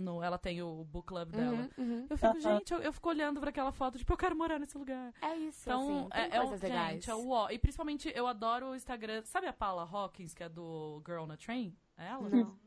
No, 0.00 0.22
ela 0.22 0.38
tem 0.38 0.62
o 0.62 0.84
book 0.84 1.08
club 1.08 1.30
dela. 1.30 1.68
Uhum, 1.76 1.84
uhum. 1.84 2.06
Eu 2.08 2.16
fico, 2.18 2.40
gente, 2.40 2.72
eu, 2.72 2.78
eu 2.80 2.92
fico 2.92 3.08
olhando 3.08 3.40
pra 3.40 3.50
aquela 3.50 3.72
foto, 3.72 3.98
tipo, 3.98 4.12
eu 4.12 4.16
quero 4.16 4.36
morar 4.36 4.58
nesse 4.58 4.76
lugar. 4.78 5.12
É 5.20 5.36
isso, 5.36 5.68
Então, 5.68 5.80
assim, 5.80 6.08
tem 6.10 6.20
é, 6.22 6.36
é 6.36 6.40
o, 6.40 6.42
coisas 6.42 6.62
legais. 6.62 6.92
gente, 6.94 7.10
é 7.10 7.14
o 7.14 7.28
ó. 7.30 7.50
E 7.50 7.58
principalmente, 7.58 8.12
eu 8.14 8.26
adoro 8.26 8.70
o 8.70 8.76
Instagram. 8.76 9.22
Sabe 9.24 9.46
a 9.46 9.52
Paula 9.52 9.82
Hawkins, 9.90 10.34
que 10.34 10.42
é 10.42 10.48
do 10.48 11.02
Girl 11.06 11.22
on 11.22 11.32
a 11.32 11.36
Train? 11.36 11.76
É 11.96 12.08
ela? 12.08 12.28
Não. 12.28 12.58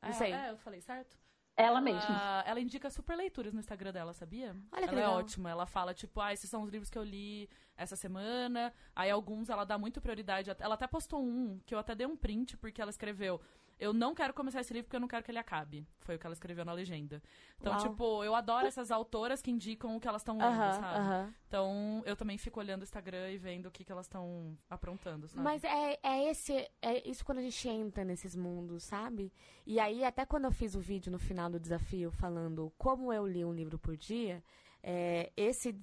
É, 0.00 0.06
Não 0.06 0.12
sei. 0.14 0.32
É, 0.32 0.50
eu 0.50 0.56
falei 0.58 0.80
certo? 0.80 1.18
Ela 1.56 1.80
mesma. 1.80 2.04
Ela, 2.04 2.44
ela 2.46 2.60
indica 2.60 2.88
super 2.88 3.16
leituras 3.16 3.52
no 3.52 3.58
Instagram 3.58 3.92
dela, 3.92 4.12
sabia? 4.12 4.56
Olha 4.70 4.86
que 4.86 4.94
ela 4.94 5.00
é 5.00 5.04
legal. 5.06 5.18
ótima. 5.18 5.50
Ela 5.50 5.66
fala, 5.66 5.92
tipo, 5.92 6.20
ah, 6.20 6.32
esses 6.32 6.48
são 6.48 6.62
os 6.62 6.70
livros 6.70 6.88
que 6.88 6.96
eu 6.96 7.02
li 7.02 7.50
essa 7.76 7.96
semana. 7.96 8.72
Aí 8.94 9.10
alguns 9.10 9.48
ela 9.48 9.64
dá 9.64 9.76
muito 9.76 10.00
prioridade. 10.00 10.52
Ela 10.60 10.74
até 10.74 10.86
postou 10.86 11.20
um, 11.20 11.58
que 11.66 11.74
eu 11.74 11.78
até 11.80 11.96
dei 11.96 12.06
um 12.06 12.16
print, 12.16 12.56
porque 12.56 12.80
ela 12.80 12.90
escreveu. 12.90 13.40
Eu 13.78 13.92
não 13.92 14.14
quero 14.14 14.34
começar 14.34 14.60
esse 14.60 14.72
livro 14.72 14.86
porque 14.86 14.96
eu 14.96 15.00
não 15.00 15.06
quero 15.08 15.22
que 15.24 15.30
ele 15.30 15.38
acabe. 15.38 15.86
Foi 16.00 16.16
o 16.16 16.18
que 16.18 16.26
ela 16.26 16.32
escreveu 16.32 16.64
na 16.64 16.72
legenda. 16.72 17.22
Então, 17.60 17.72
Uau. 17.72 17.82
tipo, 17.82 18.24
eu 18.24 18.34
adoro 18.34 18.66
essas 18.66 18.90
autoras 18.90 19.40
que 19.40 19.50
indicam 19.50 19.96
o 19.96 20.00
que 20.00 20.08
elas 20.08 20.22
estão 20.22 20.36
lendo, 20.36 20.46
Aham, 20.46 20.72
sabe? 20.72 20.98
aham. 20.98 21.34
Então, 21.46 22.02
eu 22.04 22.16
também 22.16 22.36
fico 22.36 22.58
olhando 22.58 22.80
o 22.80 22.84
Instagram 22.84 23.30
e 23.30 23.38
vendo 23.38 23.66
o 23.66 23.70
que, 23.70 23.84
que 23.84 23.92
elas 23.92 24.06
estão 24.06 24.58
aprontando, 24.68 25.28
sabe? 25.28 25.42
Mas 25.42 25.62
é, 25.62 25.98
é 26.02 26.30
esse, 26.30 26.52
é 26.82 27.08
isso 27.08 27.24
quando 27.24 27.38
a 27.38 27.42
gente 27.42 27.68
entra 27.68 28.04
nesses 28.04 28.34
mundos, 28.34 28.82
sabe? 28.84 29.32
E 29.66 29.78
aí, 29.78 30.04
até 30.04 30.26
quando 30.26 30.46
eu 30.46 30.52
fiz 30.52 30.74
o 30.74 30.80
vídeo 30.80 31.12
no 31.12 31.18
final 31.18 31.48
do 31.48 31.60
desafio 31.60 32.10
falando 32.10 32.72
como 32.76 33.12
eu 33.12 33.26
li 33.26 33.44
um 33.44 33.52
livro 33.52 33.78
por 33.78 33.96
dia, 33.96 34.42
é, 34.82 35.32
esse, 35.36 35.74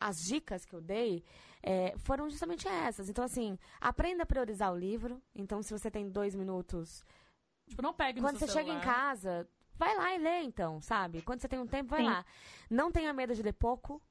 as 0.00 0.24
dicas 0.24 0.64
que 0.64 0.74
eu 0.74 0.80
dei 0.80 1.22
é, 1.62 1.94
foram 1.96 2.28
justamente 2.28 2.68
essas. 2.68 3.08
Então, 3.08 3.24
assim, 3.24 3.58
aprenda 3.80 4.22
a 4.22 4.26
priorizar 4.26 4.72
o 4.72 4.76
livro. 4.76 5.20
Então, 5.34 5.62
se 5.62 5.72
você 5.72 5.90
tem 5.90 6.08
dois 6.10 6.34
minutos, 6.34 7.04
Tipo, 7.68 7.82
não 7.82 7.94
pegue 7.94 8.20
no 8.20 8.26
quando 8.26 8.38
você 8.38 8.46
chega 8.48 8.68
em 8.70 8.78
celular. 8.80 8.84
casa, 8.84 9.48
vai 9.74 9.96
lá 9.96 10.14
e 10.14 10.18
lê, 10.18 10.42
então, 10.42 10.80
sabe? 10.80 11.22
Quando 11.22 11.40
você 11.40 11.48
tem 11.48 11.58
um 11.58 11.66
tempo, 11.66 11.90
vai 11.90 12.00
Sim. 12.00 12.06
lá. 12.08 12.24
Não 12.70 12.90
tenha 12.90 13.12
medo 13.12 13.34
de 13.34 13.42
ler 13.42 13.52
pouco. 13.54 14.02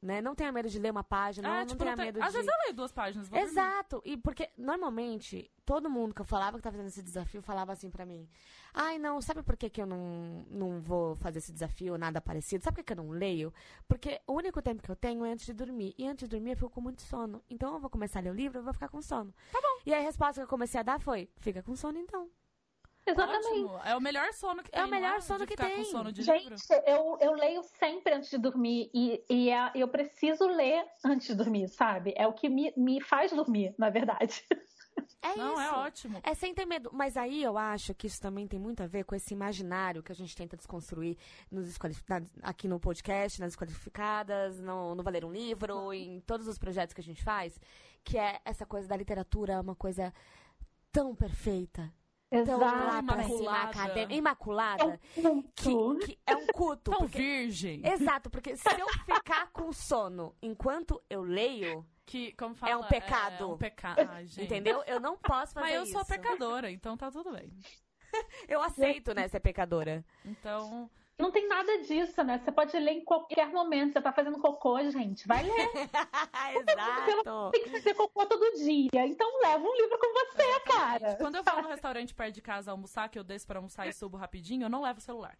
Né? 0.00 0.20
Não 0.22 0.32
tenha 0.32 0.52
medo 0.52 0.68
de 0.68 0.78
ler 0.78 0.92
uma 0.92 1.02
página, 1.02 1.48
É, 1.48 1.50
não, 1.50 1.58
não 1.58 1.66
tipo, 1.66 1.78
tenha 1.80 1.90
não 1.90 1.96
tem- 1.96 2.06
medo 2.06 2.22
Às 2.22 2.28
de... 2.28 2.34
vezes 2.34 2.48
eu 2.48 2.58
leio 2.62 2.72
duas 2.72 2.92
páginas. 2.92 3.28
vou 3.28 3.36
dormir. 3.36 3.50
Exato. 3.52 4.00
E 4.04 4.16
porque, 4.16 4.48
normalmente, 4.56 5.50
todo 5.66 5.90
mundo 5.90 6.14
que 6.14 6.20
eu 6.20 6.24
falava 6.24 6.56
que 6.56 6.62
tava 6.62 6.76
fazendo 6.76 6.86
esse 6.86 7.02
desafio 7.02 7.42
falava 7.42 7.72
assim 7.72 7.90
pra 7.90 8.06
mim: 8.06 8.28
Ai, 8.72 8.96
não, 8.96 9.20
sabe 9.20 9.42
por 9.42 9.56
que, 9.56 9.68
que 9.68 9.82
eu 9.82 9.86
não, 9.86 10.46
não 10.50 10.80
vou 10.80 11.16
fazer 11.16 11.38
esse 11.38 11.50
desafio 11.52 11.94
ou 11.94 11.98
nada 11.98 12.20
parecido? 12.20 12.62
Sabe 12.62 12.76
por 12.76 12.84
que, 12.84 12.94
que 12.94 13.00
eu 13.00 13.04
não 13.04 13.10
leio? 13.10 13.52
Porque 13.88 14.20
o 14.24 14.34
único 14.34 14.62
tempo 14.62 14.80
que 14.84 14.88
eu 14.88 14.94
tenho 14.94 15.24
é 15.24 15.32
antes 15.32 15.46
de 15.46 15.52
dormir. 15.52 15.92
E 15.98 16.06
antes 16.06 16.28
de 16.28 16.36
dormir 16.36 16.52
eu 16.52 16.56
fico 16.56 16.70
com 16.70 16.80
muito 16.80 17.02
sono. 17.02 17.42
Então 17.50 17.74
eu 17.74 17.80
vou 17.80 17.90
começar 17.90 18.20
a 18.20 18.22
ler 18.22 18.30
o 18.30 18.34
livro, 18.34 18.60
eu 18.60 18.62
vou 18.62 18.72
ficar 18.72 18.88
com 18.88 19.02
sono. 19.02 19.34
Tá 19.50 19.60
bom. 19.60 19.80
E 19.84 19.92
aí 19.92 20.00
a 20.00 20.06
resposta 20.06 20.40
que 20.40 20.44
eu 20.44 20.48
comecei 20.48 20.78
a 20.78 20.84
dar 20.84 21.00
foi: 21.00 21.28
Fica 21.38 21.60
com 21.60 21.74
sono 21.74 21.98
então. 21.98 22.30
Exatamente. 23.10 23.46
Ótimo. 23.64 23.80
É 23.84 23.96
o 23.96 24.00
melhor 24.00 24.32
sono 24.32 24.62
que 24.62 24.70
É 24.72 24.78
tem. 24.78 24.84
o 24.84 24.88
melhor 24.88 25.12
não 25.14 25.20
sono 25.20 25.40
de 25.40 25.46
que 25.46 25.56
tem. 25.56 25.76
Com 25.76 25.84
sono 25.84 26.12
de 26.12 26.22
livro. 26.22 26.56
Gente, 26.56 26.82
eu, 26.86 27.16
eu 27.20 27.32
leio 27.32 27.62
sempre 27.62 28.14
antes 28.14 28.30
de 28.30 28.38
dormir 28.38 28.90
e, 28.94 29.24
e 29.28 29.50
é- 29.50 29.72
eu 29.74 29.88
preciso 29.88 30.46
ler 30.46 30.84
antes 31.04 31.26
de 31.28 31.34
dormir, 31.34 31.68
sabe? 31.68 32.12
É 32.16 32.26
o 32.26 32.32
que 32.32 32.48
me, 32.48 32.72
me 32.76 33.00
faz 33.00 33.32
dormir, 33.32 33.74
na 33.78 33.90
verdade. 33.90 34.44
É 35.22 35.36
Não, 35.36 35.52
isso. 35.52 35.62
é 35.62 35.70
ótimo. 35.72 36.20
É 36.24 36.34
sem 36.34 36.52
ter 36.54 36.64
medo. 36.64 36.90
Mas 36.92 37.16
aí 37.16 37.42
eu 37.42 37.56
acho 37.58 37.94
que 37.94 38.06
isso 38.08 38.20
também 38.20 38.46
tem 38.48 38.58
muito 38.58 38.82
a 38.82 38.86
ver 38.86 39.04
com 39.04 39.14
esse 39.14 39.32
imaginário 39.32 40.02
que 40.02 40.10
a 40.10 40.14
gente 40.14 40.34
tenta 40.34 40.56
desconstruir 40.56 41.16
nos 41.50 41.66
desqualif- 41.66 42.04
aqui 42.42 42.66
no 42.68 42.78
podcast, 42.80 43.40
nas 43.40 43.50
desqualificadas, 43.50 44.60
no, 44.60 44.94
no 44.96 45.02
Valer 45.02 45.24
um 45.24 45.32
Livro, 45.32 45.92
em 45.92 46.20
todos 46.20 46.46
os 46.48 46.58
projetos 46.58 46.94
que 46.94 47.00
a 47.00 47.04
gente 47.04 47.22
faz, 47.22 47.60
que 48.04 48.18
é 48.18 48.40
essa 48.44 48.66
coisa 48.66 48.88
da 48.88 48.96
literatura, 48.96 49.60
uma 49.60 49.74
coisa 49.76 50.12
tão 50.92 51.14
perfeita. 51.14 51.92
Tão 52.30 52.58
lá 52.58 53.02
pra 53.02 53.22
cima, 53.24 53.38
Imaculada. 53.38 54.00
É 54.00 54.14
imaculada, 54.14 55.00
um 55.16 55.42
que, 55.42 55.62
culto. 55.64 56.06
que 56.06 56.18
é 56.26 56.36
um 56.36 56.46
culto. 56.48 56.90
Tão 56.90 57.00
porque- 57.00 57.18
virgem. 57.18 57.80
Exato, 57.86 58.28
porque 58.28 58.54
se 58.56 58.68
eu 58.78 58.86
ficar 59.06 59.50
com 59.50 59.72
sono 59.72 60.34
enquanto 60.42 61.02
eu 61.08 61.22
leio, 61.22 61.86
Que, 62.04 62.32
como 62.32 62.54
fala, 62.54 62.72
É 62.72 62.76
um 62.76 62.84
pecado. 62.84 63.44
É 63.44 63.46
um 63.46 63.56
pecado. 63.58 63.98
Entendeu? 64.38 64.82
Eu 64.86 65.00
não 65.00 65.16
posso 65.16 65.52
fazer 65.54 65.66
Mas 65.66 65.74
eu 65.76 65.82
isso. 65.84 65.92
sou 65.92 66.04
pecadora, 66.04 66.70
então 66.70 66.96
tá 66.96 67.10
tudo 67.10 67.32
bem. 67.32 67.50
Eu 68.48 68.62
aceito, 68.62 69.14
né, 69.14 69.28
ser 69.28 69.40
pecadora. 69.40 70.02
Então, 70.24 70.90
Não 71.18 71.32
tem 71.32 71.48
nada 71.48 71.78
disso, 71.78 72.22
né? 72.22 72.38
Você 72.38 72.52
pode 72.52 72.78
ler 72.78 72.92
em 72.92 73.04
qualquer 73.04 73.48
momento. 73.48 73.94
Você 73.94 74.00
tá 74.00 74.12
fazendo 74.12 74.38
cocô, 74.38 74.78
gente. 74.90 75.26
Vai 75.26 75.42
ler. 75.42 75.50
Exato. 76.60 77.50
Tem 77.50 77.64
que 77.64 77.70
fazer 77.70 77.94
cocô 77.94 78.24
todo 78.24 78.56
dia. 78.56 79.04
Então 79.06 79.40
leva 79.42 79.64
um 79.64 79.76
livro 79.76 79.98
com 79.98 80.12
você, 80.14 80.60
cara. 80.60 81.16
quando 81.16 81.34
eu 81.34 81.42
vou 81.42 81.62
no 81.62 81.68
restaurante 81.68 82.14
perto 82.14 82.34
de 82.34 82.42
casa 82.42 82.70
almoçar, 82.70 83.08
que 83.08 83.18
eu 83.18 83.24
desço 83.24 83.46
pra 83.46 83.58
almoçar 83.58 83.88
e 83.88 83.92
subo 83.92 84.16
rapidinho, 84.16 84.64
eu 84.64 84.70
não 84.70 84.82
levo 84.82 84.98
o 85.00 85.02
celular. 85.02 85.36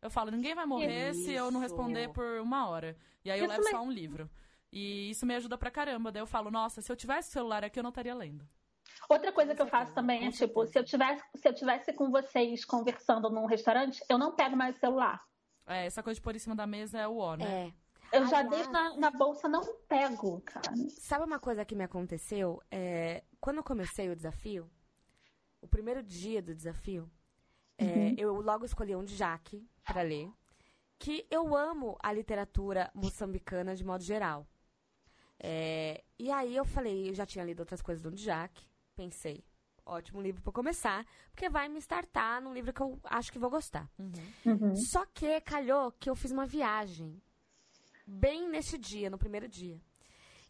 Eu 0.00 0.10
falo, 0.10 0.30
ninguém 0.30 0.54
vai 0.54 0.64
morrer 0.64 1.12
se 1.12 1.30
eu 1.32 1.50
não 1.50 1.62
Isso. 1.62 1.74
responder 1.74 2.08
por 2.08 2.40
uma 2.40 2.66
hora. 2.68 2.96
E 3.22 3.30
aí 3.30 3.38
eu 3.38 3.44
Isso 3.44 3.52
levo 3.52 3.64
só 3.64 3.78
mesmo. 3.78 3.84
um 3.84 3.92
livro. 3.92 4.30
E 4.72 5.10
isso 5.10 5.26
me 5.26 5.34
ajuda 5.34 5.58
pra 5.58 5.70
caramba. 5.70 6.10
Daí 6.10 6.22
eu 6.22 6.26
falo, 6.26 6.50
nossa, 6.50 6.80
se 6.80 6.90
eu 6.90 6.96
tivesse 6.96 7.28
o 7.28 7.32
celular 7.32 7.62
aqui, 7.64 7.78
eu 7.78 7.82
não 7.82 7.90
estaria 7.90 8.14
lendo. 8.14 8.48
Outra 9.10 9.32
coisa 9.32 9.54
que 9.56 9.60
eu 9.60 9.66
faço 9.66 9.92
também 9.92 10.26
é, 10.26 10.30
tipo, 10.30 10.64
se 10.66 10.78
eu, 10.78 10.84
tivesse, 10.84 11.22
se 11.34 11.48
eu 11.48 11.52
tivesse 11.54 11.92
com 11.92 12.10
vocês 12.10 12.64
conversando 12.64 13.28
num 13.28 13.44
restaurante, 13.44 14.00
eu 14.08 14.16
não 14.16 14.36
pego 14.36 14.56
mais 14.56 14.76
o 14.76 14.78
celular. 14.78 15.20
É, 15.66 15.86
essa 15.86 16.00
coisa 16.02 16.14
de 16.14 16.22
pôr 16.22 16.36
em 16.36 16.38
cima 16.38 16.54
da 16.54 16.66
mesa 16.66 16.98
é 16.98 17.08
o 17.08 17.16
ó, 17.18 17.34
né? 17.34 17.72
É. 18.12 18.16
Eu 18.16 18.26
já 18.28 18.38
Aliás- 18.38 18.50
deixo 18.50 18.70
na, 18.72 18.96
na 18.96 19.10
bolsa, 19.10 19.48
não 19.48 19.62
pego, 19.88 20.40
cara. 20.42 20.72
Sabe 20.90 21.24
uma 21.24 21.38
coisa 21.40 21.64
que 21.64 21.74
me 21.74 21.84
aconteceu? 21.84 22.60
É, 22.70 23.24
quando 23.40 23.56
eu 23.58 23.64
comecei 23.64 24.08
o 24.08 24.14
desafio, 24.16 24.70
o 25.60 25.66
primeiro 25.68 26.02
dia 26.02 26.40
do 26.40 26.54
desafio, 26.54 27.10
é, 27.78 27.84
Uhum. 27.84 28.14
eu 28.18 28.40
logo 28.40 28.64
escolhi 28.64 28.94
um 28.94 29.04
de 29.04 29.16
Jaque 29.16 29.66
pra 29.84 30.02
ler, 30.02 30.30
que 30.98 31.26
eu 31.30 31.56
amo 31.56 31.96
a 32.02 32.12
literatura 32.12 32.90
moçambicana 32.94 33.74
de 33.74 33.84
modo 33.84 34.02
geral. 34.04 34.46
É, 35.42 36.04
e 36.18 36.30
aí 36.30 36.54
eu 36.54 36.64
falei, 36.64 37.10
eu 37.10 37.14
já 37.14 37.24
tinha 37.26 37.44
lido 37.44 37.60
outras 37.60 37.80
coisas 37.82 38.02
do 38.02 38.16
Jaque, 38.16 38.68
pensei, 39.00 39.42
ótimo 39.86 40.20
livro 40.20 40.42
pra 40.42 40.52
começar, 40.52 41.06
porque 41.30 41.48
vai 41.48 41.70
me 41.70 41.78
startar 41.78 42.42
num 42.42 42.52
livro 42.52 42.70
que 42.70 42.82
eu 42.82 43.00
acho 43.04 43.32
que 43.32 43.38
vou 43.38 43.48
gostar. 43.48 43.88
Uhum. 43.98 44.12
Uhum. 44.44 44.76
Só 44.76 45.06
que 45.06 45.40
calhou 45.40 45.90
que 45.92 46.10
eu 46.10 46.14
fiz 46.14 46.30
uma 46.30 46.44
viagem 46.44 47.18
bem 48.06 48.46
nesse 48.46 48.76
dia, 48.76 49.08
no 49.08 49.16
primeiro 49.16 49.48
dia. 49.48 49.80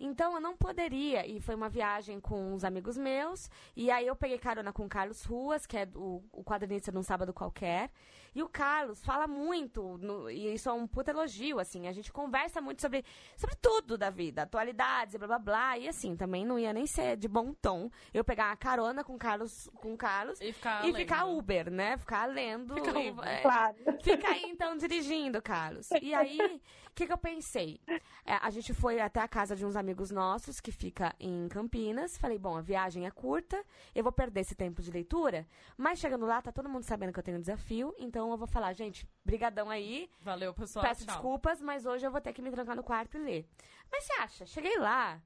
Então 0.01 0.35
eu 0.35 0.41
não 0.41 0.57
poderia, 0.57 1.25
e 1.27 1.41
foi 1.41 1.55
uma 1.55 1.69
viagem 1.69 2.19
com 2.19 2.55
uns 2.55 2.65
amigos 2.65 2.97
meus, 2.97 3.49
e 3.77 3.89
aí 3.89 4.07
eu 4.07 4.17
peguei 4.17 4.39
carona 4.39 4.73
com 4.73 4.87
o 4.87 4.89
Carlos 4.89 5.23
Ruas, 5.25 5.65
que 5.65 5.77
é 5.77 5.87
o, 5.95 6.25
o 6.33 6.43
quadrinista 6.43 6.91
de 6.91 6.99
um 6.99 7.03
sábado 7.03 7.33
qualquer, 7.33 7.93
e 8.35 8.43
o 8.43 8.49
Carlos 8.49 9.05
fala 9.05 9.27
muito, 9.27 9.99
no- 9.99 10.31
e 10.31 10.53
isso 10.55 10.69
é 10.69 10.73
um 10.73 10.87
puta 10.87 11.11
elogio, 11.11 11.59
assim, 11.59 11.87
a 11.89 11.93
gente 11.93 12.13
conversa 12.13 12.61
muito 12.61 12.81
sobre, 12.81 13.05
sobre 13.37 13.57
tudo 13.57 13.97
da 13.99 14.11
vida, 14.11 14.43
atualidades, 14.43 15.15
e 15.15 15.19
blá 15.19 15.27
blá 15.27 15.39
blá, 15.39 15.79
e 15.79 15.89
assim, 15.89 16.17
também 16.17 16.45
não 16.45 16.59
ia 16.59 16.73
nem 16.73 16.87
ser 16.87 17.17
de 17.17 17.29
bom 17.29 17.53
tom 17.55 17.91
eu 18.13 18.23
pegar 18.25 18.49
uma 18.51 18.57
carona 18.57 19.03
com 19.05 19.15
o 19.15 19.19
Carlos, 19.19 19.69
com 19.77 19.97
Carlos 19.97 20.41
E 20.41 20.53
ficar 20.53 20.87
e 20.89 20.93
ficar 20.95 21.25
Uber, 21.27 21.71
né? 21.71 21.97
Ficar 21.97 22.27
lendo. 22.27 22.75
Ficar 22.75 23.01
e- 23.01 23.11
Uber. 23.11 23.27
é, 23.29 23.41
Claro. 23.43 23.77
Fica 24.03 24.29
aí 24.29 24.45
então 24.47 24.77
dirigindo, 24.77 25.41
Carlos. 25.43 25.89
E 26.03 26.15
aí, 26.15 26.61
o 26.89 26.91
que, 26.95 27.07
que 27.07 27.13
eu 27.13 27.19
pensei? 27.19 27.81
É, 28.25 28.35
a 28.41 28.51
gente 28.51 28.73
foi 28.75 29.01
até 29.01 29.21
a 29.21 29.29
casa 29.29 29.55
de 29.57 29.65
uns 29.65 29.77
amigos 29.77 30.11
nossos 30.11 30.61
que 30.61 30.71
fica 30.73 31.15
em 31.19 31.49
Campinas. 31.49 32.17
Falei, 32.19 32.39
bom, 32.39 32.57
a 32.57 32.61
viagem 32.61 33.07
é 33.07 33.11
curta, 33.11 33.63
eu 33.95 34.03
vou 34.03 34.13
perder 34.13 34.41
esse 34.41 34.55
tempo 34.55 34.83
de 34.83 34.91
leitura, 34.91 35.47
mas 35.77 35.99
chegando 35.99 36.27
lá, 36.27 36.41
tá 36.43 36.51
todo 36.53 36.69
mundo 36.69 36.83
sabendo 36.85 37.13
que 37.13 37.19
eu 37.19 37.23
tenho 37.23 37.39
um 37.39 37.41
desafio, 37.41 37.95
então 37.99 38.20
eu 38.31 38.37
vou 38.37 38.47
falar, 38.47 38.73
gente, 38.75 39.09
brigadão 39.25 39.71
aí, 39.71 40.11
Valeu, 40.21 40.53
pessoal. 40.53 40.85
peço 40.85 41.05
tchau. 41.07 41.15
desculpas, 41.15 41.63
mas 41.63 41.87
hoje 41.87 42.05
eu 42.07 42.11
vou 42.11 42.21
ter 42.21 42.33
que 42.33 42.43
me 42.43 42.51
trancar 42.51 42.77
no 42.77 42.83
quarto 42.83 43.17
e 43.17 43.21
ler. 43.21 43.49
Mas 43.91 44.05
você 44.05 44.13
acha? 44.15 44.47
Cheguei 44.47 44.77
lá 44.79 45.19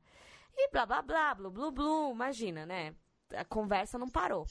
e 0.56 0.70
blá 0.70 0.86
blá 0.86 1.02
blá, 1.02 1.34
blu 1.34 1.50
blu 1.50 1.72
blu, 1.72 2.10
imagina, 2.12 2.64
né? 2.66 2.94
A 3.34 3.44
conversa 3.44 3.98
não 3.98 4.08
parou. 4.08 4.46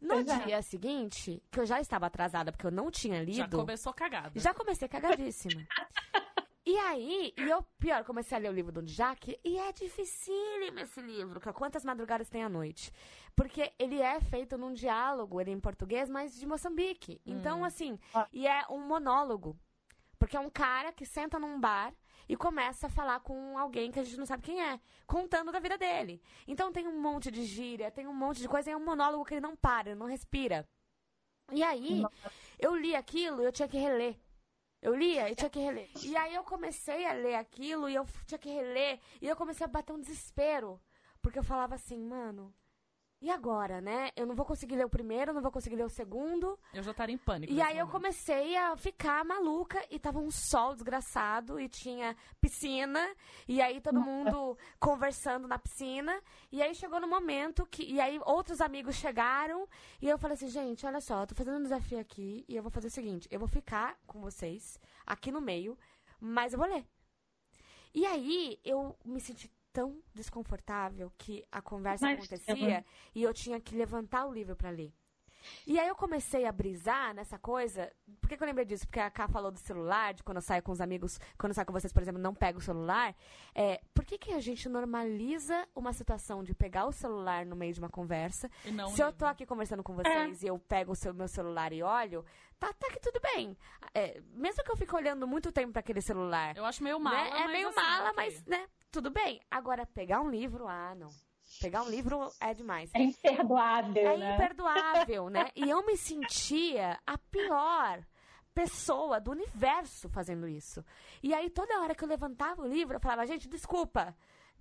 No 0.00 0.08
Pois 0.10 0.28
é. 0.28 0.38
dia 0.40 0.60
seguinte, 0.62 1.42
que 1.50 1.58
eu 1.58 1.64
já 1.64 1.80
estava 1.80 2.04
atrasada 2.06 2.52
porque 2.52 2.66
eu 2.66 2.70
não 2.70 2.90
tinha 2.90 3.22
lido. 3.22 3.36
Já 3.36 3.48
começou 3.48 3.94
cagada. 3.94 4.38
Já 4.38 4.52
comecei 4.52 4.86
cagadíssima. 4.88 5.66
e 6.66 6.76
aí, 6.78 7.32
e 7.38 7.48
eu, 7.48 7.62
pior, 7.78 8.04
comecei 8.04 8.36
a 8.36 8.40
ler 8.40 8.50
o 8.50 8.52
livro 8.52 8.72
do 8.72 8.82
Jack 8.82 9.38
e 9.44 9.56
é 9.56 9.72
dificílimo 9.72 10.80
esse 10.80 11.00
livro, 11.00 11.40
que 11.40 11.48
é 11.48 11.52
quantas 11.52 11.84
madrugadas 11.84 12.28
tem 12.28 12.42
à 12.42 12.48
noite. 12.48 12.92
Porque 13.36 13.72
ele 13.78 14.00
é 14.00 14.20
feito 14.20 14.58
num 14.58 14.72
diálogo, 14.72 15.40
ele 15.40 15.50
é 15.50 15.54
em 15.54 15.60
português, 15.60 16.08
mas 16.08 16.34
de 16.38 16.44
Moçambique. 16.46 17.20
Então, 17.24 17.64
assim, 17.64 17.98
Ah. 18.12 18.26
e 18.32 18.46
é 18.46 18.64
um 18.68 18.80
monólogo. 18.80 19.56
Porque 20.18 20.36
é 20.36 20.40
um 20.40 20.50
cara 20.50 20.92
que 20.92 21.06
senta 21.06 21.38
num 21.38 21.60
bar 21.60 21.94
e 22.28 22.36
começa 22.36 22.86
a 22.86 22.90
falar 22.90 23.20
com 23.20 23.56
alguém 23.56 23.92
que 23.92 24.00
a 24.00 24.02
gente 24.02 24.16
não 24.16 24.26
sabe 24.26 24.42
quem 24.42 24.60
é, 24.60 24.80
contando 25.06 25.52
da 25.52 25.60
vida 25.60 25.78
dele. 25.78 26.20
Então 26.48 26.72
tem 26.72 26.88
um 26.88 27.00
monte 27.00 27.30
de 27.30 27.44
gíria, 27.44 27.90
tem 27.90 28.06
um 28.06 28.14
monte 28.14 28.40
de 28.40 28.48
coisa, 28.48 28.70
e 28.70 28.72
é 28.72 28.76
um 28.76 28.84
monólogo 28.84 29.24
que 29.24 29.34
ele 29.34 29.40
não 29.40 29.54
para, 29.54 29.90
ele 29.90 29.98
não 29.98 30.06
respira. 30.06 30.66
E 31.52 31.62
aí, 31.62 32.02
eu 32.58 32.74
li 32.74 32.96
aquilo 32.96 33.40
e 33.40 33.44
eu 33.44 33.52
tinha 33.52 33.68
que 33.68 33.76
reler. 33.78 34.18
Eu 34.86 34.94
lia 34.94 35.28
e 35.28 35.34
tinha 35.34 35.50
que 35.50 35.58
reler. 35.58 35.90
E 36.04 36.16
aí 36.16 36.32
eu 36.32 36.44
comecei 36.44 37.04
a 37.06 37.12
ler 37.12 37.34
aquilo 37.34 37.88
e 37.88 37.96
eu 37.96 38.06
tinha 38.24 38.38
que 38.38 38.48
reler. 38.48 39.00
E 39.20 39.26
eu 39.26 39.34
comecei 39.34 39.64
a 39.64 39.68
bater 39.68 39.92
um 39.92 40.00
desespero. 40.00 40.80
Porque 41.20 41.40
eu 41.40 41.42
falava 41.42 41.74
assim, 41.74 41.98
mano, 41.98 42.54
e 43.20 43.30
agora, 43.30 43.80
né? 43.80 44.10
Eu 44.14 44.26
não 44.26 44.34
vou 44.34 44.44
conseguir 44.44 44.76
ler 44.76 44.84
o 44.84 44.90
primeiro, 44.90 45.30
eu 45.30 45.34
não 45.34 45.42
vou 45.42 45.50
conseguir 45.50 45.76
ler 45.76 45.84
o 45.84 45.88
segundo. 45.88 46.58
Eu 46.74 46.82
já 46.82 46.90
estaria 46.90 47.14
em 47.14 47.18
pânico. 47.18 47.52
E 47.52 47.62
aí 47.62 47.78
eu 47.78 47.86
momento. 47.86 47.92
comecei 47.92 48.56
a 48.56 48.76
ficar 48.76 49.24
maluca 49.24 49.82
e 49.90 49.98
tava 49.98 50.18
um 50.18 50.30
sol 50.30 50.74
desgraçado 50.74 51.58
e 51.58 51.68
tinha 51.68 52.14
piscina 52.40 53.00
e 53.48 53.62
aí 53.62 53.80
todo 53.80 54.00
mundo 54.00 54.58
conversando 54.78 55.48
na 55.48 55.58
piscina 55.58 56.20
e 56.52 56.62
aí 56.62 56.74
chegou 56.74 57.00
no 57.00 57.08
momento 57.08 57.66
que 57.66 57.82
e 57.82 58.00
aí 58.00 58.20
outros 58.24 58.60
amigos 58.60 58.96
chegaram 58.96 59.66
e 60.00 60.08
eu 60.08 60.18
falei 60.18 60.34
assim, 60.34 60.48
gente, 60.48 60.84
olha 60.84 61.00
só, 61.00 61.22
eu 61.22 61.26
tô 61.26 61.34
fazendo 61.34 61.58
um 61.58 61.62
desafio 61.62 61.98
aqui 61.98 62.44
e 62.46 62.54
eu 62.54 62.62
vou 62.62 62.70
fazer 62.70 62.88
o 62.88 62.90
seguinte, 62.90 63.26
eu 63.30 63.38
vou 63.38 63.48
ficar 63.48 63.98
com 64.06 64.20
vocês 64.20 64.78
aqui 65.06 65.32
no 65.32 65.40
meio, 65.40 65.78
mas 66.20 66.52
eu 66.52 66.58
vou 66.58 66.68
ler. 66.68 66.84
E 67.94 68.04
aí 68.04 68.60
eu 68.62 68.94
me 69.06 69.18
senti 69.20 69.50
tão 69.76 70.02
desconfortável 70.14 71.12
que 71.18 71.44
a 71.52 71.60
conversa 71.60 72.06
Mas, 72.06 72.18
acontecia 72.18 72.82
e 73.14 73.22
eu 73.22 73.34
tinha 73.34 73.60
que 73.60 73.76
levantar 73.76 74.24
o 74.24 74.32
livro 74.32 74.56
pra 74.56 74.70
ler. 74.70 74.90
E 75.66 75.78
aí 75.78 75.86
eu 75.86 75.94
comecei 75.94 76.46
a 76.46 76.50
brisar 76.50 77.14
nessa 77.14 77.38
coisa. 77.38 77.92
Por 78.20 78.28
que, 78.28 78.38
que 78.38 78.42
eu 78.42 78.46
lembrei 78.46 78.64
disso? 78.64 78.86
Porque 78.86 78.98
a 78.98 79.10
Ká 79.10 79.28
falou 79.28 79.50
do 79.50 79.58
celular, 79.58 80.14
de 80.14 80.22
quando 80.22 80.38
eu 80.38 80.42
saio 80.42 80.62
com 80.62 80.72
os 80.72 80.80
amigos, 80.80 81.20
quando 81.38 81.50
eu 81.50 81.54
saio 81.54 81.66
com 81.66 81.74
vocês, 81.74 81.92
por 81.92 82.02
exemplo, 82.02 82.20
não 82.20 82.34
pego 82.34 82.58
o 82.58 82.62
celular. 82.62 83.14
É, 83.54 83.80
por 83.94 84.04
que, 84.04 84.16
que 84.16 84.32
a 84.32 84.40
gente 84.40 84.66
normaliza 84.66 85.68
uma 85.74 85.92
situação 85.92 86.42
de 86.42 86.54
pegar 86.54 86.86
o 86.86 86.92
celular 86.92 87.44
no 87.44 87.54
meio 87.54 87.74
de 87.74 87.78
uma 87.78 87.90
conversa? 87.90 88.50
Não 88.72 88.88
Se 88.88 89.02
eu 89.02 89.12
tô 89.12 89.26
aqui 89.26 89.44
conversando 89.44 89.82
com 89.82 89.94
vocês 89.94 90.42
e 90.42 90.46
eu 90.46 90.58
pego 90.58 90.92
o 90.92 90.96
seu, 90.96 91.12
meu 91.12 91.28
celular 91.28 91.70
e 91.72 91.82
olho, 91.82 92.24
tá, 92.58 92.72
tá 92.72 92.88
que 92.90 92.98
tudo 92.98 93.20
bem. 93.20 93.56
É, 93.94 94.20
mesmo 94.32 94.64
que 94.64 94.70
eu 94.70 94.76
fique 94.76 94.94
olhando 94.96 95.28
muito 95.28 95.52
tempo 95.52 95.72
para 95.72 95.80
aquele 95.80 96.00
celular, 96.00 96.56
Eu 96.56 96.64
acho 96.64 96.82
meio 96.82 96.98
mala. 96.98 97.22
né? 97.22 97.42
É 97.42 97.46
meio 97.48 97.68
assim, 97.68 97.76
mala, 97.76 98.12
mas, 98.16 98.44
né? 98.46 98.66
Tudo 98.96 99.10
bem. 99.10 99.40
Agora, 99.50 99.84
pegar 99.84 100.22
um 100.22 100.30
livro, 100.30 100.66
ah, 100.66 100.94
não. 100.94 101.10
Pegar 101.60 101.82
um 101.82 101.88
livro 101.90 102.30
é 102.40 102.54
demais. 102.54 102.90
É 102.94 103.02
imperdoável, 103.02 104.08
É 104.08 104.16
né? 104.16 104.34
imperdoável, 104.34 105.28
né? 105.28 105.50
E 105.54 105.68
eu 105.68 105.84
me 105.84 105.96
sentia 105.98 106.98
a 107.06 107.18
pior. 107.18 108.02
pessoa 108.54 109.20
do 109.20 109.32
universo 109.32 110.08
fazendo 110.08 110.48
isso. 110.48 110.82
E 111.22 111.34
aí, 111.34 111.50
toda 111.50 111.78
hora 111.82 111.94
que 111.94 112.02
eu 112.02 112.08
levantava 112.08 112.62
o 112.62 112.66
livro, 112.66 112.96
eu 112.96 113.00
falava, 113.00 113.26
gente, 113.26 113.46
desculpa, 113.50 114.16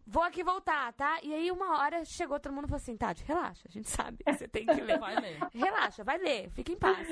vou 0.06 0.22
aqui 0.22 0.44
voltar, 0.44 0.92
tá? 0.92 1.18
E 1.24 1.34
aí, 1.34 1.50
uma 1.50 1.80
hora 1.80 2.04
chegou 2.04 2.38
todo 2.38 2.52
mundo 2.52 2.66
e 2.66 2.68
falou 2.68 2.82
assim, 2.82 2.98
Tati, 2.98 3.24
relaxa, 3.24 3.66
a 3.70 3.72
gente 3.72 3.90
sabe 3.90 4.22
que 4.22 4.34
você 4.34 4.50
tem 4.50 4.66
que 4.66 4.74
ler. 4.84 5.00
Vai 5.00 5.16
ler. 5.16 5.40
Relaxa, 5.54 6.04
vai 6.04 6.18
ler, 6.18 6.50
fica 6.52 6.74
em 6.74 6.78
paz. 6.78 7.08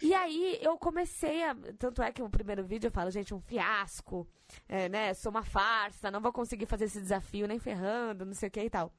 E 0.00 0.14
aí 0.14 0.58
eu 0.62 0.78
comecei 0.78 1.42
a. 1.42 1.56
Tanto 1.78 2.02
é 2.02 2.12
que 2.12 2.22
no 2.22 2.30
primeiro 2.30 2.64
vídeo 2.64 2.88
eu 2.88 2.92
falo, 2.92 3.10
gente, 3.10 3.34
um 3.34 3.40
fiasco, 3.40 4.26
é, 4.68 4.88
né? 4.88 5.12
Sou 5.14 5.30
uma 5.30 5.42
farsa, 5.42 6.10
não 6.10 6.20
vou 6.20 6.32
conseguir 6.32 6.66
fazer 6.66 6.84
esse 6.84 7.00
desafio 7.00 7.48
nem 7.48 7.58
ferrando, 7.58 8.24
não 8.24 8.34
sei 8.34 8.48
o 8.48 8.52
que 8.52 8.62
e 8.62 8.70
tal. 8.70 8.92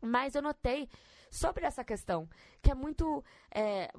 Mas 0.00 0.34
eu 0.34 0.42
notei 0.42 0.88
sobre 1.30 1.64
essa 1.64 1.84
questão, 1.84 2.28
que 2.62 2.70
é 2.70 2.74
muito. 2.74 3.22
É, 3.54 3.90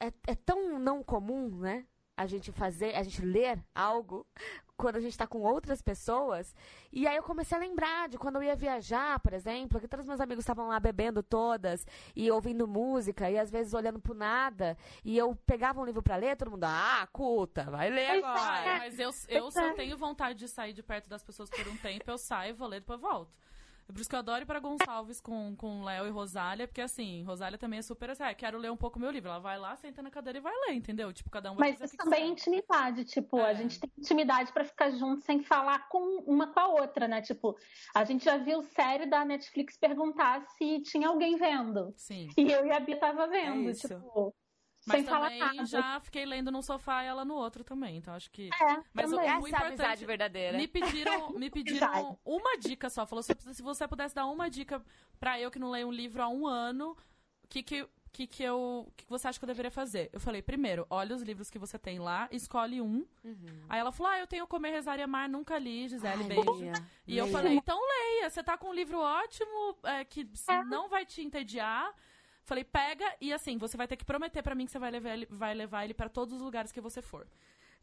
é, 0.00 0.12
é 0.26 0.34
tão 0.34 0.78
não 0.78 1.02
comum, 1.02 1.48
né? 1.58 1.84
A 2.16 2.26
gente 2.26 2.52
fazer, 2.52 2.94
a 2.94 3.02
gente 3.02 3.24
ler 3.24 3.64
algo 3.74 4.26
quando 4.78 4.96
a 4.96 5.00
gente 5.00 5.10
está 5.10 5.26
com 5.26 5.40
outras 5.40 5.82
pessoas. 5.82 6.54
E 6.92 7.06
aí 7.06 7.16
eu 7.16 7.22
comecei 7.22 7.58
a 7.58 7.60
lembrar 7.60 8.08
de 8.08 8.16
quando 8.16 8.36
eu 8.36 8.44
ia 8.44 8.54
viajar, 8.54 9.18
por 9.18 9.32
exemplo, 9.32 9.80
que 9.80 9.88
todos 9.88 10.06
meus 10.06 10.20
amigos 10.20 10.44
estavam 10.44 10.68
lá 10.68 10.78
bebendo 10.78 11.22
todas 11.22 11.84
e 12.14 12.30
ouvindo 12.30 12.66
música 12.66 13.28
e 13.28 13.36
às 13.36 13.50
vezes 13.50 13.74
olhando 13.74 13.98
pro 13.98 14.14
nada. 14.14 14.78
E 15.04 15.18
eu 15.18 15.34
pegava 15.44 15.80
um 15.80 15.84
livro 15.84 16.02
para 16.02 16.16
ler, 16.16 16.36
todo 16.36 16.52
mundo, 16.52 16.64
ah, 16.64 17.06
culta, 17.12 17.64
vai 17.64 17.90
ler 17.90 18.24
agora. 18.24 18.60
É, 18.60 18.78
mas 18.78 18.98
eu, 18.98 19.10
eu 19.28 19.50
só 19.50 19.74
tenho 19.74 19.98
vontade 19.98 20.38
de 20.38 20.48
sair 20.48 20.72
de 20.72 20.82
perto 20.82 21.08
das 21.08 21.24
pessoas 21.24 21.50
por 21.50 21.66
um 21.66 21.76
tempo, 21.76 22.08
eu 22.08 22.16
saio, 22.16 22.54
vou 22.54 22.68
ler, 22.68 22.80
depois 22.80 23.00
volto. 23.00 23.36
É 23.88 23.92
por 23.92 24.00
isso 24.00 24.10
que 24.10 24.14
eu 24.14 24.18
adoro 24.18 24.42
ir 24.42 24.46
pra 24.46 24.60
Gonçalves 24.60 25.18
com, 25.18 25.56
com 25.56 25.82
Léo 25.82 26.06
e 26.06 26.10
Rosália, 26.10 26.68
porque 26.68 26.80
assim, 26.80 27.22
Rosália 27.22 27.56
também 27.56 27.78
é 27.78 27.82
super 27.82 28.10
assim, 28.10 28.22
ah, 28.22 28.34
quero 28.34 28.58
ler 28.58 28.70
um 28.70 28.76
pouco 28.76 29.00
meu 29.00 29.10
livro. 29.10 29.30
Ela 29.30 29.38
vai 29.38 29.58
lá, 29.58 29.74
senta 29.76 30.02
na 30.02 30.10
cadeira 30.10 30.38
e 30.38 30.42
vai 30.42 30.52
ler, 30.66 30.74
entendeu? 30.74 31.10
Tipo, 31.10 31.30
cada 31.30 31.50
um 31.50 31.56
vai 31.56 31.70
Mas 31.70 31.80
isso 31.80 31.96
também 31.96 32.24
é 32.24 32.26
intimidade, 32.26 33.04
tipo, 33.06 33.38
é. 33.38 33.50
a 33.50 33.54
gente 33.54 33.80
tem 33.80 33.90
intimidade 33.96 34.52
para 34.52 34.64
ficar 34.64 34.90
junto 34.90 35.22
sem 35.22 35.42
falar 35.42 35.88
com 35.88 36.22
uma 36.26 36.52
com 36.52 36.60
a 36.60 36.68
outra, 36.68 37.08
né? 37.08 37.22
Tipo, 37.22 37.56
a 37.94 38.04
gente 38.04 38.26
já 38.26 38.36
viu 38.36 38.62
série 38.62 39.06
da 39.06 39.24
Netflix 39.24 39.78
perguntar 39.78 40.42
se 40.42 40.80
tinha 40.82 41.08
alguém 41.08 41.36
vendo. 41.36 41.94
Sim. 41.96 42.28
E 42.36 42.52
eu 42.52 42.66
e 42.66 42.70
a 42.70 42.80
Bia 42.80 42.98
tava 42.98 43.26
vendo, 43.26 43.70
é 43.70 43.72
tipo. 43.72 44.34
Mas 44.88 44.96
Sem 44.96 45.04
também 45.04 45.38
falar 45.38 45.66
já 45.66 46.00
fiquei 46.00 46.24
lendo 46.24 46.50
num 46.50 46.62
sofá 46.62 47.04
e 47.04 47.06
ela 47.06 47.24
no 47.24 47.34
outro 47.34 47.62
também. 47.62 47.98
Então 47.98 48.14
acho 48.14 48.30
que. 48.30 48.48
É, 48.48 48.82
Mas 48.92 49.10
também. 49.10 49.18
o, 49.18 49.46
Essa 49.46 49.56
é 49.56 49.62
a 49.62 49.66
amizade 49.66 50.06
verdadeira. 50.06 50.56
Me 50.56 50.66
pediram, 50.66 51.30
me 51.38 51.50
pediram 51.50 52.18
uma 52.24 52.56
dica 52.56 52.88
só. 52.88 53.04
Falou 53.04 53.22
se, 53.22 53.36
se 53.52 53.62
você 53.62 53.86
pudesse 53.86 54.14
dar 54.14 54.26
uma 54.26 54.48
dica 54.48 54.82
pra 55.20 55.38
eu 55.38 55.50
que 55.50 55.58
não 55.58 55.70
leio 55.70 55.88
um 55.88 55.92
livro 55.92 56.22
há 56.22 56.28
um 56.28 56.46
ano, 56.46 56.96
o 57.44 57.48
que, 57.48 57.62
que, 57.62 57.86
que, 58.12 58.26
que, 58.26 58.42
eu, 58.42 58.90
que 58.96 59.06
você 59.08 59.28
acha 59.28 59.38
que 59.38 59.44
eu 59.44 59.48
deveria 59.48 59.70
fazer? 59.70 60.08
Eu 60.12 60.20
falei, 60.20 60.40
primeiro, 60.40 60.86
olha 60.88 61.14
os 61.14 61.22
livros 61.22 61.50
que 61.50 61.58
você 61.58 61.78
tem 61.78 61.98
lá, 61.98 62.28
escolhe 62.32 62.80
um. 62.80 63.06
Uhum. 63.24 63.64
Aí 63.68 63.78
ela 63.78 63.92
falou, 63.92 64.12
ah, 64.12 64.18
eu 64.18 64.26
tenho 64.26 64.46
Comer, 64.46 64.70
Rezar 64.70 64.98
e 64.98 65.02
Amar, 65.02 65.28
nunca 65.28 65.58
li, 65.58 65.88
Gisele, 65.88 66.22
Ai, 66.22 66.28
beijo. 66.28 66.52
Leia. 66.52 66.72
E 67.06 67.12
leia. 67.12 67.20
eu 67.20 67.28
falei, 67.28 67.54
então 67.54 67.78
leia, 67.78 68.30
você 68.30 68.42
tá 68.42 68.56
com 68.56 68.70
um 68.70 68.74
livro 68.74 68.98
ótimo, 68.98 69.76
é, 69.84 70.04
que 70.04 70.26
é. 70.48 70.64
não 70.64 70.88
vai 70.88 71.04
te 71.04 71.22
entediar. 71.22 71.94
Falei, 72.48 72.64
pega 72.64 73.04
e 73.20 73.30
assim, 73.30 73.58
você 73.58 73.76
vai 73.76 73.86
ter 73.86 73.94
que 73.94 74.06
prometer 74.06 74.42
para 74.42 74.54
mim 74.54 74.64
que 74.64 74.72
você 74.72 74.78
vai 74.78 74.90
levar 74.90 75.10
ele, 75.10 75.26
vai 75.30 75.52
levar 75.52 75.84
ele 75.84 75.92
para 75.92 76.08
todos 76.08 76.32
os 76.32 76.40
lugares 76.40 76.72
que 76.72 76.80
você 76.80 77.02
for. 77.02 77.28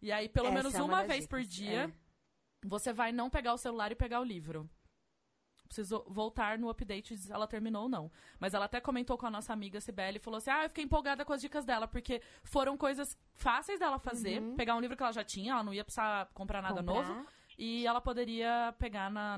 E 0.01 0.11
aí, 0.11 0.27
pelo 0.27 0.47
Essa 0.47 0.55
menos 0.55 0.73
é 0.73 0.81
uma, 0.81 1.01
uma 1.01 1.03
vez 1.03 1.21
dicas. 1.21 1.27
por 1.27 1.43
dia, 1.43 1.83
é. 1.83 2.67
você 2.67 2.91
vai 2.91 3.11
não 3.11 3.29
pegar 3.29 3.53
o 3.53 3.59
celular 3.59 3.91
e 3.91 3.95
pegar 3.95 4.19
o 4.19 4.23
livro. 4.23 4.67
Preciso 5.67 6.03
voltar 6.07 6.57
no 6.57 6.67
update 6.67 7.15
se 7.15 7.31
ela 7.31 7.45
terminou 7.45 7.83
ou 7.83 7.89
não. 7.89 8.11
Mas 8.39 8.55
ela 8.55 8.65
até 8.65 8.81
comentou 8.81 9.19
com 9.19 9.27
a 9.27 9.29
nossa 9.29 9.53
amiga 9.53 9.79
Sibeli 9.79 10.17
e 10.17 10.19
falou 10.19 10.39
assim: 10.39 10.49
Ah, 10.49 10.63
eu 10.63 10.69
fiquei 10.69 10.83
empolgada 10.83 11.23
com 11.23 11.33
as 11.33 11.41
dicas 11.41 11.63
dela, 11.63 11.87
porque 11.87 12.19
foram 12.43 12.75
coisas 12.75 13.15
fáceis 13.33 13.79
dela 13.79 13.99
fazer. 13.99 14.41
Uhum. 14.41 14.55
Pegar 14.55 14.75
um 14.75 14.79
livro 14.79 14.97
que 14.97 15.03
ela 15.03 15.13
já 15.13 15.23
tinha, 15.23 15.53
ela 15.53 15.63
não 15.63 15.75
ia 15.75 15.83
precisar 15.83 16.27
comprar 16.33 16.63
nada 16.63 16.83
comprar. 16.83 17.07
novo. 17.07 17.27
E 17.55 17.85
ela 17.85 18.01
poderia 18.01 18.73
pegar 18.79 19.11
na, 19.11 19.37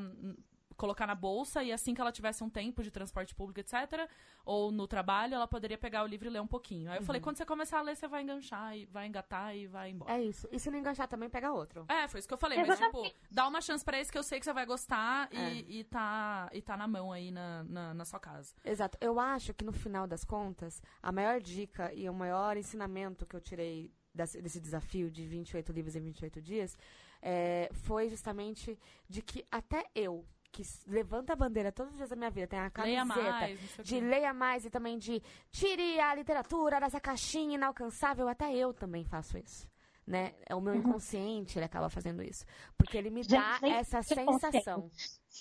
colocar 0.77 1.07
na 1.07 1.15
bolsa 1.15 1.63
e 1.63 1.71
assim 1.71 1.93
que 1.93 1.99
ela 1.99 2.11
tivesse 2.11 2.43
um 2.43 2.49
tempo 2.49 2.83
de 2.83 2.91
transporte 2.91 3.33
público, 3.33 3.59
etc., 3.59 4.09
ou 4.45 4.71
no 4.71 4.87
trabalho, 4.87 5.33
ela 5.33 5.47
poderia 5.47 5.77
pegar 5.77 6.03
o 6.03 6.07
livro 6.07 6.27
e 6.27 6.31
ler 6.31 6.39
um 6.39 6.47
pouquinho. 6.47 6.89
Aí 6.89 6.97
eu 6.97 7.01
uhum. 7.01 7.05
falei, 7.05 7.21
quando 7.21 7.35
você 7.35 7.45
começar 7.45 7.79
a 7.79 7.81
ler, 7.81 7.97
você 7.97 8.07
vai 8.07 8.23
enganchar 8.23 8.77
e 8.77 8.85
vai 8.85 9.05
engatar 9.05 9.53
e 9.53 9.67
vai 9.67 9.89
embora. 9.89 10.13
É 10.13 10.23
isso. 10.23 10.47
E 10.51 10.59
se 10.59 10.71
não 10.71 10.79
enganchar 10.79 11.07
também, 11.07 11.29
pega 11.29 11.51
outro. 11.51 11.85
É, 11.89 12.07
foi 12.07 12.19
isso 12.19 12.27
que 12.27 12.33
eu 12.33 12.37
falei. 12.37 12.63
Mas, 12.63 12.79
tipo, 12.79 13.11
dá 13.29 13.45
uma 13.45 13.59
chance 13.59 13.83
para 13.83 13.99
esse 13.99 14.09
que 14.09 14.17
eu 14.17 14.23
sei 14.23 14.39
que 14.39 14.45
você 14.45 14.53
vai 14.53 14.65
gostar 14.65 15.27
é. 15.33 15.51
e, 15.51 15.79
e, 15.79 15.83
tá, 15.83 16.49
e 16.53 16.61
tá 16.61 16.77
na 16.77 16.87
mão 16.87 17.11
aí 17.11 17.29
na, 17.29 17.63
na, 17.65 17.93
na 17.93 18.05
sua 18.05 18.19
casa. 18.19 18.53
Exato. 18.63 18.97
Eu 19.01 19.19
acho 19.19 19.53
que 19.53 19.65
no 19.65 19.73
final 19.73 20.07
das 20.07 20.23
contas, 20.23 20.81
a 21.03 21.11
maior 21.11 21.41
dica 21.41 21.93
e 21.93 22.07
o 22.09 22.13
maior 22.13 22.55
ensinamento 22.55 23.25
que 23.25 23.35
eu 23.35 23.41
tirei 23.41 23.91
desse 24.13 24.59
desafio 24.59 25.11
de 25.11 25.25
28 25.25 25.71
livros 25.71 25.95
em 25.95 26.01
28 26.01 26.41
dias 26.41 26.77
é, 27.21 27.69
foi 27.71 28.09
justamente 28.09 28.77
de 29.07 29.21
que 29.21 29.45
até 29.51 29.85
eu, 29.93 30.25
que 30.51 30.63
levanta 30.87 31.33
a 31.33 31.35
bandeira 31.35 31.71
todos 31.71 31.91
os 31.91 31.97
dias 31.97 32.09
da 32.09 32.15
minha 32.15 32.29
vida, 32.29 32.47
tem 32.47 32.59
a 32.59 32.69
camiseta 32.69 33.15
leia 33.15 33.37
mais, 33.39 33.77
de 33.83 33.99
leia 33.99 34.33
mais 34.33 34.65
e 34.65 34.69
também 34.69 34.97
de 34.97 35.21
tire 35.51 35.99
a 35.99 36.15
literatura 36.15 36.79
dessa 36.79 36.99
caixinha 36.99 37.55
inalcançável, 37.55 38.27
até 38.27 38.55
eu 38.55 38.73
também 38.73 39.03
faço 39.03 39.37
isso. 39.37 39.67
Né? 40.05 40.33
É 40.45 40.55
o 40.55 40.61
meu 40.61 40.73
uhum. 40.73 40.79
inconsciente, 40.79 41.57
ele 41.57 41.65
acaba 41.65 41.89
fazendo 41.89 42.23
isso. 42.23 42.45
Porque 42.77 42.97
ele 42.97 43.09
me 43.09 43.23
dá 43.27 43.59
Gente, 43.59 43.73
essa 43.73 44.01
sensação. 44.01 44.89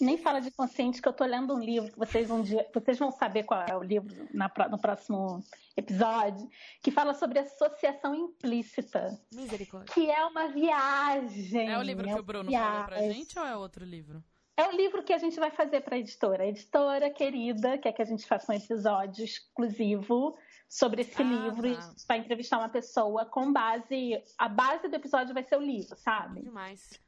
Nem 0.01 0.19
fala 0.19 0.41
de 0.41 0.51
consciente 0.51 1.01
que 1.01 1.09
eu 1.09 1.13
tô 1.13 1.25
lendo 1.25 1.55
um 1.55 1.61
livro 1.61 1.93
que 1.93 1.97
vocês 1.97 2.27
vão, 2.27 2.43
vocês 2.75 2.99
vão 2.99 3.13
saber 3.13 3.45
qual 3.45 3.63
é 3.63 3.77
o 3.77 3.83
livro 3.83 4.13
na, 4.35 4.51
no 4.69 4.77
próximo 4.77 5.41
episódio, 5.77 6.51
que 6.83 6.91
fala 6.91 7.15
sobre 7.15 7.39
associação 7.39 8.13
implícita. 8.13 9.17
Misericórdia. 9.33 9.95
Que 9.95 10.11
é 10.11 10.27
uma 10.27 10.49
viagem. 10.49 11.71
É 11.71 11.79
o 11.79 11.83
livro 11.83 12.09
é 12.09 12.15
que 12.15 12.21
o 12.21 12.25
Bruno 12.25 12.51
viagem. 12.51 12.73
falou 12.73 12.87
pra 12.87 13.01
gente 13.13 13.39
ou 13.39 13.47
é 13.47 13.57
outro 13.57 13.85
livro? 13.85 14.21
É 14.57 14.67
o 14.69 14.71
livro 14.73 15.03
que 15.03 15.13
a 15.13 15.19
gente 15.19 15.39
vai 15.39 15.51
fazer 15.51 15.83
para 15.83 15.97
a 15.97 15.99
editora. 15.99 16.45
A 16.45 16.47
editora 16.47 17.11
querida 17.11 17.77
quer 17.77 17.93
que 17.93 18.01
a 18.01 18.07
gente 18.07 18.27
faça 18.27 18.53
um 18.53 18.57
episódio 18.57 19.25
exclusivo 19.25 20.37
sobre 20.69 21.03
esse 21.03 21.21
ah, 21.21 21.25
livro 21.25 21.77
tá. 21.77 21.95
para 22.07 22.17
entrevistar 22.17 22.59
uma 22.59 22.69
pessoa 22.69 23.27
com 23.27 23.53
base. 23.53 24.23
A 24.39 24.49
base 24.49 24.89
do 24.89 24.97
episódio 24.97 25.35
vai 25.35 25.43
ser 25.43 25.57
o 25.57 25.61
livro, 25.61 25.95
sabe? 25.97 26.41
Demais. 26.41 26.99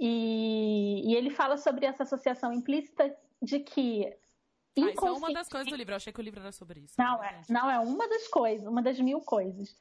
E, 0.00 1.02
e 1.06 1.14
ele 1.14 1.30
fala 1.30 1.56
sobre 1.56 1.86
essa 1.86 2.02
associação 2.02 2.52
implícita 2.52 3.16
de 3.40 3.60
que. 3.60 4.06
Ah, 4.76 4.90
isso 4.90 5.06
é 5.06 5.12
uma 5.12 5.32
das 5.32 5.48
coisas 5.48 5.68
do 5.68 5.76
livro. 5.76 5.92
Eu 5.92 5.96
achei 5.96 6.12
que 6.12 6.20
o 6.20 6.22
livro 6.22 6.40
era 6.40 6.52
sobre 6.52 6.80
isso. 6.80 6.94
Não, 6.98 7.22
é, 7.22 7.40
não 7.48 7.70
é 7.70 7.78
uma 7.78 8.08
das 8.08 8.26
coisas, 8.28 8.66
uma 8.66 8.82
das 8.82 8.98
mil 8.98 9.20
coisas 9.20 9.76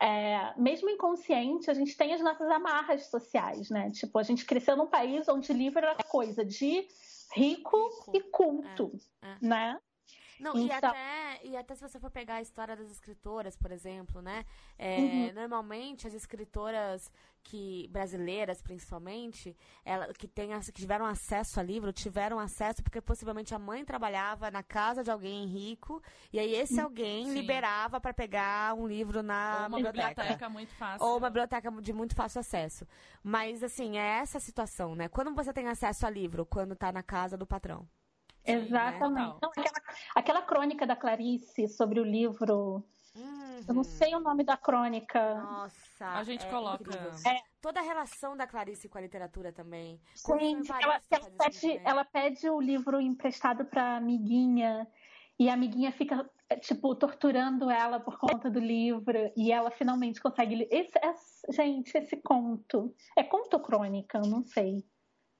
é, 0.00 0.54
mesmo 0.56 0.88
inconsciente, 0.88 1.70
a 1.70 1.74
gente 1.74 1.96
tem 1.96 2.14
as 2.14 2.20
nossas 2.22 2.48
amarras 2.48 3.06
sociais, 3.06 3.68
né? 3.68 3.90
Tipo, 3.90 4.18
a 4.18 4.22
gente 4.22 4.46
cresceu 4.46 4.76
num 4.76 4.86
país 4.86 5.28
onde 5.28 5.52
livro 5.52 5.78
era 5.78 5.94
coisa 6.04 6.44
de 6.44 6.88
rico, 7.34 7.76
rico. 8.06 8.16
e 8.16 8.20
culto, 8.30 8.92
é, 9.22 9.28
é. 9.28 9.36
né? 9.42 9.80
Não, 10.40 10.56
então... 10.56 10.66
e, 10.66 10.72
até, 10.72 11.40
e 11.44 11.56
até 11.56 11.74
se 11.74 11.82
você 11.82 11.98
for 11.98 12.10
pegar 12.10 12.36
a 12.36 12.42
história 12.42 12.76
das 12.76 12.90
escritoras, 12.90 13.56
por 13.56 13.70
exemplo, 13.70 14.22
né? 14.22 14.44
É, 14.78 14.98
uhum. 14.98 15.32
Normalmente 15.34 16.06
as 16.06 16.14
escritoras 16.14 17.10
que 17.42 17.88
brasileiras, 17.88 18.60
principalmente, 18.60 19.56
ela, 19.84 20.12
que, 20.12 20.28
tem, 20.28 20.50
que 20.60 20.72
tiveram 20.72 21.06
acesso 21.06 21.58
a 21.58 21.62
livro, 21.62 21.92
tiveram 21.92 22.38
acesso 22.38 22.82
porque 22.82 23.00
possivelmente 23.00 23.54
a 23.54 23.58
mãe 23.58 23.84
trabalhava 23.84 24.50
na 24.50 24.62
casa 24.62 25.02
de 25.02 25.10
alguém 25.10 25.46
rico 25.46 26.02
e 26.32 26.38
aí 26.38 26.54
esse 26.54 26.80
hum, 26.80 26.84
alguém 26.84 27.26
Sim. 27.26 27.34
liberava 27.34 28.00
para 28.00 28.12
pegar 28.12 28.74
um 28.74 28.86
livro 28.86 29.22
na 29.22 29.62
Ou 29.62 29.68
uma 29.68 29.76
biblioteca. 29.76 30.08
biblioteca 30.08 30.48
muito 30.48 30.74
fácil. 30.74 31.06
Ou 31.06 31.18
uma 31.18 31.30
biblioteca 31.30 31.70
de 31.70 31.92
muito 31.92 32.14
fácil 32.14 32.40
acesso. 32.40 32.86
Mas 33.22 33.62
assim, 33.62 33.98
é 33.98 34.20
essa 34.20 34.38
a 34.38 34.40
situação, 34.40 34.94
né? 34.94 35.08
Quando 35.08 35.34
você 35.34 35.52
tem 35.52 35.68
acesso 35.68 36.06
a 36.06 36.10
livro, 36.10 36.46
quando 36.46 36.72
está 36.72 36.92
na 36.92 37.02
casa 37.02 37.36
do 37.36 37.46
patrão. 37.46 37.88
Sim, 38.50 38.66
Exatamente. 38.66 39.34
Né? 39.34 39.38
Não, 39.42 39.50
aquela, 39.50 39.82
aquela 40.14 40.42
crônica 40.42 40.86
da 40.86 40.96
Clarice 40.96 41.68
sobre 41.68 42.00
o 42.00 42.04
livro. 42.04 42.84
Uhum. 43.14 43.64
Eu 43.66 43.74
não 43.74 43.84
sei 43.84 44.14
o 44.14 44.20
nome 44.20 44.44
da 44.44 44.56
crônica. 44.56 45.34
Nossa. 45.34 46.06
A 46.06 46.22
gente 46.22 46.46
é 46.46 46.50
coloca. 46.50 46.90
É. 47.26 47.40
Toda 47.60 47.80
a 47.80 47.82
relação 47.82 48.36
da 48.36 48.46
Clarice 48.46 48.88
com 48.88 48.98
a 48.98 49.00
literatura 49.00 49.52
também. 49.52 50.00
Gente, 50.38 50.70
ela, 50.70 51.00
ela, 51.10 51.30
pede, 51.30 51.80
ela 51.84 52.04
pede 52.04 52.48
o 52.48 52.60
livro 52.60 53.00
emprestado 53.00 53.64
pra 53.64 53.96
amiguinha. 53.96 54.86
E 55.38 55.48
a 55.48 55.54
amiguinha 55.54 55.90
fica, 55.92 56.28
tipo, 56.60 56.94
torturando 56.94 57.70
ela 57.70 57.98
por 57.98 58.18
conta 58.18 58.50
do 58.50 58.60
livro. 58.60 59.32
E 59.36 59.52
ela 59.52 59.70
finalmente 59.70 60.20
consegue 60.20 60.54
ler. 60.54 60.68
Esse, 60.70 60.98
esse, 61.02 61.52
gente, 61.52 61.96
esse 61.96 62.16
conto. 62.18 62.94
É 63.16 63.22
conto 63.22 63.58
crônica? 63.60 64.18
Eu 64.18 64.26
não 64.26 64.44
sei. 64.44 64.84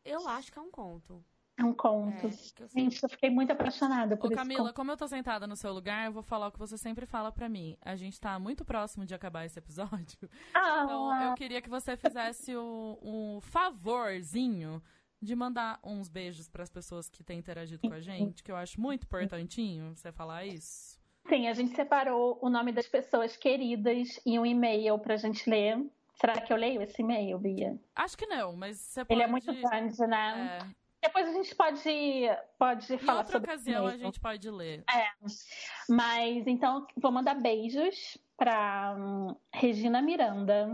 Eu 0.05 0.27
acho 0.29 0.51
que 0.51 0.59
é 0.59 0.63
um 0.63 0.71
conto. 0.71 1.25
É 1.61 1.65
um 1.65 1.75
conto. 1.75 2.27
É, 2.27 2.31
eu 2.63 2.69
Gente, 2.69 3.03
eu 3.03 3.09
fiquei 3.11 3.29
muito 3.29 3.53
apaixonada 3.53 4.17
por 4.17 4.33
Ô, 4.33 4.35
Camila, 4.35 4.65
conto. 4.65 4.75
como 4.75 4.93
eu 4.93 4.97
tô 4.97 5.07
sentada 5.07 5.47
no 5.47 5.55
seu 5.55 5.75
lugar, 5.75 6.07
eu 6.07 6.13
vou 6.13 6.23
falar 6.23 6.49
o 6.49 6.53
que 6.53 6.59
você 6.59 6.79
sempre 6.79 7.05
fala 7.05 7.31
para 7.31 7.51
mim. 7.51 7.77
A 7.83 7.95
gente 7.97 8.19
tá 8.19 8.39
muito 8.39 8.65
próximo 8.65 9.05
de 9.05 9.15
acabar 9.15 9.45
esse 9.45 9.59
episódio. 9.59 10.19
Ah, 10.55 10.83
então, 10.85 11.23
eu 11.23 11.35
queria 11.35 11.61
que 11.61 11.69
você 11.69 11.97
fizesse 11.97 12.55
o, 12.57 13.41
favorzinho 13.43 14.83
de 15.21 15.37
mandar 15.37 15.79
uns 15.85 16.09
beijos 16.09 16.49
para 16.49 16.63
as 16.63 16.71
pessoas 16.71 17.09
que 17.09 17.23
têm 17.23 17.39
interagido 17.39 17.87
com 17.87 17.95
a 17.95 18.01
gente, 18.01 18.43
que 18.43 18.51
eu 18.51 18.57
acho 18.57 18.81
muito 18.81 19.05
importantinho 19.05 19.95
você 19.95 20.11
falar 20.11 20.47
isso. 20.47 20.99
Sim, 21.29 21.47
a 21.47 21.53
gente 21.53 21.75
separou 21.75 22.39
o 22.41 22.49
nome 22.49 22.73
das 22.73 22.87
pessoas 22.87 23.37
queridas 23.37 24.19
e 24.25 24.39
um 24.39 24.47
e-mail 24.47 24.99
pra 24.99 25.17
gente 25.17 25.49
ler. 25.49 25.79
Será 26.15 26.41
que 26.41 26.53
eu 26.53 26.57
leio 26.57 26.83
esse 26.83 27.01
e-mail, 27.01 27.39
Bia? 27.39 27.79
Acho 27.95 28.17
que 28.17 28.27
não, 28.27 28.57
mas 28.57 28.79
você 28.79 29.05
pode... 29.05 29.15
Ele 29.15 29.23
é 29.23 29.27
muito 29.27 29.53
grande, 29.53 30.07
né? 30.07 30.59
É. 30.61 30.80
Depois 31.03 31.29
a 31.29 31.33
gente 31.33 31.55
pode, 31.55 31.83
pode 32.59 32.95
Em 32.95 32.99
falar 32.99 33.19
outra 33.21 33.33
sobre 33.33 33.51
ocasião 33.51 33.87
a 33.87 33.95
isso. 33.95 34.05
gente 34.05 34.21
pode 34.21 34.51
ler. 34.51 34.85
É. 34.91 35.07
Mas 35.89 36.47
então 36.47 36.87
vou 36.97 37.11
mandar 37.11 37.35
beijos 37.35 38.19
para 38.37 38.97
Regina 39.55 40.03
Miranda, 40.03 40.69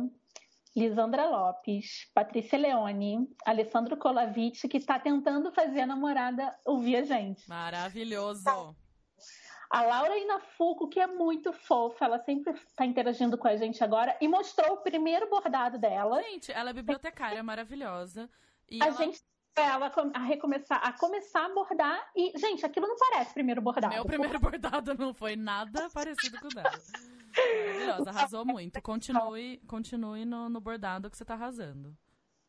Lisandra 0.77 1.27
Lopes, 1.29 2.11
Patrícia 2.13 2.59
Leone, 2.59 3.29
Alessandro 3.45 3.97
Colavite, 3.97 4.69
que 4.69 4.77
está 4.77 4.99
tentando 4.99 5.53
fazer 5.53 5.83
a 5.83 5.87
namorada 5.87 6.55
ouvir 6.65 6.97
a 6.97 7.03
gente. 7.05 7.49
Maravilhoso. 7.49 8.45
A 9.71 9.83
Laura 9.83 10.17
Inafuco, 10.17 10.89
que 10.89 11.01
é 11.01 11.07
muito 11.07 11.53
fofa, 11.53 12.05
ela 12.05 12.19
sempre 12.21 12.53
está 12.53 12.85
interagindo 12.87 13.37
com 13.37 13.49
a 13.49 13.57
gente 13.57 13.83
agora 13.83 14.17
e 14.21 14.29
mostrou 14.29 14.75
o 14.75 14.77
primeiro 14.83 15.29
bordado 15.29 15.79
dela. 15.79 16.23
Gente, 16.23 16.53
ela 16.53 16.71
é 16.71 16.73
bibliotecária 16.73 17.43
maravilhosa. 17.43 18.31
E 18.69 18.81
A 18.83 18.87
ela... 18.87 18.97
gente 18.97 19.21
ela 19.57 19.91
a 20.15 20.19
recomeçar 20.21 20.81
a 20.87 20.93
começar 20.93 21.47
a 21.47 21.55
bordar 21.55 22.11
e 22.15 22.33
gente 22.39 22.65
aquilo 22.65 22.87
não 22.87 22.97
parece 22.97 23.33
primeiro 23.33 23.61
bordado 23.63 23.95
Meu 23.95 24.05
primeiro 24.05 24.39
bordado 24.39 24.95
não 24.95 25.15
foi 25.15 25.35
nada 25.37 25.89
parecido 25.91 26.39
com 26.41 26.47
o 26.47 26.51
dela. 26.55 26.71
Maravilhosa, 27.37 28.11
arrasou 28.11 28.45
muito. 28.45 28.81
Continue, 28.83 29.59
continue 29.67 30.25
no, 30.25 30.49
no 30.49 30.61
bordado 30.61 31.11
que 31.11 31.17
você 31.17 31.25
tá 31.25 31.35
arrasando. 31.35 31.97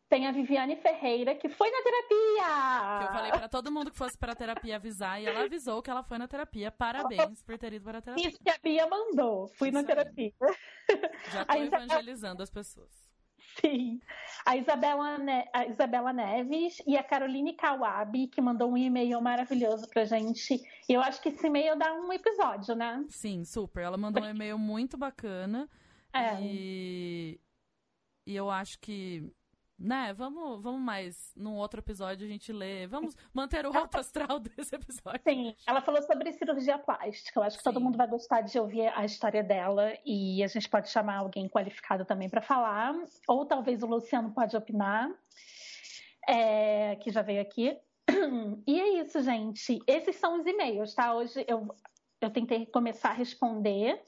tem 0.09 0.25
a 0.27 0.31
Viviane 0.31 0.75
Ferreira 0.77 1.35
que 1.35 1.49
foi 1.49 1.69
na 1.69 1.81
terapia 1.81 2.99
Que 2.99 3.03
eu 3.05 3.13
falei 3.13 3.31
pra 3.31 3.49
todo 3.49 3.71
mundo 3.71 3.91
que 3.91 3.97
fosse 3.97 4.17
pra 4.17 4.35
terapia 4.35 4.75
avisar 4.77 5.21
e 5.21 5.25
ela 5.25 5.43
avisou 5.43 5.81
que 5.81 5.89
ela 5.89 6.03
foi 6.03 6.17
na 6.17 6.27
terapia. 6.27 6.71
Parabéns 6.71 7.41
por 7.43 7.57
ter 7.57 7.73
ido 7.73 7.83
para 7.83 7.97
a 7.99 8.01
terapia. 8.01 8.27
isso 8.29 8.39
que 8.43 8.49
a 8.49 8.57
Bia 8.61 8.87
mandou 8.87 9.47
fui 9.49 9.71
na 9.71 9.81
Isso 9.81 9.89
aí. 9.91 9.95
terapia 9.95 10.33
Já 11.31 11.45
tô 11.45 11.55
evangelizando 11.57 12.43
as 12.43 12.49
pessoas. 12.49 13.06
Sim 13.59 13.99
a 14.45 14.55
Isabela 14.55 15.17
Ne- 15.17 15.49
a 15.53 15.65
Isabela 15.65 16.13
Neves 16.13 16.81
e 16.87 16.95
a 16.97 17.03
Caroline 17.03 17.53
Kawabi 17.53 18.27
que 18.27 18.41
mandou 18.41 18.71
um 18.71 18.77
e-mail 18.77 19.21
maravilhoso 19.21 19.89
pra 19.89 20.05
gente 20.05 20.61
e 20.87 20.93
eu 20.93 21.01
acho 21.01 21.21
que 21.21 21.29
esse 21.29 21.47
e-mail 21.47 21.77
dá 21.77 21.93
um 21.93 22.11
episódio 22.13 22.75
né 22.75 23.03
Sim, 23.09 23.43
super. 23.43 23.83
Ela 23.83 23.97
mandou 23.97 24.23
um 24.23 24.29
e-mail 24.29 24.57
muito 24.57 24.97
bacana. 24.97 25.69
É. 26.13 26.41
E, 26.41 27.39
e 28.25 28.35
eu 28.35 28.49
acho 28.49 28.79
que, 28.79 29.31
né, 29.77 30.13
vamos, 30.13 30.61
vamos 30.61 30.81
mais 30.81 31.33
num 31.35 31.55
outro 31.55 31.79
episódio 31.79 32.25
a 32.25 32.29
gente 32.29 32.51
lê. 32.51 32.87
Vamos 32.87 33.15
manter 33.33 33.65
o 33.65 33.77
alto 33.77 33.97
astral 33.97 34.39
desse 34.39 34.75
episódio. 34.75 35.21
Sim, 35.27 35.55
ela 35.67 35.81
falou 35.81 36.01
sobre 36.01 36.31
cirurgia 36.33 36.79
plástica. 36.79 37.39
Eu 37.39 37.43
acho 37.43 37.57
que 37.57 37.63
todo 37.63 37.77
Sim. 37.77 37.83
mundo 37.83 37.97
vai 37.97 38.07
gostar 38.07 38.41
de 38.41 38.59
ouvir 38.59 38.87
a 38.95 39.05
história 39.05 39.43
dela 39.43 39.93
e 40.05 40.43
a 40.43 40.47
gente 40.47 40.67
pode 40.67 40.89
chamar 40.89 41.17
alguém 41.17 41.47
qualificado 41.47 42.05
também 42.05 42.29
para 42.29 42.41
falar, 42.41 42.95
ou 43.27 43.45
talvez 43.45 43.83
o 43.83 43.87
Luciano 43.87 44.31
pode 44.31 44.57
opinar, 44.57 45.09
é, 46.27 46.95
que 46.97 47.11
já 47.11 47.21
veio 47.21 47.41
aqui. 47.41 47.77
E 48.65 48.79
é 48.79 49.01
isso, 49.01 49.21
gente. 49.21 49.79
Esses 49.85 50.15
são 50.15 50.39
os 50.39 50.45
e-mails, 50.45 50.93
tá? 50.93 51.13
Hoje 51.13 51.45
eu, 51.47 51.67
eu 52.21 52.29
tentei 52.29 52.65
começar 52.65 53.09
a 53.09 53.13
responder. 53.13 54.01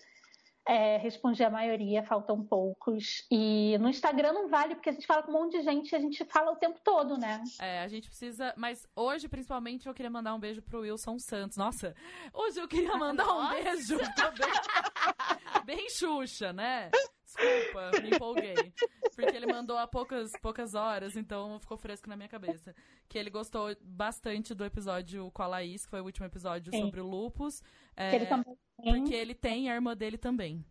É, 0.70 0.98
respondi 0.98 1.44
a 1.44 1.50
maioria, 1.50 2.04
faltam 2.04 2.44
poucos. 2.44 3.26
E 3.32 3.76
no 3.80 3.90
Instagram 3.90 4.34
não 4.34 4.48
vale, 4.48 4.76
porque 4.76 4.90
a 4.90 4.92
gente 4.92 5.08
fala 5.08 5.24
com 5.24 5.32
um 5.32 5.34
monte 5.34 5.58
de 5.58 5.64
gente 5.64 5.92
e 5.92 5.96
a 5.96 6.00
gente 6.00 6.24
fala 6.26 6.52
o 6.52 6.58
tempo 6.58 6.80
todo, 6.84 7.18
né? 7.18 7.44
É, 7.60 7.80
a 7.80 7.88
gente 7.88 8.08
precisa. 8.08 8.54
Mas 8.56 8.88
hoje, 8.96 9.28
principalmente, 9.28 9.88
eu 9.88 9.96
queria 9.96 10.12
mandar 10.12 10.36
um 10.36 10.40
beijo 10.40 10.62
pro 10.62 10.82
Wilson 10.82 11.18
Santos. 11.18 11.58
Nossa, 11.58 11.96
hoje 12.32 12.60
eu 12.60 12.68
queria 12.68 12.96
mandar 12.98 13.26
um 13.36 13.50
beijo. 13.50 13.98
Tô 13.98 14.32
bem, 14.32 15.66
bem 15.66 15.90
Xuxa, 15.90 16.54
né? 16.54 16.92
Desculpa, 17.26 18.02
me 18.04 18.16
empolguei. 18.16 18.74
Porque 19.16 19.36
ele 19.36 19.48
mandou 19.48 19.76
há 19.76 19.88
poucas, 19.88 20.32
poucas 20.40 20.76
horas, 20.76 21.16
então 21.16 21.60
ficou 21.60 21.78
fresco 21.80 22.08
na 22.08 22.16
minha 22.16 22.30
cabeça. 22.30 22.76
Que 23.08 23.18
ele 23.18 23.32
gostou 23.32 23.76
bastante 23.82 24.54
do 24.54 24.64
episódio 24.64 25.32
com 25.32 25.42
a 25.42 25.48
Laís, 25.48 25.84
que 25.84 25.90
foi 25.90 26.02
o 26.02 26.06
último 26.06 26.28
episódio 26.28 26.72
Sim. 26.72 26.82
sobre 26.82 27.02
o 27.02 27.08
lupus. 27.08 27.64
É, 27.96 28.12
Que 28.12 28.16
ele 28.18 28.26
também 28.28 28.56
porque 28.84 29.14
ele 29.14 29.34
tem 29.34 29.66
e 29.66 29.70
a 29.70 29.76
irmã 29.76 29.96
dele 29.96 30.18
também. 30.18 30.66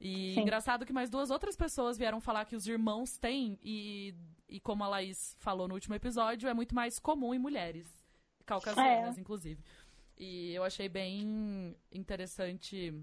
E 0.00 0.34
Sim. 0.34 0.40
engraçado 0.40 0.84
que 0.84 0.92
mais 0.92 1.08
duas 1.08 1.30
outras 1.30 1.56
pessoas 1.56 1.96
vieram 1.96 2.20
falar 2.20 2.44
que 2.44 2.56
os 2.56 2.66
irmãos 2.66 3.16
têm, 3.16 3.58
e, 3.62 4.14
e 4.48 4.60
como 4.60 4.84
a 4.84 4.88
Laís 4.88 5.34
falou 5.38 5.66
no 5.66 5.74
último 5.74 5.94
episódio, 5.94 6.48
é 6.48 6.54
muito 6.54 6.74
mais 6.74 6.98
comum 6.98 7.32
em 7.32 7.38
mulheres. 7.38 7.86
Caucasianas, 8.44 9.18
inclusive. 9.18 9.62
E 10.16 10.52
eu 10.52 10.64
achei 10.64 10.88
bem 10.88 11.76
interessante 11.90 12.94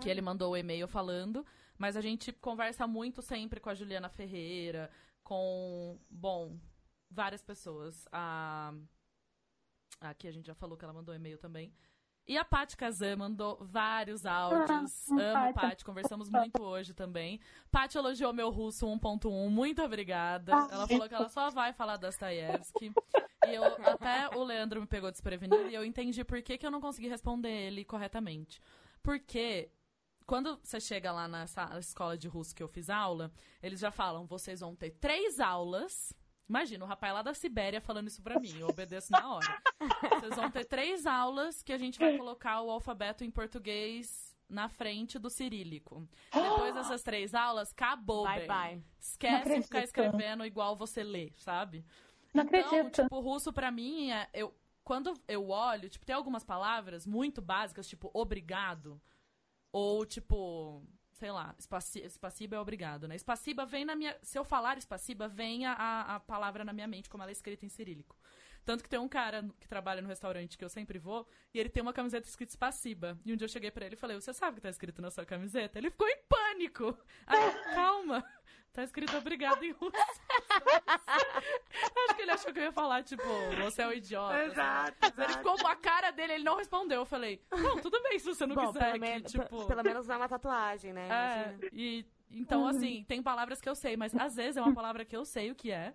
que 0.00 0.08
ele 0.08 0.20
mandou 0.20 0.52
o 0.52 0.56
e-mail 0.56 0.86
falando, 0.86 1.44
mas 1.78 1.96
a 1.96 2.00
gente 2.00 2.32
conversa 2.32 2.86
muito 2.86 3.22
sempre 3.22 3.58
com 3.60 3.70
a 3.70 3.74
Juliana 3.74 4.08
Ferreira, 4.08 4.90
com, 5.22 5.98
bom, 6.10 6.58
várias 7.10 7.42
pessoas. 7.42 8.06
A... 8.12 8.74
Aqui 10.00 10.28
a 10.28 10.30
gente 10.30 10.46
já 10.46 10.54
falou 10.54 10.76
que 10.76 10.84
ela 10.84 10.92
mandou 10.92 11.14
e-mail 11.14 11.38
também. 11.38 11.72
E 12.28 12.36
a 12.36 12.44
Paty 12.44 12.76
Kazan 12.76 13.16
mandou 13.16 13.56
vários 13.60 14.26
áudios. 14.26 15.08
Ah, 15.10 15.14
Amo, 15.14 15.54
Paty. 15.54 15.54
Paty. 15.54 15.84
Conversamos 15.84 16.28
muito 16.28 16.60
hoje 16.62 16.92
também. 16.92 17.40
Paty 17.70 17.96
elogiou 17.96 18.32
meu 18.32 18.50
russo 18.50 18.84
1.1. 18.86 19.48
Muito 19.48 19.80
obrigada. 19.82 20.52
Ah, 20.54 20.68
Ela 20.72 20.88
falou 20.88 21.08
que 21.08 21.14
ela 21.14 21.28
só 21.28 21.50
vai 21.50 21.72
falar 21.72 21.96
Dostoiévski. 21.98 22.92
E 23.46 23.54
eu, 23.54 23.62
até 23.86 24.28
o 24.36 24.42
Leandro 24.42 24.80
me 24.80 24.86
pegou 24.88 25.10
desprevenido 25.10 25.68
e 25.68 25.74
eu 25.74 25.84
entendi 25.84 26.24
por 26.24 26.42
que, 26.42 26.58
que 26.58 26.66
eu 26.66 26.70
não 26.70 26.80
consegui 26.80 27.06
responder 27.08 27.48
ele 27.48 27.84
corretamente. 27.84 28.60
Porque 29.04 29.70
quando 30.26 30.58
você 30.64 30.80
chega 30.80 31.12
lá 31.12 31.28
na 31.28 31.44
escola 31.78 32.18
de 32.18 32.26
russo 32.26 32.52
que 32.56 32.62
eu 32.62 32.66
fiz 32.68 32.90
aula, 32.90 33.30
eles 33.62 33.78
já 33.78 33.92
falam, 33.92 34.26
vocês 34.26 34.58
vão 34.58 34.74
ter 34.74 34.90
três 34.90 35.38
aulas. 35.38 36.12
Imagina, 36.48 36.84
o 36.84 36.88
rapaz 36.88 37.12
lá 37.12 37.22
da 37.22 37.34
Sibéria 37.34 37.80
falando 37.80 38.06
isso 38.08 38.22
pra 38.22 38.38
mim, 38.38 38.56
eu 38.58 38.68
obedeço 38.68 39.10
na 39.10 39.34
hora. 39.34 39.62
Vocês 40.20 40.36
vão 40.36 40.50
ter 40.50 40.64
três 40.64 41.04
aulas 41.06 41.62
que 41.62 41.72
a 41.72 41.78
gente 41.78 41.98
vai 41.98 42.16
colocar 42.16 42.60
o 42.62 42.70
alfabeto 42.70 43.24
em 43.24 43.30
português 43.30 44.36
na 44.48 44.68
frente 44.68 45.18
do 45.18 45.28
cirílico. 45.28 46.08
Depois 46.32 46.72
dessas 46.72 47.02
três 47.02 47.34
aulas, 47.34 47.72
acabou, 47.72 48.22
Bye, 48.24 48.38
bem. 48.40 48.46
bye. 48.48 48.82
Esquece 49.00 49.56
de 49.56 49.62
ficar 49.62 49.82
escrevendo 49.82 50.44
igual 50.46 50.76
você 50.76 51.02
lê, 51.02 51.32
sabe? 51.36 51.84
Não 52.32 52.44
Então, 52.44 52.60
acredito. 52.60 53.02
tipo, 53.02 53.16
o 53.16 53.20
russo 53.20 53.52
pra 53.52 53.72
mim 53.72 54.12
é. 54.12 54.28
Eu, 54.32 54.54
quando 54.84 55.12
eu 55.26 55.48
olho, 55.48 55.88
tipo, 55.88 56.06
tem 56.06 56.14
algumas 56.14 56.44
palavras 56.44 57.04
muito 57.08 57.42
básicas, 57.42 57.88
tipo, 57.88 58.08
obrigado. 58.14 59.00
Ou, 59.72 60.06
tipo, 60.06 60.84
sei 61.18 61.30
lá, 61.30 61.54
espaci, 61.58 62.00
espaciba 62.00 62.56
é 62.56 62.60
obrigado, 62.60 63.08
né? 63.08 63.16
Espaciba 63.16 63.64
vem 63.64 63.84
na 63.84 63.96
minha. 63.96 64.16
Se 64.22 64.38
eu 64.38 64.44
falar 64.44 64.76
espaciba, 64.76 65.26
vem 65.26 65.64
a, 65.64 66.16
a, 66.16 66.20
palavra 66.20 66.64
na 66.64 66.72
minha 66.72 66.86
mente, 66.86 67.08
como 67.08 67.22
ela 67.22 67.30
é 67.30 67.32
escrita 67.32 67.64
em 67.64 67.68
cirílico. 67.68 68.16
Tanto 68.64 68.82
que 68.82 68.90
tem 68.90 68.98
um 68.98 69.08
cara 69.08 69.48
que 69.60 69.68
trabalha 69.68 70.02
no 70.02 70.08
restaurante 70.08 70.58
que 70.58 70.64
eu 70.64 70.68
sempre 70.68 70.98
vou, 70.98 71.26
e 71.54 71.58
ele 71.58 71.68
tem 71.68 71.82
uma 71.82 71.92
camiseta 71.92 72.28
escrita 72.28 72.52
espaciba. 72.52 73.18
E 73.24 73.32
um 73.32 73.36
dia 73.36 73.44
eu 73.44 73.48
cheguei 73.48 73.70
pra 73.70 73.86
ele 73.86 73.94
e 73.94 73.98
falei: 73.98 74.20
Você 74.20 74.32
sabe 74.34 74.52
o 74.52 74.54
que 74.56 74.62
tá 74.62 74.68
escrito 74.68 75.00
na 75.00 75.10
sua 75.10 75.24
camiseta? 75.24 75.78
Ele 75.78 75.90
ficou 75.90 76.06
em 76.06 76.18
pânico. 76.28 76.98
Aí, 77.26 77.74
calma. 77.74 78.24
Tá 78.76 78.82
escrito 78.84 79.16
obrigado 79.16 79.62
em 79.64 79.70
russo. 79.72 79.96
Acho 81.96 82.14
que 82.14 82.22
ele 82.22 82.30
achou 82.30 82.52
que 82.52 82.58
eu 82.58 82.64
ia 82.64 82.72
falar, 82.72 83.02
tipo, 83.02 83.22
você 83.62 83.80
é 83.82 83.86
um 83.88 83.92
idiota. 83.92 84.38
Exato, 84.44 84.96
sabe? 85.00 85.14
Ele 85.16 85.24
exato. 85.24 85.38
ficou 85.38 85.58
com 85.58 85.66
a 85.66 85.76
cara 85.76 86.10
dele, 86.10 86.34
ele 86.34 86.44
não 86.44 86.56
respondeu. 86.56 87.00
Eu 87.00 87.06
falei, 87.06 87.40
não, 87.50 87.78
tudo 87.80 88.02
bem 88.02 88.18
se 88.18 88.26
você 88.26 88.46
não 88.46 88.54
Bom, 88.54 88.66
quiser. 88.72 88.92
pelo, 88.92 89.04
que, 89.04 89.20
tipo, 89.22 89.60
pe- 89.62 89.66
pelo 89.66 89.82
menos 89.82 90.06
não 90.06 90.14
é 90.14 90.18
uma 90.18 90.28
tatuagem, 90.28 90.92
né? 90.92 91.08
é, 91.08 91.42
Imagina. 91.48 91.70
e 91.72 92.06
então, 92.30 92.66
assim, 92.66 93.04
tem 93.08 93.22
palavras 93.22 93.60
que 93.60 93.68
eu 93.68 93.74
sei, 93.74 93.96
mas 93.96 94.14
às 94.14 94.34
vezes 94.34 94.56
é 94.58 94.60
uma 94.62 94.74
palavra 94.74 95.04
que 95.04 95.16
eu 95.16 95.24
sei 95.24 95.50
o 95.50 95.54
que 95.54 95.70
é. 95.70 95.94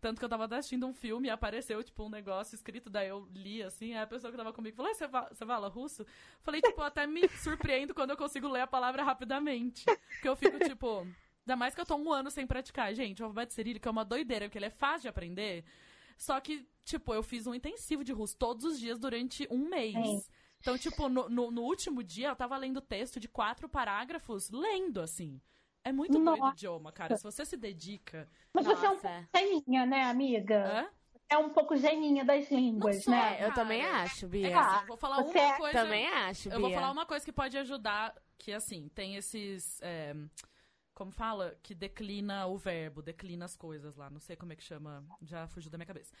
Tanto 0.00 0.18
que 0.18 0.24
eu 0.24 0.28
tava 0.28 0.44
assistindo 0.56 0.86
um 0.86 0.92
filme 0.92 1.28
e 1.28 1.30
apareceu, 1.30 1.82
tipo, 1.82 2.04
um 2.04 2.08
negócio 2.08 2.54
escrito, 2.56 2.90
daí 2.90 3.08
eu 3.08 3.26
li, 3.34 3.62
assim, 3.62 3.94
aí 3.94 4.02
a 4.02 4.06
pessoa 4.06 4.30
que 4.30 4.36
tava 4.36 4.52
comigo 4.52 4.76
falou, 4.76 4.90
"Ah, 4.90 4.94
você 4.94 5.08
fala, 5.08 5.28
você 5.32 5.46
fala 5.46 5.68
russo? 5.68 6.06
Falei, 6.42 6.60
tipo, 6.60 6.80
eu 6.80 6.84
até 6.84 7.06
me 7.06 7.26
surpreendo 7.28 7.94
quando 7.94 8.10
eu 8.10 8.16
consigo 8.16 8.48
ler 8.48 8.60
a 8.62 8.66
palavra 8.66 9.02
rapidamente. 9.04 9.84
Porque 9.84 10.28
eu 10.28 10.34
fico, 10.36 10.58
tipo, 10.58 11.06
ainda 11.46 11.56
mais 11.56 11.74
que 11.74 11.80
eu 11.80 11.86
tô 11.86 11.96
um 11.96 12.12
ano 12.12 12.30
sem 12.30 12.46
praticar. 12.46 12.94
Gente, 12.94 13.22
o 13.22 13.26
alfabeto 13.26 13.52
cirílico 13.52 13.88
é 13.88 13.90
uma 13.90 14.04
doideira, 14.04 14.46
porque 14.46 14.58
ele 14.58 14.66
é 14.66 14.70
fácil 14.70 15.02
de 15.02 15.08
aprender. 15.08 15.64
Só 16.16 16.40
que, 16.40 16.66
tipo, 16.84 17.12
eu 17.12 17.22
fiz 17.22 17.46
um 17.46 17.54
intensivo 17.54 18.04
de 18.04 18.12
russo 18.12 18.36
todos 18.36 18.64
os 18.64 18.78
dias 18.78 18.98
durante 18.98 19.46
um 19.50 19.68
mês. 19.68 19.94
Sim. 19.94 20.22
Então, 20.60 20.78
tipo, 20.78 21.08
no, 21.08 21.28
no, 21.28 21.50
no 21.50 21.62
último 21.62 22.02
dia 22.02 22.28
eu 22.28 22.36
tava 22.36 22.56
lendo 22.56 22.80
texto 22.80 23.18
de 23.18 23.26
quatro 23.28 23.68
parágrafos, 23.68 24.48
lendo, 24.50 25.00
assim. 25.00 25.40
É 25.84 25.90
muito 25.90 26.12
doido 26.12 26.28
o 26.28 26.36
Nossa. 26.38 26.52
idioma, 26.54 26.92
cara. 26.92 27.16
Se 27.16 27.24
você 27.24 27.44
se 27.44 27.56
dedica. 27.56 28.28
Mas 28.52 28.64
você 28.64 28.86
é 28.86 28.90
um 28.90 28.94
Nossa. 28.94 29.08
pouco 29.32 29.48
geninha, 29.48 29.84
né, 29.86 30.04
amiga? 30.04 30.64
Hã? 30.64 30.88
É 31.28 31.36
um 31.38 31.48
pouco 31.48 31.76
geninha 31.76 32.24
das 32.24 32.48
línguas, 32.52 32.96
Não 32.96 33.02
sou, 33.02 33.12
né? 33.14 33.32
É, 33.32 33.44
eu 33.44 33.48
Cara, 33.48 33.54
também 33.54 33.82
acho, 33.84 34.26
É 34.26 34.28
Bia. 34.28 34.48
que, 34.50 34.54
assim, 34.54 34.80
eu 34.82 34.86
vou 34.86 34.96
falar 34.96 35.16
Você 35.24 35.38
uma 35.38 35.48
é- 35.48 35.56
coisa. 35.56 35.82
Também 35.82 36.06
acho, 36.06 36.48
Bia. 36.50 36.56
Eu 36.56 36.60
vou 36.60 36.70
falar 36.70 36.90
uma 36.92 37.06
coisa 37.06 37.24
que 37.24 37.32
pode 37.32 37.58
ajudar, 37.58 38.14
que 38.38 38.52
assim, 38.52 38.88
tem 38.94 39.16
esses. 39.16 39.80
é, 39.82 40.14
como 41.02 41.12
fala? 41.12 41.56
Que 41.62 41.74
declina 41.74 42.46
o 42.46 42.56
verbo, 42.56 43.02
declina 43.02 43.44
as 43.44 43.56
coisas 43.56 43.96
lá. 43.96 44.08
Não 44.08 44.20
sei 44.20 44.36
como 44.36 44.52
é 44.52 44.56
que 44.56 44.62
chama, 44.62 45.04
já 45.22 45.46
fugiu 45.48 45.70
da 45.70 45.76
minha 45.78 45.86
cabeça. 45.86 46.12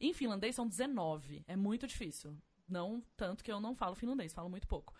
Em 0.00 0.12
finlandês 0.12 0.54
são 0.54 0.66
19. 0.68 1.42
É 1.48 1.56
muito 1.56 1.86
difícil. 1.86 2.36
Não 2.68 3.02
tanto 3.16 3.42
que 3.42 3.50
eu 3.50 3.60
não 3.60 3.74
falo 3.74 3.94
finlandês, 3.94 4.32
falo 4.34 4.50
muito 4.50 4.66
pouco. 4.68 4.92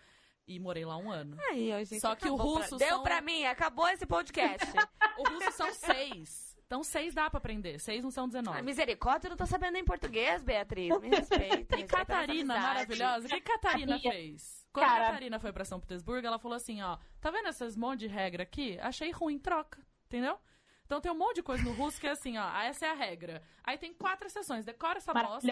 E 0.47 0.59
morei 0.59 0.85
lá 0.85 0.97
um 0.97 1.11
ano. 1.11 1.35
Aí, 1.49 1.71
ó, 1.73 1.77
gente, 1.83 1.99
Só 1.99 2.15
que 2.15 2.27
o 2.29 2.35
acabou 2.35 2.53
pra- 2.55 2.63
russo 2.63 2.77
Deu 2.77 2.87
são- 2.89 3.03
pra 3.03 3.21
mim, 3.21 3.43
acabou 3.45 3.87
esse 3.89 4.05
podcast. 4.05 4.65
O 5.19 5.23
russo 5.29 5.51
são 5.53 5.73
seis. 5.73 6.55
Então 6.67 6.83
seis 6.83 7.13
dá 7.13 7.27
pra 7.29 7.39
aprender. 7.39 7.79
Seis 7.79 8.03
não 8.03 8.11
são 8.11 8.27
19. 8.27 8.59
Ah, 8.59 8.61
misericórdia, 8.61 9.27
eu 9.27 9.29
não 9.31 9.37
tô 9.37 9.45
sabendo 9.47 9.73
nem 9.73 9.83
português, 9.83 10.43
Beatriz. 10.43 10.89
Me 11.01 11.09
respeita. 11.09 11.55
E 11.75 11.81
respeita 11.81 11.87
Catarina, 11.87 12.53
maravilhosa. 12.59 13.25
O 13.25 13.29
que 13.29 13.41
Catarina 13.41 13.99
fez? 13.99 14.66
Quando 14.79 14.85
a 14.85 14.89
cara- 14.89 15.05
Catarina 15.07 15.39
foi 15.39 15.51
pra 15.51 15.65
São 15.65 15.79
Petersburgo, 15.79 16.25
ela 16.27 16.39
falou 16.39 16.55
assim, 16.55 16.81
ó, 16.81 16.97
tá 17.19 17.29
vendo 17.31 17.47
essas 17.47 17.75
monte 17.75 17.99
de 18.01 18.07
regra 18.07 18.43
aqui? 18.43 18.77
Achei 18.79 19.11
ruim, 19.11 19.37
troca. 19.39 19.81
Entendeu? 20.05 20.39
Então 20.85 21.01
tem 21.01 21.11
um 21.11 21.17
monte 21.17 21.35
de 21.35 21.43
coisa 21.43 21.61
no 21.63 21.73
russo 21.73 21.99
que 21.99 22.07
é 22.07 22.11
assim, 22.11 22.37
ó, 22.37 22.49
essa 22.61 22.85
é 22.85 22.89
a 22.89 22.93
regra. 22.93 23.43
Aí 23.63 23.77
tem 23.77 23.93
quatro 23.93 24.25
exceções, 24.27 24.63
decora 24.65 24.97
essa 24.99 25.11
bosta 25.27 25.47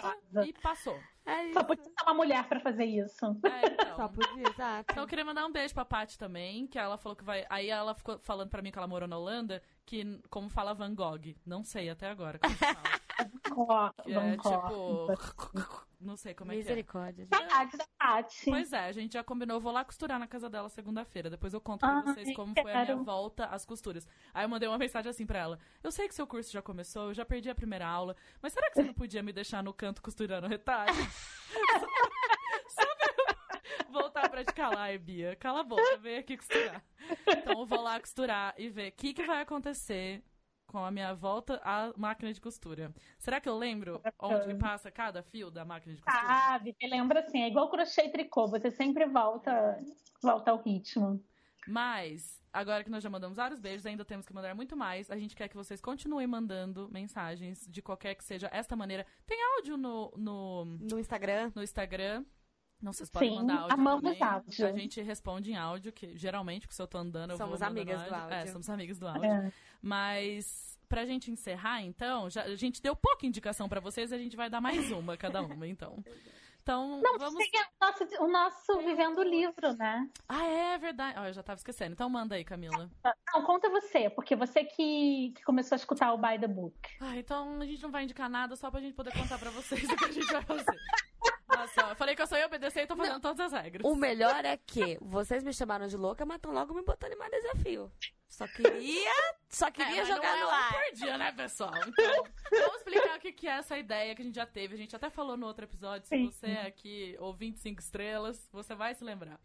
e 0.45 0.53
passou. 0.53 0.97
É 1.25 1.53
Só 1.53 1.63
podia 1.63 1.83
ser 1.83 2.03
uma 2.03 2.13
mulher 2.13 2.47
pra 2.47 2.59
fazer 2.59 2.85
isso. 2.85 3.25
É, 3.43 3.67
então. 3.67 3.95
Só 3.95 4.07
podia, 4.07 4.47
exato. 4.47 4.91
Então 4.91 5.03
eu 5.03 5.07
queria 5.07 5.25
mandar 5.25 5.45
um 5.45 5.51
beijo 5.51 5.73
pra 5.73 5.83
Paty 5.83 6.17
também, 6.17 6.67
que 6.67 6.77
ela 6.77 6.97
falou 6.97 7.15
que 7.15 7.23
vai. 7.23 7.45
Aí 7.49 7.69
ela 7.69 7.95
ficou 7.95 8.19
falando 8.19 8.49
pra 8.49 8.61
mim 8.61 8.71
que 8.71 8.77
ela 8.77 8.87
morou 8.87 9.07
na 9.07 9.17
Holanda, 9.17 9.61
que 9.85 10.21
como 10.29 10.49
fala 10.49 10.73
Van 10.73 10.93
Gogh. 10.93 11.35
Não 11.45 11.63
sei 11.63 11.89
até 11.89 12.09
agora 12.09 12.37
como 12.39 12.55
fala. 12.55 12.75
Que 14.03 14.13
é 14.13 14.35
tipo. 14.35 15.07
Não 16.01 16.17
sei 16.17 16.33
como 16.33 16.51
é 16.51 16.55
que 16.55 16.59
é. 16.59 16.63
Misericórdia. 16.63 17.25
gente. 17.25 17.35
Saudades 17.35 17.77
da 17.77 17.85
Tati. 17.97 18.45
Pois 18.45 18.73
é, 18.73 18.85
a 18.85 18.91
gente 18.91 19.13
já 19.13 19.23
combinou, 19.23 19.57
eu 19.57 19.61
vou 19.61 19.71
lá 19.71 19.83
costurar 19.83 20.19
na 20.19 20.27
casa 20.27 20.49
dela 20.49 20.69
segunda-feira. 20.69 21.29
Depois 21.29 21.53
eu 21.53 21.61
conto 21.61 21.79
pra 21.79 22.03
Ai, 22.05 22.13
vocês 22.13 22.35
como 22.35 22.53
foi 22.53 22.71
a 22.73 22.83
minha 22.83 22.97
volta 22.97 23.45
às 23.45 23.65
costuras. 23.65 24.07
Aí 24.33 24.43
eu 24.43 24.49
mandei 24.49 24.67
uma 24.67 24.77
mensagem 24.77 25.09
assim 25.09 25.25
pra 25.25 25.39
ela. 25.39 25.59
Eu 25.81 25.91
sei 25.91 26.07
que 26.07 26.13
seu 26.13 26.27
curso 26.27 26.51
já 26.51 26.61
começou, 26.61 27.07
eu 27.07 27.13
já 27.13 27.25
perdi 27.25 27.49
a 27.49 27.55
primeira 27.55 27.87
aula, 27.87 28.15
mas 28.41 28.53
será 28.53 28.67
que 28.69 28.75
você 28.75 28.83
não 28.83 28.93
podia 28.93 29.23
me 29.23 29.31
deixar 29.31 29.63
no 29.63 29.73
canto 29.73 30.01
costurando 30.01 30.47
retalho? 30.47 30.93
Pra 32.75 32.87
eu 33.87 33.91
voltar 33.91 34.25
a 34.25 34.29
praticar 34.29 34.73
lá, 34.73 34.91
e 34.91 34.97
Bia. 34.97 35.35
Cala 35.35 35.61
a 35.61 35.63
boca, 35.63 35.97
vem 35.97 36.17
aqui 36.17 36.37
costurar. 36.37 36.83
Então 37.27 37.59
eu 37.59 37.65
vou 37.65 37.81
lá 37.81 37.99
costurar 37.99 38.53
e 38.57 38.69
ver 38.69 38.89
o 38.89 38.91
que, 38.93 39.13
que 39.13 39.23
vai 39.23 39.41
acontecer 39.41 40.23
com 40.67 40.83
a 40.83 40.91
minha 40.91 41.13
volta 41.13 41.61
à 41.63 41.93
máquina 41.95 42.33
de 42.33 42.41
costura. 42.41 42.93
Será 43.17 43.39
que 43.39 43.47
eu 43.47 43.57
lembro 43.57 44.01
onde 44.19 44.55
passa 44.55 44.91
cada 44.91 45.23
fio 45.23 45.49
da 45.49 45.63
máquina 45.63 45.95
de 45.95 46.01
costura? 46.01 46.27
Sabe, 46.27 46.75
me 46.81 46.89
lembra 46.89 47.19
assim, 47.21 47.43
é 47.43 47.47
igual 47.47 47.69
crochê 47.69 48.05
e 48.05 48.11
tricô, 48.11 48.47
você 48.47 48.71
sempre 48.71 49.05
volta, 49.05 49.79
volta 50.21 50.51
ao 50.51 50.61
ritmo. 50.61 51.23
Mas, 51.67 52.41
agora 52.53 52.83
que 52.83 52.89
nós 52.89 53.03
já 53.03 53.09
mandamos 53.09 53.37
vários 53.37 53.59
beijos, 53.59 53.85
ainda 53.85 54.05
temos 54.05 54.25
que 54.25 54.33
mandar 54.33 54.53
muito 54.55 54.75
mais. 54.77 55.09
A 55.09 55.17
gente 55.17 55.35
quer 55.35 55.47
que 55.47 55.55
vocês 55.55 55.81
continuem 55.81 56.27
mandando 56.27 56.87
mensagens 56.91 57.65
de 57.67 57.81
qualquer 57.81 58.15
que 58.15 58.23
seja 58.23 58.49
esta 58.51 58.75
maneira. 58.75 59.05
Tem 59.25 59.37
áudio 59.57 59.77
no, 59.77 60.13
no, 60.15 60.65
No 60.65 60.99
Instagram. 60.99 61.51
no 61.55 61.63
Instagram. 61.63 62.23
Não, 62.81 62.91
vocês 62.93 63.09
podem 63.09 63.29
Sim, 63.29 63.35
mandar 63.37 63.59
áudio 63.61 63.73
amamos 63.73 64.03
também. 64.03 64.23
áudio. 64.23 64.67
A 64.67 64.71
gente 64.73 65.01
responde 65.01 65.51
em 65.51 65.55
áudio, 65.55 65.91
que 65.91 66.15
geralmente, 66.17 66.67
se 66.69 66.81
eu 66.81 66.87
tô 66.87 66.97
andando, 66.97 67.31
eu 67.31 67.37
Somos 67.37 67.59
vou 67.59 67.67
amigas 67.67 68.03
do 68.03 68.13
áudio. 68.13 68.33
É, 68.35 68.45
somos 68.47 68.69
amigas 68.69 68.99
do 68.99 69.07
áudio. 69.07 69.23
É. 69.25 69.51
Mas, 69.81 70.77
pra 70.87 71.05
gente 71.05 71.31
encerrar, 71.31 71.81
então, 71.81 72.29
já, 72.29 72.43
a 72.43 72.55
gente 72.55 72.81
deu 72.81 72.95
pouca 72.95 73.25
indicação 73.25 73.67
pra 73.69 73.79
vocês, 73.79 74.11
a 74.11 74.17
gente 74.17 74.35
vai 74.35 74.49
dar 74.49 74.59
mais 74.61 74.91
uma 74.91 75.17
cada 75.17 75.41
uma, 75.41 75.65
então. 75.67 76.03
Então, 76.65 76.99
Não, 76.99 77.19
vamos... 77.19 77.35
tem 77.35 77.61
o 77.61 77.85
nosso, 77.85 78.23
o 78.23 78.27
nosso 78.27 78.77
Vivendo 78.79 79.19
o 79.19 79.23
Livro, 79.23 79.73
né? 79.73 80.09
Ah, 80.27 80.47
é 80.47 80.77
verdade. 80.79 81.13
Ah, 81.15 81.27
eu 81.27 81.33
já 81.33 81.43
tava 81.43 81.59
esquecendo. 81.59 81.93
Então 81.93 82.09
manda 82.09 82.33
aí, 82.33 82.43
Camila. 82.43 82.89
Não, 83.31 83.43
conta 83.43 83.69
você, 83.69 84.09
porque 84.09 84.35
você 84.35 84.63
que, 84.63 85.31
que 85.35 85.43
começou 85.43 85.75
a 85.75 85.77
escutar 85.77 86.11
o 86.11 86.17
By 86.17 86.39
the 86.39 86.47
Book. 86.47 86.75
Ah, 86.99 87.15
então 87.17 87.61
a 87.61 87.65
gente 87.67 87.83
não 87.83 87.91
vai 87.91 88.01
indicar 88.01 88.27
nada 88.27 88.55
só 88.55 88.71
pra 88.71 88.81
gente 88.81 88.95
poder 88.95 89.13
contar 89.13 89.37
pra 89.37 89.51
vocês 89.51 89.83
o 89.87 89.95
que 89.95 90.05
a 90.05 90.11
gente 90.11 90.25
vai 90.25 90.41
fazer. 90.41 90.79
Nossa, 91.55 91.81
eu 91.81 91.95
falei 91.95 92.15
que 92.15 92.23
eu 92.23 92.27
só 92.27 92.35
ia 92.35 92.47
obedecer 92.47 92.81
e 92.81 92.87
tô 92.87 92.95
fazendo 92.95 93.19
todas 93.19 93.39
as 93.41 93.61
regras. 93.61 93.85
O 93.85 93.95
melhor 93.95 94.43
é 94.43 94.57
que 94.57 94.97
vocês 94.99 95.43
me 95.43 95.53
chamaram 95.53 95.85
de 95.85 95.95
louca, 95.95 96.25
mas 96.25 96.37
estão 96.37 96.51
logo 96.51 96.73
me 96.73 96.81
botando 96.81 97.13
em 97.13 97.17
mais 97.17 97.29
desafio. 97.29 97.91
Só 98.35 98.47
queria, 98.47 99.13
só 99.49 99.67
É, 99.67 99.71
queria 99.71 99.97
mas 99.97 100.07
jogar 100.09 100.21
não 100.21 100.37
é 100.37 100.41
no 100.41 100.47
um 100.47 100.51
ar. 100.51 100.73
por 100.73 100.93
dia, 100.95 101.17
né, 101.17 101.31
pessoal? 101.31 101.71
Então, 101.87 102.23
vamos 102.51 102.77
explicar 102.77 103.17
o 103.17 103.19
que 103.21 103.31
que 103.31 103.47
é 103.47 103.51
essa 103.51 103.77
ideia 103.77 104.13
que 104.13 104.21
a 104.21 104.25
gente 104.25 104.35
já 104.35 104.45
teve. 104.45 104.73
A 104.75 104.77
gente 104.77 104.93
até 104.95 105.09
falou 105.09 105.37
no 105.37 105.45
outro 105.47 105.63
episódio. 105.63 106.05
Se 106.07 106.15
Sim. 106.17 106.25
você 106.25 106.47
é 106.47 106.65
aqui 106.67 107.15
ou 107.19 107.33
25 107.33 107.79
estrelas, 107.81 108.49
você 108.51 108.75
vai 108.75 108.93
se 108.93 109.03
lembrar. 109.05 109.39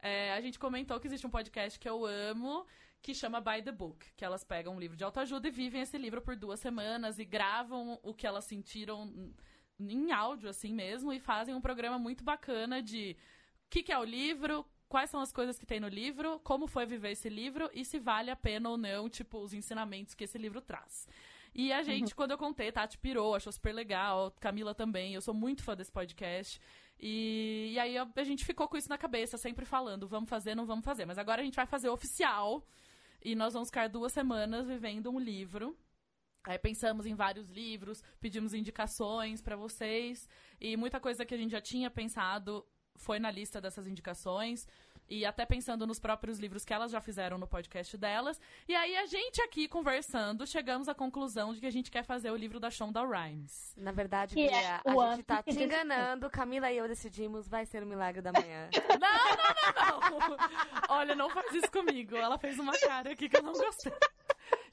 É, 0.00 0.32
a 0.32 0.40
gente 0.40 0.58
comentou 0.58 0.98
que 0.98 1.06
existe 1.06 1.24
um 1.26 1.30
podcast 1.30 1.78
que 1.78 1.88
eu 1.88 2.04
amo, 2.04 2.66
que 3.00 3.14
chama 3.14 3.40
By 3.40 3.62
the 3.62 3.70
Book. 3.70 4.04
Que 4.16 4.24
elas 4.24 4.42
pegam 4.42 4.74
um 4.74 4.80
livro 4.80 4.96
de 4.96 5.04
autoajuda 5.04 5.46
e 5.46 5.50
vivem 5.52 5.80
esse 5.82 5.96
livro 5.96 6.20
por 6.20 6.34
duas 6.34 6.58
semanas 6.58 7.20
e 7.20 7.24
gravam 7.24 8.00
o 8.02 8.12
que 8.12 8.26
elas 8.26 8.44
sentiram 8.44 9.32
em 9.78 10.10
áudio, 10.10 10.48
assim 10.50 10.74
mesmo, 10.74 11.12
e 11.12 11.20
fazem 11.20 11.54
um 11.54 11.60
programa 11.60 11.98
muito 11.98 12.24
bacana 12.24 12.82
de 12.82 13.16
o 13.66 13.70
que, 13.70 13.82
que 13.84 13.92
é 13.92 13.98
o 13.98 14.04
livro, 14.04 14.66
quais 14.92 15.08
são 15.08 15.22
as 15.22 15.32
coisas 15.32 15.58
que 15.58 15.64
tem 15.64 15.80
no 15.80 15.88
livro, 15.88 16.38
como 16.40 16.66
foi 16.66 16.84
viver 16.84 17.12
esse 17.12 17.30
livro 17.30 17.70
e 17.72 17.82
se 17.82 17.98
vale 17.98 18.30
a 18.30 18.36
pena 18.36 18.68
ou 18.68 18.76
não, 18.76 19.08
tipo, 19.08 19.38
os 19.38 19.54
ensinamentos 19.54 20.14
que 20.14 20.24
esse 20.24 20.36
livro 20.36 20.60
traz. 20.60 21.08
E 21.54 21.72
a 21.72 21.82
gente, 21.82 22.14
quando 22.14 22.32
eu 22.32 22.36
contei, 22.36 22.70
Tati 22.70 22.98
pirou, 22.98 23.34
achou 23.34 23.50
super 23.50 23.74
legal, 23.74 24.30
Camila 24.38 24.74
também, 24.74 25.14
eu 25.14 25.22
sou 25.22 25.32
muito 25.32 25.62
fã 25.62 25.74
desse 25.74 25.90
podcast. 25.90 26.60
E, 27.00 27.70
e 27.72 27.78
aí 27.78 27.96
a, 27.96 28.06
a 28.14 28.22
gente 28.22 28.44
ficou 28.44 28.68
com 28.68 28.76
isso 28.76 28.90
na 28.90 28.98
cabeça, 28.98 29.38
sempre 29.38 29.64
falando, 29.64 30.06
vamos 30.06 30.28
fazer, 30.28 30.54
não 30.54 30.66
vamos 30.66 30.84
fazer. 30.84 31.06
Mas 31.06 31.16
agora 31.16 31.40
a 31.40 31.44
gente 31.44 31.56
vai 31.56 31.64
fazer 31.64 31.88
oficial 31.88 32.62
e 33.24 33.34
nós 33.34 33.54
vamos 33.54 33.70
ficar 33.70 33.88
duas 33.88 34.12
semanas 34.12 34.68
vivendo 34.68 35.10
um 35.10 35.18
livro. 35.18 35.74
Aí 36.44 36.58
pensamos 36.58 37.06
em 37.06 37.14
vários 37.14 37.48
livros, 37.48 38.02
pedimos 38.20 38.52
indicações 38.52 39.40
pra 39.40 39.56
vocês 39.56 40.28
e 40.60 40.76
muita 40.76 41.00
coisa 41.00 41.24
que 41.24 41.32
a 41.32 41.38
gente 41.38 41.52
já 41.52 41.62
tinha 41.62 41.90
pensado 41.90 42.62
foi 42.96 43.18
na 43.18 43.30
lista 43.30 43.60
dessas 43.60 43.86
indicações 43.86 44.66
e 45.08 45.26
até 45.26 45.44
pensando 45.44 45.86
nos 45.86 45.98
próprios 45.98 46.38
livros 46.38 46.64
que 46.64 46.72
elas 46.72 46.90
já 46.90 47.00
fizeram 47.00 47.36
no 47.36 47.46
podcast 47.46 47.96
delas. 47.98 48.40
E 48.66 48.74
aí 48.74 48.96
a 48.96 49.06
gente 49.06 49.42
aqui 49.42 49.68
conversando, 49.68 50.46
chegamos 50.46 50.88
à 50.88 50.94
conclusão 50.94 51.52
de 51.52 51.60
que 51.60 51.66
a 51.66 51.70
gente 51.70 51.90
quer 51.90 52.04
fazer 52.04 52.30
o 52.30 52.36
livro 52.36 52.58
da 52.58 52.70
Shonda 52.70 53.04
Rhimes. 53.04 53.74
Na 53.76 53.92
verdade, 53.92 54.34
Que 54.34 54.46
é 54.46 54.48
Bia, 54.48 54.80
o 54.94 55.00
a 55.00 55.04
ano 55.04 55.16
gente 55.16 55.24
tá 55.26 55.42
te 55.42 55.62
enganando. 55.62 56.30
Camila 56.30 56.70
e 56.72 56.78
eu 56.78 56.88
decidimos, 56.88 57.46
vai 57.48 57.66
ser 57.66 57.82
o 57.82 57.86
milagre 57.86 58.22
da 58.22 58.32
manhã. 58.32 58.68
Não, 59.02 60.00
não, 60.00 60.10
não, 60.10 60.28
não. 60.28 60.36
Olha, 60.88 61.14
não 61.14 61.28
faz 61.28 61.52
isso 61.54 61.70
comigo. 61.70 62.16
Ela 62.16 62.38
fez 62.38 62.58
uma 62.58 62.72
cara 62.78 63.12
aqui 63.12 63.28
que 63.28 63.36
eu 63.36 63.42
não 63.42 63.52
gostei. 63.52 63.92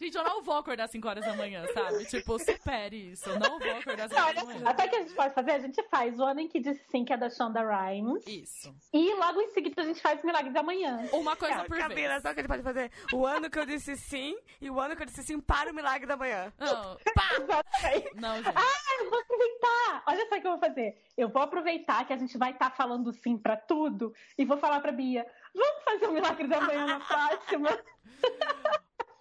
Gente, 0.02 0.16
eu 0.16 0.24
não 0.24 0.42
vou 0.42 0.56
acordar 0.56 0.86
às 0.86 0.92
5 0.92 1.08
horas 1.08 1.26
da 1.26 1.34
manhã, 1.36 1.66
sabe? 1.74 2.06
Tipo, 2.06 2.40
supere 2.40 3.12
isso. 3.12 3.30
Eu 3.30 3.38
não 3.40 3.60
vou 3.60 3.72
acordar 3.78 4.06
às 4.06 4.12
5 4.12 4.22
horas 4.22 4.36
da 4.36 4.46
manhã. 4.46 4.62
até 4.70 4.88
que 4.88 4.96
a 4.96 5.00
gente 5.00 5.14
pode 5.14 5.34
fazer, 5.34 5.52
a 5.52 5.60
gente 5.60 5.84
faz 5.90 6.18
o 6.20 6.24
ano 6.24 6.40
em 6.40 6.48
que 6.48 6.60
disse 6.60 6.82
sim, 6.90 7.04
que 7.04 7.12
é 7.12 7.18
da 7.18 7.30
Shonda 7.30 7.62
Rhimes. 7.62 8.26
Isso. 8.26 8.74
E 8.94 9.14
logo 9.16 9.42
em 9.42 9.50
seguida 9.50 9.82
a 9.82 9.86
gente 9.86 10.02
faz 10.02 10.24
o 10.24 10.26
Milagre 10.26 10.52
da 10.52 10.64
Manhã. 10.64 11.06
Uma 11.12 11.36
coisa 11.36 11.66
por 11.66 11.78
Camila, 11.78 11.96
vez. 11.96 12.22
sabe 12.22 12.32
o 12.32 12.34
que 12.36 12.40
a 12.40 12.44
gente 12.44 12.48
pode 12.50 12.64
fazer? 12.64 12.92
O 13.14 13.26
ano 13.26 13.50
que 13.50 13.60
eu 13.60 13.66
disse 13.66 13.98
sim 13.98 14.38
e 14.62 14.70
o 14.70 14.80
ano 14.80 14.96
que 14.96 15.02
eu 15.02 15.06
disse 15.06 15.22
sim 15.24 15.40
para 15.40 15.72
o 15.72 15.76
milagre 15.76 16.08
da 16.08 16.16
manhã. 16.16 16.54
Não, 16.58 16.98
Exatamente. 17.06 18.16
não, 18.16 18.36
gente. 18.38 18.56
Ah, 18.56 19.04
eu 19.04 19.10
vou 19.10 19.20
aproveitar. 19.20 20.04
Olha 20.08 20.30
só 20.30 20.36
o 20.38 20.42
que 20.42 20.48
eu 20.48 20.52
vou 20.52 20.60
fazer. 20.60 20.98
Eu 21.18 21.30
vou 21.30 21.42
aproveitar 21.42 22.06
que 22.06 22.14
a 22.14 22.18
gente 22.18 22.38
vai 22.38 22.52
estar 22.52 22.70
falando 22.72 23.12
sim 23.12 23.38
pra 23.38 23.58
tudo 23.58 24.14
e 24.38 24.46
vou 24.46 24.58
falar 24.58 24.80
pra 24.80 24.92
Bia: 24.94 25.26
vamos 25.54 25.84
fazer 25.84 26.08
o 26.08 26.14
Milagre 26.14 26.48
da 26.48 26.62
Manhã 26.62 26.86
na 26.86 27.00
próxima? 27.06 27.78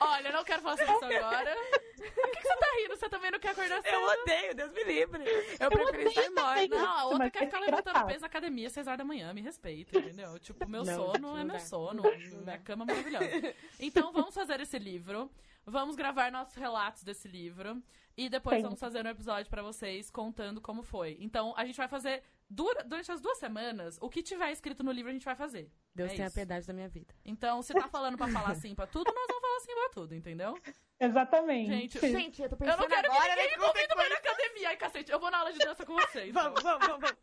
Olha, 0.01 0.29
eu 0.29 0.33
não 0.33 0.45
quero 0.45 0.63
fazer 0.63 0.85
isso 0.85 1.05
agora. 1.05 1.57
Por 1.97 2.31
que, 2.31 2.37
que 2.37 2.43
você 2.43 2.57
tá 2.57 2.67
rindo? 2.79 2.97
Você 2.97 3.09
também 3.09 3.31
não 3.31 3.39
quer 3.39 3.51
acordar 3.51 3.83
cedo? 3.83 3.95
Eu 3.95 4.03
odeio, 4.03 4.55
Deus 4.55 4.73
me 4.73 4.85
livre. 4.85 5.25
Eu 5.59 5.71
prefiro 5.71 6.09
estar 6.09 6.31
morta. 6.31 6.77
Não, 6.77 6.99
a 6.99 7.05
outra 7.07 7.31
quer 7.31 7.47
ficar 7.47 7.61
levantando 7.61 8.07
peso 8.07 8.21
na 8.21 8.27
academia 8.27 8.67
às 8.69 8.73
6 8.73 8.87
horas 8.87 8.99
da 8.99 9.05
manhã. 9.05 9.33
Me 9.33 9.41
respeita, 9.41 9.99
entendeu? 9.99 10.39
Tipo, 10.39 10.69
meu 10.69 10.85
Não, 10.85 10.95
sono 10.95 11.19
não 11.19 11.39
é 11.39 11.45
meu 11.45 11.61
sono. 11.61 12.03
Minha 12.45 12.59
cama 12.59 12.85
é 12.85 12.87
maravilhosa. 12.87 13.55
Então, 13.81 14.13
vamos 14.13 14.35
fazer 14.35 14.61
esse 14.61 14.79
livro. 14.79 15.31
Vamos 15.67 15.97
gravar 15.97 16.31
nossos 16.33 16.55
relatos 16.55 17.03
desse 17.03 17.29
livro. 17.29 17.83
E 18.19 18.29
depois 18.29 18.57
Sim. 18.57 18.63
vamos 18.65 18.81
fazer 18.81 19.07
um 19.07 19.09
episódio 19.09 19.49
pra 19.49 19.63
vocês 19.63 20.11
contando 20.11 20.61
como 20.61 20.83
foi. 20.83 21.17
Então, 21.21 21.55
a 21.57 21.65
gente 21.65 21.77
vai 21.77 21.87
fazer... 21.87 22.21
dura- 22.51 22.83
durante 22.83 23.13
as 23.13 23.21
duas 23.21 23.39
semanas, 23.39 23.97
o 24.01 24.11
que 24.11 24.23
tiver 24.25 24.51
escrito 24.51 24.83
no 24.83 24.91
livro 24.91 25.09
a 25.11 25.13
gente 25.13 25.25
vai 25.25 25.37
fazer. 25.37 25.71
Deus 25.95 26.11
É 26.11 26.15
tenha 26.17 26.27
isso. 26.27 26.35
piedade 26.35 26.67
da 26.67 26.73
minha 26.73 26.89
vida. 26.89 27.15
Então, 27.25 27.63
se 27.63 27.73
tá 27.73 27.87
falando 27.87 28.17
pra 28.19 28.27
falar 28.29 28.57
sim 28.57 28.75
pra 28.75 28.87
tudo, 28.89 29.07
nós 29.15 29.27
vamos 29.29 29.41
falar 29.41 29.61
sim 29.61 29.75
pra 29.75 29.89
tudo, 29.91 30.15
entendeu? 30.17 30.59
Exatamente. 31.01 31.71
Gente, 31.71 32.01
Gente, 32.01 32.43
eu 32.43 32.49
tô 32.49 32.55
Eu 32.57 32.59
pensando 32.59 32.81
não 32.81 32.89
quero 32.89 33.07
agora, 33.13 33.23
que 33.23 33.29
ninguém 33.31 33.37
né, 33.37 33.43
me 33.47 33.53
é 33.53 33.57
que 33.57 33.59
pra 33.59 33.83
ir 33.83 33.89
foi 33.95 34.09
na 34.09 34.21
Ai, 34.67 34.77
cacete, 34.77 35.11
eu 35.11 35.19
vou 35.21 35.31
na 35.31 35.39
aula 35.39 35.53
de 35.53 35.59
dança 35.59 35.85
com 35.87 35.95
vocês. 35.95 36.33
Vamos, 36.33 36.63
vamos, 36.63 36.87
vamos, 36.87 37.01
vamos. 37.11 37.17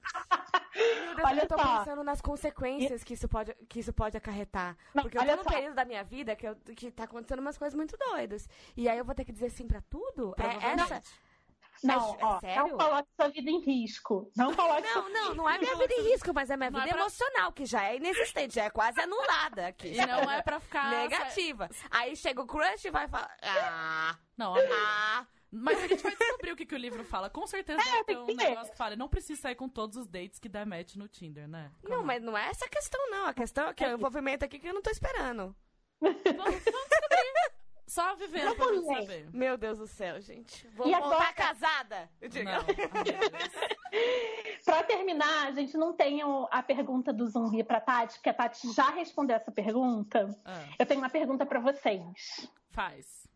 Meu 0.76 1.16
Deus, 1.16 1.28
Olha 1.30 1.42
eu 1.44 1.48
tô 1.48 1.58
só. 1.58 1.78
pensando 1.80 2.04
nas 2.04 2.22
consequências 2.22 3.04
que 3.04 3.14
isso 3.14 3.28
pode, 3.30 3.54
que 3.70 3.80
isso 3.80 3.94
pode 3.94 4.18
acarretar. 4.18 4.76
Não, 4.94 5.04
Porque 5.04 5.18
eu 5.18 5.26
tô 5.26 5.36
num 5.38 5.44
só. 5.44 5.50
período 5.50 5.76
da 5.76 5.86
minha 5.86 6.04
vida 6.04 6.36
que, 6.36 6.48
eu, 6.48 6.56
que 6.76 6.92
tá 6.92 7.04
acontecendo 7.06 7.40
umas 7.40 7.58
coisas 7.58 7.74
muito 7.76 7.96
doidas. 7.98 8.48
E 8.76 8.90
aí 8.90 8.98
eu 8.98 9.06
vou 9.06 9.16
ter 9.16 9.24
que 9.26 9.32
dizer 9.32 9.50
sim 9.52 9.68
pra 9.68 9.82
tudo? 9.90 10.36
É 10.38 10.68
essa? 10.74 11.02
Não, 11.84 12.16
É- 12.16 12.22
é 12.22 12.26
ó, 12.26 12.40
sério? 12.40 12.68
não 12.70 12.78
coloque 12.78 13.10
sua 13.20 13.28
vida 13.30 13.50
em 13.52 13.60
risco. 13.62 14.32
Não 14.36 14.54
coloque 14.56 14.82
Não, 14.82 15.10
não, 15.10 15.36
não 15.36 15.50
é 15.50 15.58
minha 15.58 15.76
vida 15.76 15.94
em 15.94 16.04
risco, 16.12 16.34
mas 16.34 16.50
é 16.50 16.56
minha 16.58 16.72
Não 16.72 16.80
vida 16.80 16.90
é 16.92 16.94
pra- 16.94 17.02
emocional, 17.02 17.52
que 17.52 17.66
já 17.66 17.84
é 17.84 17.98
inexistente, 17.98 18.56
já 18.56 18.64
é 18.66 18.70
quase 18.70 19.00
anulada 19.02 19.68
aqui. 19.68 19.90
E 19.94 20.06
não 20.06 20.32
é 20.32 20.42
pra 20.42 20.60
ficar... 20.60 20.90
Negativa. 20.90 21.70
Aí 21.92 22.16
chega 22.16 22.42
o 22.42 22.48
crush 22.48 22.86
e 22.86 22.92
vai 22.92 23.08
falar. 23.08 23.30
Ah, 23.42 24.18
Não, 24.38 24.56
ah. 24.56 25.26
Mas 25.62 25.84
a 25.84 25.88
gente 25.88 26.04
vai 26.04 26.16
descobrir 26.16 26.52
o 26.52 26.56
que, 26.56 26.66
que 26.66 26.76
o 26.76 26.78
livro 26.78 27.04
fala. 27.04 27.30
Com 27.30 27.46
certeza 27.48 27.82
É, 27.82 28.04
tem 28.04 28.18
um 28.18 28.26
que 28.26 28.36
ver. 28.36 28.50
negócio 28.50 28.72
que 28.72 28.78
fala. 28.78 28.96
Não 28.96 29.08
precisa 29.10 29.42
sair 29.42 29.56
com 29.56 29.70
todos 29.70 29.98
os 29.98 30.08
dates 30.08 30.40
que 30.40 30.50
dá 30.50 30.66
match 30.66 30.96
no 30.96 31.08
Tinder, 31.08 31.48
né? 31.48 31.72
Não, 31.84 32.04
mas 32.04 32.22
não 32.22 32.38
é 32.38 32.50
essa 32.50 32.66
a 32.66 32.70
questão, 32.70 33.10
não. 33.10 33.26
A 33.28 33.34
questão 33.34 33.68
é 33.70 33.74
que 33.74 33.84
é 33.84 33.94
o 33.94 33.98
envolvimento 33.98 34.46
aqui 34.46 34.60
que 34.60 34.68
eu 34.68 34.74
não 34.74 34.82
tô 34.82 34.90
esperando. 34.90 35.56
Vamos, 36.02 36.22
vamos 36.24 36.62
descobrir. 36.62 37.56
Só 37.88 38.16
vivendo 38.16 38.56
pra 38.56 38.66
saber. 39.00 39.30
Meu 39.32 39.58
Deus 39.58 39.78
do 39.78 39.88
céu, 39.88 40.20
gente. 40.20 40.68
Vou 40.70 40.88
E 40.88 40.92
voltar 40.92 41.08
agora- 41.16 41.34
casada. 41.34 42.10
Eu 42.20 42.30
digo. 42.30 42.50
Não. 42.50 42.66
Pra 44.66 44.84
terminar, 44.84 45.48
a 45.48 45.52
gente 45.52 45.78
não 45.78 45.94
tem 45.94 46.20
a 46.52 46.64
pergunta 46.64 47.14
do 47.14 47.28
Zumbi 47.28 47.64
pra 47.64 47.80
Tati, 47.80 48.16
porque 48.16 48.30
a 48.30 48.34
Tati 48.34 48.72
já 48.74 48.90
respondeu 48.90 49.36
essa 49.36 49.52
pergunta. 49.52 50.30
Ah, 50.44 50.66
Eu 50.80 50.86
tenho 50.86 51.00
uma 51.00 51.10
pergunta 51.10 51.46
pra 51.46 51.60
vocês. 51.60 52.50
faz. 52.72 53.28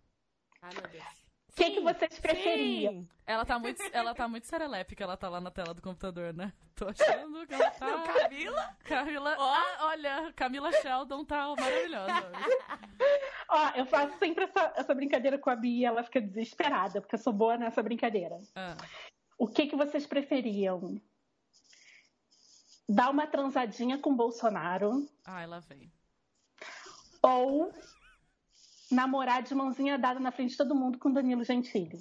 Ai, 0.61 0.71
meu 0.73 0.87
Deus. 0.89 1.18
O 1.49 1.55
que, 1.55 1.71
que 1.71 1.81
vocês 1.81 2.19
preferiam? 2.19 2.93
Sim. 2.93 3.09
Ela 3.25 3.45
tá 3.45 3.59
muito, 3.59 3.81
ela 3.91 4.15
tá 4.15 4.27
muito 4.27 4.47
serelepe 4.47 4.95
ela 4.97 5.17
tá 5.17 5.29
lá 5.29 5.41
na 5.41 5.51
tela 5.51 5.73
do 5.73 5.81
computador, 5.81 6.33
né? 6.33 6.53
Tô 6.75 6.87
achando 6.87 7.45
que 7.45 7.53
ela 7.53 7.71
tá. 7.71 8.03
Camila? 8.03 8.77
Camila. 8.83 9.35
Ó. 9.37 9.53
Ah, 9.53 9.87
olha, 9.87 10.33
Camila 10.35 10.71
Sheldon 10.71 11.25
tá 11.25 11.53
maravilhosa. 11.55 12.13
Ó, 13.49 13.69
eu 13.75 13.85
faço 13.85 14.17
sempre 14.19 14.45
essa, 14.45 14.73
essa 14.75 14.95
brincadeira 14.95 15.37
com 15.37 15.49
a 15.49 15.55
Bia, 15.55 15.89
ela 15.89 16.03
fica 16.03 16.21
desesperada, 16.21 17.01
porque 17.01 17.15
eu 17.15 17.19
sou 17.19 17.33
boa 17.33 17.57
nessa 17.57 17.83
brincadeira. 17.83 18.39
Ah, 18.55 18.77
O 19.37 19.47
que, 19.47 19.67
que 19.67 19.75
vocês 19.75 20.05
preferiam? 20.05 21.01
Dar 22.87 23.09
uma 23.09 23.27
transadinha 23.27 23.97
com 23.97 24.15
Bolsonaro 24.15 25.07
ah, 25.25 25.41
ela 25.41 25.59
vem. 25.59 25.91
ou 27.21 27.71
namorar 28.91 29.41
de 29.43 29.53
mãozinha 29.55 29.97
dada 29.97 30.19
na 30.19 30.31
frente 30.31 30.51
de 30.51 30.57
todo 30.57 30.75
mundo 30.75 30.97
com 30.97 31.11
Danilo 31.11 31.43
Gentili? 31.43 31.99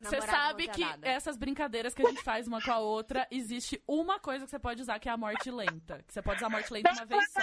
Você 0.00 0.20
sabe 0.20 0.68
que 0.68 0.84
essas 1.00 1.34
brincadeiras 1.34 1.94
que 1.94 2.02
a 2.04 2.08
gente 2.10 2.22
faz 2.22 2.46
uma 2.46 2.60
com 2.60 2.70
a 2.70 2.78
outra, 2.78 3.26
existe 3.30 3.82
uma 3.88 4.20
coisa 4.20 4.44
que 4.44 4.50
você 4.50 4.58
pode 4.58 4.82
usar, 4.82 4.98
que 4.98 5.08
é 5.08 5.12
a 5.12 5.16
morte 5.16 5.50
lenta. 5.50 6.02
Que 6.06 6.12
você 6.12 6.20
pode 6.20 6.36
usar 6.36 6.48
a 6.48 6.50
morte 6.50 6.70
lenta 6.72 6.92
uma 6.92 7.06
vez 7.06 7.32
só. 7.32 7.40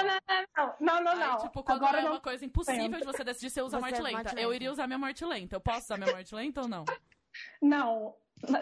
Não, 0.79 0.79
não, 0.79 1.03
não, 1.03 1.15
não. 1.15 1.31
Aí, 1.33 1.37
tipo, 1.39 1.63
quando 1.63 1.83
Agora 1.83 1.99
é 1.99 2.03
não. 2.03 2.11
uma 2.11 2.19
coisa 2.19 2.45
impossível 2.45 2.99
de 2.99 3.05
você 3.05 3.23
decidir, 3.23 3.49
você 3.49 3.61
usa 3.63 3.77
a 3.77 3.79
Você 3.79 3.85
morte 3.87 3.99
é 3.99 4.03
lenta. 4.03 4.17
morte 4.17 4.35
Eu 4.35 4.49
lenta. 4.49 4.55
iria 4.55 4.71
usar 4.71 4.85
minha 4.85 4.99
morte 4.99 5.25
lenta. 5.25 5.55
Eu 5.55 5.61
posso 5.61 5.79
usar 5.85 5.97
minha 5.97 6.11
morte 6.11 6.35
lenta 6.35 6.61
ou 6.61 6.67
não? 6.67 6.85
Não, 7.59 8.15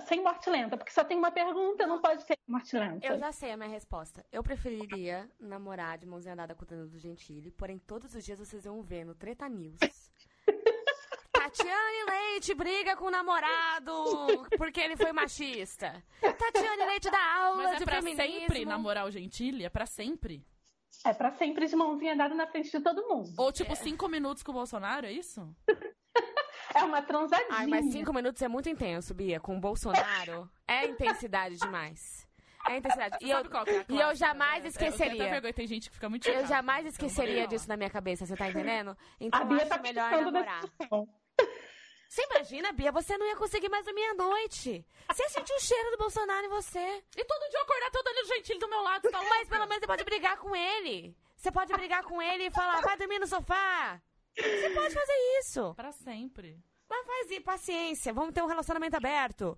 sem 0.07 0.21
morte 0.23 0.49
lenta, 0.49 0.77
porque 0.77 0.91
só 0.91 1.03
tem 1.03 1.17
uma 1.17 1.31
pergunta, 1.31 1.85
não 1.87 2.01
pode 2.01 2.25
ter 2.25 2.37
morte 2.47 2.77
lenta. 2.77 3.05
Eu 3.05 3.17
já 3.17 3.31
sei 3.31 3.51
a 3.51 3.57
minha 3.57 3.69
resposta. 3.69 4.25
Eu 4.31 4.43
preferiria 4.43 5.29
namorar 5.39 5.97
de 5.97 6.05
mãozinha 6.05 6.35
dada 6.35 6.55
com 6.55 6.63
o 6.63 6.67
Danilo 6.67 6.97
Gentili, 6.97 7.51
porém 7.51 7.77
todos 7.79 8.13
os 8.13 8.23
dias 8.23 8.39
vocês 8.39 8.63
vão 8.65 8.81
ver 8.81 9.05
no 9.05 9.15
Treta 9.15 9.47
News. 9.47 9.77
Tatiane 11.31 12.03
Leite 12.09 12.53
briga 12.53 12.95
com 12.95 13.05
o 13.05 13.11
namorado 13.11 13.93
porque 14.57 14.79
ele 14.79 14.97
foi 14.97 15.11
machista. 15.11 16.03
Tatiane 16.21 16.85
Leite 16.85 17.09
dá 17.09 17.35
aula 17.35 17.63
Mas 17.63 17.75
é 17.75 17.79
de 17.79 17.85
pra 17.85 18.01
feminismo. 18.01 18.23
sempre 18.23 18.65
namorar 18.65 19.05
o 19.07 19.11
Gentili? 19.11 19.63
É 19.63 19.69
pra 19.69 19.85
sempre? 19.85 20.45
É 21.05 21.13
pra 21.13 21.31
sempre 21.31 21.65
de 21.67 21.75
mãozinha 21.75 22.15
dada 22.15 22.35
na 22.35 22.45
frente 22.47 22.71
de 22.71 22.83
todo 22.83 23.07
mundo. 23.07 23.31
Ou 23.37 23.51
tipo, 23.51 23.75
cinco 23.75 24.07
minutos 24.09 24.43
com 24.43 24.51
o 24.51 24.55
Bolsonaro, 24.55 25.05
é 25.05 25.11
isso? 25.11 25.47
É 26.75 26.83
uma 26.83 27.01
transadinha. 27.01 27.47
Ai, 27.51 27.67
mas 27.67 27.91
cinco 27.91 28.13
minutos 28.13 28.41
é 28.41 28.47
muito 28.47 28.69
intenso, 28.69 29.13
Bia. 29.13 29.39
Com 29.39 29.57
o 29.57 29.59
Bolsonaro 29.59 30.49
é 30.67 30.85
intensidade 30.85 31.57
demais. 31.57 32.27
É 32.67 32.77
intensidade. 32.77 33.17
E 33.21 33.29
eu, 33.31 33.37
é 33.37 33.41
a 33.41 33.85
e 33.87 33.99
eu 33.99 34.15
jamais 34.15 34.63
né? 34.63 34.67
Eu 34.67 34.69
esqueceria. 34.69 35.29
vergonha, 35.29 35.53
tem 35.53 35.67
gente 35.67 35.89
que 35.89 35.95
fica 35.95 36.09
muito 36.09 36.27
Eu 36.27 36.33
chocada. 36.33 36.47
jamais 36.47 36.79
Então, 36.81 36.91
esqueceria 36.91 37.47
disso 37.47 37.67
na 37.67 37.77
minha 37.77 37.89
cabeça, 37.89 38.25
você 38.25 38.35
tá 38.35 38.47
entendendo? 38.49 38.91
A 38.91 38.95
Então 39.19 39.47
Bia 39.47 39.57
acho 39.57 39.67
tá 39.69 39.77
melhor 39.79 40.09
participando 40.09 40.33
da 40.33 40.39
namorar. 40.41 40.63
Você 42.09 42.23
imagina, 42.23 42.71
Bia, 42.71 42.91
você 42.91 43.17
não 43.17 43.27
ia 43.27 43.35
conseguir 43.35 43.69
mais 43.69 43.85
dormir 43.85 44.03
à 44.03 44.13
noite. 44.15 44.83
Você 45.11 45.23
ia 45.23 45.29
sentir 45.29 45.53
o 45.53 45.59
cheiro 45.59 45.91
do 45.91 45.97
Bolsonaro 45.97 46.45
em 46.45 46.49
você. 46.49 47.03
E 47.15 47.23
todo 47.23 47.49
dia 47.49 47.59
eu 47.59 47.63
acordar 47.63 47.91
todo 47.91 48.03
Danilo 48.05 48.27
Gentili 48.27 48.59
do 48.59 48.67
meu 48.67 48.81
lado, 48.81 49.09
tá 49.11 49.23
Mas 49.29 49.47
pelo 49.47 49.67
menos 49.67 49.79
você 49.81 49.87
pode 49.87 50.03
brigar 50.03 50.37
com 50.37 50.55
ele. 50.55 51.15
Você 51.35 51.51
pode 51.51 51.71
brigar 51.71 52.03
com 52.03 52.19
ele 52.21 52.47
e 52.47 52.51
falar, 52.51 52.81
vai 52.81 52.97
dormir 52.97 53.19
no 53.19 53.27
sofá. 53.27 54.01
Você 54.37 54.69
pode 54.71 54.93
fazer 54.93 55.13
isso. 55.39 55.73
Pra 55.75 55.91
sempre. 55.91 56.59
Mas 56.89 57.05
faz 57.05 57.39
paciência. 57.43 58.13
Vamos 58.13 58.33
ter 58.33 58.41
um 58.41 58.47
relacionamento 58.47 58.95
aberto. 58.95 59.57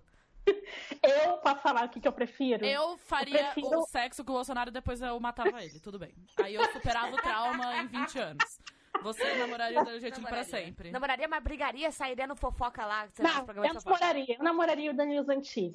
Eu 1.02 1.38
posso 1.38 1.62
falar 1.62 1.84
o 1.84 1.88
que, 1.88 2.00
que 2.00 2.08
eu 2.08 2.12
prefiro? 2.12 2.64
Eu 2.64 2.96
faria 2.98 3.52
prefiro- 3.52 3.78
o 3.78 3.86
sexo 3.86 4.24
com 4.24 4.32
o 4.32 4.34
Bolsonaro 4.34 4.70
e 4.70 4.72
depois 4.72 5.00
eu 5.00 5.18
matava 5.20 5.62
ele, 5.64 5.78
tudo 5.78 5.98
bem. 6.00 6.12
Aí 6.42 6.54
eu 6.54 6.64
superava 6.72 7.14
o 7.14 7.16
trauma 7.16 7.76
em 7.76 7.86
20 7.86 8.18
anos. 8.18 8.58
Você 9.02 9.34
namoraria 9.36 9.80
o 9.80 9.84
Danilo 9.84 10.00
Gentili 10.00 10.26
pra 10.26 10.44
sempre. 10.44 10.90
Namoraria, 10.90 11.28
mas 11.28 11.42
brigaria, 11.42 11.90
sairia 11.92 12.26
no 12.26 12.34
fofoca 12.36 12.84
lá. 12.84 13.08
Não, 13.18 13.46
eu 13.64 13.72
namoraria. 13.74 14.36
Eu 14.36 14.44
namoraria 14.44 14.90
o 14.90 14.94
Danilo 14.94 15.24
Gentili. 15.24 15.74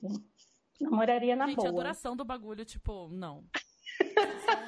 Namoraria 0.81 1.35
na 1.35 1.47
Gente, 1.47 1.59
a 1.59 1.71
boa. 1.71 1.83
duração 1.83 2.15
do 2.15 2.23
bagulho, 2.25 2.63
tipo, 2.65 3.07
não. 3.09 3.45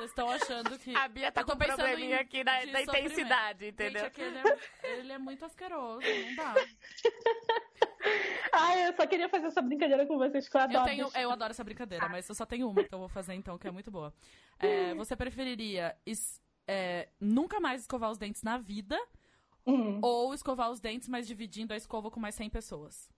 Vocês 0.00 0.10
estão- 0.10 0.30
achando 0.30 0.78
que. 0.78 0.94
A 0.96 1.08
Bia 1.08 1.30
tá 1.30 1.42
Eu 1.42 1.44
tô 1.46 1.52
com 1.52 1.56
um 1.56 1.60
pensando 1.60 1.76
probleminha 1.78 2.16
em- 2.16 2.20
aqui 2.20 2.42
da, 2.42 2.64
de 2.64 2.72
da 2.72 2.82
intensidade, 2.82 3.66
entendeu? 3.68 4.04
Gente, 4.04 4.14
que 4.14 4.20
ele 4.22 4.38
é, 4.38 4.98
ele 4.98 5.12
é 5.12 5.18
muito 5.18 5.44
asqueroso, 5.44 6.00
não 6.00 6.34
dá. 6.36 6.54
Ai, 8.52 8.88
eu 8.88 8.94
só 8.96 9.06
queria 9.06 9.28
fazer 9.28 9.46
essa 9.46 9.62
brincadeira 9.62 10.06
com 10.06 10.16
vocês, 10.18 10.48
que 10.48 10.56
eu 10.56 10.60
adoro. 10.60 10.78
Eu, 10.78 10.84
tenho, 10.84 11.10
eu 11.14 11.30
adoro 11.30 11.50
essa 11.50 11.62
brincadeira, 11.64 12.08
mas 12.08 12.28
eu 12.28 12.34
só 12.34 12.44
tenho 12.46 12.68
uma 12.68 12.82
que 12.82 12.92
eu 12.94 12.98
vou 12.98 13.08
fazer 13.08 13.34
então, 13.34 13.58
que 13.58 13.68
é 13.68 13.70
muito 13.70 13.90
boa. 13.90 14.12
É, 14.58 14.94
você 14.94 15.14
preferiria 15.14 15.96
es- 16.06 16.40
é, 16.66 17.08
nunca 17.20 17.60
mais 17.60 17.82
escovar 17.82 18.10
os 18.10 18.18
dentes 18.18 18.42
na 18.42 18.56
vida 18.58 18.98
Hum. 19.66 20.00
ou 20.02 20.32
escovar 20.34 20.70
os 20.70 20.80
dentes, 20.80 21.08
mas 21.08 21.26
dividindo 21.26 21.72
a 21.74 21.76
escova 21.76 22.10
com 22.10 22.18
mais 22.18 22.34
100 22.34 22.48
pessoas? 22.50 23.08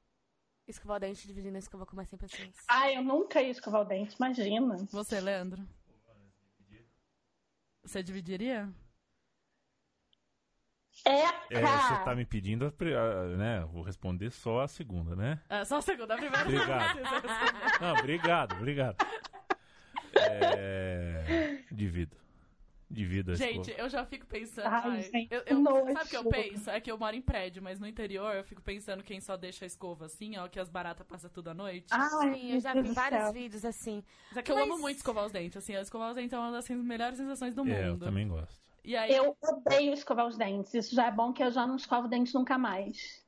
Escovar 0.67 0.97
o 0.97 1.01
dente 1.01 1.27
dividindo 1.27 1.57
a 1.57 1.59
escova 1.61 1.87
com 1.87 1.95
mais 1.97 2.09
100 2.09 2.19
pessoas. 2.19 2.55
Ai, 2.69 2.97
eu 2.97 3.03
nunca 3.03 3.41
ia 3.41 3.51
escovar 3.51 3.83
o 3.83 3.85
dente, 3.85 4.17
imagina. 4.17 4.77
Você, 4.91 5.21
Leandro? 5.21 5.63
Você 7.85 8.03
dividiria? 8.03 8.73
É, 11.05 11.25
É, 11.51 11.61
você 11.61 12.05
tá 12.05 12.15
me 12.15 12.25
pedindo, 12.25 12.67
a 12.67 13.37
né? 13.37 13.65
Vou 13.73 13.83
responder 13.83 14.31
só 14.31 14.61
a 14.61 14.69
segunda, 14.69 15.17
né? 15.17 15.41
É, 15.49 15.65
só 15.65 15.79
a 15.79 15.83
segunda, 15.83 16.15
a 16.15 16.17
primeira. 16.17 16.45
Obrigado. 16.45 17.01
Não, 17.81 17.93
obrigado, 17.95 18.53
obrigado. 18.57 18.97
É... 20.15 21.65
Divido. 21.73 22.22
Divido 22.93 23.33
a 23.33 23.35
Gente, 23.35 23.71
escova. 23.71 23.81
eu 23.83 23.89
já 23.89 24.05
fico 24.05 24.27
pensando. 24.27 24.67
Ai, 24.67 24.83
ai, 24.85 25.03
gente, 25.03 25.33
eu, 25.33 25.43
eu- 25.47 25.63
sabe 25.65 26.05
o 26.05 26.09
que 26.09 26.17
eu 26.17 26.25
penso? 26.27 26.69
É 26.71 26.79
que 26.81 26.93
eu 26.93 26.99
moro 26.99 27.17
em 27.17 27.23
prédio, 27.23 27.63
mas 27.63 27.81
no 27.81 27.87
interior 27.87 28.35
eu 28.35 28.45
fico 28.45 28.61
pensando 28.61 29.03
quem 29.03 29.19
só 29.21 29.35
deixa 29.37 29.65
a 29.65 29.67
escova 29.67 30.05
assim, 30.05 30.37
ó, 30.37 30.47
que 30.47 30.61
as 30.61 30.69
baratas 30.69 31.07
passam 31.07 31.31
tudo 31.31 31.49
à 31.49 31.55
noite. 31.55 31.87
Ai, 31.91 32.35
Sim, 32.35 32.53
eu 32.53 32.61
já 32.61 32.75
vi 32.75 32.93
vários 32.93 33.23
céu. 33.23 33.33
vídeos 33.33 33.65
assim. 33.65 34.05
Mas 34.29 34.37
é 34.39 34.43
que 34.43 34.53
eu 34.53 34.59
amo 34.59 34.79
muito 34.79 34.99
escovar 34.99 35.25
os 35.25 35.33
dentes, 35.33 35.57
assim, 35.57 35.75
escovar 35.75 36.11
os 36.11 36.15
dentes 36.17 36.33
é 36.35 36.39
uma 36.39 36.51
das 36.53 36.65
assim, 36.65 36.77
melhores 36.77 37.17
sensações 37.17 37.55
do 37.55 37.65
mundo. 37.65 37.75
É, 37.75 37.89
eu 37.89 37.99
também 37.99 38.29
gosto. 38.29 38.61
E 38.85 38.97
aí, 38.97 39.13
Eu 39.15 39.37
odeio 39.41 39.93
escovar 39.95 40.27
os 40.27 40.37
dentes. 40.37 40.75
Isso 40.75 40.95
já 40.95 41.07
é 41.07 41.11
bom 41.11 41.33
que 41.33 41.43
eu 41.43 41.51
já 41.51 41.67
não 41.67 41.77
escovo 41.77 42.09
dentes 42.09 42.35
nunca 42.35 42.59
mais. 42.59 43.22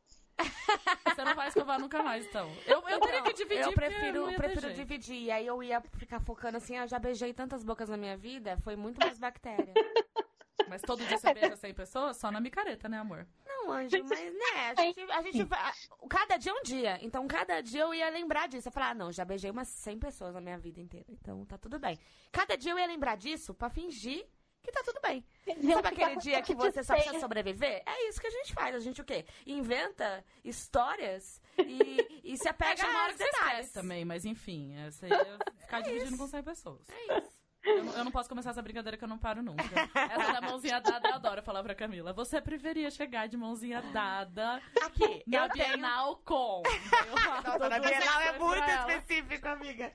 Você 1.06 1.24
não 1.24 1.34
vai 1.34 1.48
escovar 1.48 1.78
nunca 1.80 2.02
mais, 2.02 2.26
então. 2.26 2.50
Eu, 2.66 2.82
eu 2.88 3.00
teria 3.00 3.22
que 3.22 3.32
dividir, 3.32 3.62
Eu 3.62 3.72
prefiro, 3.72 4.26
ter 4.28 4.36
prefiro 4.36 4.72
dividir. 4.72 5.22
E 5.22 5.30
aí 5.30 5.46
eu 5.46 5.62
ia 5.62 5.80
ficar 5.80 6.20
focando 6.20 6.56
assim, 6.56 6.76
eu 6.76 6.86
já 6.86 6.98
beijei 6.98 7.32
tantas 7.32 7.62
bocas 7.62 7.88
na 7.88 7.96
minha 7.96 8.16
vida, 8.16 8.56
foi 8.58 8.76
muito 8.76 8.98
mais 8.98 9.18
bactéria. 9.18 9.72
Mas 10.68 10.80
todo 10.82 11.04
dia 11.04 11.18
você 11.18 11.34
beija 11.34 11.56
100 11.56 11.74
pessoas? 11.74 12.16
Só 12.16 12.30
na 12.30 12.40
micareta, 12.40 12.88
né, 12.88 12.98
amor? 12.98 13.26
Não, 13.46 13.70
Anjo, 13.70 14.02
mas 14.04 14.20
né, 14.32 14.70
a 14.70 14.74
gente, 14.82 15.00
a 15.10 15.22
gente 15.22 15.44
vai- 15.44 15.72
Cada 16.08 16.36
dia 16.36 16.52
é 16.52 16.54
um 16.54 16.62
dia. 16.62 16.98
Então, 17.02 17.26
cada 17.26 17.60
dia 17.60 17.82
eu 17.82 17.94
ia 17.94 18.08
lembrar 18.08 18.48
disso. 18.48 18.68
Eu 18.68 18.72
falar, 18.72 18.90
ah, 18.90 18.94
não, 18.94 19.12
já 19.12 19.24
beijei 19.24 19.50
umas 19.50 19.68
100 19.68 19.98
pessoas 19.98 20.34
na 20.34 20.40
minha 20.40 20.58
vida 20.58 20.80
inteira. 20.80 21.06
Então, 21.08 21.44
tá 21.44 21.58
tudo 21.58 21.78
bem. 21.78 21.98
Cada 22.32 22.56
dia 22.56 22.72
eu 22.72 22.78
ia 22.78 22.86
lembrar 22.86 23.16
disso 23.16 23.52
pra 23.54 23.68
fingir 23.68 24.26
que 24.64 24.72
tá 24.72 24.82
tudo 24.84 25.00
bem. 25.02 25.24
Sabe 25.72 25.88
aquele 25.88 26.16
dia 26.16 26.42
que 26.42 26.54
você 26.54 26.82
só 26.82 26.94
precisa 26.94 27.20
sobreviver? 27.20 27.82
É 27.86 28.08
isso 28.08 28.20
que 28.20 28.26
a 28.26 28.30
gente 28.30 28.52
faz. 28.54 28.74
A 28.74 28.80
gente 28.80 29.00
o 29.00 29.04
quê? 29.04 29.24
Inventa 29.46 30.24
histórias 30.42 31.40
e, 31.58 32.20
e 32.24 32.36
se 32.38 32.48
apega 32.48 32.76
Chega 32.78 32.90
uma 32.90 33.02
hora 33.04 33.14
detalhes. 33.14 33.72
também, 33.72 34.04
mas 34.04 34.24
enfim, 34.24 34.74
essa 34.86 35.06
aí 35.06 35.12
ia 35.12 35.38
ficar 35.60 35.80
dividindo 35.82 36.16
com 36.16 36.26
100 36.26 36.42
pessoas. 36.42 36.80
É 36.90 37.18
isso. 37.18 37.34
Eu, 37.66 37.82
não- 37.82 37.92
eu 37.94 38.04
não 38.04 38.12
posso 38.12 38.28
começar 38.28 38.50
essa 38.50 38.60
brincadeira 38.60 38.94
que 38.96 39.02
eu 39.04 39.08
não 39.08 39.16
paro 39.16 39.42
nunca. 39.42 39.62
Essa 39.94 40.32
da 40.34 40.40
mãozinha 40.42 40.80
dada 40.82 41.08
eu 41.08 41.14
adoro 41.14 41.42
falar 41.42 41.62
pra 41.62 41.74
Camila. 41.74 42.12
Você 42.12 42.38
preferia 42.38 42.90
chegar 42.90 43.26
de 43.26 43.38
mãozinha 43.38 43.80
dada 43.80 44.60
Aqui, 44.82 45.22
na 45.26 45.46
eu 45.46 45.48
tenho... 45.50 45.68
Bienal 45.68 46.16
com? 46.26 46.62
Nossa, 47.46 47.68
na 47.70 47.78
Bienal 47.78 48.20
é 48.20 48.38
muito 48.38 48.68
específico, 48.68 49.48
amiga. 49.48 49.90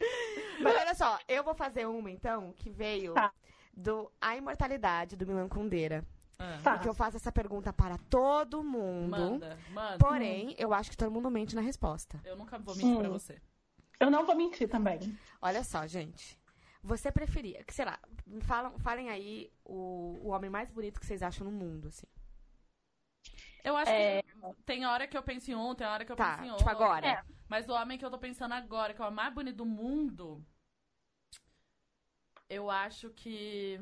Mas 0.60 0.76
olha 0.78 0.96
só, 0.96 1.20
eu 1.28 1.44
vou 1.44 1.54
fazer 1.54 1.86
uma, 1.88 2.10
então, 2.10 2.54
que 2.54 2.72
veio 2.72 3.14
Tá. 3.14 3.32
Do 3.74 4.12
A 4.22 4.36
Imortalidade, 4.36 5.16
do 5.16 5.26
Milan 5.28 5.48
Kundera. 5.50 6.06
Ah, 6.38 6.60
Tá. 6.64 6.74
Porque 6.74 6.88
eu 6.90 6.94
faço 6.94 7.18
essa 7.18 7.32
pergunta 7.32 7.72
para 7.74 7.98
todo 8.10 8.64
mundo. 8.64 9.10
manda, 9.12 9.58
manda. 9.72 9.98
Porém, 9.98 10.56
eu 10.58 10.74
acho 10.74 10.90
que 10.90 10.98
todo 10.98 11.12
mundo 11.12 11.30
mente 11.30 11.56
na 11.56 11.62
resposta. 11.62 12.20
Eu 12.24 12.36
nunca 12.38 12.58
vou 12.58 12.76
mentir 12.76 12.98
pra 12.98 13.10
Hum. 13.10 13.12
você. 13.12 13.42
Eu 14.00 14.10
não 14.10 14.26
vou 14.26 14.36
mentir 14.36 14.70
também. 14.70 15.18
Olha 15.42 15.64
só, 15.64 15.86
gente. 15.86 16.40
Você 16.82 17.12
preferia, 17.12 17.62
que 17.66 17.74
sei 17.74 17.84
lá, 17.84 18.00
falam, 18.42 18.80
falem 18.80 19.10
aí 19.10 19.52
o, 19.66 20.18
o 20.24 20.28
homem 20.30 20.50
mais 20.50 20.70
bonito 20.72 20.98
que 20.98 21.06
vocês 21.06 21.22
acham 21.22 21.44
no 21.46 21.52
mundo, 21.52 21.90
assim. 21.90 22.08
Eu 23.62 23.76
acho 23.76 23.92
É. 23.92 24.22
que 24.24 24.30
tem 24.66 24.86
hora 24.86 25.06
que 25.06 25.18
eu 25.18 25.22
penso 25.24 25.52
em 25.52 25.56
um, 25.56 25.76
tem 25.76 25.86
hora 25.86 26.06
que 26.06 26.12
eu 26.12 26.16
Tá, 26.16 26.38
penso 26.38 26.44
em 26.54 26.56
tipo 26.58 26.70
outro. 26.70 26.70
agora. 26.70 27.06
É. 27.06 27.24
Mas 27.50 27.68
o 27.68 27.74
homem 27.74 27.98
que 27.98 28.06
eu 28.06 28.10
tô 28.10 28.18
pensando 28.18 28.54
agora, 28.54 28.94
que 28.94 29.02
é 29.02 29.06
o 29.06 29.12
mais 29.12 29.34
bonito 29.34 29.58
do 29.58 29.66
mundo, 29.66 30.42
eu 32.50 32.70
acho 32.70 33.10
que. 33.12 33.80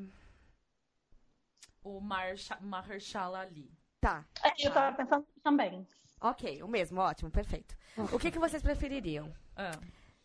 O 1.84 2.02
Marsha- 2.02 2.60
Mahershala 2.62 3.40
Ali. 3.40 3.72
Tá. 4.02 4.26
É, 4.44 4.68
eu 4.68 4.74
tava 4.74 4.96
pensando 4.98 5.26
também. 5.44 5.88
Ok, 6.20 6.62
o 6.64 6.68
mesmo, 6.68 7.00
ótimo, 7.00 7.30
perfeito. 7.32 7.76
O 8.14 8.20
que, 8.20 8.32
que 8.32 8.40
vocês 8.40 8.62
prefeririam? 8.62 9.34
Ah, 9.56 9.72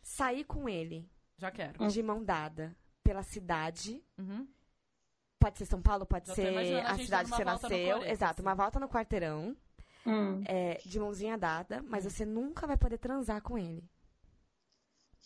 Sair 0.02 0.44
com 0.44 0.69
ele 0.69 1.09
já 1.36 1.51
quero. 1.51 1.86
de 1.89 2.02
mão 2.02 2.24
dada 2.24 2.74
pela 3.05 3.23
cidade. 3.23 4.02
Uhum. 4.19 4.48
Pode 5.39 5.59
ser 5.59 5.66
São 5.66 5.82
Paulo, 5.82 6.06
pode 6.06 6.28
Já 6.28 6.35
tô 6.35 6.40
ser 6.43 6.52
imaginando 6.52 6.86
a 6.86 6.90
a 6.90 6.94
gente 6.97 7.05
cidade 7.05 7.24
que 7.24 7.31
dando 7.31 7.36
você 7.36 7.43
uma 7.43 7.52
volta 7.52 7.69
no 7.69 7.77
nasceu. 7.77 8.10
Exato, 8.12 8.32
assim. 8.32 8.43
uma 8.43 8.55
volta 8.55 8.81
no 8.81 8.89
quarteirão, 8.89 9.56
Hum. 10.06 10.43
é, 10.47 10.74
de 10.85 10.98
mãozinha 10.98 11.36
dada, 11.39 11.82
mas 11.82 12.05
você 12.05 12.24
nunca 12.24 12.66
vai 12.66 12.77
poder 12.77 12.98
transar 12.98 13.40
com 13.43 13.56
ele. 13.59 13.89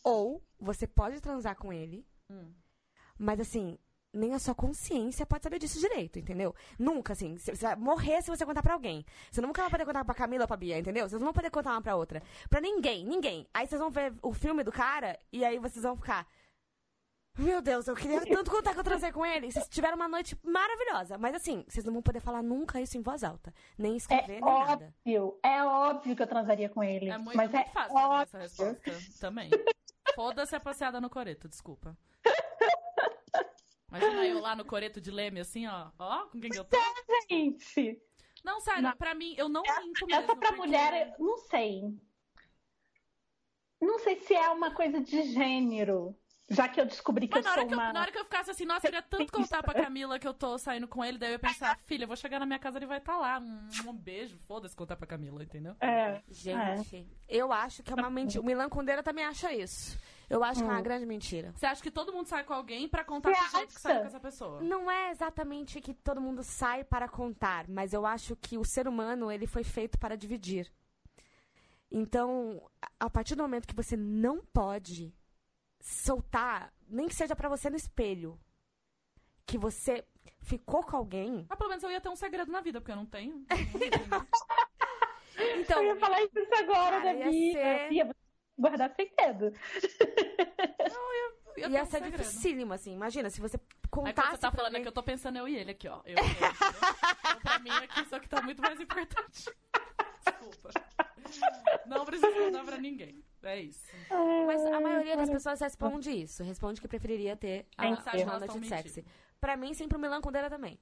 Ou 0.04 0.42
você 0.58 0.86
pode 0.86 1.20
transar 1.20 1.56
com 1.56 1.72
ele, 1.72 2.06
Hum. 2.30 2.52
Mas 3.18 3.40
assim, 3.40 3.78
nem 4.12 4.32
a 4.34 4.38
sua 4.38 4.54
consciência 4.54 5.26
pode 5.26 5.42
saber 5.42 5.58
disso 5.58 5.78
direito, 5.78 6.18
entendeu? 6.18 6.54
Nunca, 6.78 7.12
assim, 7.12 7.36
você 7.36 7.52
vai 7.54 7.76
morrer 7.76 8.22
se 8.22 8.30
você 8.30 8.46
contar 8.46 8.62
pra 8.62 8.72
alguém. 8.74 9.04
Você 9.30 9.40
nunca 9.40 9.60
vai 9.62 9.70
poder 9.70 9.84
contar 9.84 10.04
pra 10.04 10.14
Camila 10.14 10.44
ou 10.44 10.48
pra 10.48 10.56
Bia, 10.56 10.78
entendeu? 10.78 11.08
Vocês 11.08 11.20
não 11.20 11.26
vão 11.26 11.34
poder 11.34 11.50
contar 11.50 11.72
uma 11.72 11.82
pra 11.82 11.96
outra. 11.96 12.22
Pra 12.48 12.60
ninguém, 12.60 13.04
ninguém. 13.04 13.46
Aí 13.52 13.66
vocês 13.66 13.80
vão 13.80 13.90
ver 13.90 14.14
o 14.22 14.32
filme 14.32 14.64
do 14.64 14.72
cara 14.72 15.18
e 15.32 15.44
aí 15.44 15.58
vocês 15.58 15.82
vão 15.82 15.96
ficar. 15.96 16.26
Meu 17.38 17.60
Deus, 17.60 17.86
eu 17.86 17.94
queria 17.94 18.24
tanto 18.24 18.50
contar 18.50 18.72
que 18.72 18.80
eu 18.80 18.84
transei 18.84 19.12
com 19.12 19.26
ele. 19.26 19.52
Vocês 19.52 19.68
tiveram 19.68 19.96
uma 19.96 20.08
noite 20.08 20.38
maravilhosa. 20.42 21.18
Mas 21.18 21.34
assim, 21.34 21.66
vocês 21.68 21.84
não 21.84 21.92
vão 21.92 22.00
poder 22.00 22.20
falar 22.20 22.42
nunca 22.42 22.80
isso 22.80 22.96
em 22.96 23.02
voz 23.02 23.22
alta. 23.22 23.52
Nem 23.76 23.94
escrever, 23.98 24.24
É 24.24 24.28
nem 24.28 24.40
nada. 24.40 24.72
óbvio, 25.04 25.38
é 25.42 25.62
óbvio 25.62 26.16
que 26.16 26.22
eu 26.22 26.26
transaria 26.26 26.70
com 26.70 26.82
ele. 26.82 27.10
É 27.10 27.18
muito, 27.18 27.36
mas 27.36 27.50
muito 27.50 27.62
é 27.62 27.70
fácil 27.70 27.94
óbvio. 27.94 28.22
essa 28.22 28.38
resposta 28.38 29.20
também. 29.20 29.50
Foda-se 30.14 30.56
a 30.56 30.60
passeada 30.60 30.98
no 30.98 31.10
coreto, 31.10 31.46
desculpa. 31.46 31.94
Imagina 33.98 34.26
eu 34.26 34.40
lá 34.40 34.54
no 34.56 34.64
coreto 34.64 35.00
de 35.00 35.10
Leme, 35.10 35.40
assim, 35.40 35.66
ó. 35.66 35.90
Ó, 35.98 36.26
com 36.26 36.40
quem 36.40 36.50
que 36.50 36.58
eu 36.58 36.64
tô? 36.64 36.76
Gente, 37.30 38.00
Não, 38.44 38.60
sério, 38.60 38.82
Não. 38.82 38.96
pra 38.96 39.14
mim, 39.14 39.34
eu 39.36 39.48
não 39.48 39.62
minto 39.62 40.06
mesmo. 40.06 40.22
essa 40.22 40.36
pra 40.36 40.48
porque- 40.50 40.56
mulher, 40.56 41.14
eu 41.18 41.24
não 41.26 41.36
sei. 41.38 41.82
Não 43.80 43.98
sei 43.98 44.16
se 44.20 44.34
é 44.34 44.48
uma 44.50 44.70
coisa 44.74 45.00
de 45.00 45.22
gênero. 45.32 46.16
Já 46.48 46.68
que 46.68 46.80
eu 46.80 46.86
descobri 46.86 47.26
que 47.26 47.34
Mas 47.34 47.44
na 47.44 47.50
eu 47.50 47.52
hora 47.54 47.60
sou 47.62 47.68
que, 47.68 47.74
eu, 47.74 47.78
uma. 47.78 47.92
na 47.92 48.00
hora 48.02 48.12
que 48.12 48.18
eu 48.18 48.24
ficasse 48.24 48.50
assim, 48.52 48.64
nossa, 48.64 48.86
eu 48.86 48.92
queria 48.92 49.02
tanto 49.02 49.32
contar 49.32 49.64
pra 49.64 49.74
Camila 49.74 50.16
que 50.16 50.28
eu 50.28 50.32
tô 50.32 50.56
saindo 50.56 50.86
com 50.86 51.04
ele, 51.04 51.18
daí 51.18 51.30
eu 51.30 51.32
ia 51.32 51.38
pensar, 51.40 51.76
filha, 51.86 52.04
eu 52.04 52.06
vou 52.06 52.16
chegar 52.16 52.38
na 52.38 52.46
minha 52.46 52.58
casa, 52.60 52.78
ele 52.78 52.86
vai 52.86 52.98
estar 52.98 53.18
lá. 53.18 53.40
Um, 53.40 53.68
um 53.90 53.92
beijo, 53.92 54.38
foda-se 54.46 54.76
contar 54.76 54.94
pra 54.96 55.08
Camila, 55.08 55.42
entendeu? 55.42 55.74
É, 55.80 56.22
Gente, 56.30 57.04
eu 57.28 57.52
acho 57.52 57.82
que 57.82 57.90
é 57.92 57.96
uma 57.96 58.08
mentira. 58.08 58.40
O 58.40 58.46
Milan 58.46 58.68
Kundera 58.68 59.02
também 59.02 59.24
acha 59.24 59.52
isso. 59.52 59.98
Eu 60.28 60.42
acho 60.42 60.60
que 60.60 60.66
é 60.68 60.70
uma 60.72 60.80
Hum. 60.80 60.82
grande 60.82 61.06
mentira. 61.06 61.52
Você 61.54 61.66
acha 61.66 61.80
que 61.82 61.90
todo 61.90 62.12
mundo 62.12 62.26
sai 62.26 62.42
com 62.44 62.52
alguém 62.52 62.88
pra 62.88 63.04
contar 63.04 63.32
Você 63.32 63.44
do 63.44 63.50
jeito 63.58 63.74
que 63.74 63.80
saiu 63.80 64.00
com 64.00 64.06
essa 64.06 64.18
pessoa? 64.20 64.60
Não 64.60 64.90
é 64.90 65.10
exatamente 65.10 65.80
que 65.80 65.94
todo 65.94 66.20
mundo 66.20 66.42
sai 66.42 66.82
para 66.82 67.08
contar, 67.08 67.68
mas 67.68 67.92
eu 67.92 68.04
acho 68.04 68.34
que 68.36 68.58
o 68.58 68.64
ser 68.64 68.88
humano 68.88 69.30
ele 69.30 69.46
foi 69.46 69.62
feito 69.62 69.98
para 69.98 70.16
dividir. 70.16 70.70
Então, 71.90 72.60
a 72.98 73.08
partir 73.08 73.36
do 73.36 73.42
momento 73.44 73.68
que 73.68 73.74
você 73.76 73.96
não 73.96 74.40
pode 74.44 75.14
soltar, 75.80 76.72
nem 76.88 77.06
que 77.06 77.14
seja 77.14 77.36
pra 77.36 77.48
você 77.48 77.70
no 77.70 77.76
espelho, 77.76 78.36
que 79.46 79.56
você 79.56 80.04
ficou 80.40 80.82
com 80.82 80.96
alguém, 80.96 81.46
Mas 81.48 81.56
pelo 81.56 81.68
menos 81.70 81.84
eu 81.84 81.90
ia 81.92 82.00
ter 82.00 82.08
um 82.08 82.16
segredo 82.16 82.50
na 82.50 82.60
vida, 82.60 82.80
porque 82.80 82.90
eu 82.90 82.96
não 82.96 83.06
tenho. 83.06 83.46
então 85.60 85.78
eu 85.82 85.94
ia 85.94 85.96
falar 86.00 86.20
isso 86.22 86.32
agora, 86.58 87.00
Cara, 87.00 87.04
da 87.04 87.12
ia 87.14 87.30
Bia. 87.30 87.52
ser- 87.52 88.16
Guardar 88.58 88.90
segredo. 88.94 89.52
Ter 91.54 91.70
ia 91.70 91.82
um 91.82 91.86
ser 91.86 91.90
segredo. 92.02 92.16
dificílimo, 92.18 92.72
assim. 92.74 92.92
Imagina, 92.92 93.30
se 93.30 93.40
você 93.40 93.56
Aí 93.56 93.88
contasse 93.90 94.14
quando 94.28 94.30
você 94.32 94.40
tá 94.40 94.50
falando 94.50 94.64
é 94.64 94.66
alguém- 94.68 94.82
que 94.82 94.88
eu 94.88 94.92
tô 94.92 95.02
pensando 95.02 95.38
eu 95.38 95.48
e 95.48 95.56
ele 95.56 95.70
aqui, 95.70 95.88
ó. 95.88 96.00
Eu 96.04 96.16
e 96.16 96.20
ele, 96.20 96.20
entendeu? 96.20 96.50
Então, 97.20 97.40
pra 97.40 97.58
mim 97.58 97.70
aqui, 97.70 98.02
isso 98.02 98.14
aqui 98.14 98.28
tá 98.28 98.42
muito 98.42 98.60
mais 98.60 98.78
importante. 98.80 99.50
Desculpa. 100.24 100.70
Não 101.86 102.04
precisa 102.04 102.30
contar 102.32 102.64
pra 102.64 102.76
ninguém. 102.78 103.24
É 103.42 103.60
isso. 103.60 103.86
Mas 104.46 104.64
a 104.66 104.80
maioria 104.80 105.16
das 105.16 105.30
pessoas 105.30 105.60
responde 105.60 106.10
isso. 106.10 106.42
Responde 106.42 106.80
que 106.80 106.88
preferiria 106.88 107.36
ter 107.36 107.66
a, 107.78 107.84
a 107.84 107.96
que 107.96 108.24
tão 108.24 108.38
de 108.40 108.60
mentindo. 108.60 108.66
sexy. 108.66 109.04
Pra 109.40 109.56
mim, 109.56 109.72
sempre 109.72 109.96
o 109.96 110.00
Milan 110.00 110.20
Kundera 110.20 110.50
também. 110.50 110.78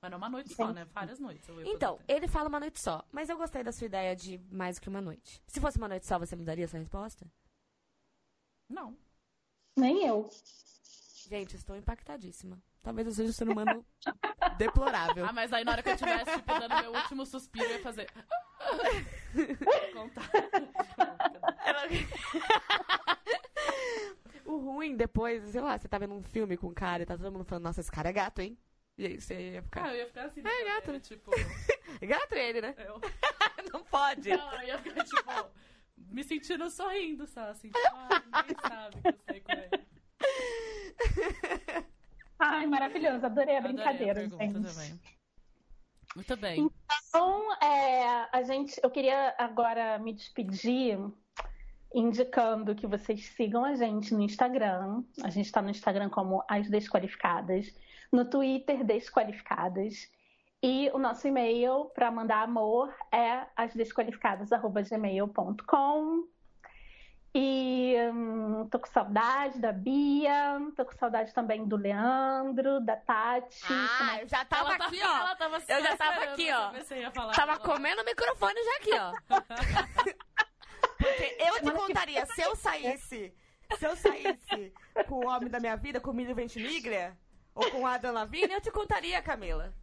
Mas 0.00 0.10
não 0.10 0.16
é 0.16 0.18
uma 0.18 0.28
noite 0.28 0.54
só, 0.54 0.72
né? 0.72 0.86
Várias 0.92 1.18
noites. 1.18 1.48
Então, 1.66 1.98
ele 2.06 2.28
fala 2.28 2.48
uma 2.48 2.60
noite 2.60 2.80
só. 2.80 3.04
Mas 3.10 3.28
eu 3.28 3.36
gostei 3.36 3.64
da 3.64 3.72
sua 3.72 3.86
ideia 3.86 4.14
de 4.14 4.38
mais 4.50 4.76
do 4.76 4.82
que 4.82 4.88
uma 4.88 5.00
noite. 5.00 5.42
Se 5.46 5.60
fosse 5.60 5.76
uma 5.76 5.88
noite 5.88 6.06
só, 6.06 6.18
você 6.18 6.36
mudaria 6.36 6.64
essa 6.64 6.78
resposta? 6.78 7.26
Não. 8.68 8.96
Nem 9.76 10.06
eu. 10.06 10.28
Gente, 11.28 11.56
estou 11.56 11.76
impactadíssima. 11.76 12.62
Talvez 12.82 13.08
eu 13.08 13.12
seja 13.12 13.30
um 13.30 13.32
ser 13.32 13.48
humano 13.48 13.84
deplorável. 14.56 15.26
Ah, 15.26 15.32
mas 15.32 15.52
aí 15.52 15.64
na 15.64 15.72
hora 15.72 15.82
que 15.82 15.90
eu 15.90 15.96
tivesse, 15.96 16.36
tipo, 16.36 16.58
dando 16.58 16.80
meu 16.80 16.92
último 16.92 17.26
suspiro, 17.26 17.64
eu 17.64 17.72
ia 17.72 17.82
fazer. 17.82 18.08
Contar. 19.92 20.30
o 24.46 24.58
ruim 24.58 24.96
depois, 24.96 25.42
sei 25.50 25.60
lá, 25.60 25.76
você 25.76 25.88
tá 25.88 25.98
vendo 25.98 26.14
um 26.14 26.22
filme 26.22 26.56
com 26.56 26.68
um 26.68 26.74
cara 26.74 27.02
e 27.02 27.06
tá 27.06 27.16
todo 27.16 27.32
mundo 27.32 27.44
falando, 27.44 27.64
nossa, 27.64 27.80
esse 27.80 27.90
cara 27.90 28.08
é 28.08 28.12
gato, 28.12 28.40
hein? 28.40 28.56
E 28.98 29.06
aí 29.06 29.20
você 29.20 29.52
ia 29.52 29.60
Ah, 29.60 29.62
ficar. 29.62 29.88
eu 29.90 29.96
ia 29.96 30.06
ficar 30.06 30.24
assim. 30.24 30.42
É, 30.46 30.64
gato. 30.64 30.92
né? 30.92 31.00
Tipo, 31.00 31.30
É 32.00 32.06
gato 32.06 32.32
ele, 32.34 32.60
né? 32.60 32.74
eu. 32.78 33.00
Não 33.72 33.84
pode. 33.84 34.28
Não, 34.30 34.52
eu 34.54 34.68
ia 34.68 34.78
ficar, 34.78 35.04
tipo, 35.04 35.30
me 36.10 36.24
sentindo 36.24 36.68
sorrindo, 36.70 37.26
só 37.26 37.42
assim. 37.50 37.70
Tipo, 37.70 37.86
ah, 37.94 38.22
ninguém 38.24 38.56
sabe 38.60 39.00
que 39.02 39.08
eu 39.08 39.18
saí 39.26 39.40
com 39.40 39.52
ele. 39.52 39.86
Ai, 42.38 42.66
maravilhoso. 42.66 43.24
Adorei 43.26 43.56
a 43.56 43.58
Adorei 43.58 43.74
brincadeira, 43.76 44.14
pergunta 44.14 44.44
gente. 44.44 44.74
também. 44.74 45.00
Muito 46.14 46.36
bem. 46.36 46.70
Então, 47.08 47.52
é, 47.62 48.28
a 48.32 48.42
gente, 48.42 48.80
eu 48.82 48.90
queria 48.90 49.34
agora 49.38 49.98
me 49.98 50.12
despedir 50.12 50.98
indicando 51.94 52.74
que 52.74 52.86
vocês 52.86 53.26
sigam 53.36 53.64
a 53.64 53.74
gente 53.74 54.12
no 54.14 54.22
Instagram. 54.22 55.02
A 55.22 55.30
gente 55.30 55.46
está 55.46 55.60
no 55.62 55.70
Instagram 55.70 56.08
como 56.10 56.44
As 56.48 56.68
Desqualificadas, 56.68 57.72
no 58.12 58.24
Twitter 58.24 58.84
Desqualificadas. 58.84 60.08
E 60.62 60.90
o 60.92 60.98
nosso 60.98 61.26
e-mail 61.28 61.84
para 61.94 62.10
mandar 62.10 62.42
amor 62.42 62.92
é 63.12 63.46
asdesqualificadas.gmail.com. 63.56 66.24
E 67.34 67.94
hum, 68.12 68.66
tô 68.70 68.78
com 68.80 68.86
saudade 68.86 69.60
da 69.60 69.70
Bia, 69.70 70.58
tô 70.74 70.82
com 70.84 70.92
saudade 70.92 71.32
também 71.34 71.64
do 71.66 71.76
Leandro, 71.76 72.80
da 72.80 72.96
Tati. 72.96 73.64
Ah, 73.70 74.18
eu 74.22 74.26
já 74.26 74.44
tava 74.46 74.70
Ela 74.70 74.78
tá- 74.78 74.86
aqui, 74.86 75.00
ó. 75.02 75.16
ela 75.18 75.36
tava 75.36 75.62
Eu 75.68 75.82
já 75.82 75.96
tava 75.96 76.20
aqui, 76.24 76.50
ó. 76.50 76.72
Tava 77.32 77.52
Ela- 77.52 77.60
comendo 77.60 78.00
o 78.02 78.04
microfone 78.04 78.58
já 78.64 78.76
aqui, 78.76 78.90
ó. 78.94 79.12
Porque 80.96 81.36
eu 81.38 81.54
te 81.62 81.70
contaria, 81.70 82.26
se 82.26 82.40
eu 82.40 82.56
saísse, 82.56 83.32
se 83.78 83.84
eu 83.86 83.94
saísse 83.94 84.72
com 85.06 85.24
o 85.24 85.28
homem 85.28 85.48
da 85.48 85.60
minha 85.60 85.76
vida, 85.76 86.00
com 86.00 86.10
o 86.10 86.14
Milho 86.14 86.34
Ventimiglia, 86.34 87.16
ou 87.58 87.70
com 87.72 87.86
Adam 87.86 88.12
Lavigne, 88.12 88.52
eu 88.52 88.60
te 88.60 88.70
contaria, 88.70 89.20
Camila. 89.20 89.74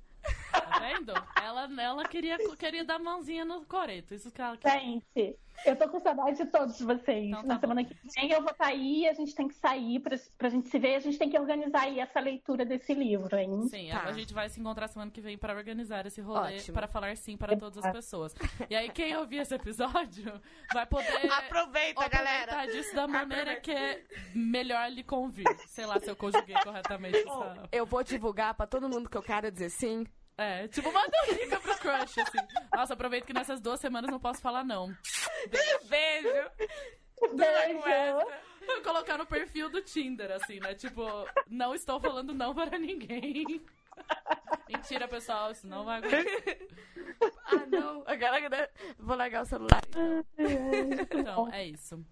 Tá 0.49 0.79
vendo? 0.79 1.13
Ela, 1.43 1.69
ela 1.81 2.07
queria, 2.07 2.37
queria 2.57 2.85
dar 2.85 2.97
mãozinha 2.97 3.43
no 3.43 3.65
coreto. 3.65 4.13
Isso 4.13 4.31
que 4.31 4.41
ela 4.41 4.55
quer. 4.57 4.79
Gente, 4.79 5.37
eu 5.65 5.75
tô 5.75 5.87
com 5.89 5.99
saudade 5.99 6.37
de 6.37 6.45
todos 6.47 6.79
vocês. 6.81 7.27
Então 7.27 7.41
tá 7.41 7.47
Na 7.47 7.53
bom. 7.55 7.59
semana 7.61 7.83
que 7.83 7.95
vem 8.15 8.31
eu 8.31 8.41
vou 8.41 8.51
estar 8.51 8.67
aí, 8.67 9.07
a 9.07 9.13
gente 9.13 9.33
tem 9.35 9.47
que 9.47 9.55
sair 9.55 9.99
pra, 9.99 10.17
pra 10.37 10.49
gente 10.49 10.67
se 10.69 10.77
ver, 10.79 10.95
a 10.95 10.99
gente 10.99 11.17
tem 11.17 11.29
que 11.29 11.37
organizar 11.39 11.81
aí 11.83 11.99
essa 11.99 12.19
leitura 12.19 12.65
desse 12.65 12.93
livro, 12.93 13.35
hein? 13.37 13.67
Sim, 13.69 13.89
Tá. 13.91 14.03
a 14.03 14.11
gente 14.13 14.33
vai 14.33 14.49
se 14.49 14.59
encontrar 14.59 14.87
semana 14.87 15.11
que 15.11 15.21
vem 15.21 15.37
para 15.37 15.55
organizar 15.55 16.05
esse 16.05 16.21
rolê, 16.21 16.55
Ótimo. 16.57 16.73
para 16.73 16.87
falar 16.87 17.15
sim 17.17 17.37
para 17.37 17.55
todas 17.57 17.83
as 17.83 17.91
pessoas. 17.91 18.33
E 18.69 18.75
aí, 18.75 18.89
quem 18.89 19.15
ouvir 19.17 19.37
esse 19.37 19.53
episódio 19.55 20.39
vai 20.73 20.85
poder 20.85 21.31
Aproveita, 21.31 22.05
aproveitar 22.05 22.67
disso 22.67 22.95
da 22.95 23.07
maneira 23.07 23.55
que 23.59 23.71
é 23.71 24.03
melhor 24.33 24.89
lhe 24.91 25.03
convir. 25.03 25.45
Sei 25.67 25.85
lá 25.85 25.99
se 25.99 26.09
eu 26.09 26.15
conjuguei 26.15 26.55
corretamente 26.63 27.17
essa... 27.17 27.69
Eu 27.71 27.85
vou 27.85 28.03
divulgar 28.03 28.53
pra 28.53 28.65
todo 28.67 28.89
mundo 28.89 29.09
que 29.09 29.17
eu 29.17 29.23
quero 29.23 29.51
dizer 29.51 29.69
sim. 29.69 30.05
É, 30.37 30.67
tipo, 30.67 30.91
manda 30.91 31.11
um 31.27 31.33
link 31.33 31.57
pro 31.61 31.77
crush, 31.77 32.19
assim. 32.19 32.37
Nossa, 32.73 32.93
aproveito 32.93 33.25
que 33.25 33.33
nessas 33.33 33.61
duas 33.61 33.79
semanas 33.79 34.11
não 34.11 34.19
posso 34.19 34.41
falar 34.41 34.63
não. 34.63 34.95
Beijo. 35.87 36.51
Beijo! 37.33 38.27
Vou 38.65 38.81
colocar 38.81 39.17
no 39.17 39.25
perfil 39.25 39.69
do 39.69 39.81
Tinder, 39.81 40.31
assim, 40.31 40.59
né? 40.59 40.73
Tipo, 40.73 41.03
não 41.47 41.73
estou 41.73 41.99
falando 41.99 42.33
não 42.33 42.53
para 42.53 42.77
ninguém. 42.77 43.63
Mentira, 44.67 45.07
pessoal, 45.07 45.51
isso 45.51 45.67
não 45.67 45.85
vai 45.85 45.99
acontecer. 45.99 46.67
Ah, 47.45 47.65
não. 47.67 48.03
Agora 48.05 48.69
vou 48.99 49.15
largar 49.15 49.43
o 49.43 49.45
celular. 49.45 49.81
Então, 50.37 51.53
é 51.53 51.65
isso. 51.65 52.03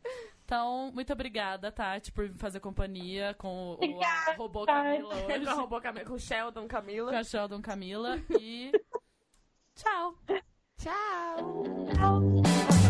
Então, 0.45 0.91
muito 0.93 1.11
obrigada, 1.13 1.71
Tati, 1.71 2.11
por 2.11 2.27
me 2.27 2.37
fazer 2.37 2.59
companhia 2.59 3.33
com 3.35 3.77
o, 3.79 3.85
o 3.85 4.03
a 4.03 4.33
robô 4.35 4.65
Tati. 4.65 4.83
Camila 4.83 5.15
hoje. 5.15 5.45
Com 5.45 5.49
a 5.49 5.53
robô 5.53 5.81
Camila, 5.81 6.05
com 6.05 6.13
o 6.13 6.19
Sheldon 6.19 6.67
Camila. 6.67 7.11
Com 7.11 7.17
a 7.17 7.23
Sheldon 7.23 7.61
Camila. 7.61 8.21
E. 8.39 8.71
Tchau! 9.75 10.15
Tchau! 10.77 11.63
Tchau. 11.95 12.82